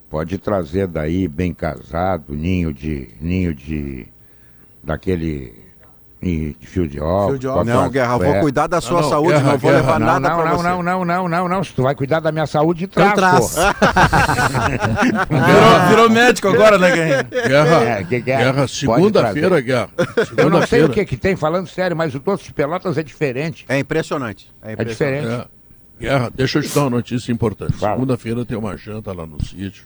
pode 0.10 0.38
trazer 0.38 0.86
daí 0.88 1.28
bem 1.30 1.54
casado, 1.54 2.36
ninho 2.36 2.74
de. 2.74 3.08
ninho 3.22 3.54
de. 3.56 4.06
daquele. 4.84 5.54
De 6.26 6.56
fio 6.66 6.88
de 6.88 7.00
óculos. 7.00 7.30
Fio 7.32 7.40
de 7.40 7.48
óculos. 7.48 7.68
Não, 7.68 7.90
Guerra, 7.90 8.18
vou 8.18 8.26
é. 8.36 8.40
cuidar 8.42 8.66
da 8.68 8.82
sua 8.82 9.02
não, 9.02 9.10
saúde, 9.10 9.34
Guerra, 9.34 9.44
não 9.52 9.58
vou 9.60 9.70
Guerra. 9.72 9.82
levar 9.82 10.00
Não, 10.00 10.08
nada 10.08 10.30
não, 10.30 10.36
pra 10.42 10.50
não, 10.50 10.58
você. 10.58 10.64
não, 10.68 10.84
não, 10.84 11.06
não, 11.06 11.28
não, 11.30 11.48
não. 11.48 11.64
Se 11.64 11.72
tu 11.74 11.84
vai 11.84 11.94
cuidar 11.94 12.20
da 12.20 12.32
minha 12.32 12.48
saúde, 12.48 12.88
traz, 12.88 13.14
traz. 13.14 13.56
Virou, 15.30 15.88
virou 15.90 16.10
médico 16.10 16.48
agora, 16.48 16.78
né? 16.78 16.92
Guerra, 16.92 17.28
É, 17.84 18.04
Guerra, 18.04 18.24
Guerra 18.24 18.54
pode 18.54 18.72
segunda-feira, 18.72 19.48
trazer. 19.50 19.62
Guerra. 19.64 19.90
Eu 19.98 20.06
não 20.06 20.14
sei 20.16 20.24
o 20.24 20.36
Segunda-feira. 20.36 20.90
que, 20.90 21.06
que 21.06 21.18
tem, 21.18 21.36
falando 21.36 21.68
sério, 21.68 21.96
mas 21.96 22.14
o 22.16 22.20
doce 22.20 22.46
de 22.46 22.54
Pelotas 22.54 22.98
é 22.98 23.04
diferente. 23.04 23.66
É 23.70 23.78
impressionante. 23.78 24.52
É, 24.64 24.70
É 24.70 24.74
impressionante. 24.74 25.22
diferente. 25.22 25.48
É. 26.00 26.04
Guerra, 26.04 26.32
deixa 26.36 26.60
eu 26.60 26.64
te 26.64 26.74
dar 26.76 26.82
uma 26.82 26.90
notícia 26.90 27.32
importante. 27.32 27.78
Segunda-feira 27.78 28.44
tem 28.46 28.58
uma 28.58 28.76
janta 28.76 29.14
lá 29.14 29.26
no 29.26 29.44
sítio. 29.46 29.84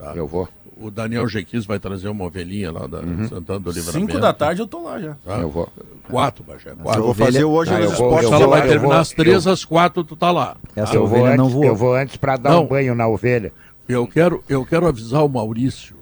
Tá? 0.00 0.12
Eu 0.16 0.26
vou, 0.26 0.48
O 0.76 0.90
Daniel 0.90 1.28
Jequis 1.28 1.66
vai 1.66 1.78
trazer 1.78 2.08
uma 2.08 2.24
ovelhinha 2.24 2.72
lá 2.72 2.86
da 2.86 3.00
Santana 3.28 3.60
do 3.60 3.70
Livramento. 3.70 3.92
Cinco 3.92 4.18
da 4.18 4.32
tarde 4.32 4.62
eu 4.62 4.66
tô 4.66 4.82
lá 4.84 4.98
já. 4.98 5.14
Tá? 5.24 5.36
eu 5.38 5.50
vou. 5.50 5.68
Quatro, 6.08 6.42
Bagé. 6.42 6.70
Eu 6.70 6.76
Quatro. 6.76 7.02
vou 7.04 7.12
fazer 7.14 7.44
hoje 7.44 7.70
Ah, 7.74 7.78
nos 7.80 7.90
eu 7.90 7.96
vou- 7.96 8.06
esportes. 8.06 8.30
eu 8.32 8.38
vou- 8.38 8.48
vai 8.48 8.60
eu 8.60 8.68
terminar 8.68 8.88
vou- 8.94 8.98
às 9.00 9.10
três, 9.10 9.46
às 9.46 9.64
quatro, 9.64 10.02
tu 10.02 10.16
tá 10.16 10.30
lá. 10.30 10.56
Essa 10.74 10.94
Eu 10.94 11.06
vou, 11.06 11.18
ovelha 11.20 11.36
não 11.36 11.44
antes, 11.44 11.54
voou. 11.54 11.66
eu 11.66 11.76
vou 11.76 11.94
antes 11.94 12.16
pra 12.16 12.36
dar 12.38 12.50
Não. 12.52 12.64
um 12.64 12.66
banho 12.66 12.94
na 12.94 13.06
ovelha. 13.06 13.52
Eu 13.86 14.06
quero, 14.06 14.42
eu 14.48 14.64
quero 14.64 14.86
avisar 14.86 15.22
o 15.24 15.28
Maurício, 15.28 15.96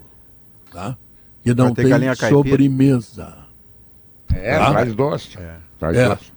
tá? 0.71 0.95
Que 1.43 1.53
não 1.53 1.73
tem 1.73 1.87
sobremesa. 2.29 3.33
É, 4.33 4.57
Tá? 4.57 4.71
traz 4.71 4.95
doce. 4.95 5.37
Traz 5.77 5.97
É. 5.97 6.09
doce. 6.09 6.31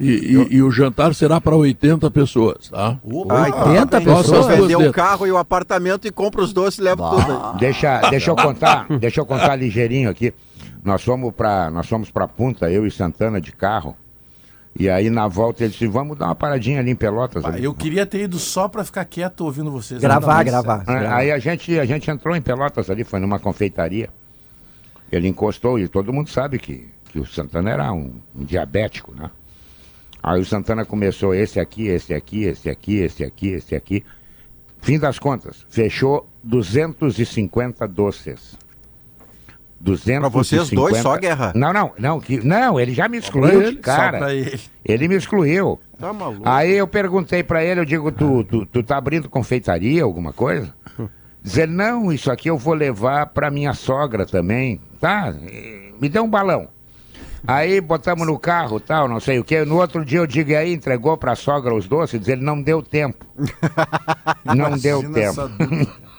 E, 0.00 0.06
e- 0.10 0.54
e 0.56 0.62
o 0.62 0.70
jantar 0.70 1.12
será 1.12 1.40
para 1.40 1.56
80 1.56 2.08
pessoas, 2.10 2.68
tá? 2.68 2.96
Opa, 3.02 3.42
80 3.66 4.00
Nossa, 4.00 4.22
pessoas? 4.22 4.46
duas 4.46 4.58
Vender 4.68 4.88
o 4.88 4.92
carro 4.92 5.26
e 5.26 5.32
o 5.32 5.36
apartamento 5.36 6.06
e 6.06 6.12
compra 6.12 6.40
os 6.40 6.52
doces 6.52 6.78
e 6.78 6.82
leva 6.82 7.10
tudo. 7.10 7.58
Deixa, 7.58 8.00
deixa 8.08 8.30
eu 8.30 8.36
contar, 8.36 8.86
deixa 9.00 9.20
eu 9.20 9.26
contar 9.26 9.56
ligeirinho 9.56 10.08
aqui. 10.08 10.32
Nós 10.84 11.02
fomos 11.02 11.34
pra, 11.34 11.68
nós 11.70 11.88
fomos 11.88 12.10
pra 12.10 12.28
Punta, 12.28 12.70
eu 12.70 12.86
e 12.86 12.90
Santana 12.90 13.40
de 13.40 13.50
carro. 13.50 13.96
E 14.78 14.88
aí 14.88 15.10
na 15.10 15.26
volta 15.26 15.64
ele 15.64 15.72
disse, 15.72 15.88
vamos 15.88 16.16
dar 16.16 16.26
uma 16.26 16.34
paradinha 16.36 16.78
ali 16.78 16.92
em 16.92 16.94
Pelotas. 16.94 17.44
Ali." 17.44 17.64
eu 17.64 17.74
queria 17.74 18.06
ter 18.06 18.22
ido 18.22 18.38
só 18.38 18.68
pra 18.68 18.84
ficar 18.84 19.04
quieto 19.04 19.40
ouvindo 19.40 19.72
vocês. 19.72 20.00
Gravar, 20.00 20.44
gravar. 20.44 20.84
Ah, 20.86 21.16
Aí 21.16 21.32
a 21.32 21.38
gente, 21.40 21.76
a 21.76 21.84
gente 21.84 22.08
entrou 22.08 22.36
em 22.36 22.40
Pelotas 22.40 22.88
ali, 22.88 23.02
foi 23.02 23.18
numa 23.18 23.40
confeitaria. 23.40 24.08
Ele 25.10 25.26
encostou 25.26 25.76
e 25.78 25.88
todo 25.88 26.12
mundo 26.12 26.30
sabe 26.30 26.60
que, 26.60 26.86
que 27.08 27.18
o 27.18 27.26
Santana 27.26 27.70
era 27.70 27.92
um, 27.92 28.12
um 28.36 28.44
diabético, 28.44 29.12
né? 29.12 29.28
Aí 30.22 30.40
o 30.40 30.44
Santana 30.44 30.84
começou 30.84 31.34
esse 31.34 31.60
aqui, 31.60 31.86
esse 31.86 32.12
aqui, 32.12 32.44
esse 32.44 32.68
aqui, 32.68 32.98
esse 32.98 33.24
aqui, 33.24 33.48
esse 33.48 33.74
aqui. 33.74 34.04
Fim 34.80 34.98
das 34.98 35.18
contas, 35.18 35.64
fechou 35.68 36.28
250 36.42 37.86
doces. 37.88 38.56
250. 39.80 40.20
Pra 40.20 40.28
vocês 40.28 40.70
dois 40.70 40.98
só, 40.98 41.16
Guerra? 41.16 41.52
Não, 41.54 41.72
não, 41.72 41.92
não, 41.98 42.20
que, 42.20 42.44
não, 42.44 42.80
ele 42.80 42.92
já 42.92 43.08
me 43.08 43.18
excluiu 43.18 43.62
ele, 43.62 43.76
cara. 43.76 44.34
ele. 44.34 44.60
Ele 44.84 45.08
me 45.08 45.16
excluiu. 45.16 45.78
Tá 45.98 46.12
maluco. 46.12 46.42
Aí 46.44 46.72
eu 46.72 46.86
perguntei 46.86 47.42
pra 47.42 47.64
ele, 47.64 47.80
eu 47.80 47.84
digo, 47.84 48.10
tu, 48.10 48.44
tu, 48.44 48.66
tu 48.66 48.82
tá 48.82 48.96
abrindo 48.96 49.28
confeitaria, 49.28 50.02
alguma 50.02 50.32
coisa? 50.32 50.74
Dizer, 51.42 51.68
não, 51.68 52.12
isso 52.12 52.30
aqui 52.30 52.50
eu 52.50 52.58
vou 52.58 52.74
levar 52.74 53.26
pra 53.26 53.50
minha 53.50 53.72
sogra 53.72 54.26
também, 54.26 54.80
tá? 55.00 55.32
Me 56.00 56.08
deu 56.08 56.24
um 56.24 56.28
balão. 56.28 56.68
Aí 57.46 57.80
botamos 57.80 58.26
no 58.26 58.38
carro, 58.38 58.80
tal, 58.80 59.08
não 59.08 59.20
sei 59.20 59.38
o 59.38 59.44
quê. 59.44 59.64
No 59.64 59.76
outro 59.76 60.04
dia 60.04 60.18
eu 60.18 60.26
digo, 60.26 60.50
e 60.50 60.56
aí 60.56 60.72
entregou 60.72 61.16
pra 61.16 61.34
sogra 61.36 61.74
os 61.74 61.86
doces? 61.86 62.18
Diz 62.20 62.28
ele, 62.28 62.42
não 62.42 62.60
deu 62.60 62.82
tempo. 62.82 63.24
Não 64.44 64.76
deu 64.78 65.00
tempo. 65.12 65.42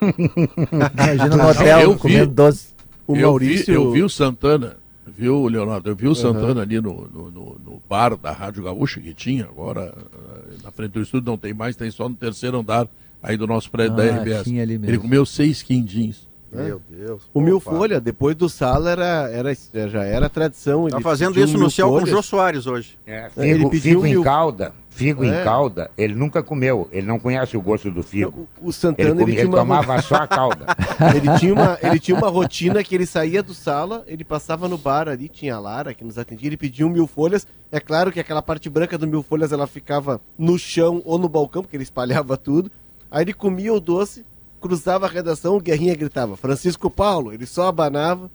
Imagina 0.72 1.36
no 1.36 1.42
eu 1.42 1.48
hotel 1.50 1.92
vi. 1.92 1.98
comendo 1.98 2.32
doce. 2.32 2.68
O 3.06 3.16
eu, 3.16 3.28
Maurício. 3.28 3.66
vi, 3.66 3.72
eu 3.74 3.90
vi 3.92 4.02
o 4.02 4.08
Santana, 4.08 4.76
viu, 5.06 5.46
Leonardo? 5.48 5.90
Eu 5.90 5.96
vi 5.96 6.06
o 6.08 6.14
Santana 6.14 6.62
ali 6.62 6.80
no, 6.80 7.08
no, 7.12 7.30
no- 7.30 7.60
no 7.64 7.82
bar 7.88 8.16
da 8.16 8.30
Rádio 8.32 8.62
Gaúcha 8.62 9.00
que 9.00 9.12
tinha, 9.12 9.44
agora 9.44 9.92
eh, 9.94 10.54
na 10.62 10.70
frente 10.70 10.92
do 10.92 11.02
estúdio 11.02 11.30
não 11.30 11.36
tem 11.36 11.52
mais, 11.52 11.74
tem 11.76 11.90
só 11.90 12.08
no 12.08 12.14
terceiro 12.14 12.58
andar 12.60 12.86
aí 13.22 13.36
do 13.36 13.46
nosso 13.46 13.70
prédio 13.70 13.96
da 13.96 14.04
Ah, 14.04 14.16
RBS. 14.20 14.46
ali 14.46 14.78
mesmo. 14.78 14.86
Ele 14.86 14.98
comeu 14.98 15.26
seis 15.26 15.62
quindins. 15.62 16.28
Né? 16.52 16.64
Meu 16.64 16.80
Deus. 16.88 17.22
O 17.32 17.40
Mil. 17.40 17.60
Folha, 17.60 18.00
depois 18.00 18.34
do 18.34 18.48
Sala, 18.48 18.90
era, 18.90 19.30
era, 19.30 19.88
já 19.88 20.04
era 20.04 20.28
tradição. 20.28 20.88
Tá 20.88 20.96
ele 20.96 21.02
fazendo 21.04 21.34
pediu 21.34 21.44
isso 21.46 21.58
no 21.58 21.70
céu 21.70 21.88
com 21.88 21.94
o 21.94 21.98
Folhas. 22.00 22.10
Jô 22.14 22.22
Soares 22.22 22.66
hoje. 22.66 22.98
É, 23.06 23.30
Ele 23.36 23.54
figo, 23.58 23.70
pediu 23.70 23.90
figo 23.92 24.02
mil- 24.02 24.20
em 24.20 24.24
calda, 24.24 24.72
figo 24.90 25.24
É. 25.24 25.28
em 25.40 25.44
calda, 25.44 25.90
ele 25.96 26.14
nunca 26.14 26.42
comeu, 26.42 26.88
ele 26.90 27.06
não 27.06 27.18
conhece 27.18 27.56
o 27.56 27.60
gosto 27.62 27.90
do 27.90 28.02
figo. 28.02 28.48
O, 28.60 28.66
o 28.66 28.66
Ele, 28.66 28.72
Santana, 28.72 29.08
ele, 29.10 29.18
comia, 29.20 29.34
tinha 29.34 29.40
ele 29.44 29.48
uma, 29.48 29.58
tomava 29.58 30.02
só 30.02 30.14
a 30.16 30.26
calda. 30.26 30.66
ele, 31.14 31.38
tinha 31.38 31.52
uma, 31.54 31.78
ele 31.82 31.98
tinha 32.00 32.16
uma 32.16 32.28
rotina 32.28 32.82
que 32.82 32.94
ele 32.94 33.06
saía 33.06 33.42
do 33.42 33.54
sala, 33.54 34.02
ele 34.06 34.24
passava 34.24 34.68
no 34.68 34.76
bar 34.78 35.08
ali, 35.08 35.28
tinha 35.28 35.54
a 35.54 35.60
Lara 35.60 35.94
que 35.94 36.02
nos 36.04 36.18
atendia, 36.18 36.48
ele 36.48 36.56
pedia 36.56 36.86
um 36.86 36.90
mil 36.90 37.06
folhas. 37.06 37.46
É 37.72 37.78
claro 37.78 38.10
que 38.10 38.18
aquela 38.18 38.42
parte 38.42 38.68
branca 38.68 38.98
do 38.98 39.06
mil 39.06 39.22
folhas 39.22 39.52
ela 39.52 39.66
ficava 39.66 40.20
no 40.36 40.58
chão 40.58 41.00
ou 41.04 41.18
no 41.18 41.28
balcão, 41.28 41.62
porque 41.62 41.76
ele 41.76 41.84
espalhava 41.84 42.36
tudo. 42.36 42.70
Aí 43.10 43.24
ele 43.24 43.32
comia 43.32 43.72
o 43.74 43.80
doce, 43.80 44.24
cruzava 44.60 45.06
a 45.06 45.08
redação, 45.08 45.56
o 45.56 45.60
Guerrinha 45.60 45.94
gritava, 45.94 46.36
Francisco 46.36 46.90
Paulo, 46.90 47.32
ele 47.32 47.46
só 47.46 47.66
abanava, 47.68 48.30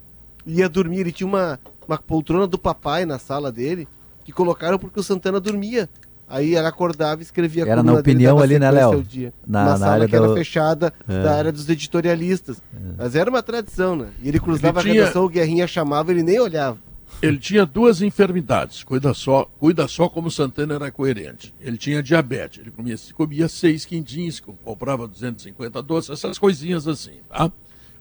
ia 0.46 0.68
dormir. 0.68 1.00
Ele 1.00 1.12
tinha 1.12 1.28
uma, 1.28 1.60
uma 1.88 1.98
poltrona 1.98 2.48
do 2.48 2.58
papai 2.58 3.06
na 3.06 3.20
sala 3.20 3.52
dele, 3.52 3.88
que 4.24 4.32
colocaram 4.32 4.78
porque 4.80 5.00
o 5.00 5.04
Santana 5.04 5.40
dormia. 5.40 5.88
Aí 6.28 6.56
ela 6.56 6.70
acordava 6.70 7.22
e 7.22 7.24
escrevia 7.24 7.66
a 7.66 7.68
Era 7.68 7.84
na 7.84 7.94
opinião 7.94 8.40
ali, 8.40 8.58
né, 8.58 8.72
Léo? 8.72 9.06
Na- 9.46 9.66
na 9.66 9.78
sala 9.78 9.92
área 9.94 10.08
que 10.08 10.16
era 10.16 10.28
do- 10.28 10.34
fechada, 10.34 10.92
É. 11.08 11.22
da 11.22 11.36
área 11.36 11.52
dos 11.52 11.70
editorialistas. 11.70 12.60
Mas 12.98 13.16
era 13.16 13.30
uma 13.30 13.44
tradição, 13.44 13.96
né? 13.96 14.08
E 14.24 14.28
ele 14.30 14.40
cruzava 14.40 14.80
Ele 14.80 14.90
a 14.90 14.92
tinha- 14.94 15.04
redação, 15.04 15.24
o 15.26 15.30
Guerrinha 15.30 15.68
chamava, 15.68 16.12
ele 16.12 16.24
nem 16.24 16.40
olhava. 16.40 16.78
Ele 17.26 17.38
tinha 17.38 17.66
duas 17.66 18.02
enfermidades. 18.02 18.84
Cuida 18.84 19.14
só, 19.14 19.46
cuida 19.60 19.88
só 19.88 20.08
como 20.10 20.30
Santana 20.32 20.76
era 20.76 20.92
coerente. 20.92 21.54
Ele 21.60 21.78
tinha 21.78 22.02
diabetes. 22.04 22.60
Ele 22.60 22.72
comia, 22.72 22.96
comia 23.14 23.48
seis 23.48 23.86
quindins, 23.86 24.40
comprava 24.40 25.08
250 25.08 25.82
doces, 25.84 26.10
essas 26.12 26.38
coisinhas 26.38 26.88
assim, 26.88 27.20
tá? 27.30 27.52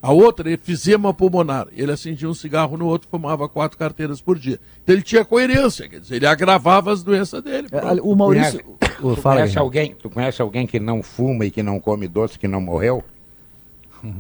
A 0.03 0.13
outra 0.13 0.51
efizema 0.51 1.15
pulmonar. 1.15 1.67
Ele 1.73 1.91
acendia 1.91 2.29
um 2.29 2.35
cigarro 2.35 2.77
no 2.77 2.87
outro, 2.87 3.09
fumava 3.11 3.49
quatro 3.49 3.79
carteiras 3.79 4.21
por 4.21 4.39
dia. 4.39 4.61
Então 4.83 4.95
ele 4.95 5.03
tinha 5.03 5.25
coerência, 5.25 5.89
quer 5.89 5.99
dizer, 5.99 6.17
ele 6.17 6.27
agravava 6.27 6.93
as 6.93 7.03
doenças 7.03 7.43
dele. 7.43 7.69
É. 7.73 8.01
O 8.03 8.15
Maurício. 8.15 8.63
Conhece- 8.63 8.85
Ô, 9.03 9.15
tu, 9.15 9.21
fala, 9.23 9.37
conhece 9.41 9.59
alguém, 9.59 9.95
tu 9.95 10.11
conhece 10.11 10.43
alguém 10.43 10.67
que 10.67 10.79
não 10.79 11.03
fuma 11.03 11.47
e 11.47 11.51
que 11.51 11.63
não 11.63 11.81
come 11.81 12.07
doce, 12.07 12.39
que 12.39 12.47
não 12.47 12.61
morreu? 12.61 13.03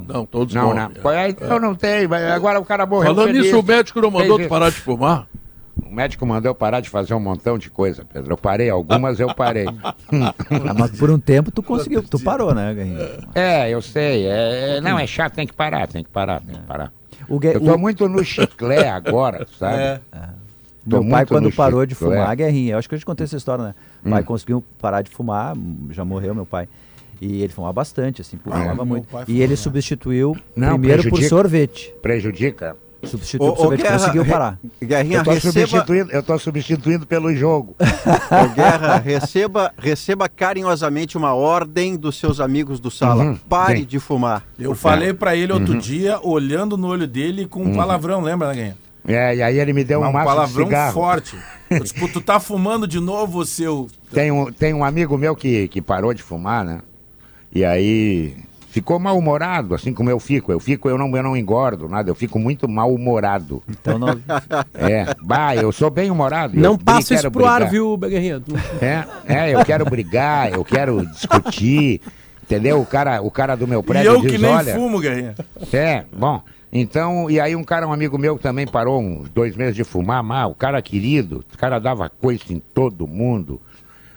Não, 0.08 0.24
todos 0.24 0.54
Não, 0.54 0.68
morrem, 0.68 0.88
não. 1.02 1.10
é. 1.12 1.36
Eu 1.40 1.60
não 1.60 1.74
tenho, 1.74 2.08
mas 2.08 2.22
agora 2.24 2.58
o 2.58 2.64
cara 2.64 2.86
morreu. 2.86 3.14
Falando 3.14 3.32
nisso, 3.32 3.58
o 3.58 3.62
médico 3.62 4.00
não 4.00 4.10
mandou 4.10 4.38
tu 4.38 4.48
parar 4.48 4.70
de 4.70 4.76
fumar? 4.76 5.26
O 5.84 5.94
médico 5.94 6.24
mandou 6.26 6.50
eu 6.50 6.54
parar 6.54 6.80
de 6.80 6.88
fazer 6.88 7.12
um 7.14 7.20
montão 7.20 7.58
de 7.58 7.68
coisa, 7.68 8.04
Pedro. 8.10 8.32
Eu 8.32 8.36
parei, 8.36 8.70
algumas 8.70 9.20
eu 9.20 9.32
parei. 9.34 9.66
Ah, 10.66 10.74
mas 10.78 10.90
por 10.92 11.10
um 11.10 11.18
tempo 11.18 11.50
tu 11.50 11.62
conseguiu, 11.62 12.02
tu 12.02 12.18
parou, 12.20 12.54
né, 12.54 12.72
Guerrinha? 12.72 13.08
é, 13.34 13.68
eu 13.70 13.82
sei. 13.82 14.26
É, 14.26 14.76
é- 14.76 14.80
não, 14.80 14.98
é 14.98 15.06
chato, 15.06 15.34
tem 15.34 15.46
que 15.46 15.52
parar, 15.52 15.86
tem 15.88 16.02
que 16.04 16.10
parar, 16.10 16.40
tem 16.40 16.54
que 16.54 16.62
parar. 16.62 16.92
O 17.28 17.38
Eu 17.42 17.60
tô 17.60 17.74
o- 17.74 17.78
muito 17.78 18.08
no 18.08 18.22
chiclé 18.24 18.88
agora, 18.88 19.46
sabe? 19.58 19.76
É. 19.82 20.00
Tô 20.88 21.00
Meu 21.02 21.10
pai, 21.10 21.24
quando 21.26 21.50
parou 21.52 21.84
de 21.86 21.94
chiclé. 21.94 22.16
fumar, 22.18 22.36
guerrinha. 22.36 22.74
Eu 22.74 22.78
acho 22.78 22.88
que 22.88 22.94
eu 22.94 22.98
te 22.98 23.06
contei 23.06 23.24
essa 23.24 23.36
história, 23.36 23.64
né? 23.64 23.74
O 24.04 24.10
pai 24.10 24.22
Hum. 24.22 24.24
conseguiu 24.24 24.64
parar 24.80 25.00
de 25.02 25.10
fumar, 25.10 25.54
já 25.90 26.04
morreu 26.04 26.34
meu 26.34 26.44
pai. 26.46 26.68
E 27.20 27.42
ele 27.42 27.52
fumava 27.52 27.72
bastante, 27.72 28.20
assim, 28.20 28.38
fumava 28.38 28.74
meu 28.74 28.84
muito. 28.86 29.08
E 29.28 29.40
ele 29.40 29.56
substituiu 29.56 30.36
Não, 30.56 30.78
primeiro 30.78 31.08
por 31.08 31.22
sorvete. 31.22 31.94
Prejudica. 32.02 32.76
Substituiu 33.06 33.50
Ô, 33.50 33.54
por 33.54 33.62
sorvete, 33.62 33.82
Guerra, 33.82 33.98
conseguiu 33.98 34.22
re- 34.22 34.30
parar. 34.32 34.58
Guerrinha, 34.82 35.18
Eu 35.18 35.24
tô, 35.24 35.30
receba, 35.32 35.52
substituindo, 35.66 36.38
substituindo 36.38 37.06
pelo 37.06 37.34
jogo. 37.34 37.76
ô, 37.80 38.54
Guerra, 38.54 38.98
receba, 38.98 39.72
receba 39.76 40.28
carinhosamente 40.28 41.16
uma 41.16 41.34
ordem 41.34 41.96
dos 41.96 42.18
seus 42.18 42.40
amigos 42.40 42.80
do 42.80 42.90
sala. 42.90 43.24
Uhum, 43.24 43.36
Pare 43.36 43.80
sim. 43.80 43.84
de 43.84 43.98
fumar. 43.98 44.44
Eu 44.58 44.74
falei 44.74 45.12
pra 45.12 45.36
ele 45.36 45.52
outro 45.52 45.78
dia, 45.78 46.18
olhando 46.22 46.76
no 46.76 46.88
olho 46.88 47.06
dele 47.06 47.46
com 47.46 47.62
um 47.62 47.74
palavrão, 47.74 48.20
lembra, 48.22 48.48
né, 48.48 48.54
Guinha? 48.54 48.84
É, 49.06 49.36
e 49.36 49.42
aí 49.42 49.58
ele 49.58 49.74
me 49.74 49.84
deu 49.84 50.00
um 50.00 50.08
um 50.08 50.12
palavrão 50.12 50.66
forte. 50.92 51.36
Eu, 51.68 51.84
tipo, 51.84 52.08
tu 52.08 52.22
tá 52.22 52.40
fumando 52.40 52.86
de 52.86 53.00
novo, 53.00 53.44
seu. 53.44 53.86
Tem 54.10 54.30
um, 54.30 54.50
tem 54.50 54.72
um 54.72 54.82
amigo 54.82 55.18
meu 55.18 55.36
que, 55.36 55.68
que 55.68 55.82
parou 55.82 56.14
de 56.14 56.22
fumar, 56.22 56.64
né? 56.64 56.80
E 57.54 57.64
aí 57.64 58.36
ficou 58.74 58.98
mal-humorado, 58.98 59.72
assim 59.72 59.92
como 59.92 60.10
eu 60.10 60.18
fico. 60.18 60.50
Eu 60.50 60.58
fico, 60.58 60.88
eu 60.88 60.98
não, 60.98 61.16
eu 61.16 61.22
não 61.22 61.36
engordo 61.36 61.88
nada, 61.88 62.10
eu 62.10 62.14
fico 62.14 62.40
muito 62.40 62.68
mal-humorado. 62.68 63.62
Então 63.68 63.98
não. 63.98 64.08
É, 64.74 65.14
bah, 65.22 65.54
eu 65.54 65.70
sou 65.70 65.88
bem 65.88 66.10
humorado. 66.10 66.58
Não 66.58 66.76
passa 66.76 67.14
isso 67.14 67.30
pro 67.30 67.46
ar, 67.46 67.60
brigar. 67.60 67.70
viu, 67.70 67.96
Guerrinha? 67.96 68.42
É, 68.80 69.04
é, 69.26 69.54
eu 69.54 69.64
quero 69.64 69.84
brigar, 69.84 70.52
eu 70.52 70.64
quero 70.64 71.06
discutir, 71.06 72.00
entendeu? 72.42 72.80
O 72.80 72.86
cara, 72.86 73.22
o 73.22 73.30
cara 73.30 73.54
do 73.54 73.68
meu 73.68 73.80
E 73.80 73.82
prédio 73.84 74.12
eu 74.12 74.20
diz, 74.20 74.32
que 74.32 74.38
nem 74.38 74.50
olha... 74.50 74.74
fumo, 74.74 74.98
Guerrinha. 74.98 75.34
É, 75.72 76.04
bom. 76.12 76.42
Então, 76.72 77.30
e 77.30 77.38
aí 77.38 77.54
um 77.54 77.62
cara, 77.62 77.86
um 77.86 77.92
amigo 77.92 78.18
meu 78.18 78.36
também 78.36 78.66
parou 78.66 79.00
uns 79.00 79.28
dois 79.30 79.54
meses 79.56 79.76
de 79.76 79.84
fumar, 79.84 80.24
mal, 80.24 80.50
o 80.50 80.54
cara 80.56 80.82
querido, 80.82 81.44
o 81.54 81.56
cara 81.56 81.78
dava 81.78 82.08
coice 82.08 82.52
em 82.52 82.58
todo 82.58 83.06
mundo. 83.06 83.60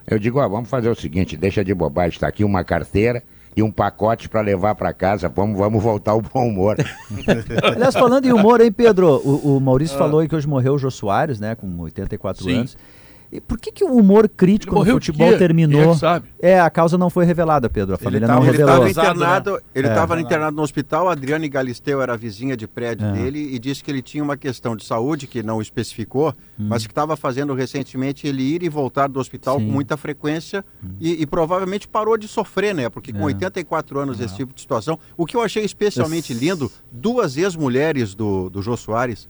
Eu 0.10 0.18
digo, 0.18 0.39
ó, 0.39 0.47
vamos 0.47 0.70
fazer 0.70 0.89
o 0.89 0.95
seguinte, 0.95 1.36
deixa 1.36 1.66
de 1.66 1.74
bobagem, 1.74 2.18
tá 2.18 2.30
aqui 2.30 2.45
uma 2.45 2.64
carteira 2.64 3.22
e 3.58 3.62
um 3.62 3.70
pacote 3.70 4.30
pra 4.30 4.39
levar 4.39 4.74
pra 4.76 4.93
casa, 4.93 5.28
vamos, 5.28 5.58
vamos 5.58 5.84
voltar 5.84 6.12
ao 6.12 6.22
bom 6.22 6.47
humor. 6.47 6.78
Aliás, 7.76 7.93
falando 7.93 8.26
em 8.26 8.32
humor, 8.32 8.62
hein, 8.62 8.72
Pedro? 8.72 9.20
O, 9.26 9.58
o 9.58 9.60
Maurício 9.60 9.97
falou 9.97 10.22
aí 10.22 10.30
que 10.30 10.36
hoje 10.36 10.47
morreu 10.47 10.76
o 10.76 10.78
Jô 10.78 10.89
Soares, 10.89 11.41
né? 11.41 11.55
Com 11.55 11.80
84 11.80 12.43
Sim. 12.43 12.55
anos. 12.55 12.78
E 13.30 13.41
por 13.41 13.59
que, 13.59 13.73
que 13.73 13.84
o 13.84 13.91
humor 13.93 14.30
crítico 14.30 14.75
Ele 14.78 14.86
no 14.86 14.91
futebol 14.93 15.38
terminou? 15.38 15.93
é? 16.41 16.51
É, 16.53 16.59
a 16.61 16.69
causa 16.69 16.97
não 16.97 17.09
foi 17.09 17.25
revelada, 17.25 17.69
Pedro. 17.69 17.95
A 17.95 17.97
família 17.97 18.25
não 18.25 18.36
tava- 18.36 18.45
ele 18.47 18.55
Ele 18.55 18.57
revelou. 18.63 18.88
estava 18.88 19.01
Usado, 19.07 19.15
internado, 19.17 19.61
ele 19.75 19.88
É. 19.88 19.89
estava 19.89 20.21
internado 20.21 20.55
no 20.55 20.63
hospital, 20.63 21.09
a 21.09 21.11
Adriane 21.11 21.49
Galisteu 21.49 22.01
era 22.01 22.15
vizinha 22.15 22.55
de 22.55 22.65
prédio 22.67 23.05
É. 23.05 23.11
dele 23.11 23.39
e 23.53 23.59
disse 23.59 23.84
que 23.84 23.91
ele 23.91 24.01
tinha 24.01 24.23
uma 24.23 24.38
questão 24.38 24.78
de 24.78 24.86
saúde 24.86 25.28
que 25.28 25.43
não 25.43 25.61
especificou, 25.61 26.34
Hum. 26.57 26.67
mas 26.69 26.86
que 26.88 26.91
estava 26.93 27.17
fazendo 27.17 27.53
recentemente 27.53 28.25
ele 28.28 28.43
ir 28.43 28.63
e 28.63 28.69
voltar 28.69 29.07
do 29.07 29.19
hospital 29.19 29.57
Sim. 29.57 29.63
Hum. 29.63 29.67
com 29.67 29.73
muita 29.73 29.97
frequência 29.97 30.63
e, 30.99 31.21
e 31.21 31.25
provavelmente 31.25 31.86
parou 31.86 32.17
de 32.17 32.30
sofrer, 32.30 32.73
né? 32.73 32.88
Porque 32.89 33.11
com 33.11 33.23
É. 33.23 33.25
84 33.25 33.99
anos 33.99 34.21
esse 34.21 34.36
tipo 34.38 34.53
de 34.53 34.61
situação. 34.61 34.97
O 35.17 35.25
que 35.25 35.36
eu 35.36 35.41
achei 35.41 35.65
especialmente 35.65 36.32
Esse- 36.32 36.45
lindo, 36.45 36.71
duas 36.89 37.36
ex-mulheres 37.36 38.15
do, 38.15 38.49
do 38.49 38.61
Jô 38.61 38.78
Soares, 38.78 39.28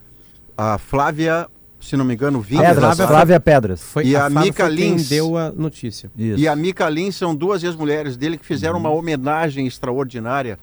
a 0.55 0.77
Flávia, 0.77 1.47
se 1.87 1.97
não 1.97 2.03
me 2.05 2.13
engano, 2.13 2.39
Vinhas, 2.41 2.67
Pedras, 2.75 2.99
a- 2.99 3.07
Flávia 3.07 3.39
Pedras. 3.39 3.81
Foi 3.81 4.05
E 4.05 4.15
a 4.15 4.29
Flávia 4.29 4.39
Mica 4.41 4.67
Lins. 4.67 5.07
deu 5.09 5.37
a 5.37 5.51
notícia. 5.51 6.11
Isso. 6.17 6.39
E 6.39 6.47
a 6.47 6.55
Mica 6.55 6.89
Lins 6.89 7.15
são 7.15 7.35
duas 7.35 7.63
ex-mulheres 7.63 8.17
dele 8.17 8.37
que 8.37 8.45
fizeram 8.45 8.77
uma 8.77 8.89
homenagem 8.89 9.65
extraordinária. 9.67 10.57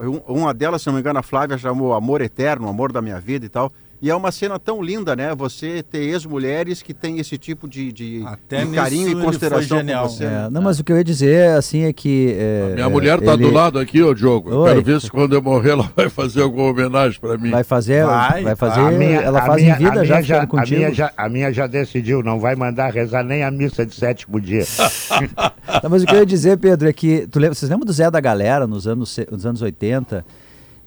Um- 0.00 0.34
uma 0.34 0.54
delas, 0.54 0.80
se 0.82 0.86
não 0.86 0.94
me 0.94 1.00
engano, 1.00 1.18
a 1.18 1.22
Flávia 1.22 1.58
chamou 1.58 1.92
Amor 1.92 2.20
Eterno, 2.22 2.68
Amor 2.68 2.92
da 2.92 3.02
Minha 3.02 3.20
Vida 3.20 3.44
e 3.44 3.48
tal. 3.48 3.70
E 4.00 4.10
é 4.10 4.14
uma 4.14 4.30
cena 4.30 4.58
tão 4.58 4.82
linda, 4.82 5.16
né? 5.16 5.34
Você 5.34 5.82
ter 5.82 5.98
ex-mulheres 5.98 6.82
que 6.82 6.92
têm 6.92 7.18
esse 7.18 7.38
tipo 7.38 7.66
de, 7.66 7.90
de, 7.90 8.22
Até 8.26 8.64
de 8.64 8.72
carinho 8.74 9.08
e 9.18 9.24
consideração 9.24 9.78
genial. 9.78 10.04
com 10.04 10.10
você. 10.10 10.24
É, 10.24 10.28
né? 10.28 10.48
não, 10.50 10.60
mas 10.60 10.78
o 10.78 10.84
que 10.84 10.92
eu 10.92 10.96
ia 10.98 11.04
dizer, 11.04 11.50
assim, 11.56 11.84
é 11.84 11.92
que... 11.92 12.36
é, 12.38 12.74
Minha 12.74 12.90
mulher 12.90 13.20
tá 13.20 13.32
ele 13.32 13.44
do 13.44 13.50
lado 13.50 13.78
aqui, 13.78 14.02
ô 14.02 14.12
Diogo. 14.12 14.50
Eu 14.50 14.58
Oi. 14.60 14.68
quero 14.68 14.82
ver 14.82 15.00
se 15.00 15.10
quando 15.10 15.32
eu 15.34 15.40
morrer 15.42 15.70
ela 15.70 15.90
vai 15.96 16.10
fazer 16.10 16.42
alguma 16.42 16.70
homenagem 16.70 17.18
pra 17.18 17.38
mim. 17.38 17.50
Vai 17.50 17.64
fazer, 17.64 18.04
vai, 18.04 18.42
Vai. 18.42 18.54
fazer, 18.56 18.80
A 18.80 18.90
minha- 18.90 19.20
ela 19.20 19.38
a 19.38 19.46
faz 19.46 19.62
minha- 19.62 19.74
em 19.74 19.78
vida 19.78 20.00
a 20.00 20.04
já 20.04 20.22
ficando 20.22 20.42
a 20.42 20.46
contigo. 20.46 20.76
minha, 20.76 20.92
já, 20.94 21.12
a 21.16 21.28
minha 21.28 21.52
já 21.52 21.66
decidiu, 21.66 22.22
não 22.22 22.38
vai 22.38 22.54
mandar 22.54 22.92
rezar 22.92 23.24
nem 23.24 23.42
a 23.44 23.50
missa 23.50 23.86
de 23.86 23.94
sétimo 23.94 24.38
dia. 24.40 24.64
Não, 25.82 25.90
mas 25.90 26.02
o 26.02 26.06
que 26.06 26.14
eu 26.14 26.18
ia 26.20 26.26
dizer, 26.26 26.58
Pedro, 26.58 26.88
é 26.88 26.92
que. 26.92 27.26
Tu 27.26 27.38
lembra, 27.38 27.54
vocês 27.54 27.70
lembram 27.70 27.86
do 27.86 27.92
Zé 27.92 28.10
da 28.10 28.20
Galera 28.20 28.66
nos 28.66 28.86
anos, 28.86 29.18
nos 29.30 29.44
anos 29.46 29.62
80? 29.62 30.24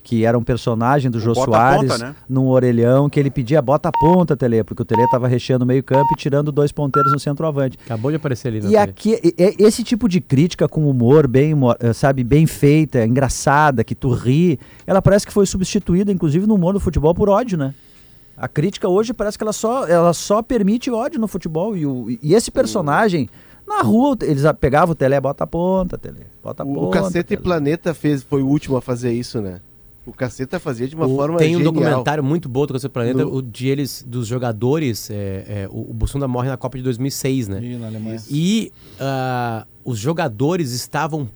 Que 0.03 0.25
era 0.25 0.37
um 0.37 0.43
personagem 0.43 1.11
do 1.11 1.19
Jô 1.19 1.33
bota 1.33 1.51
Soares 1.51 1.91
ponta, 1.91 1.97
né? 2.03 2.15
num 2.27 2.47
orelhão, 2.47 3.09
que 3.09 3.19
ele 3.19 3.29
pedia 3.29 3.61
bota 3.61 3.91
ponta, 3.91 4.35
Tele, 4.35 4.63
porque 4.63 4.81
o 4.81 4.85
Tele 4.85 5.05
tava 5.11 5.27
recheando 5.27 5.63
o 5.65 5.67
meio-campo 5.67 6.07
e 6.13 6.15
tirando 6.17 6.51
dois 6.51 6.71
ponteiros 6.71 7.11
no 7.11 7.19
centroavante. 7.19 7.77
Acabou 7.85 8.09
de 8.09 8.17
aparecer 8.17 8.47
ali 8.47 8.61
na 8.61 8.69
E 8.69 8.77
aqui, 8.77 9.19
e- 9.23 9.35
e- 9.37 9.55
esse 9.63 9.83
tipo 9.83 10.07
de 10.09 10.19
crítica 10.19 10.67
com 10.67 10.89
humor 10.89 11.27
bem, 11.27 11.53
eh, 11.79 11.93
sabe, 11.93 12.23
bem 12.23 12.47
feita, 12.47 13.05
engraçada, 13.05 13.83
que 13.83 13.93
tu 13.93 14.09
ri, 14.11 14.59
ela 14.87 15.01
parece 15.01 15.27
que 15.27 15.33
foi 15.33 15.45
substituída, 15.45 16.11
inclusive 16.11 16.47
no 16.47 16.55
humor 16.55 16.73
do 16.73 16.79
futebol, 16.79 17.13
por 17.13 17.29
ódio, 17.29 17.57
né? 17.57 17.75
A 18.35 18.47
crítica 18.47 18.87
hoje 18.87 19.13
parece 19.13 19.37
que 19.37 19.43
ela 19.43 19.53
só, 19.53 19.85
ela 19.85 20.13
só 20.13 20.41
permite 20.41 20.89
ódio 20.89 21.19
no 21.19 21.27
futebol. 21.27 21.75
E, 21.75 21.85
o- 21.85 22.07
e 22.23 22.33
esse 22.33 22.49
personagem, 22.49 23.29
na 23.67 23.81
rua, 23.81 24.17
eles 24.23 24.45
a- 24.45 24.53
pegavam 24.53 24.93
o 24.93 24.95
Tele, 24.95 25.19
bota 25.19 25.43
a 25.43 25.47
ponta, 25.47 25.97
Tele, 25.97 26.25
bota 26.41 26.63
a 26.63 26.65
O, 26.65 26.73
ponta. 26.73 26.85
o 26.87 26.89
Caceta 26.89 27.19
e 27.33 27.35
Tele. 27.37 27.41
Planeta 27.41 27.93
fez, 27.93 28.23
foi 28.23 28.41
o 28.41 28.47
último 28.47 28.77
a 28.77 28.81
fazer 28.81 29.11
isso, 29.11 29.41
né? 29.41 29.59
O 30.09 30.13
Caceta 30.13 30.59
fazia 30.59 30.87
de 30.87 30.95
uma 30.95 31.05
O- 31.07 31.15
forma 31.15 31.37
tem 31.37 31.55
um 31.55 31.59
genial. 31.59 31.73
documentário 31.73 32.23
muito 32.23 32.49
bom 32.49 32.65
do 32.65 32.73
Cacete 32.73 32.91
Planeta, 32.91 33.23
No- 33.23 33.35
o 33.35 33.41
de 33.41 33.67
eles, 33.67 34.03
dos 34.05 34.27
jogadores. 34.27 35.09
é, 35.09 35.13
é, 35.47 35.67
o, 35.71 35.91
o 35.91 35.93
Bussunda 35.93 36.27
morre 36.27 36.49
na 36.49 36.57
Copa 36.57 36.77
de 36.77 36.83
2006, 36.83 37.47
né? 37.47 37.59
Ih, 37.63 37.75
na 37.77 37.87
Alemanha. 37.87 38.21
E 38.29 38.71
ah, 38.99 39.65
os 39.85 39.97
jogadores 39.99 40.71
estavam, 40.71 41.29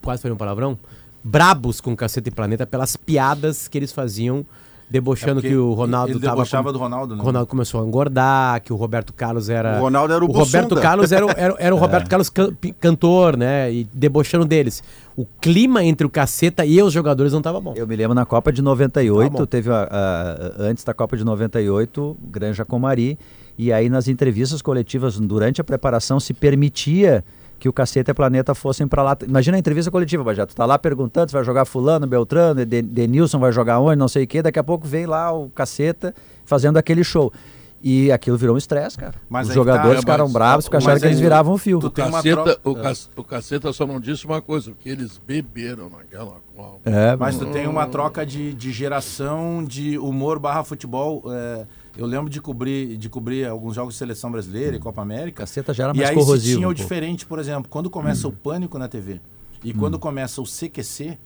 quase 0.00 0.22
falei 0.22 0.34
um 0.34 0.38
palavrão, 0.38 0.78
brabos 1.22 1.80
com 1.80 1.92
o 1.92 1.96
Cacete 1.96 2.28
e 2.28 2.32
Planeta 2.32 2.66
pelas 2.66 2.96
piadas 2.96 3.68
que 3.68 3.78
eles 3.78 3.92
faziam 3.92 4.44
debochando 4.92 5.40
É 5.40 5.42
que 5.48 5.56
o 5.56 5.72
Ronaldo 5.72 6.12
ele 6.12 6.20
tava 6.20 6.36
debochava 6.36 6.64
com- 6.68 6.72
do 6.74 6.78
Ronaldo, 6.78 7.16
né? 7.16 7.22
O 7.22 7.24
Ronaldo 7.24 7.46
começou 7.48 7.82
a 7.82 7.86
engordar, 7.86 8.60
que 8.62 8.72
o 8.72 8.76
Roberto 8.76 9.12
Carlos 9.12 9.48
era. 9.48 9.78
O 9.78 9.80
Ronaldo 9.82 10.12
era 10.12 10.22
o 10.24 10.28
Roberto 10.28 10.68
Bussunda. 10.68 10.80
Carlos 10.80 11.10
era, 11.10 11.26
o- 11.26 11.30
era, 11.30 11.56
era 11.58 11.74
o 11.74 11.78
É. 11.78 11.80
Roberto 11.80 12.08
Carlos 12.08 12.28
can- 12.28 12.52
cantor, 12.78 13.36
né? 13.36 13.72
E 13.72 13.84
debochando 13.92 14.44
deles. 14.44 14.82
O 15.16 15.26
clima 15.40 15.82
entre 15.82 16.06
o 16.06 16.10
caceta 16.10 16.64
e 16.64 16.80
os 16.82 16.92
jogadores 16.92 17.32
não 17.32 17.40
tava 17.42 17.60
bom. 17.60 17.72
Eu 17.76 17.86
me 17.86 17.96
lembro 17.96 18.14
na 18.14 18.24
Copa 18.26 18.52
de 18.52 18.60
98, 18.62 19.32
Tá 19.32 19.38
bom. 19.38 19.46
teve 19.46 19.70
a, 19.70 19.82
a- 19.90 20.62
antes 20.62 20.84
da 20.84 20.92
Copa 20.94 21.16
de 21.16 21.24
98, 21.24 22.16
Granja 22.30 22.64
Comari, 22.64 23.18
e 23.58 23.72
aí 23.72 23.88
nas 23.88 24.08
entrevistas 24.08 24.60
coletivas 24.62 25.18
durante 25.18 25.60
a 25.60 25.64
preparação 25.64 26.20
se 26.20 26.32
permitia 26.32 27.24
que 27.62 27.68
o 27.68 27.72
Caceta 27.72 28.10
e 28.10 28.12
a 28.12 28.14
Planeta 28.16 28.56
fossem 28.56 28.88
para 28.88 29.04
lá. 29.04 29.16
Imagina 29.24 29.56
a 29.56 29.60
entrevista 29.60 29.88
coletiva, 29.88 30.24
Bajé, 30.24 30.44
tu 30.44 30.52
tá 30.56 30.66
lá 30.66 30.76
perguntando 30.76 31.28
se 31.30 31.32
vai 31.32 31.44
jogar 31.44 31.64
fulano, 31.64 32.08
Beltrano, 32.08 32.66
De- 32.66 32.82
Denilson 32.82 33.38
vai 33.38 33.52
jogar 33.52 33.78
onde, 33.78 33.94
não 33.96 34.08
sei 34.08 34.24
o 34.24 34.26
quê, 34.26 34.42
daqui 34.42 34.58
a 34.58 34.64
pouco 34.64 34.84
vem 34.84 35.06
lá 35.06 35.30
o 35.32 35.48
Caceta 35.50 36.12
fazendo 36.44 36.76
aquele 36.76 37.04
show. 37.04 37.32
E 37.80 38.10
aquilo 38.10 38.36
virou 38.36 38.54
um 38.56 38.58
estresse, 38.58 38.96
cara. 38.98 39.14
Mas 39.30 39.42
Os 39.46 39.48
tá, 39.48 39.54
jogadores 39.54 39.98
é, 39.98 40.00
ficaram 40.00 40.24
mas- 40.24 40.32
bravos 40.32 40.64
porque 40.64 40.76
acharam 40.76 40.98
que 41.00 41.06
eles 41.06 41.20
viravam 41.20 41.54
um 41.54 41.58
fio. 41.58 41.78
tu 41.78 41.86
O 41.86 41.90
tem 41.90 42.10
caceta, 42.10 42.58
o, 42.64 42.74
ca- 42.74 42.92
o 43.16 43.24
caceta 43.24 43.72
só 43.72 43.86
não 43.86 44.00
disse 44.00 44.24
uma 44.26 44.40
coisa, 44.42 44.72
que 44.80 44.88
eles 44.88 45.18
beberam 45.24 45.88
naquela. 45.88 46.36
qual- 46.56 46.80
É, 46.84 47.14
Mas 47.16 47.36
tu 47.38 47.46
tem 47.46 47.66
uma 47.68 47.86
troca 47.86 48.26
de, 48.26 48.54
de 48.54 48.70
geração 48.72 49.64
de 49.64 49.98
humor 49.98 50.38
barra 50.40 50.64
futebol. 50.64 51.22
é, 51.28 51.64
eu 51.96 52.06
lembro 52.06 52.30
de 52.30 52.40
cobrir, 52.40 52.96
de 52.96 53.08
cobrir 53.08 53.46
alguns 53.46 53.74
jogos 53.74 53.94
de 53.94 53.98
seleção 53.98 54.30
brasileira 54.30 54.76
e 54.76 54.78
Copa 54.78 55.02
América. 55.02 55.42
Caceta 55.42 55.72
já 55.74 55.84
era 55.84 55.92
E 55.94 55.96
mais 55.98 56.08
aí 56.10 56.14
corrosivo. 56.16 56.46
se 56.52 56.56
tinha 56.56 56.68
um 56.68 56.70
o 56.70 56.74
diferente, 56.74 57.26
por 57.26 57.38
exemplo, 57.38 57.68
quando 57.68 57.90
começa 57.90 58.26
o 58.26 58.32
pânico 58.32 58.78
na 58.78 58.88
TV 58.88 59.20
e 59.64 59.72
quando 59.72 59.98
começa 59.98 60.40
o 60.40 60.44
CQC, 60.44 61.18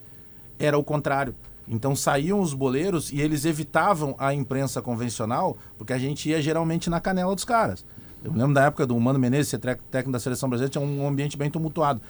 era 0.58 0.76
o 0.76 0.84
contrário. 0.84 1.34
Então 1.68 1.96
saíam 1.96 2.40
os 2.40 2.54
boleiros 2.54 3.12
e 3.12 3.20
eles 3.20 3.44
evitavam 3.44 4.14
a 4.18 4.32
imprensa 4.32 4.80
convencional, 4.80 5.56
porque 5.76 5.92
a 5.92 5.98
gente 5.98 6.28
ia 6.28 6.40
geralmente 6.40 6.88
na 6.88 7.00
canela 7.00 7.34
dos 7.34 7.44
caras. 7.44 7.84
Eu 8.24 8.32
lembro 8.32 8.54
da 8.54 8.64
época 8.64 8.86
do 8.86 8.98
Mano 8.98 9.18
Menezes, 9.18 9.48
ser 9.48 9.58
técnico 9.58 10.10
da 10.12 10.18
seleção 10.18 10.48
brasileira, 10.48 10.70
tinha 10.70 10.82
um 10.84 11.06
ambiente 11.06 11.36
bem 11.36 11.50
tumultuado. 11.50 12.00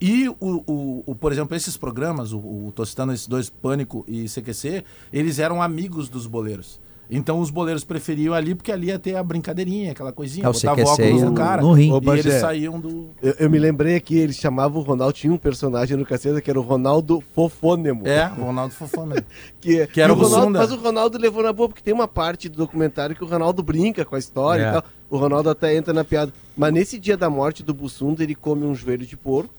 E, 0.00 0.28
o, 0.28 0.34
o, 0.40 1.02
o- 1.06 1.14
por 1.14 1.32
exemplo, 1.32 1.56
esses 1.56 1.76
programas, 1.76 2.32
o, 2.32 2.38
o, 2.38 2.72
tô 2.74 2.84
citando 2.84 3.12
esses 3.12 3.26
dois, 3.26 3.48
Pânico 3.48 4.04
e 4.06 4.26
CQC, 4.28 4.84
eles 5.12 5.38
eram 5.38 5.62
amigos 5.62 6.08
dos 6.08 6.26
boleiros. 6.26 6.78
Então 7.08 7.38
os 7.40 7.50
boleiros 7.50 7.84
preferiam 7.84 8.34
ali 8.34 8.54
porque 8.54 8.72
ali 8.72 8.88
ia 8.88 8.98
ter 8.98 9.14
a 9.16 9.22
brincadeirinha, 9.22 9.92
aquela 9.92 10.12
coisinha, 10.12 10.46
É, 10.46 10.48
o 10.48 10.52
botava 10.52 10.80
o 10.82 10.84
CQC 10.84 11.02
óculos 11.02 11.22
no 11.22 11.28
no- 11.30 11.34
cara 11.36 11.62
no 11.62 11.72
rim. 11.72 11.92
E 11.92 12.08
eles 12.18 12.34
saíam 12.40 12.80
do... 12.80 13.10
Eu, 13.22 13.34
eu 13.40 13.50
me 13.50 13.58
lembrei 13.58 13.94
aqui, 13.94 14.16
eles 14.18 14.36
chamavam 14.36 14.80
o 14.80 14.84
Ronaldo, 14.84 15.12
tinha 15.12 15.32
um 15.32 15.36
personagem 15.38 15.96
no 15.96 16.04
Caceta 16.04 16.40
que 16.40 16.50
era 16.50 16.58
o 16.58 16.62
Ronaldo 16.62 17.22
Fofônemo. 17.34 18.06
É, 18.06 18.24
Ronaldo 18.26 18.74
Fofana. 18.74 19.24
Que, 19.60 19.86
Que 19.86 20.00
era 20.00 20.12
o 20.12 20.16
Ronaldo. 20.16 20.52
Mas 20.58 20.70
o 20.72 20.76
Ronaldo 20.76 21.18
levou 21.18 21.42
na 21.42 21.52
boa, 21.52 21.68
porque 21.68 21.82
tem 21.82 21.94
uma 21.94 22.08
parte 22.08 22.48
do 22.48 22.56
documentário 22.56 23.14
que 23.16 23.22
o 23.24 23.26
Ronaldo 23.26 23.62
brinca 23.62 24.04
com 24.04 24.14
a 24.14 24.18
história 24.18 24.64
É. 24.64 24.68
e 24.68 24.72
tal. 24.72 24.84
O 25.08 25.16
Ronaldo 25.16 25.48
até 25.50 25.76
entra 25.76 25.92
na 25.94 26.04
piada. 26.04 26.32
Mas 26.56 26.72
nesse 26.72 26.98
dia 26.98 27.16
da 27.16 27.30
morte 27.30 27.62
do 27.62 27.72
Bussunda, 27.72 28.22
ele 28.24 28.34
come 28.34 28.64
um 28.64 28.74
joelho 28.74 29.06
de 29.06 29.16
porco 29.16 29.54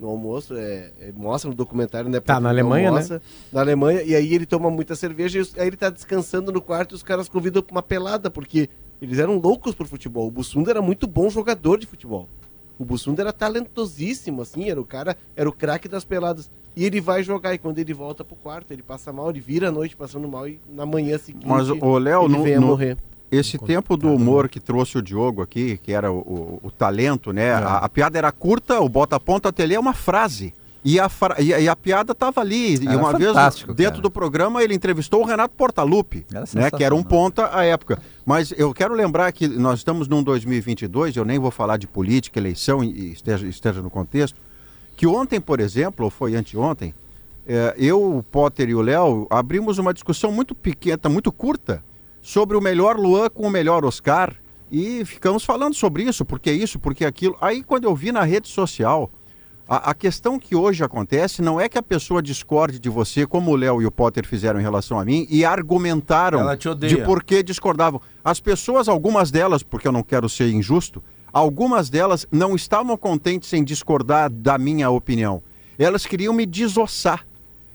no 0.00 0.08
almoço. 0.08 0.54
É, 0.56 0.90
é, 1.00 1.12
mostra 1.14 1.50
no 1.50 1.54
documentário, 1.56 2.08
né? 2.08 2.18
Tá, 2.20 2.40
na 2.40 2.48
Alemanha, 2.48 2.88
almoça, 2.88 3.20
Na 3.52 3.60
Alemanha, 3.60 4.02
e 4.02 4.14
aí 4.14 4.34
ele 4.34 4.46
toma 4.46 4.70
muita 4.70 4.96
cerveja 4.96 5.38
e 5.38 5.42
os- 5.42 5.56
aí 5.58 5.66
ele 5.66 5.76
tá 5.76 5.90
descansando 5.90 6.50
no 6.50 6.60
quarto 6.60 6.92
e 6.92 6.96
os 6.96 7.02
caras 7.02 7.28
convidam 7.28 7.62
pra 7.62 7.72
uma 7.74 7.82
pelada, 7.82 8.30
porque 8.30 8.68
eles 9.00 9.18
eram 9.18 9.38
loucos 9.38 9.74
por 9.74 9.86
futebol. 9.86 10.26
O 10.26 10.30
Bussunda 10.30 10.70
era 10.70 10.80
muito 10.82 11.06
bom 11.06 11.28
jogador 11.28 11.78
de 11.78 11.86
futebol. 11.86 12.28
O 12.78 12.84
Bussunda 12.84 13.22
era 13.22 13.32
talentosíssimo, 13.32 14.42
assim, 14.42 14.70
era 14.70 14.80
o 14.80 14.84
cara, 14.84 15.16
era 15.36 15.48
o 15.48 15.52
craque 15.52 15.86
das 15.88 16.04
peladas. 16.04 16.50
E 16.74 16.84
ele 16.84 17.00
vai 17.00 17.22
jogar, 17.22 17.52
e 17.52 17.58
quando 17.58 17.78
ele 17.78 17.92
volta 17.92 18.24
pro 18.24 18.36
quarto, 18.36 18.72
ele 18.72 18.82
passa 18.82 19.12
mal, 19.12 19.28
ele 19.30 19.40
vira 19.40 19.68
a 19.68 19.72
noite 19.72 19.96
passando 19.96 20.26
mal, 20.28 20.48
e 20.48 20.58
na 20.68 20.86
manhã 20.86 21.18
seguinte 21.18 21.46
Mas, 21.46 21.68
ô, 21.68 21.98
Léo, 21.98 22.24
ele 22.24 22.36
no- 22.38 22.42
vem 22.44 22.54
a 22.54 22.60
no- 22.60 22.66
morrer. 22.68 22.96
Esse 23.30 23.56
tempo 23.58 23.96
do 23.96 24.12
humor 24.12 24.48
que 24.48 24.58
trouxe 24.58 24.98
o 24.98 25.02
Diogo 25.02 25.40
aqui, 25.42 25.78
que 25.82 25.92
era 25.92 26.10
o, 26.10 26.18
o- 26.18 26.60
o 26.64 26.70
talento, 26.70 27.32
né? 27.32 27.52
A, 27.52 27.78
a 27.78 27.88
piada 27.88 28.18
era 28.18 28.32
curta, 28.32 28.80
o 28.80 28.88
bota-ponta 28.88 29.52
tele 29.52 29.74
é 29.74 29.78
uma 29.80 29.94
frase. 29.94 30.52
E 30.82 30.98
a, 30.98 31.10
fra- 31.10 31.36
e 31.38 31.52
a, 31.52 31.60
e 31.60 31.68
a 31.68 31.76
piada 31.76 32.12
estava 32.12 32.40
ali. 32.40 32.74
E 32.82 32.88
Era 32.88 32.96
uma 32.96 33.12
vez, 33.18 33.36
dentro 33.74 33.92
cara. 33.92 34.02
do 34.02 34.10
programa, 34.10 34.62
ele 34.64 34.74
entrevistou 34.74 35.20
o 35.20 35.24
Renato 35.26 35.54
Portaluppi, 35.54 36.24
né? 36.58 36.70
Que 36.78 36.82
era 36.84 36.94
um 36.94 37.02
ponta 37.02 37.50
à 37.54 37.62
época. 37.64 38.00
Mas 38.24 38.52
eu 38.56 38.72
quero 38.72 38.94
lembrar 38.94 39.30
que 39.32 39.46
nós 39.46 39.80
estamos 39.80 40.08
num 40.08 40.22
2022, 40.22 41.14
eu 41.16 41.24
nem 41.24 41.38
vou 41.38 41.50
falar 41.50 41.76
de 41.76 41.86
política, 41.86 42.38
eleição, 42.40 42.82
e 42.82 42.88
e 42.90 43.12
esteja, 43.12 43.46
esteja 43.46 43.82
no 43.82 43.90
contexto, 43.90 44.38
que 44.96 45.06
ontem, 45.06 45.38
por 45.40 45.60
exemplo, 45.60 46.06
ou 46.06 46.10
foi 46.10 46.34
anteontem, 46.34 46.94
eh, 47.46 47.74
eu, 47.76 48.16
o 48.16 48.22
Potter 48.22 48.70
e 48.70 48.74
o 48.74 48.80
Léo 48.80 49.26
abrimos 49.30 49.76
uma 49.78 49.92
discussão 49.92 50.32
muito 50.32 50.54
pequena, 50.54 50.98
muito 51.10 51.30
curta, 51.30 51.82
sobre 52.22 52.56
o 52.56 52.60
melhor 52.60 52.96
Luan 52.96 53.28
com 53.28 53.46
o 53.46 53.50
melhor 53.50 53.84
Oscar. 53.84 54.34
E 54.70 55.04
ficamos 55.04 55.44
falando 55.44 55.74
sobre 55.74 56.04
isso, 56.04 56.24
porque 56.24 56.52
isso, 56.52 56.78
porque 56.78 57.04
aquilo. 57.04 57.36
Aí 57.40 57.62
quando 57.62 57.84
eu 57.84 57.94
vi 57.94 58.12
na 58.12 58.22
rede 58.22 58.48
social, 58.48 59.10
a, 59.68 59.90
a 59.90 59.94
questão 59.94 60.36
que 60.36 60.56
hoje 60.56 60.82
acontece 60.82 61.40
não 61.40 61.60
é 61.60 61.68
que 61.68 61.78
a 61.78 61.82
pessoa 61.82 62.20
discorde 62.20 62.80
de 62.80 62.88
você, 62.88 63.24
como 63.24 63.52
o 63.52 63.56
Léo 63.56 63.80
e 63.80 63.86
o 63.86 63.90
Potter 63.90 64.26
fizeram 64.26 64.58
em 64.58 64.62
relação 64.62 64.98
a 64.98 65.04
mim, 65.04 65.28
e 65.30 65.44
argumentaram 65.44 66.40
de 66.88 66.96
por 67.04 67.22
que 67.22 67.40
discordavam. 67.40 68.00
As 68.24 68.40
pessoas, 68.40 68.88
algumas 68.88 69.30
delas, 69.30 69.62
porque 69.62 69.86
eu 69.86 69.92
não 69.92 70.02
quero 70.02 70.28
ser 70.28 70.50
injusto, 70.50 71.00
algumas 71.32 71.88
delas 71.88 72.26
não 72.32 72.56
estavam 72.56 72.96
contentes 72.96 73.52
em 73.52 73.62
discordar 73.62 74.28
da 74.28 74.58
minha 74.58 74.90
opinião. 74.90 75.40
Elas 75.78 76.04
queriam 76.04 76.34
me 76.34 76.46
desossar. 76.46 77.24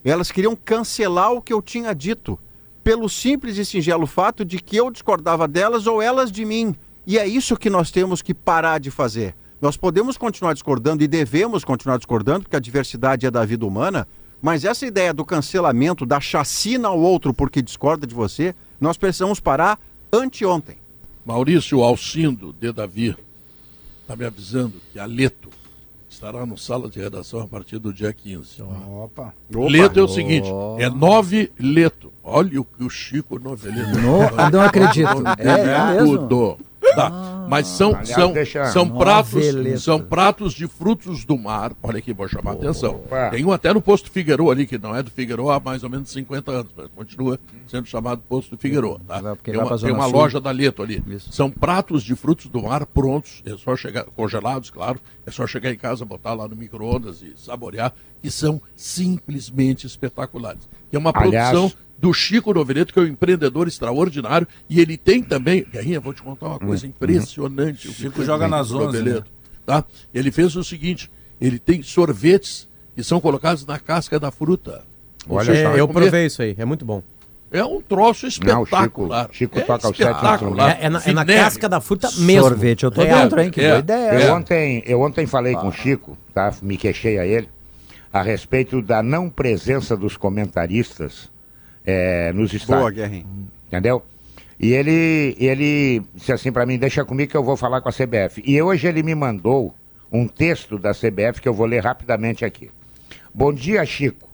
Elas 0.04 0.32
queriam 0.32 0.56
cancelar 0.56 1.32
o 1.32 1.42
que 1.42 1.52
eu 1.52 1.62
tinha 1.62 1.96
dito, 1.96 2.38
pelo 2.86 3.10
simples 3.10 3.58
e 3.58 3.66
singelo 3.66 4.06
fato 4.06 4.46
de 4.46 4.60
que 4.60 4.78
eu 4.78 4.92
discordava 4.92 5.48
delas 5.48 5.88
ou 5.88 6.04
elas 6.04 6.32
de 6.32 6.46
mim. 6.46 6.76
E 7.08 7.18
é 7.18 7.28
isso 7.28 7.58
que 7.58 7.68
nós 7.68 7.90
temos 7.90 8.22
que 8.22 8.32
parar 8.32 8.80
de 8.80 8.92
fazer. 8.92 9.34
Nós 9.60 9.76
podemos 9.76 10.20
continuar 10.20 10.54
discordando 10.54 11.04
e 11.04 11.08
devemos 11.08 11.66
continuar 11.66 11.98
discordando, 11.98 12.42
porque 12.42 12.56
a 12.56 12.60
diversidade 12.60 13.26
é 13.26 13.32
da 13.32 13.44
vida 13.44 13.66
humana, 13.66 14.08
mas 14.40 14.64
essa 14.64 14.86
ideia 14.86 15.12
do 15.12 15.26
cancelamento, 15.26 16.06
da 16.06 16.20
chacina 16.20 16.90
ao 16.90 17.00
outro 17.00 17.34
porque 17.34 17.60
discorda 17.60 18.06
de 18.06 18.14
você, 18.14 18.54
nós 18.80 18.98
precisamos 18.98 19.40
parar 19.40 19.80
anteontem. 20.14 20.78
Maurício 21.26 21.82
Alcindo, 21.82 22.54
de 22.54 22.72
Davi, 22.72 23.18
está 24.04 24.16
me 24.16 24.26
avisando 24.26 24.80
que 24.94 25.00
a 25.00 25.08
Leto 25.08 25.50
estará 26.16 26.46
no 26.46 26.58
sala 26.58 26.90
de 26.90 27.00
redação 27.00 27.42
a 27.42 27.48
partir 27.48 27.78
do 27.78 27.94
dia 27.94 28.12
15. 28.14 28.62
Opa. 29.04 29.34
Leto 29.54 30.00
é 30.00 30.04
o 30.04 30.08
seguinte, 30.08 30.50
é 30.80 30.90
nove 30.90 31.52
Leto. 31.60 32.12
Olha 32.24 32.60
o 32.62 32.66
que 32.66 32.84
o 32.84 32.90
Chico 32.90 33.38
Noveleto. 33.38 34.00
No- 34.00 34.24
eu 34.24 34.52
não 34.52 34.62
acredito. 34.62 35.10
É, 35.38 35.50
é 35.50 36.02
mesmo? 36.02 36.58
Tá. 36.96 37.46
Mas 37.48 37.68
são, 37.68 37.90
Aliás, 37.90 38.10
são, 38.10 38.34
deixa- 38.34 38.66
são, 38.72 38.90
pratos, 38.90 39.44
são 39.84 40.02
pratos 40.02 40.54
de 40.54 40.68
frutos 40.68 41.24
do 41.26 41.38
mar. 41.38 41.74
Olha 41.84 42.00
aqui, 42.00 42.12
vou 42.12 42.28
chamar 42.28 42.52
a 42.52 42.54
atenção. 42.56 42.96
Opa. 42.96 43.30
Tem 43.30 43.46
um 43.46 43.52
até 43.52 43.72
no 43.72 43.82
posto 43.82 44.10
Figueroa 44.10 44.52
ali, 44.52 44.66
que 44.66 44.78
não 44.80 44.96
é 44.96 45.04
do 45.04 45.12
Figueroa 45.12 45.58
há 45.58 45.60
mais 45.60 45.84
ou 45.84 45.90
menos 45.90 46.10
50 46.10 46.52
anos, 46.52 46.72
mas 46.76 46.88
continua 46.96 47.40
sendo 47.68 47.86
chamado 47.86 48.22
posto 48.28 48.58
Figueroa. 48.58 49.00
Tá? 49.08 49.22
Tem 49.44 49.58
uma, 49.58 49.78
tem 49.78 49.92
uma 49.92 50.06
loja 50.08 50.42
da 50.42 50.50
Leto 50.52 50.82
ali. 50.82 51.04
Isso. 51.08 51.32
São 51.32 51.52
pratos 51.52 52.02
de 52.04 52.16
frutos 52.16 52.48
do 52.48 52.64
mar 52.64 52.86
prontos, 52.86 53.44
é 53.46 53.56
só 53.58 53.76
chegar, 53.76 54.06
congelados, 54.06 54.70
claro. 54.72 55.00
É 55.26 55.32
só 55.32 55.46
chegar 55.46 55.72
em 55.72 55.78
casa, 55.78 56.04
botar 56.06 56.34
lá 56.34 56.48
no 56.48 56.56
micro-ondas 56.56 57.22
e 57.22 57.34
saborear, 57.38 57.94
que 58.22 58.32
são 58.32 58.60
simplesmente 58.76 59.86
espetaculares. 59.86 60.68
Que 60.90 60.96
é 60.96 61.00
uma 61.00 61.12
Aliás- 61.14 61.50
produção 61.52 61.85
do 61.98 62.14
Chico 62.14 62.54
Noveleto, 62.54 62.94
que 62.94 63.00
é 63.00 63.04
um 63.04 63.08
empreendedor 63.08 63.68
extraordinário, 63.68 64.48
e 64.70 64.80
ele 64.82 64.98
tem 64.98 65.24
também. 65.24 65.66
Guerrinha, 65.72 66.00
vou 66.00 66.14
te 66.14 66.22
contar 66.22 66.48
uma 66.48 66.60
coisa 66.60 66.86
impressionante. 66.86 67.88
o 67.88 67.92
que 67.92 67.98
Chico 68.02 68.24
joga 68.24 68.46
o 68.46 68.50
nas 68.50 68.72
11, 68.72 68.86
Noveleto, 68.86 69.26
Tá? 69.66 69.84
Ele 70.14 70.32
fez 70.32 70.56
o 70.56 70.64
seguinte: 70.64 71.12
ele 71.42 71.58
tem 71.58 71.82
sorvetes 71.82 72.68
que 72.96 73.04
são 73.04 73.20
colocados 73.20 73.66
na 73.66 73.80
casca 73.80 74.20
da 74.20 74.30
fruta. 74.32 74.84
Olha 75.28 75.52
É, 75.52 75.80
eu 75.80 75.88
comer. 75.88 76.02
provei 76.02 76.26
isso 76.28 76.42
aí, 76.42 76.54
é 76.58 76.66
muito 76.66 76.86
bom. 76.86 77.02
É 77.52 77.64
um 77.64 77.82
troço 77.82 78.26
Não, 78.26 78.32
Chico- 78.32 78.64
espetacular. 78.64 79.30
Chico 79.32 79.58
é 79.60 79.62
toca 79.62 79.90
espetacular. 79.90 80.78
É, 80.80 80.86
é 80.86 80.90
na, 80.90 81.02
é 81.06 81.12
na 81.14 81.26
casca 81.26 81.70
da 81.70 81.80
fruta 81.80 82.10
mesmo. 82.20 82.42
Sorvete, 82.50 82.84
eu 82.84 82.92
tô 82.92 83.02
Real. 83.02 83.22
dentro, 83.22 83.40
hein? 83.42 83.50
Que 83.50 83.62
É, 83.62 83.68
boa 83.70 83.80
ideia. 83.80 84.10
é. 84.10 84.30
Eu, 84.30 84.34
ontem, 84.36 84.84
eu 84.86 85.02
ontem 85.02 85.26
falei 85.26 85.54
com 85.56 85.68
o 85.70 85.72
Chico, 85.72 86.18
tá? 86.34 86.54
me 86.62 86.76
queixei 86.78 87.18
a 87.18 87.26
ele, 87.26 87.48
a 88.12 88.22
respeito 88.22 88.82
da 88.82 89.02
não 89.02 89.30
presença 89.30 89.96
dos 89.96 90.18
comentaristas 90.18 91.30
eh, 91.86 92.32
nos 92.34 92.52
Boa, 92.52 92.58
estádios. 92.58 92.94
Guerrinho. 92.94 93.50
Entendeu? 93.68 94.04
E 94.60 94.72
ele, 94.72 95.36
ele 95.38 96.02
disse 96.14 96.32
assim 96.32 96.52
para 96.52 96.66
mim, 96.66 96.78
deixa 96.78 97.04
comigo 97.04 97.32
que 97.32 97.38
eu 97.38 97.44
vou 97.44 97.58
falar 97.58 97.82
com 97.82 97.90
a 97.90 97.94
CBF. 97.94 98.42
E 98.46 98.62
hoje 98.62 98.88
ele 98.88 99.04
me 99.04 99.14
mandou 99.14 99.76
um 100.12 100.28
texto 100.28 100.78
da 100.78 100.94
CBF 100.94 101.42
que 101.42 101.48
eu 101.48 101.54
vou 101.54 101.66
ler 101.66 101.84
rapidamente 101.84 102.46
aqui. 102.46 102.72
Bom 103.34 103.52
dia, 103.52 103.86
Chico. 103.86 104.30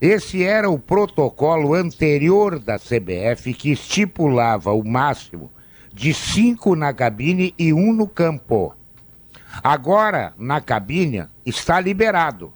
Esse 0.00 0.44
era 0.44 0.70
o 0.70 0.78
protocolo 0.78 1.74
anterior 1.74 2.58
da 2.58 2.78
CBF 2.78 3.52
que 3.52 3.72
estipulava 3.72 4.72
o 4.72 4.82
máximo 4.82 5.50
de 5.92 6.14
cinco 6.14 6.74
na 6.74 6.94
cabine 6.94 7.54
e 7.58 7.72
um 7.72 7.92
no 7.92 8.06
campo. 8.06 8.74
Agora, 9.62 10.32
na 10.38 10.60
cabine, 10.60 11.24
está 11.44 11.80
liberado. 11.80 12.52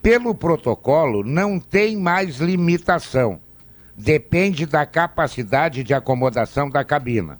Pelo 0.00 0.34
protocolo, 0.34 1.24
não 1.24 1.58
tem 1.58 1.96
mais 1.96 2.36
limitação. 2.36 3.40
Depende 3.98 4.64
da 4.64 4.86
capacidade 4.86 5.82
de 5.82 5.92
acomodação 5.92 6.70
da 6.70 6.84
cabina. 6.84 7.38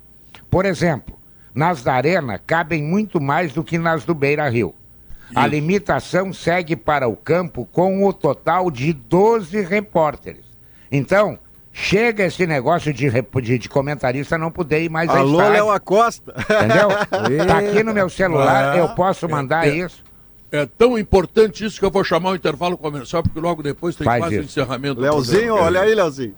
Por 0.49 0.65
exemplo, 0.65 1.17
nas 1.55 1.81
da 1.81 1.93
Arena 1.93 2.37
cabem 2.37 2.83
muito 2.83 3.21
mais 3.21 3.53
do 3.53 3.63
que 3.63 3.77
nas 3.77 4.03
do 4.03 4.13
Beira 4.13 4.47
Rio. 4.49 4.75
A 5.33 5.45
limitação 5.47 6.33
segue 6.33 6.75
para 6.75 7.07
o 7.07 7.15
campo 7.15 7.67
com 7.71 8.03
o 8.05 8.11
total 8.11 8.69
de 8.69 8.91
12 8.91 9.61
repórteres. 9.61 10.43
Então, 10.91 11.37
chega 11.71 12.25
esse 12.25 12.47
negócio 12.47 12.91
de, 12.91 13.09
de, 13.11 13.57
de 13.59 13.69
comentarista 13.69 14.39
não 14.39 14.49
poder 14.51 14.81
ir 14.81 14.89
mais 14.89 15.07
Alô. 15.09 15.37
Léo 15.37 15.69
Acosta. 15.71 16.33
Entendeu? 16.35 16.89
Tá 17.47 17.59
aqui 17.59 17.83
no 17.83 17.93
meu 17.93 18.09
celular, 18.09 18.75
É. 18.75 18.79
eu 18.81 18.89
posso 18.89 19.29
mandar 19.29 19.67
É. 19.67 19.75
isso. 19.75 20.03
É 20.51 20.65
tão 20.65 20.97
importante 20.97 21.63
isso 21.63 21.79
que 21.79 21.85
eu 21.85 21.91
vou 21.91 22.03
chamar 22.03 22.31
o 22.31 22.35
intervalo 22.35 22.75
comercial, 22.75 23.21
porque 23.21 23.39
logo 23.39 23.61
depois 23.61 23.95
tem 23.95 24.03
Faz 24.05 24.19
quase 24.19 24.39
o 24.39 24.43
encerramento. 24.43 24.95
programa. 24.99 25.61
olha 25.61 25.81
aí, 25.81 25.93
Leozinho. 25.93 26.33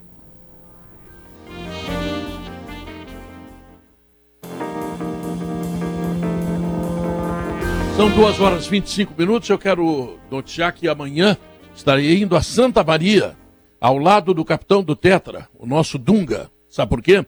São 8.01 8.09
duas 8.15 8.39
horas 8.39 8.65
e 8.65 8.69
25 8.71 9.13
minutos. 9.15 9.47
Eu 9.47 9.59
quero 9.59 10.17
noticiar 10.31 10.73
que 10.73 10.87
amanhã 10.87 11.37
estarei 11.75 12.19
indo 12.19 12.35
a 12.35 12.41
Santa 12.41 12.83
Maria, 12.83 13.37
ao 13.79 13.99
lado 13.99 14.33
do 14.33 14.43
capitão 14.43 14.81
do 14.81 14.95
Tetra, 14.95 15.47
o 15.53 15.67
nosso 15.67 15.99
Dunga. 15.99 16.49
Sabe 16.67 16.89
por 16.89 16.99
quê? 16.99 17.23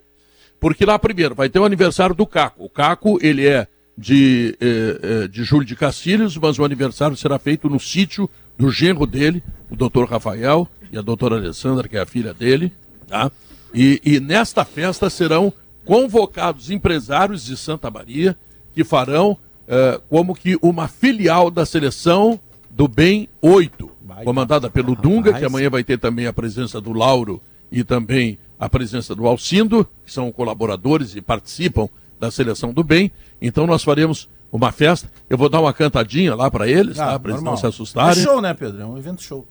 Porque 0.60 0.84
lá, 0.84 0.98
primeiro, 0.98 1.36
vai 1.36 1.48
ter 1.48 1.60
o 1.60 1.64
aniversário 1.64 2.16
do 2.16 2.26
Caco. 2.26 2.66
O 2.66 2.68
Caco, 2.68 3.20
ele 3.22 3.48
é 3.48 3.68
de, 3.96 4.58
eh, 4.60 5.00
eh, 5.04 5.28
de 5.28 5.44
Júlio 5.44 5.64
de 5.64 5.76
Castilhos, 5.76 6.36
mas 6.38 6.58
o 6.58 6.66
aniversário 6.66 7.16
será 7.16 7.38
feito 7.38 7.70
no 7.70 7.80
sítio 7.80 8.28
do 8.58 8.72
genro 8.72 9.06
dele, 9.06 9.44
o 9.70 9.76
doutor 9.76 10.10
Rafael 10.10 10.68
e 10.92 10.98
a 10.98 11.04
doutora 11.04 11.36
Alessandra, 11.36 11.88
que 11.88 11.98
é 11.98 12.02
a 12.02 12.06
filha 12.08 12.34
dele. 12.34 12.74
Tá? 13.08 13.32
E, 13.76 14.02
e 14.04 14.20
nesta 14.20 14.66
festa 14.66 15.08
serão 15.08 15.54
convocados 15.86 16.72
empresários 16.72 17.46
de 17.46 17.56
Santa 17.56 17.92
Maria 17.92 18.36
que 18.74 18.84
farão 18.84 19.38
eh, 19.74 20.02
como 20.10 20.36
que 20.36 20.58
uma 20.62 20.88
filial 20.88 21.50
da 21.50 21.66
seleção 21.66 22.40
do 22.70 22.88
Bem 22.88 23.28
8, 23.42 23.90
comandada 24.24 24.70
pelo 24.70 24.96
Dunga, 24.96 25.34
que 25.34 25.46
amanhã 25.46 25.70
vai 25.70 25.84
ter 25.84 25.98
também 25.98 26.28
a 26.28 26.34
presença 26.34 26.80
do 26.80 26.94
Lauro 26.94 27.42
e 27.72 27.84
também 27.84 28.38
a 28.60 28.70
presença 28.70 29.14
do 29.16 29.28
Alcindo, 29.28 29.88
que 30.06 30.12
são 30.12 30.32
colaboradores 30.32 31.16
e 31.16 31.22
participam 31.22 31.88
da 32.20 32.30
seleção 32.32 32.72
do 32.74 32.84
Bem. 32.84 33.12
Então 33.42 33.66
nós 33.68 33.84
faremos 33.84 34.30
uma 34.52 34.72
festa. 34.72 35.10
Eu 35.30 35.38
vou 35.38 35.50
dar 35.50 35.60
uma 35.62 35.74
cantadinha 35.74 36.36
lá 36.36 36.50
para 36.52 36.68
eles, 36.68 37.00
Ah, 37.00 37.14
tá? 37.14 37.20
para 37.20 37.32
eles 37.32 37.44
não 37.44 37.58
se 37.58 37.66
É 37.66 37.70
assustarem. 37.70 38.24
show, 38.24 38.40
né, 38.42 38.54
Pedro? 38.54 38.82
É 38.82 38.86
um 38.86 38.98
evento 38.98 39.22
show. 39.24 39.46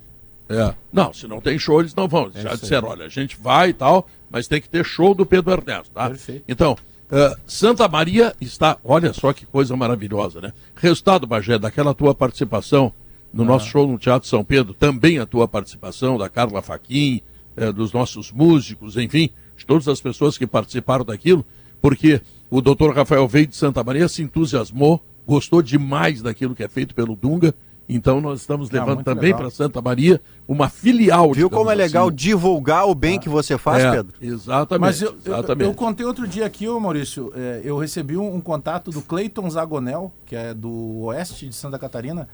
É. 0.49 0.75
Não, 0.93 1.13
se 1.13 1.27
não 1.27 1.41
tem 1.41 1.59
show, 1.59 1.81
eles 1.81 1.95
não 1.95 2.07
vão. 2.09 2.25
Eles 2.27 2.37
É 2.37 2.43
já 2.43 2.55
disseram, 2.55 2.89
olha, 2.89 3.07
a 3.07 3.09
gente 3.09 3.37
vai 3.41 3.71
e 3.71 3.73
tal, 3.73 4.07
mas 4.31 4.47
tem 4.47 4.61
que 4.61 4.69
ter 4.69 4.85
show 4.85 5.15
do 5.15 5.25
Pedro 5.27 5.53
Ernesto, 5.53 5.91
tá? 5.93 6.09
Perfeito. 6.09 6.45
Então, 6.49 6.77
eh, 7.13 7.37
Santa 7.47 7.87
Maria 7.87 8.35
está, 8.41 8.79
olha 8.83 9.13
só 9.13 9.35
que 9.35 9.45
coisa 9.45 9.77
maravilhosa, 9.77 10.41
né? 10.41 10.53
Resultado, 10.75 11.27
Bagé, 11.27 11.59
daquela 11.59 11.93
tua 11.93 12.15
participação 12.15 12.91
no 13.31 13.45
nosso 13.45 13.67
show 13.67 13.87
no 13.87 13.99
Teatro 13.99 14.27
São 14.27 14.43
Pedro, 14.43 14.73
também 14.73 15.19
a 15.19 15.27
tua 15.27 15.47
participação, 15.47 16.17
da 16.17 16.31
Carla 16.31 16.63
Faquin, 16.63 17.21
eh, 17.55 17.71
dos 17.71 17.93
nossos 17.93 18.33
músicos, 18.33 18.97
enfim, 18.97 19.29
de 19.57 19.67
todas 19.67 19.89
as 19.89 20.01
pessoas 20.01 20.39
que 20.39 20.47
participaram 20.47 21.05
daquilo, 21.05 21.45
porque 21.83 22.23
o 22.51 22.63
doutor 22.63 22.97
Rafael 22.97 23.29
veio 23.29 23.47
de 23.47 23.57
Santa 23.57 23.85
Maria, 23.85 24.09
se 24.09 24.23
entusiasmou, 24.23 25.03
gostou 25.27 25.61
demais 25.61 26.23
daquilo 26.23 26.55
que 26.55 26.63
é 26.63 26.69
feito 26.69 26.95
pelo 26.95 27.15
Dunga, 27.15 27.55
então 27.95 28.21
nós 28.21 28.41
estamos 28.41 28.69
Ah, 28.71 28.75
levando 28.75 29.03
também 29.05 29.35
para 29.35 29.51
Santa 29.51 29.81
Maria 29.83 30.21
uma 30.49 30.69
filial. 30.69 31.33
Viu 31.33 31.49
como 31.51 31.71
é 31.71 31.75
legal 31.75 32.09
assim. 32.09 32.17
divulgar 32.17 32.87
o 32.89 32.95
bem 32.95 33.19
que 33.19 33.29
você 33.29 33.57
faz, 33.59 33.85
É, 33.85 33.91
Pedro? 33.93 34.15
Exatamente. 34.21 34.81
Mas 34.81 35.03
eu, 35.03 35.09
eu, 35.25 35.33
exatamente. 35.39 35.69
eu 35.69 35.75
contei 35.75 36.05
outro 36.07 36.27
dia 36.27 36.47
aqui, 36.47 36.69
ô 36.69 36.79
Maurício, 36.81 37.33
é, 37.35 37.61
eu 37.65 37.79
recebi 37.79 38.17
um, 38.17 38.35
um 38.37 38.41
contato 38.41 38.91
do 38.91 39.01
Cleiton 39.03 39.49
Zagonel, 39.51 40.13
que 40.27 40.35
é 40.37 40.53
do 40.55 41.03
oeste 41.05 41.49
de 41.49 41.55
Santa 41.55 41.79
Catarina, 41.79 42.29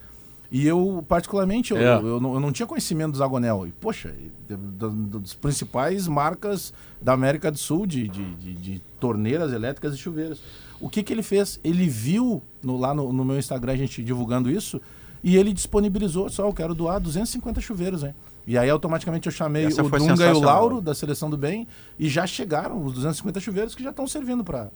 e 0.51 0.67
eu, 0.67 1.05
particularmente, 1.07 1.73
eu, 1.73 1.77
É. 1.79 1.97
eu, 1.99 2.19
não, 2.19 2.33
eu 2.35 2.41
não 2.41 2.51
tinha 2.51 2.67
conhecimento 2.67 3.13
do 3.13 3.19
Zagonel. 3.19 3.67
E, 3.67 3.71
poxa, 3.73 4.15
da- 4.49 4.57
da- 4.89 5.19
das 5.19 5.35
principais 5.35 6.09
marcas 6.09 6.73
da 7.03 7.13
América 7.13 7.51
do 7.51 7.59
Sul 7.59 7.87
de, 7.87 8.09
de, 8.09 8.35
de- 8.37 8.55
de 8.55 8.83
torneiras 8.99 9.53
elétricas 9.53 9.93
e 9.95 9.99
chuveiros. 9.99 10.41
O 10.81 10.89
que, 10.89 11.03
que 11.03 11.13
ele 11.13 11.23
fez? 11.23 11.61
Ele 11.63 11.87
viu 11.87 12.43
no- 12.63 12.79
lá 12.79 12.95
no, 12.95 13.13
no 13.13 13.25
meu 13.27 13.39
Instagram 13.39 13.73
a 13.73 13.77
gente 13.77 14.03
divulgando 14.03 14.51
isso, 14.51 14.81
e 15.23 15.37
ele 15.37 15.53
disponibilizou, 15.53 16.29
só, 16.29 16.47
eu 16.47 16.53
quero 16.53 16.75
doar 16.75 17.01
250 17.01 17.61
chuveiros, 17.61 18.03
hein? 18.05 18.15
E 18.47 18.57
aí 18.57 18.71
automaticamente 18.71 19.27
eu 19.27 19.33
chamei 19.33 19.67
Essa 19.67 19.83
o 19.83 19.91
Dunga 19.91 20.27
e 20.27 20.33
o. 20.33 20.41
Lauro 20.41 20.81
da 20.81 20.95
Seleção 20.95 21.29
do 21.29 21.37
Bem 21.37 21.67
e 21.99 22.09
já 22.09 22.27
chegaram 22.27 22.83
os 22.85 22.95
250 22.95 23.41
chuveiros 23.41 23.75
que 23.75 23.83
já 23.83 23.91
estão 23.91 24.07
servindo 24.07 24.43
para 24.43 24.69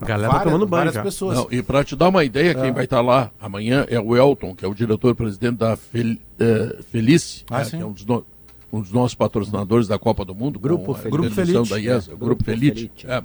Galera 0.00 0.32
tá 0.32 0.40
tomando 0.40 0.66
banho 0.66 0.70
várias 0.80 0.94
já. 0.94 1.02
pessoas. 1.02 1.36
Não, 1.36 1.46
e 1.50 1.62
para 1.62 1.84
te 1.84 1.94
dar 1.94 2.08
uma 2.08 2.24
ideia, 2.24 2.54
quem 2.54 2.68
É. 2.68 2.72
vai 2.72 2.84
estar 2.84 3.02
lá 3.02 3.30
amanhã 3.38 3.84
é 3.88 4.00
o 4.00 4.16
Elton, 4.16 4.54
que 4.54 4.64
é 4.64 4.68
o 4.68 4.74
diretor-presidente 4.74 5.58
da 5.58 5.76
Fel, 5.76 6.16
eh, 6.38 6.78
Felice, 6.90 7.44
Ah, 7.50 7.62
sim. 7.64 7.76
que 7.76 7.82
é 7.82 7.86
um 7.86 7.92
dos, 7.92 8.06
no- 8.06 8.24
um 8.72 8.80
dos 8.80 8.90
nossos 8.92 9.14
patrocinadores 9.14 9.86
da 9.86 9.98
Copa 9.98 10.24
do 10.24 10.34
Mundo. 10.34 10.58
Grupo 10.58 10.94
com. 10.94 11.10
Grupo 11.10 11.30
Felite. 11.30 11.68
Da 11.68 11.76
IESA, 11.78 12.06
É, 12.06 12.08
Grupo, 12.08 12.24
Grupo 12.24 12.44
Felite. 12.44 12.74
Felite. 12.96 13.06
é. 13.06 13.22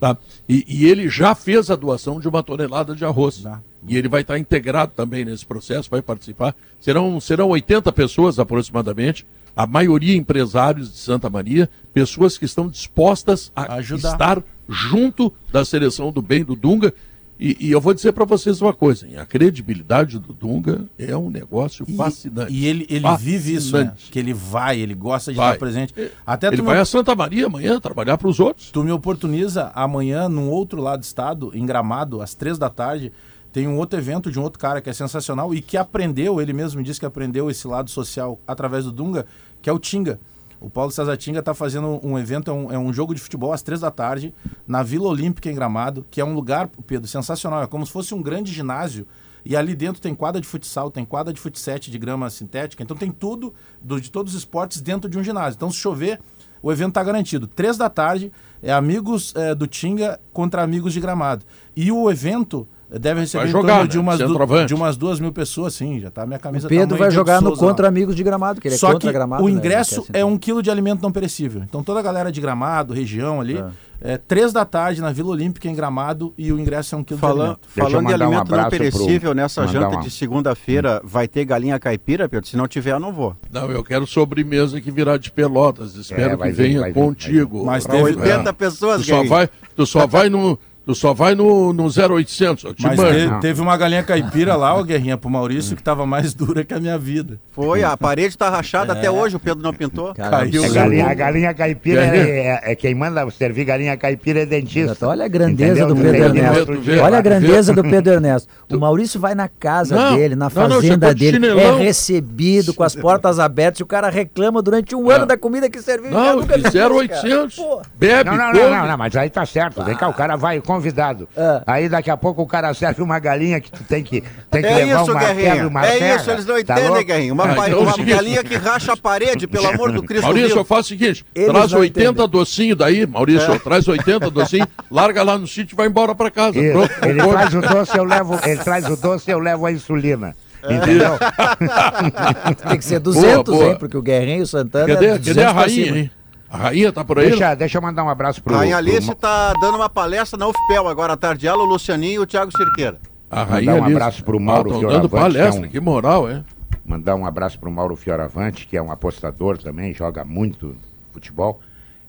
Tá. 0.00 0.16
E, 0.48 0.64
e 0.68 0.86
ele 0.86 1.08
já 1.08 1.34
fez 1.34 1.70
a 1.70 1.76
doação 1.76 2.20
de 2.20 2.28
uma 2.28 2.42
tonelada 2.42 2.94
de 2.96 3.04
arroz. 3.04 3.38
Tá. 3.38 3.60
E 3.86 3.96
ele 3.96 4.08
vai 4.08 4.22
estar 4.22 4.38
integrado 4.38 4.92
também 4.94 5.24
nesse 5.24 5.46
processo, 5.46 5.88
vai 5.90 6.02
participar. 6.02 6.54
Serão, 6.80 7.20
serão 7.20 7.48
80 7.50 7.92
pessoas 7.92 8.38
aproximadamente, 8.38 9.24
a 9.56 9.66
maioria 9.66 10.16
empresários 10.16 10.90
de 10.92 10.98
Santa 10.98 11.28
Maria, 11.30 11.68
pessoas 11.92 12.36
que 12.38 12.44
estão 12.44 12.68
dispostas 12.68 13.52
a 13.54 13.74
Ajudar. 13.74 14.12
estar 14.12 14.42
junto 14.68 15.32
da 15.52 15.64
seleção 15.64 16.10
do 16.12 16.20
bem 16.22 16.44
do 16.44 16.54
Dunga. 16.56 16.92
E, 17.40 17.56
e 17.68 17.70
eu 17.70 17.80
vou 17.80 17.94
dizer 17.94 18.10
para 18.12 18.24
vocês 18.24 18.60
uma 18.60 18.72
coisa: 18.72 19.06
hein, 19.06 19.16
a 19.16 19.24
credibilidade 19.24 20.18
do 20.18 20.32
Dunga 20.32 20.86
é 20.98 21.16
um 21.16 21.30
negócio 21.30 21.84
E- 21.88 21.94
fascinante. 21.96 22.52
E 22.52 22.66
ele, 22.66 22.84
ele 22.90 23.06
vive 23.16 23.54
isso, 23.54 23.72
né? 23.76 23.84
Fascinante. 23.84 24.10
Que 24.10 24.18
ele 24.18 24.34
vai, 24.34 24.80
ele 24.80 24.94
gosta 24.94 25.30
de 25.30 25.36
Vai. 25.36 25.50
estar 25.50 25.58
presente. 25.58 25.94
Até 26.26 26.48
Ele 26.48 26.62
vai 26.62 26.74
me, 26.74 26.80
a 26.82 26.84
Santa 26.84 27.14
Maria 27.14 27.46
amanhã 27.46 27.78
trabalhar 27.80 28.18
para 28.18 28.26
os 28.28 28.40
outros. 28.40 28.70
tu 28.72 28.82
me 28.82 28.90
oportuniza 28.90 29.70
amanhã, 29.74 30.28
num 30.28 30.48
outro 30.50 30.82
lado 30.82 30.98
do 31.00 31.04
estado, 31.04 31.52
em 31.54 31.64
Gramado, 31.64 32.20
às 32.20 32.34
três 32.34 32.58
da 32.58 32.68
tarde, 32.68 33.12
tem 33.52 33.66
um 33.66 33.76
outro 33.76 33.98
evento 33.98 34.30
de 34.30 34.38
um 34.38 34.42
outro 34.42 34.58
cara 34.58 34.80
que 34.80 34.90
é 34.90 34.92
sensacional 34.92 35.54
e 35.54 35.60
que 35.60 35.76
aprendeu, 35.76 36.40
ele 36.40 36.52
mesmo 36.52 36.82
disse 36.82 37.00
que 37.00 37.06
aprendeu 37.06 37.50
esse 37.50 37.66
lado 37.66 37.90
social 37.90 38.38
através 38.46 38.84
do 38.84 38.92
Dunga, 38.92 39.26
que 39.62 39.70
é 39.70 39.72
o 39.72 39.78
Tinga. 39.78 40.18
O 40.60 40.68
Paulo 40.68 40.90
César 40.90 41.16
Tinga 41.16 41.38
está 41.38 41.54
fazendo 41.54 42.00
um 42.02 42.18
evento, 42.18 42.50
é 42.50 42.54
um, 42.54 42.72
é 42.72 42.78
um 42.78 42.92
jogo 42.92 43.14
de 43.14 43.20
futebol 43.20 43.52
às 43.52 43.62
três 43.62 43.80
da 43.80 43.90
tarde, 43.90 44.34
na 44.66 44.82
Vila 44.82 45.08
Olímpica 45.08 45.50
em 45.50 45.54
Gramado, 45.54 46.04
que 46.10 46.20
é 46.20 46.24
um 46.24 46.34
lugar, 46.34 46.68
Pedro, 46.86 47.06
sensacional. 47.06 47.62
É 47.62 47.66
como 47.66 47.86
se 47.86 47.92
fosse 47.92 48.12
um 48.12 48.20
grande 48.20 48.52
ginásio. 48.52 49.06
E 49.44 49.56
ali 49.56 49.74
dentro 49.74 50.02
tem 50.02 50.14
quadra 50.16 50.40
de 50.40 50.46
futsal, 50.46 50.90
tem 50.90 51.04
quadra 51.04 51.32
de 51.32 51.40
futsete 51.40 51.92
de 51.92 51.98
grama 51.98 52.28
sintética. 52.28 52.82
Então 52.82 52.96
tem 52.96 53.10
tudo 53.10 53.54
do- 53.80 54.00
de 54.00 54.10
todos 54.10 54.34
os 54.34 54.40
esportes 54.40 54.80
dentro 54.80 55.08
de 55.08 55.16
um 55.16 55.22
ginásio. 55.22 55.56
Então, 55.56 55.70
se 55.70 55.78
chover, 55.78 56.20
o 56.60 56.72
evento 56.72 56.88
está 56.88 57.04
garantido. 57.04 57.46
Três 57.46 57.76
da 57.76 57.88
tarde, 57.88 58.32
é 58.60 58.72
amigos 58.72 59.32
é, 59.36 59.54
do 59.54 59.66
Tinga 59.68 60.20
contra 60.32 60.60
amigos 60.62 60.92
de 60.92 61.00
Gramado. 61.00 61.44
E 61.74 61.90
o 61.92 62.10
evento 62.10 62.66
deve 62.90 63.20
receber 63.20 63.42
Vai 63.44 63.48
em 63.48 63.52
jogar, 63.52 63.74
torno 63.76 63.88
de 63.88 63.96
né? 63.96 64.02
umas, 64.02 64.18
du- 64.18 64.26
Centroavante. 64.28 64.66
de 64.68 64.74
umas 64.74 64.96
duas 64.96 65.20
mil 65.20 65.32
pessoas, 65.32 65.74
sim. 65.74 66.00
Já 66.00 66.10
tá 66.10 66.22
a 66.22 66.26
minha 66.26 66.38
camisa 66.38 66.66
O 66.66 66.68
Pedro 66.70 66.86
tamanho 66.86 66.98
vai 67.04 67.10
jogar 67.10 67.40
no 67.42 67.48
Souza 67.50 67.62
lá. 67.64 67.68
Contra 67.70 67.88
Amigos 67.88 68.14
de 68.14 68.22
Gramado, 68.22 68.60
que 68.60 68.68
ele 68.68 68.74
é 68.74 68.78
Só 68.78 68.92
contra 68.92 69.08
que 69.08 69.12
Gramado. 69.12 69.42
o 69.42 69.46
né? 69.48 69.52
ingresso 69.52 70.02
quer 70.02 70.10
é 70.10 70.20
sentar. 70.20 70.24
um 70.24 70.38
quilo 70.38 70.62
de 70.62 70.70
alimento 70.70 71.02
não 71.02 71.12
perecível. 71.12 71.62
Então 71.62 71.82
toda 71.82 72.00
a 72.00 72.02
galera 72.02 72.30
de 72.32 72.40
Gramado, 72.40 72.92
região 72.94 73.40
ali, 73.40 73.62
é, 74.00 74.16
três 74.16 74.52
da 74.52 74.64
tarde 74.64 75.00
na 75.00 75.10
Vila 75.12 75.30
Olímpica 75.30 75.68
em 75.68 75.74
Gramado 75.74 76.32
e 76.38 76.52
o 76.52 76.58
ingresso 76.58 76.94
é 76.94 76.98
um 76.98 77.02
quilo 77.04 77.16
de 77.16 77.20
Falando, 77.20 77.40
alimento. 77.40 77.60
Deixa 77.74 77.80
eu 77.80 77.84
falando 77.90 78.06
de 78.06 78.12
mandar 78.12 78.24
um 78.24 78.28
alimento 78.28 78.48
não 78.50 78.54
abraço 78.58 78.68
pro- 78.70 78.78
perecível, 78.78 79.34
nessa 79.34 79.66
janta 79.66 79.88
uma- 79.88 80.02
de 80.02 80.10
segunda-feira 80.10 81.00
vai 81.04 81.26
ter 81.28 81.44
galinha 81.44 81.78
caipira, 81.78 82.28
Pedro? 82.28 82.48
Se 82.48 82.56
não 82.56 82.68
tiver, 82.68 82.92
eu 82.92 83.00
não 83.00 83.12
vou. 83.12 83.34
Não, 83.52 83.70
eu 83.70 83.82
quero 83.82 84.06
sobremesa 84.06 84.80
que 84.80 84.90
virá 84.90 85.16
de 85.16 85.30
Pelotas. 85.32 85.94
Espero 85.96 86.34
É, 86.34 86.36
que 86.36 86.52
vir, 86.52 86.78
venha 86.80 86.92
contigo. 86.92 87.64
Mas 87.64 87.84
teve- 87.84 88.02
80 88.02 88.50
É. 88.50 88.52
pessoas, 88.52 89.02
Tu 89.02 89.08
só 89.08 89.24
vai, 89.24 89.48
tu 89.76 89.84
só 89.86 90.06
vai 90.06 90.28
no, 90.30 90.58
tu 90.88 90.94
só 90.94 91.12
vai 91.12 91.34
no, 91.34 91.70
no 91.74 91.84
0800. 91.84 92.64
Eu 92.64 92.72
te 92.72 92.82
Mas 92.82 92.98
te- 92.98 93.40
teve 93.42 93.60
uma 93.60 93.76
galinha 93.76 94.02
caipira 94.02 94.56
lá, 94.56 94.74
o 94.74 94.82
Guerrinha, 94.82 95.18
pro 95.18 95.28
Maurício, 95.28 95.76
que 95.76 95.82
tava 95.82 96.06
mais 96.06 96.32
dura 96.32 96.64
que 96.64 96.72
a 96.72 96.80
minha 96.80 96.96
vida. 96.96 97.38
Foi, 97.52 97.84
a 97.84 97.94
parede 97.94 98.28
está 98.28 98.48
rachada 98.48 98.94
É. 98.94 98.96
até 98.96 99.10
hoje, 99.10 99.36
o 99.36 99.38
Pedro 99.38 99.62
não 99.62 99.74
pintou. 99.74 100.14
Caiu. 100.14 100.64
É 100.64 100.68
o 100.68 100.72
galinha- 100.72 101.06
a 101.06 101.12
galinha 101.12 101.52
caipira 101.52 102.06
é, 102.06 102.18
é- 102.64 102.72
é 102.72 102.74
quem 102.74 102.94
manda 102.94 103.28
servir 103.30 103.66
galinha 103.66 103.94
caipira 103.98 104.40
é 104.40 104.46
dentista. 104.46 105.06
Olha 105.08 105.26
a 105.26 105.28
grandeza 105.28 105.80
Entendeu? 105.84 105.88
do 105.94 106.00
Pedro 106.00 106.24
Ernesto. 106.24 107.02
Olha 107.04 107.18
a 107.18 107.20
grandeza 107.20 107.74
do 107.74 107.82
Pedro 107.84 108.12
Ernesto. 108.14 108.48
O 108.72 108.78
Maurício 108.80 109.20
vai 109.20 109.34
na 109.34 109.46
casa 109.46 109.94
Não, 109.94 110.16
dele, 110.16 110.34
na 110.36 110.48
não, 110.48 110.62
não, 110.68 110.70
fazenda 110.76 111.08
chegou 111.08 111.14
de 111.14 111.32
dele, 111.38 111.60
é 111.60 111.70
recebido 111.76 112.72
com 112.72 112.82
as 112.82 112.94
portas 112.96 113.38
abertas 113.38 113.80
e 113.80 113.82
o 113.82 113.86
cara 113.86 114.08
reclama 114.08 114.62
durante 114.62 114.94
um 114.94 115.10
ano 115.10 115.26
da 115.26 115.36
comida 115.36 115.68
que 115.68 115.82
serviu. 115.82 116.10
Não, 116.12 116.40
de 116.40 116.60
isso, 116.60 116.72
cara. 116.72 116.94
0800. 116.94 117.56
Pô. 117.56 117.82
Bebe, 117.98 118.30
Não, 118.30 118.36
não, 118.38 118.52
não, 118.54 118.86
não, 118.86 118.96
mas 118.96 119.14
aí 119.16 119.28
tá 119.28 119.44
certo. 119.44 119.82
Vem 119.84 119.94
cá, 119.94 120.08
o 120.08 120.14
cara 120.14 120.34
vai. 120.36 120.60
Convidado. 120.78 121.28
Ah. 121.36 121.62
Aí 121.66 121.88
daqui 121.88 122.10
a 122.10 122.16
pouco 122.16 122.40
o 122.42 122.46
cara 122.46 122.72
serve 122.72 123.02
uma 123.02 123.18
galinha 123.18 123.60
que 123.60 123.70
tu 123.70 123.82
tem 123.84 124.02
que, 124.02 124.22
tem 124.50 124.62
que 124.62 124.68
É 124.68 124.74
levar 124.76 125.02
isso, 125.02 125.12
um 125.12 125.16
e 125.16 125.18
Guerrinho. 125.34 125.68
uma 125.68 125.86
É 125.86 125.98
serra. 125.98 126.16
isso, 126.16 126.30
eles 126.30 126.46
não 126.46 126.54
Tá 126.54 126.60
entendem, 126.60 126.88
louco? 126.88 127.04
Guerrinho. 127.04 127.34
Uma, 127.34 127.44
Ah, 127.44 127.52
então 127.52 127.64
é 127.64 127.74
o 127.74 127.80
uma 127.82 127.92
seguinte. 127.92 128.14
galinha 128.14 128.44
que 128.44 128.56
racha 128.56 128.92
a 128.92 128.96
parede, 128.96 129.46
pelo 129.46 129.66
amor 129.68 129.92
do 129.92 130.02
Cristo 130.02 130.24
Maurício, 130.24 130.48
vivo. 130.48 130.60
eu 130.60 130.64
faço 130.64 130.80
o 130.82 130.84
seguinte: 130.98 131.24
Eles 131.34 131.50
traz 131.50 131.72
não 131.72 131.80
80 131.80 132.10
entendem. 132.10 132.28
docinhos 132.28 132.78
daí, 132.78 133.06
Maurício, 133.06 133.52
É. 133.52 133.58
traz 133.58 133.86
80 133.88 134.30
docinhos, 134.30 134.68
larga 134.90 135.22
lá 135.22 135.36
no 135.36 135.46
sítio 135.46 135.74
e 135.74 135.76
vai 135.76 135.86
embora 135.86 136.14
pra 136.14 136.30
casa. 136.30 136.52
Pronto, 136.52 136.90
Ele 137.02 137.14
pronto. 137.20 137.30
traz 137.32 137.54
o 137.54 137.60
doce, 137.60 137.96
eu 137.98 138.04
levo, 138.04 138.38
ele 138.44 138.58
traz 138.62 138.86
o 138.88 138.96
doce, 138.96 139.30
eu 139.30 139.38
levo 139.38 139.66
a 139.66 139.72
insulina. 139.72 140.34
Entendeu? 140.64 141.12
Tem 142.68 142.78
que 142.78 142.84
ser 142.84 142.98
200, 142.98 143.54
boa. 143.54 143.70
hein? 143.70 143.76
Porque 143.78 143.96
o 143.96 144.02
Guerrinho 144.02 144.38
e 144.40 144.42
o 144.42 144.46
Santana. 144.46 144.86
Cadê, 144.92 145.06
é 145.06 145.10
cadê 145.10 145.18
200 145.34 145.44
a 145.44 145.52
rainha, 145.52 145.96
hein? 145.98 146.10
A 146.50 146.56
rainha 146.56 146.92
tá 146.92 147.04
por 147.04 147.18
aí? 147.18 147.28
Deixa, 147.30 147.54
deixa 147.54 147.78
eu 147.78 147.82
mandar 147.82 148.04
um 148.04 148.08
abraço 148.08 148.42
pro. 148.42 148.54
Rainha 148.54 148.76
pro- 148.78 148.86
Alice 148.86 149.14
tá 149.16 149.52
dando 149.60 149.76
uma 149.76 149.88
palestra 149.88 150.38
na 150.38 150.46
UFPEL 150.48 150.88
agora 150.88 151.12
à 151.12 151.16
tarde. 151.16 151.46
Ela, 151.46 151.62
o 151.62 151.66
Lucianinho 151.66 152.14
e 152.14 152.18
o 152.20 152.26
Thiago 152.26 152.50
Cirqueira. 152.56 152.98
A 153.30 153.40
Mandar 153.40 153.50
rainha 153.52 153.74
um 153.74 153.84
Alice. 153.84 153.92
abraço 153.96 154.24
pro 154.24 154.40
Mauro 154.40 154.70
Ah, 154.70 154.72
tão 154.72 154.80
Fioravante, 154.80 155.02
dando 155.02 155.10
palestra, 155.10 155.50
que 155.52 155.56
é 155.58 155.68
um- 155.68 155.70
que 155.72 155.80
moral, 155.80 156.28
é? 156.30 156.42
Mandar 156.86 157.14
um 157.16 157.26
abraço 157.26 157.58
pro 157.58 157.70
Mauro 157.70 157.94
Fioravante, 157.96 158.66
que 158.66 158.76
é 158.76 158.82
um 158.82 158.90
apostador 158.90 159.58
também, 159.58 159.92
joga 159.92 160.24
muito 160.24 160.74
futebol. 161.12 161.60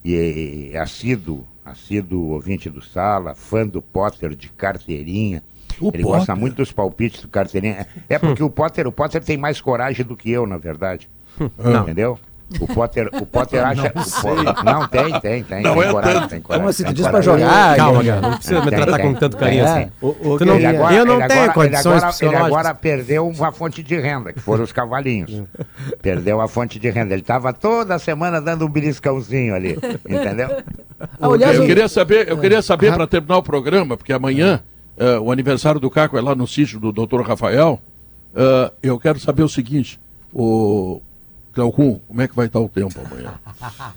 E 0.05 0.71
é 0.73 0.79
assíduo, 0.79 1.45
assíduo 1.65 2.29
ouvinte 2.29 2.69
do 2.69 2.81
Sala, 2.81 3.35
fã 3.35 3.67
do 3.67 3.81
Potter 3.81 4.33
de 4.33 4.47
carteirinha. 4.49 5.43
O 5.81 5.91
Ele 5.93 6.03
gosta 6.03 6.27
Potter? 6.27 6.35
muito 6.37 6.55
dos 6.55 6.71
palpites 6.71 7.21
do 7.21 7.27
carteirinha. 7.27 7.85
É 8.07 8.17
porque 8.17 8.41
o 8.41 8.49
Potter, 8.49 8.87
o 8.87 8.91
Potter 8.91 9.21
tem 9.21 9.37
mais 9.37 9.59
coragem 9.59 10.05
do 10.05 10.15
que 10.15 10.31
eu, 10.31 10.47
na 10.47 10.57
verdade. 10.57 11.09
Não. 11.57 11.83
Entendeu? 11.83 12.17
O 12.59 12.65
Potter, 12.67 13.09
o 13.13 13.25
Potter 13.27 13.61
acha. 13.65 13.87
o 13.95 14.21
Po- 14.21 14.63
Não, 14.63 14.87
tem, 14.87 15.19
tem, 15.19 15.43
tem. 15.43 15.61
Não 15.61 15.75
tem 15.75 15.83
é 15.83 15.91
coragem, 15.91 16.19
tanto. 16.19 16.29
tem 16.29 16.41
coragem. 16.41 16.59
Como 16.61 16.69
assim? 16.69 16.83
Tu 16.83 16.93
diz 16.93 17.07
pra 17.07 17.21
jogar? 17.21 17.75
Calma, 17.75 18.03
cara. 18.03 18.21
Não 18.21 18.33
precisa 18.37 18.59
me 18.61 18.69
Tem, 18.71 18.79
tratar 18.79 18.97
tem. 18.97 19.05
com 19.13 19.19
tanto 19.19 19.37
carinho 19.37 19.65
É. 19.65 19.67
assim. 19.81 19.91
O- 20.01 20.07
o 20.07 20.37
Tu 20.39 20.45
não- 20.45 20.55
Ele 20.55 20.65
agora, 20.65 20.95
eu 20.95 21.05
não 21.05 21.19
ele 21.19 21.27
tenho 21.27 21.39
agora- 21.41 21.53
condições 21.53 22.21
ele 22.21 22.29
agora, 22.29 22.37
ele 22.37 22.53
agora 22.53 22.73
perdeu 22.75 23.27
uma 23.27 23.51
fonte 23.51 23.83
de 23.83 23.99
renda, 23.99 24.33
que 24.33 24.39
foram 24.39 24.63
os 24.63 24.71
cavalinhos. 24.71 25.43
perdeu 26.01 26.41
a 26.41 26.47
fonte 26.47 26.79
de 26.79 26.89
renda. 26.89 27.13
Ele 27.13 27.21
estava 27.21 27.53
toda 27.53 27.99
semana 27.99 28.41
dando 28.41 28.65
um 28.65 28.69
beliscãozinho 28.69 29.53
ali, 29.53 29.77
entendeu? 30.07 30.49
Ah, 30.99 31.27
aliás, 31.27 31.55
Eu 31.55 31.63
o- 31.63 31.65
queria 31.65 31.87
saber, 31.87 32.27
eu 32.27 32.37
queria 32.37 32.61
saber 32.61 32.93
para 32.93 33.07
terminar 33.07 33.37
o 33.37 33.43
programa, 33.43 33.95
porque 33.95 34.11
amanhã 34.11 34.61
eh, 34.97 35.17
o 35.17 35.31
aniversário 35.31 35.79
do 35.79 35.89
Caco 35.89 36.17
é 36.17 36.21
lá 36.21 36.35
no 36.35 36.45
sítio 36.45 36.77
do 36.77 36.91
Dr. 36.91 37.21
Rafael. 37.21 37.79
Eh, 38.35 38.71
eu 38.83 38.99
quero 38.99 39.17
saber 39.17 39.43
o 39.43 39.47
seguinte, 39.47 39.97
o 40.33 41.01
Cleocum, 41.59 41.99
como 42.07 42.21
é 42.21 42.27
que 42.27 42.35
vai 42.35 42.45
estar 42.45 42.59
o 42.59 42.69
tempo 42.69 42.99
amanhã? 43.05 43.33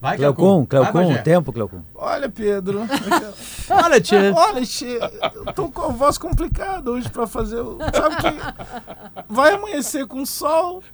Vai, 0.00 0.16
Cleocum, 0.16 0.64
Cleocum, 0.64 1.12
o 1.12 1.18
tempo, 1.24 1.52
Cleocum. 1.52 1.80
Olha, 1.92 2.28
Pedro. 2.28 2.82
Olha, 3.68 4.00
tia. 4.00 4.32
Olha, 4.32 4.64
Che, 4.64 4.96
eu 5.44 5.52
tô 5.52 5.68
com 5.70 5.82
a 5.82 5.88
voz 5.88 6.16
complicada 6.16 6.88
hoje 6.88 7.08
pra 7.08 7.26
fazer. 7.26 7.60
o- 7.62 7.78
Sabe 7.92 8.14
que 8.14 9.24
vai 9.28 9.54
amanhecer 9.54 10.06
com 10.06 10.24
sol, 10.24 10.84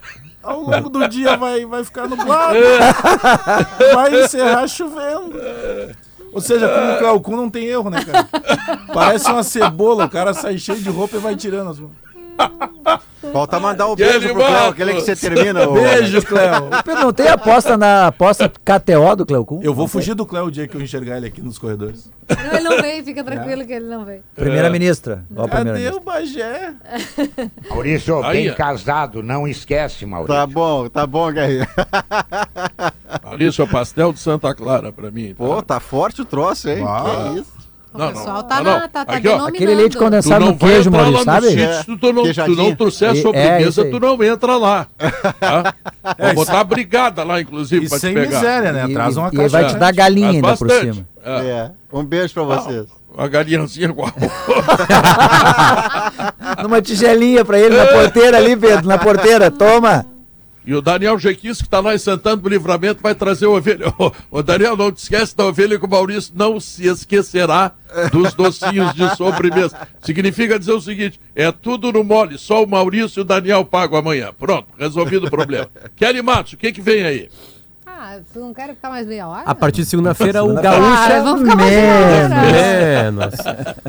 ao 0.43 0.63
longo 0.63 0.89
do 0.89 1.07
dia 1.07 1.37
vai, 1.37 1.67
vai 1.67 1.85
ficar 1.85 2.09
nublado, 2.09 2.57
vai 3.93 4.25
encerrar 4.25 4.67
chovendo. 4.69 5.35
Ou 6.33 6.41
seja, 6.41 6.67
como 6.67 6.93
o 6.95 6.99
Cleocum 6.99 7.37
não 7.37 7.51
tem 7.51 7.67
erro, 7.67 7.91
né, 7.91 8.03
cara? 8.03 8.27
Parece 8.93 9.31
uma 9.31 9.43
cebola, 9.43 10.07
o 10.07 10.11
cara 10.11 10.33
sai 10.33 10.57
cheio 10.57 10.81
de 10.81 10.89
roupa 10.89 11.17
e 11.17 11.21
vai 11.21 11.37
tirando 11.37 11.69
as 11.71 11.79
Falta 13.33 13.59
mandar 13.59 13.89
um 13.89 13.97
Que 13.97 14.05
beijo 14.05 14.29
pro 14.35 14.45
Cléo, 14.45 14.69
aquele 14.69 14.95
que 14.95 15.01
você 15.01 15.17
termina. 15.17 15.67
ô- 15.69 15.73
Beijo, 15.75 16.23
Cleo. 16.23 16.69
Pedro, 16.85 17.03
não 17.05 17.13
tem 17.13 17.27
aposta 17.29 17.77
na 17.77 18.09
aposta 18.09 18.49
KTO 18.49 19.17
do 19.17 19.25
Cleocum? 19.27 19.61
Eu 19.63 19.73
vou 19.75 19.89
fugir 19.89 20.15
do 20.15 20.27
Cleo 20.27 20.45
o 20.45 20.51
dia 20.51 20.69
que 20.69 20.77
eu 20.77 20.83
enxergar 20.83 21.17
ele 21.17 21.27
aqui 21.27 21.41
nos 21.41 21.59
corredores. 21.59 22.11
Não, 22.29 22.53
ele 22.59 22.61
não 22.69 22.83
veio, 22.83 23.03
fica 23.05 23.25
tranquilo 23.25 23.65
que 23.67 23.73
ele 23.73 23.87
não 23.87 24.05
veio. 24.05 24.23
Primeira-ministra. 24.35 25.25
Ó, 25.35 25.49
Cadê 25.49 25.57
primeira-ministra. 25.73 26.01
o 26.01 26.05
Bagé? 26.05 26.75
Maurício, 27.71 28.23
Aí, 28.25 28.33
bem 28.45 28.51
ó. 28.51 28.55
casado, 28.55 29.23
não 29.23 29.49
esquece, 29.49 30.05
Maurício. 30.07 30.35
Tá 30.35 30.47
bom, 30.47 30.89
tá 30.89 31.07
bom, 31.07 31.33
Guerrinho. 31.33 31.67
Maurício, 33.25 33.63
é 33.63 33.65
o 33.65 33.69
pastel 33.69 34.13
de 34.13 34.19
Santa 34.21 34.55
Clara 34.55 34.93
para 34.93 35.11
mim. 35.11 35.29
tá? 35.31 35.35
Pô, 35.45 35.63
tá 35.63 35.81
forte 35.81 36.23
o 36.23 36.25
troço, 36.25 36.69
hein? 36.69 36.83
Uau. 36.83 37.33
Que 37.33 37.41
isso. 37.41 37.64
O 37.95 37.99
Não, 37.99 38.09
pessoal 38.09 38.37
não, 38.39 38.43
tá, 38.43 38.57
não, 38.57 38.65
na, 38.65 38.73
não. 38.81 38.89
tá, 38.89 39.05
tá 39.05 39.13
Aqui, 39.15 39.29
ó. 39.29 39.47
Aquele 39.47 39.75
leite 39.77 39.93
Tu 39.93 39.99
condensado 40.01 40.45
não 40.45 40.51
no 40.53 40.59
queijo, 40.59 40.91
Maurício, 40.91 41.13
lá 41.13 41.19
no 41.21 41.25
sabe? 41.25 41.47
sítio, 41.49 41.75
se 41.75 41.97
tu, 41.97 42.13
não, 42.13 42.25
tu 42.33 42.57
não 42.57 42.75
trouxer 42.75 43.09
a 43.09 43.13
É, 43.13 43.23
sobremesa, 43.23 43.83
aí. 43.85 43.91
tu 43.93 44.01
não 44.01 44.23
entra 44.25 44.57
lá. 44.57 44.87
Tá? 45.41 45.75
Vou 46.19 46.35
botar 46.35 46.61
a 46.61 46.65
brigada 46.65 47.23
lá, 47.23 47.41
inclusive, 47.41 47.87
E 47.87 47.89
pra 47.89 47.99
te 47.99 48.01
sem 48.01 48.15
pegar. 48.15 48.41
miséria, 48.41 48.73
né? 48.73 48.87
E, 48.89 48.93
Traz 48.95 49.17
uma 49.17 49.29
e 49.29 49.31
ele 49.31 49.37
caixa. 49.39 49.49
vai 49.63 49.67
te 49.69 49.77
dar 49.79 49.93
galinha 49.93 50.31
ainda 50.31 50.57
por 50.57 50.69
cima. 50.71 51.07
É. 51.25 51.31
É. 51.47 51.71
Um 51.93 52.05
beijo 52.05 52.35
pra 52.35 52.43
vocês. 52.43 52.87
Uma 53.17 53.29
galinhazinha 53.29 53.87
igual. 53.89 54.11
Numa 56.63 56.83
tigelinha 56.83 57.45
pra 57.45 57.59
ele 57.59 57.77
na 57.77 57.87
porteira 57.87 58.37
ali, 58.39 58.57
Pedro, 58.57 58.87
na 58.89 58.99
porteira. 58.99 59.51
Toma. 59.51 60.05
E 60.67 60.75
o 60.75 60.81
Daniel 60.81 61.19
Jequis, 61.19 61.59
que 61.59 61.65
está 61.65 61.81
lá 61.81 61.95
em 61.95 61.99
Santana 61.99 62.37
do 62.37 62.49
Livramento, 62.49 63.03
vai 63.03 63.15
trazer 63.15 63.47
o 63.47 63.57
ovelha. 63.57 63.93
Ô, 64.31 64.43
Daniel, 64.43 64.77
não 64.77 64.91
te 64.91 64.99
esquece 64.99 65.37
da 65.37 65.45
ovelha 65.45 65.79
que 65.79 65.85
o 65.85 65.89
Maurício 65.89 66.33
não 66.35 66.59
se 66.59 66.87
esquecerá 66.87 67.73
dos 68.11 68.33
docinhos 68.35 68.95
de 68.95 69.15
sobremesa. 69.17 69.87
Significa 70.03 70.59
dizer 70.59 70.73
o 70.73 70.81
seguinte: 70.81 71.21
é 71.35 71.53
tudo 71.53 71.93
no 71.93 72.03
mole, 72.03 72.39
só 72.39 72.65
o 72.65 72.69
Maurício 72.69 73.21
e 73.21 73.23
o 73.23 73.25
Daniel 73.25 73.65
pagam 73.65 73.99
amanhã. 73.99 74.33
Pronto, 74.39 74.69
resolvido 74.79 75.27
o 75.27 75.31
problema. 75.31 75.69
Kelly 75.95 76.23
Matos, 76.23 76.55
o 76.55 76.57
que, 76.57 76.73
que 76.73 76.81
vem 76.81 77.05
aí? 77.05 77.29
Ah, 78.07 78.19
vocês 78.27 78.45
não 78.45 78.53
querem 78.53 78.75
ficar 78.75 78.91
mais 78.91 79.07
meia 79.07 79.27
hora? 79.27 79.45
A 79.47 79.55
partir 79.55 79.81
de 79.83 79.87
segunda-feira, 79.89 80.45
o. 80.45 80.55
Gaúcho 80.61 80.83
Ah, 80.87 81.21
vamos 81.23 81.41
ficar 81.43 81.57
mais 81.57 81.71
menos. 81.73 82.55
é. 82.55 83.03
Menos. 83.05 83.35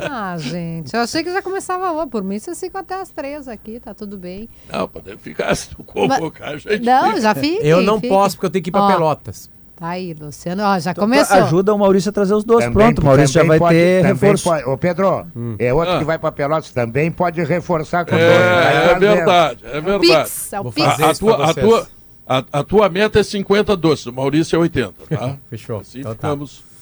Ah, 0.10 0.36
gente, 0.38 0.94
eu 0.94 1.02
achei 1.02 1.22
que 1.22 1.34
já 1.34 1.42
começava 1.42 1.92
hoje. 1.92 2.08
Por 2.08 2.24
mim, 2.24 2.40
vocês 2.40 2.58
ficam 2.58 2.80
até 2.80 2.96
as 3.02 3.10
três 3.10 3.48
aqui, 3.50 3.78
tá 3.80 3.94
tudo 3.94 4.18
bem. 4.18 4.48
Não, 4.72 4.88
podemos 4.88 5.22
ficar 5.22 5.54
se 5.54 5.70
tu 5.70 5.84
convocar, 5.84 6.50
a 6.54 6.58
gente. 6.58 6.80
Não, 6.86 7.08
fica. 7.10 7.22
já 7.22 7.36
fiquem. 7.36 7.68
Eu 7.68 7.82
não 7.82 7.96
fiquem. 7.96 8.10
posso, 8.10 8.36
porque 8.38 8.46
eu 8.46 8.50
tenho 8.52 8.64
que 8.64 8.70
ir 8.70 8.72
pra 8.72 8.84
Ó, 8.84 8.88
Pelotas. 8.92 9.50
Tá 9.76 9.90
aí, 9.90 10.14
Luciano. 10.18 10.64
Ó, 10.64 10.80
já 10.80 10.92
Então, 10.92 11.04
começou. 11.04 11.36
Ajuda 11.36 11.74
o 11.74 11.78
Maurício 11.78 12.10
a 12.10 12.14
trazer 12.14 12.34
os 12.34 12.46
dois. 12.46 12.64
Também- 12.64 12.86
Pronto, 12.88 13.02
o 13.02 13.06
Maurício 13.06 13.34
já 13.34 13.42
também 13.42 13.50
vai 13.50 13.60
pode- 13.60 13.76
ter 13.78 14.06
reforço. 14.06 14.44
pode- 14.46 14.64
Ô, 14.64 14.78
Pedro, 14.78 15.28
é 15.60 15.74
outro 15.74 15.94
Ah. 15.96 16.00
que 16.00 16.06
vai 16.06 16.18
pra 16.18 16.32
Pelotas 16.32 16.72
também 16.72 17.12
pode 17.12 17.44
reforçar 17.44 18.06
com 18.06 18.12
dois. 18.12 18.24
É, 18.24 18.38
Vai 18.40 18.78
é 18.78 18.82
trazendo. 18.88 19.00
verdade, 19.00 19.60
é 19.66 19.82
verdade. 19.82 20.00
Pix, 20.08 20.54
é 20.54 20.60
o 20.62 20.72
Pix. 20.72 20.88
A, 21.02 21.10
a 21.10 21.14
tua, 21.16 21.50
a, 21.50 21.54
tua, 21.54 21.88
a, 22.28 22.44
a 22.52 22.64
tua 22.64 22.90
meta 22.90 23.20
é 23.20 23.24
50 23.24 23.76
doces, 23.78 24.06
o 24.08 24.14
Maurício 24.14 24.56
é 24.56 24.60
80, 24.60 24.94
tá? 25.10 25.38
Fechou. 25.50 25.80
Assim 25.80 26.00
Então 26.00 26.16
tá. 26.16 26.30
ficamos. 26.30 26.58
porque 26.58 26.75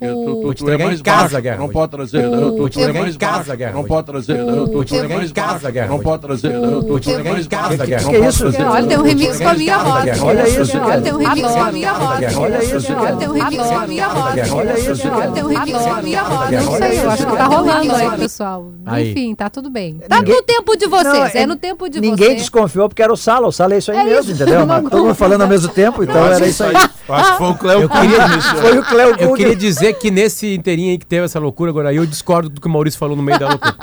Tu, 0.00 0.40
Vou 0.42 0.54
te 0.54 0.62
é 0.62 0.64
entregar 0.64 0.86
mais 0.86 1.00
em 1.00 1.02
casa, 1.02 1.20
baixo, 1.22 1.42
Guerra, 1.42 1.56
não 1.58 1.64
vou 1.66 1.72
pode 1.74 1.90
trazer. 1.90 2.22
Vou 2.28 2.36
não, 2.36 2.68
te 2.70 2.78
é 2.80 2.82
entregar 2.82 3.08
em 3.08 3.12
casa, 3.12 3.54
Guerra, 3.56 3.72
não 3.72 3.80
vou 3.80 3.88
pode 3.88 4.06
trazer. 4.06 4.38
Vou 4.40 4.84
te 4.84 4.94
é 4.94 4.98
entregar 4.98 5.24
em 5.24 5.28
casa, 5.28 5.70
Guerra, 5.70 5.86
não 5.88 5.94
vou 5.96 6.04
pode 6.04 6.22
trazer. 6.22 6.52
não, 6.54 6.82
Tu, 6.82 7.00
tu 7.00 7.10
é 7.10 7.22
mais 7.22 7.46
casa, 7.46 7.86
Guerra. 7.86 8.10
Que 8.10 8.18
isso? 8.18 8.46
Olha, 8.46 8.86
tem 8.86 8.98
um 8.98 9.02
remix 9.02 9.38
com 9.38 9.48
a 9.48 9.54
minha 9.54 9.78
voz. 9.78 10.22
Olha 10.22 10.48
isso, 10.48 10.78
Olha, 10.80 11.00
tem 11.02 11.12
um 11.12 11.16
remix 11.18 11.48
com 11.52 11.62
a 11.62 11.72
minha 11.72 11.92
voz. 11.92 12.36
Olha 12.36 12.64
isso, 12.64 12.92
Olha, 12.96 13.16
tem 13.16 13.28
um 13.28 13.32
remix 13.32 13.62
com 13.68 13.78
a 13.78 13.86
minha 13.86 14.08
voz. 14.08 14.52
Olha 14.52 14.78
isso. 14.78 15.08
Olha, 15.10 15.30
tem 15.30 15.44
um 15.44 15.46
remix 15.48 15.78
com 15.78 15.92
a 15.92 16.02
minha 16.02 16.24
voz. 16.24 16.50
Não 16.50 16.72
Olha 16.72 16.78
sei, 16.78 16.88
eu 16.88 16.92
isso, 17.00 17.08
acho 17.10 17.26
que 17.26 17.36
tá 17.36 17.44
rolando 17.44 17.94
aí, 17.94 18.10
pessoal. 18.18 18.72
Enfim, 19.00 19.34
tá 19.34 19.50
tudo 19.50 19.68
bem. 19.68 19.98
Tá 20.08 20.16
Ninguém- 20.18 20.34
no 20.36 20.42
tempo 20.42 20.76
de 20.76 20.86
vocês, 20.86 21.34
é 21.34 21.46
no 21.46 21.56
tempo 21.56 21.88
de 21.90 22.00
Ninguém 22.00 22.26
vocês. 22.28 22.38
desconfiou 22.40 22.88
porque 22.88 23.02
era 23.02 23.12
o 23.12 23.16
Sala. 23.16 23.46
O 23.48 23.52
Sala 23.52 23.74
é 23.74 23.78
isso 23.78 23.90
aí 23.92 23.98
É 23.98 24.04
mesmo, 24.04 24.32
isso. 24.32 24.42
entendeu? 24.42 24.66
Todo 24.90 25.04
mundo 25.04 25.14
falando 25.14 25.42
ao 25.42 25.48
mesmo 25.48 25.68
tempo, 25.68 26.02
então 26.02 26.24
era 26.26 26.46
isso 26.46 26.64
aí. 26.64 26.74
Acho 26.74 27.32
que 27.32 27.38
foi 27.38 27.46
o 27.48 27.54
mexeu. 27.54 28.60
Foi 28.60 28.78
o 28.78 28.82
Cleo 28.84 29.14
Eu 29.18 29.32
queria 29.34 29.56
dizer 29.56 29.89
que 29.92 30.10
nesse 30.10 30.54
inteirinho 30.54 30.90
aí 30.90 30.98
que 30.98 31.06
teve 31.06 31.24
essa 31.24 31.38
loucura 31.38 31.70
agora, 31.70 31.92
eu 31.92 32.04
discordo 32.06 32.48
do 32.48 32.60
que 32.60 32.66
o 32.66 32.70
Maurício 32.70 32.98
falou 32.98 33.16
no 33.16 33.22
meio 33.22 33.38
da 33.38 33.48
loucura. 33.48 33.74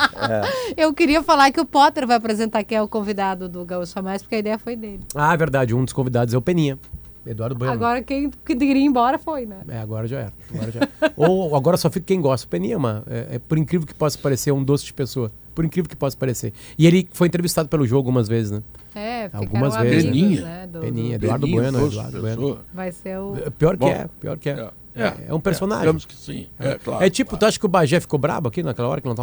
Eu 0.76 0.94
queria 0.94 1.22
falar 1.24 1.52
que 1.52 1.60
o 1.60 1.66
Potter 1.66 2.06
vai 2.08 2.18
apresentar 2.18 2.64
que 2.64 2.74
é 2.76 2.82
o 2.82 2.88
convidado 2.88 3.48
do 3.50 3.64
Gaúcho 3.66 3.98
a 3.98 4.02
Mais, 4.02 4.22
porque 4.22 4.36
a 4.36 4.40
ideia 4.40 4.58
foi 4.60 4.76
dele. 4.76 5.00
Ah, 5.16 5.34
é 5.34 5.38
verdade, 5.38 5.74
um 5.76 5.84
dos 5.84 5.94
convidados 5.94 6.34
é 6.34 6.38
o 6.38 6.42
Peninha. 6.42 6.78
Eduardo 7.26 7.56
Bueno. 7.56 7.74
Agora 7.74 8.02
quem 8.02 8.32
queria 8.46 8.72
ir 8.78 8.86
embora 8.86 9.18
foi, 9.20 9.46
né? 9.46 9.58
É, 9.68 9.80
agora 9.80 10.08
já 10.08 10.20
era. 10.20 10.34
Agora, 10.54 10.72
já 10.72 10.80
era. 10.80 11.14
Ou 11.18 11.56
agora 11.58 11.76
só 11.76 11.90
fica 11.90 12.06
quem 12.06 12.22
gosta. 12.22 12.48
O 12.48 12.50
Peninha 12.50 12.76
é, 12.76 12.78
uma, 12.78 13.04
é, 13.06 13.28
é, 13.36 13.40
por 13.40 13.58
incrível 13.58 13.86
que 13.86 13.94
possa 13.94 14.18
parecer, 14.18 14.54
um 14.54 14.64
doce 14.64 14.86
de 14.86 14.94
pessoa. 14.94 15.30
Por 15.54 15.66
incrível 15.66 15.90
que 15.90 15.96
possa 15.96 16.16
parecer. 16.16 16.54
E 16.78 16.88
ele 16.88 17.06
foi 17.12 17.28
entrevistado 17.28 17.68
pelo 17.68 17.86
jogo 17.86 17.98
algumas 18.08 18.30
vezes, 18.30 18.52
né? 18.52 18.62
É, 18.96 19.30
Algumas 19.34 19.76
vezes, 19.76 20.06
amigos, 20.10 20.30
Peninha. 20.38 20.42
né? 20.42 20.68
do- 20.68 20.80
Peninha, 20.80 21.20
do- 21.20 21.26
Eduardo 21.26 21.46
Peninho, 21.48 21.62
Bueno, 21.64 21.86
Eduardo 21.88 22.22
Bueno. 22.22 22.60
Vai 22.74 22.92
ser 22.94 23.18
o... 23.20 23.36
É, 23.46 23.50
Pior 23.50 23.74
que 23.74 23.80
Bom. 23.86 23.90
é, 23.90 24.08
pior 24.22 24.38
que 24.38 24.50
é. 24.50 24.54
É, 24.54 24.70
É, 24.98 25.14
é 25.30 25.34
um 25.34 25.40
personagem. 25.40 25.82
digamos 25.84 26.06
que 26.06 26.16
sim. 26.16 26.48
É, 26.60 26.76
claro. 26.76 27.04
É 27.04 27.10
tipo, 27.10 27.30
claro. 27.32 27.40
tu 27.40 27.46
acha 27.48 27.60
que 27.60 27.66
o 27.66 27.70
Bagé 27.70 28.00
ficou 28.00 28.18
brabo 28.20 28.48
aqui 28.50 28.64
naquela 28.64 28.88
hora 28.88 29.00
que 29.02 29.08
nós 29.08 29.18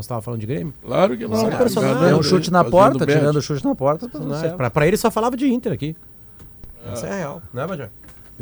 estávamos 0.00 0.24
falando 0.24 0.40
de 0.40 0.46
Grêmio? 0.46 0.72
Claro 0.84 1.16
que 1.16 1.26
não. 1.26 1.36
Sim, 1.36 1.44
cara. 1.46 1.56
personagem. 1.58 2.08
Deu 2.08 2.18
um 2.18 2.22
chute 2.22 2.50
na 2.50 2.64
porta, 2.64 3.06
tirando 3.06 3.36
o 3.36 3.42
chute 3.42 3.64
na 3.64 3.74
porta, 3.74 4.08
tá. 4.08 4.18
Pra, 4.56 4.70
pra 4.70 4.86
ele 4.86 4.96
só 4.96 5.10
falava 5.10 5.36
de 5.36 5.46
Inter 5.52 5.72
aqui. 5.72 5.94
Essa 6.92 7.06
é 7.06 7.10
a 7.12 7.14
real, 7.16 7.42
né, 7.52 7.66
Bagé? 7.66 7.90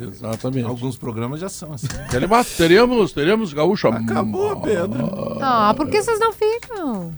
Exatamente. 0.00 0.64
Alguns 0.68 0.96
programas 0.96 1.40
já 1.40 1.48
são 1.48 1.72
assim. 1.72 1.88
Teremos, 2.56 3.12
teremos 3.12 3.52
gaúcho. 3.52 3.88
Acabou, 3.88 4.60
Pedro. 4.60 5.38
Ah, 5.40 5.74
por 5.76 5.88
que 5.88 6.00
vocês 6.00 6.20
não 6.20 6.32
ficam? 6.32 7.12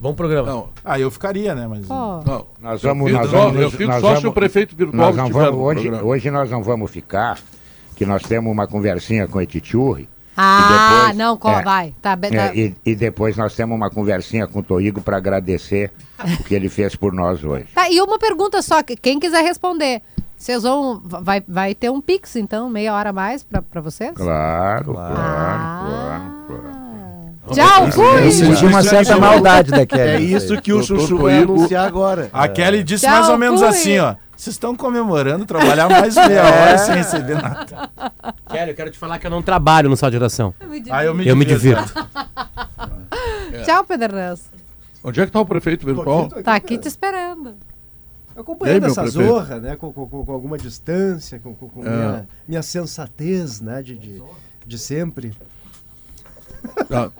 Bom 0.00 0.14
programa. 0.14 0.48
Não, 0.48 0.68
Ah, 0.84 0.98
eu 0.98 1.10
ficaria, 1.10 1.54
né? 1.54 1.66
Mas. 1.66 1.86
Não. 1.88 2.46
Nós 2.60 2.82
vamos, 2.82 3.10
Eu 3.10 3.16
nós 3.18 3.26
fico- 3.26 3.38
vamos, 3.42 3.60
eu 3.60 3.70
fico 3.70 3.84
nós 3.84 4.00
só 4.00 4.08
se 4.08 4.14
vamos- 4.16 4.30
o 4.30 4.32
prefeito 4.32 4.74
virtual 4.74 5.06
nós 5.06 5.16
não 5.16 5.28
vamos, 5.30 5.60
hoje, 5.60 5.90
hoje 5.90 6.30
nós 6.30 6.50
não 6.50 6.62
vamos 6.62 6.90
ficar, 6.90 7.38
que 7.94 8.04
nós 8.06 8.22
temos 8.22 8.52
uma 8.52 8.66
conversinha 8.66 9.26
com 9.28 9.38
o 9.38 9.40
Etichurri, 9.42 10.08
Ah, 10.36 10.98
depois- 11.02 11.16
não, 11.16 11.36
co- 11.36 11.48
é, 11.48 11.62
vai. 11.62 11.94
Tá, 12.02 12.16
be- 12.16 12.28
tá- 12.30 12.46
É, 12.46 12.56
e, 12.56 12.74
e 12.84 12.94
depois 12.94 13.36
nós 13.36 13.54
temos 13.54 13.76
uma 13.76 13.88
conversinha 13.90 14.46
com 14.48 14.58
o 14.58 14.62
Toigo 14.62 15.00
para 15.00 15.16
agradecer 15.16 15.92
o 16.40 16.42
que 16.44 16.54
ele 16.54 16.68
fez 16.68 16.96
por 16.96 17.12
nós 17.12 17.44
hoje. 17.44 17.66
Tá, 17.74 17.88
e 17.88 18.00
uma 18.00 18.18
pergunta 18.18 18.60
só, 18.62 18.82
que 18.82 18.96
quem 18.96 19.18
quiser 19.20 19.42
responder. 19.42 20.02
Vocês 20.36 20.64
vão. 20.64 21.00
Vai, 21.04 21.42
vai 21.46 21.74
ter 21.74 21.90
um 21.90 22.00
Pix, 22.00 22.34
então, 22.36 22.68
meia 22.68 22.92
hora 22.92 23.10
a 23.10 23.12
mais 23.12 23.42
pra, 23.44 23.62
pra 23.62 23.80
vocês? 23.80 24.10
Claro, 24.14 24.92
claro, 24.92 25.14
Ah. 25.16 25.84
claro, 25.86 26.60
claro. 26.60 26.74
Tchau, 27.54 27.86
Eu 27.86 27.92
fui! 27.92 28.32
senti 28.32 28.64
uma 28.66 28.82
certa 28.82 29.16
maldade 29.18 29.70
da 29.70 29.84
Kelly. 29.86 30.10
É 30.10 30.18
isso 30.20 30.60
que 30.60 30.72
o 30.72 30.82
Chuchu 30.82 31.18
vai 31.18 31.38
anunciar 31.42 31.86
agora. 31.86 32.30
A 32.32 32.48
Kelly 32.48 32.82
disse 32.82 33.04
Tchau, 33.06 33.14
mais 33.14 33.28
ou 33.28 33.38
menos 33.38 33.60
fui. 33.60 33.68
assim, 33.68 33.98
ó. 33.98 34.14
Vocês 34.36 34.54
estão 34.54 34.74
comemorando 34.76 35.44
trabalhar 35.46 35.88
mais 35.88 36.14
meia 36.16 36.42
hora 36.44 36.78
sem 36.78 36.94
receber 36.96 37.40
nada. 37.40 37.90
Kelly, 38.50 38.70
eu 38.70 38.74
quero 38.76 38.90
te 38.90 38.98
falar 38.98 39.18
que 39.18 39.26
eu 39.26 39.30
não 39.30 39.42
trabalho 39.42 39.88
no 39.88 39.96
sala 39.96 40.10
de 40.10 40.16
redação. 40.16 40.52
Aí 40.90 41.06
eu 41.06 41.14
me 41.14 41.26
Eu 41.26 41.36
me 41.36 41.44
divirto. 41.44 41.82
divirto. 41.84 42.08
Tchau, 43.64 43.84
Pedernança. 43.84 44.50
Onde 45.02 45.20
é 45.20 45.24
que 45.24 45.28
está 45.30 45.40
o 45.40 45.46
prefeito 45.46 45.86
virtual? 45.86 46.28
Tá 46.42 46.54
aqui 46.54 46.76
te 46.78 46.88
esperando. 46.88 47.54
Acompanhando 48.36 48.84
aí, 48.86 48.90
essa 48.90 49.02
prefeito? 49.02 49.28
zorra, 49.28 49.60
né, 49.60 49.76
com, 49.76 49.92
com- 49.92 50.08
com- 50.08 50.24
com 50.26 50.32
alguma 50.32 50.58
distância, 50.58 51.38
com, 51.38 51.54
com- 51.54 51.68
com 51.68 51.86
É. 51.86 51.90
minha, 51.90 52.28
minha 52.48 52.62
sensatez, 52.62 53.60
né, 53.60 53.80
de, 53.80 53.96
de, 53.96 54.20
de 54.66 54.78
sempre. 54.78 55.32
Tá. 56.88 57.10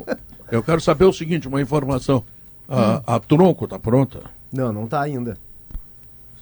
Eu 0.51 0.63
quero 0.63 0.81
saber 0.81 1.05
o 1.05 1.13
seguinte, 1.13 1.47
uma 1.47 1.61
informação. 1.63 2.25
A, 2.69 3.15
a 3.15 3.21
Tronco 3.21 3.69
tá 3.69 3.79
pronta? 3.79 4.23
Não, 4.53 4.73
não 4.73 4.87
tá 4.89 5.01
ainda. 5.03 5.37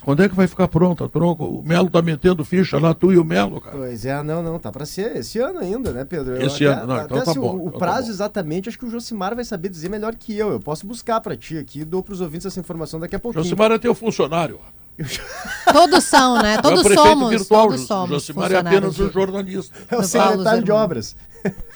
Quando 0.04 0.22
é 0.22 0.28
que 0.28 0.34
vai 0.34 0.48
ficar 0.48 0.66
pronta 0.66 1.04
a 1.04 1.08
Tronco? 1.08 1.44
O 1.44 1.62
Melo 1.62 1.88
tá 1.88 2.02
metendo 2.02 2.44
ficha 2.44 2.78
lá, 2.78 2.92
tu 2.92 3.12
e 3.12 3.18
o 3.18 3.24
Melo, 3.24 3.60
cara. 3.60 3.76
Pois 3.76 4.04
é, 4.04 4.20
não, 4.22 4.42
não, 4.42 4.58
tá 4.58 4.72
pra 4.72 4.84
ser 4.84 5.16
esse 5.16 5.38
ano 5.38 5.60
ainda, 5.60 5.92
né, 5.92 6.04
Pedro? 6.04 6.34
Eu 6.34 6.46
Esse 6.48 6.64
ano, 6.64 6.86
não, 6.86 7.04
então 7.04 7.22
tá 7.22 7.30
assim, 7.30 7.40
bom, 7.40 7.54
O, 7.54 7.56
o 7.56 7.60
então 7.68 7.72
tá 7.72 7.78
prazo 7.78 8.06
bom. 8.08 8.12
exatamente, 8.12 8.68
acho 8.68 8.78
que 8.78 8.84
o 8.84 8.90
Josimar 8.90 9.34
vai 9.36 9.44
saber 9.44 9.68
dizer 9.68 9.88
melhor 9.88 10.14
que 10.16 10.36
eu. 10.36 10.50
Eu 10.50 10.58
posso 10.60 10.86
buscar 10.86 11.20
pra 11.20 11.36
ti 11.36 11.56
aqui 11.56 11.80
e 11.80 11.84
dou 11.84 12.02
pros 12.02 12.20
ouvintes 12.20 12.46
essa 12.46 12.58
informação 12.58 12.98
daqui 12.98 13.14
a 13.14 13.18
pouquinho. 13.20 13.44
Josimar 13.44 13.70
é 13.70 13.78
teu 13.78 13.94
funcionário. 13.94 14.58
Todos 15.72 16.04
são, 16.04 16.42
né? 16.42 16.54
É 16.54 16.62
Todos 16.62 16.82
prefeito 16.82 17.08
somos. 17.08 17.30
virtual, 17.30 17.68
todos 17.68 17.86
somos. 17.86 18.10
Josimar 18.10 18.52
é 18.52 18.56
apenas 18.58 18.98
um 19.00 19.10
jornalista. 19.10 19.74
É 19.88 19.96
o 19.96 20.02
secretário 20.02 20.62
de 20.62 20.72
obras. 20.72 21.16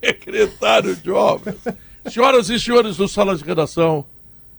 Secretário 0.00 0.96
de 0.96 1.10
obras. 1.10 1.56
Senhoras 2.08 2.50
e 2.50 2.58
senhores 2.58 2.96
do 2.96 3.08
Sala 3.08 3.36
de 3.36 3.44
Redação, 3.44 4.04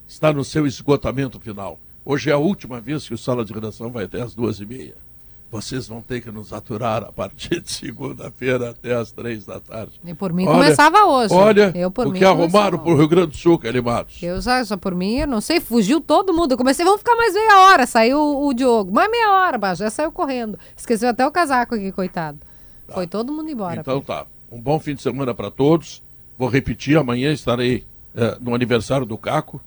está 0.07 0.33
no 0.33 0.43
seu 0.43 0.65
esgotamento 0.65 1.39
final. 1.39 1.79
Hoje 2.05 2.29
é 2.29 2.33
a 2.33 2.37
última 2.37 2.81
vez 2.81 3.07
que 3.07 3.13
o 3.13 3.17
Sala 3.17 3.45
de 3.45 3.53
Redação 3.53 3.89
vai 3.89 4.03
até 4.03 4.21
as 4.21 4.35
duas 4.35 4.59
e 4.59 4.65
meia. 4.65 4.95
Vocês 5.49 5.87
vão 5.87 6.01
ter 6.01 6.19
que 6.19 6.31
nos 6.31 6.51
aturar 6.51 7.03
a 7.03 7.11
partir 7.11 7.61
de 7.61 7.71
segunda-feira 7.71 8.71
até 8.71 8.93
as 8.93 9.11
três 9.11 9.45
da 9.45 9.59
tarde. 9.59 10.01
E 10.03 10.13
por 10.13 10.33
mim 10.33 10.45
Olha, 10.45 10.55
começava 10.55 11.05
hoje. 11.05 11.33
Olha 11.33 11.71
eu, 11.75 11.89
por 11.89 12.07
o 12.07 12.11
mim, 12.11 12.19
que 12.19 12.25
arrumaram 12.25 12.77
para 12.79 12.91
o 12.91 12.97
Rio 12.97 13.07
Grande 13.07 13.27
do 13.27 13.37
Sul, 13.37 13.57
Kelly 13.57 13.81
Matos. 13.81 14.21
Eu 14.21 14.41
já, 14.41 14.65
só 14.65 14.75
por 14.75 14.93
mim, 14.93 15.19
eu 15.19 15.27
não 15.27 15.39
sei, 15.39 15.61
fugiu 15.61 16.01
todo 16.01 16.33
mundo. 16.33 16.51
Eu 16.51 16.57
comecei, 16.57 16.83
vamos 16.83 16.99
ficar 16.99 17.15
mais 17.15 17.33
meia 17.33 17.59
hora. 17.67 17.85
Saiu 17.85 18.17
o, 18.19 18.47
o 18.47 18.53
Diogo. 18.53 18.91
Mais 18.91 19.09
meia 19.09 19.31
hora, 19.31 19.57
bah, 19.57 19.73
já 19.73 19.89
saiu 19.89 20.11
correndo. 20.11 20.59
Esqueceu 20.75 21.07
até 21.07 21.25
o 21.25 21.31
casaco 21.31 21.75
aqui, 21.75 21.91
coitado. 21.91 22.39
Foi 22.89 23.07
todo 23.07 23.31
mundo 23.31 23.49
embora. 23.49 23.79
Então 23.79 24.01
Pedro. 24.01 24.13
tá. 24.13 24.25
Um 24.51 24.59
bom 24.59 24.77
fim 24.79 24.93
de 24.93 25.01
semana 25.01 25.33
para 25.33 25.49
todos. 25.49 26.03
Vou 26.37 26.49
repetir, 26.49 26.97
amanhã 26.97 27.31
estarei 27.31 27.85
eh, 28.15 28.37
no 28.41 28.53
aniversário 28.53 29.05
do 29.05 29.17
Caco, 29.17 29.61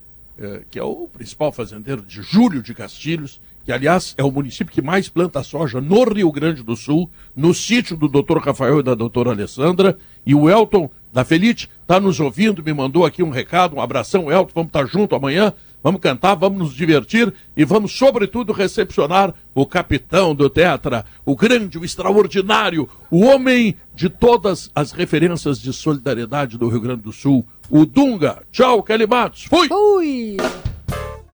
que 0.70 0.78
é 0.78 0.82
o 0.82 1.08
principal 1.08 1.50
fazendeiro 1.50 2.02
de 2.02 2.22
Júlio 2.22 2.62
de 2.62 2.74
Castilhos, 2.74 3.40
que 3.64 3.72
aliás 3.72 4.14
é 4.16 4.22
o 4.22 4.30
município 4.30 4.72
que 4.72 4.80
mais 4.80 5.08
planta 5.08 5.42
soja 5.42 5.80
no 5.80 6.04
Rio 6.04 6.30
Grande 6.30 6.62
do 6.62 6.76
Sul, 6.76 7.10
no 7.34 7.52
sítio 7.52 7.96
do 7.96 8.08
Dr. 8.08 8.38
Rafael 8.38 8.78
e 8.78 8.82
da 8.82 8.94
doutora 8.94 9.30
Alessandra. 9.30 9.98
E 10.24 10.34
o 10.34 10.48
Elton 10.48 10.88
da 11.12 11.24
Felite 11.24 11.68
está 11.82 11.98
nos 11.98 12.20
ouvindo, 12.20 12.62
me 12.62 12.72
mandou 12.72 13.04
aqui 13.04 13.22
um 13.22 13.30
recado, 13.30 13.74
um 13.74 13.80
abração, 13.80 14.30
Elton, 14.30 14.52
vamos 14.54 14.68
estar 14.68 14.86
junto 14.86 15.16
amanhã. 15.16 15.52
Vamos 15.86 16.00
cantar, 16.00 16.34
vamos 16.34 16.58
nos 16.58 16.74
divertir 16.74 17.32
e 17.56 17.64
vamos, 17.64 17.96
sobretudo, 17.96 18.52
recepcionar 18.52 19.32
o 19.54 19.64
capitão 19.64 20.34
do 20.34 20.50
Tetra, 20.50 21.04
o 21.24 21.36
grande, 21.36 21.78
o 21.78 21.84
extraordinário, 21.84 22.88
o 23.08 23.20
homem 23.20 23.76
de 23.94 24.08
todas 24.08 24.68
as 24.74 24.90
referências 24.90 25.60
de 25.60 25.72
solidariedade 25.72 26.58
do 26.58 26.68
Rio 26.68 26.80
Grande 26.80 27.02
do 27.02 27.12
Sul, 27.12 27.46
o 27.70 27.86
Dunga. 27.86 28.42
Tchau, 28.50 28.82
Kelly 28.82 29.06
Matos. 29.06 29.44
Fui! 29.44 29.68
Fui! 29.68 30.36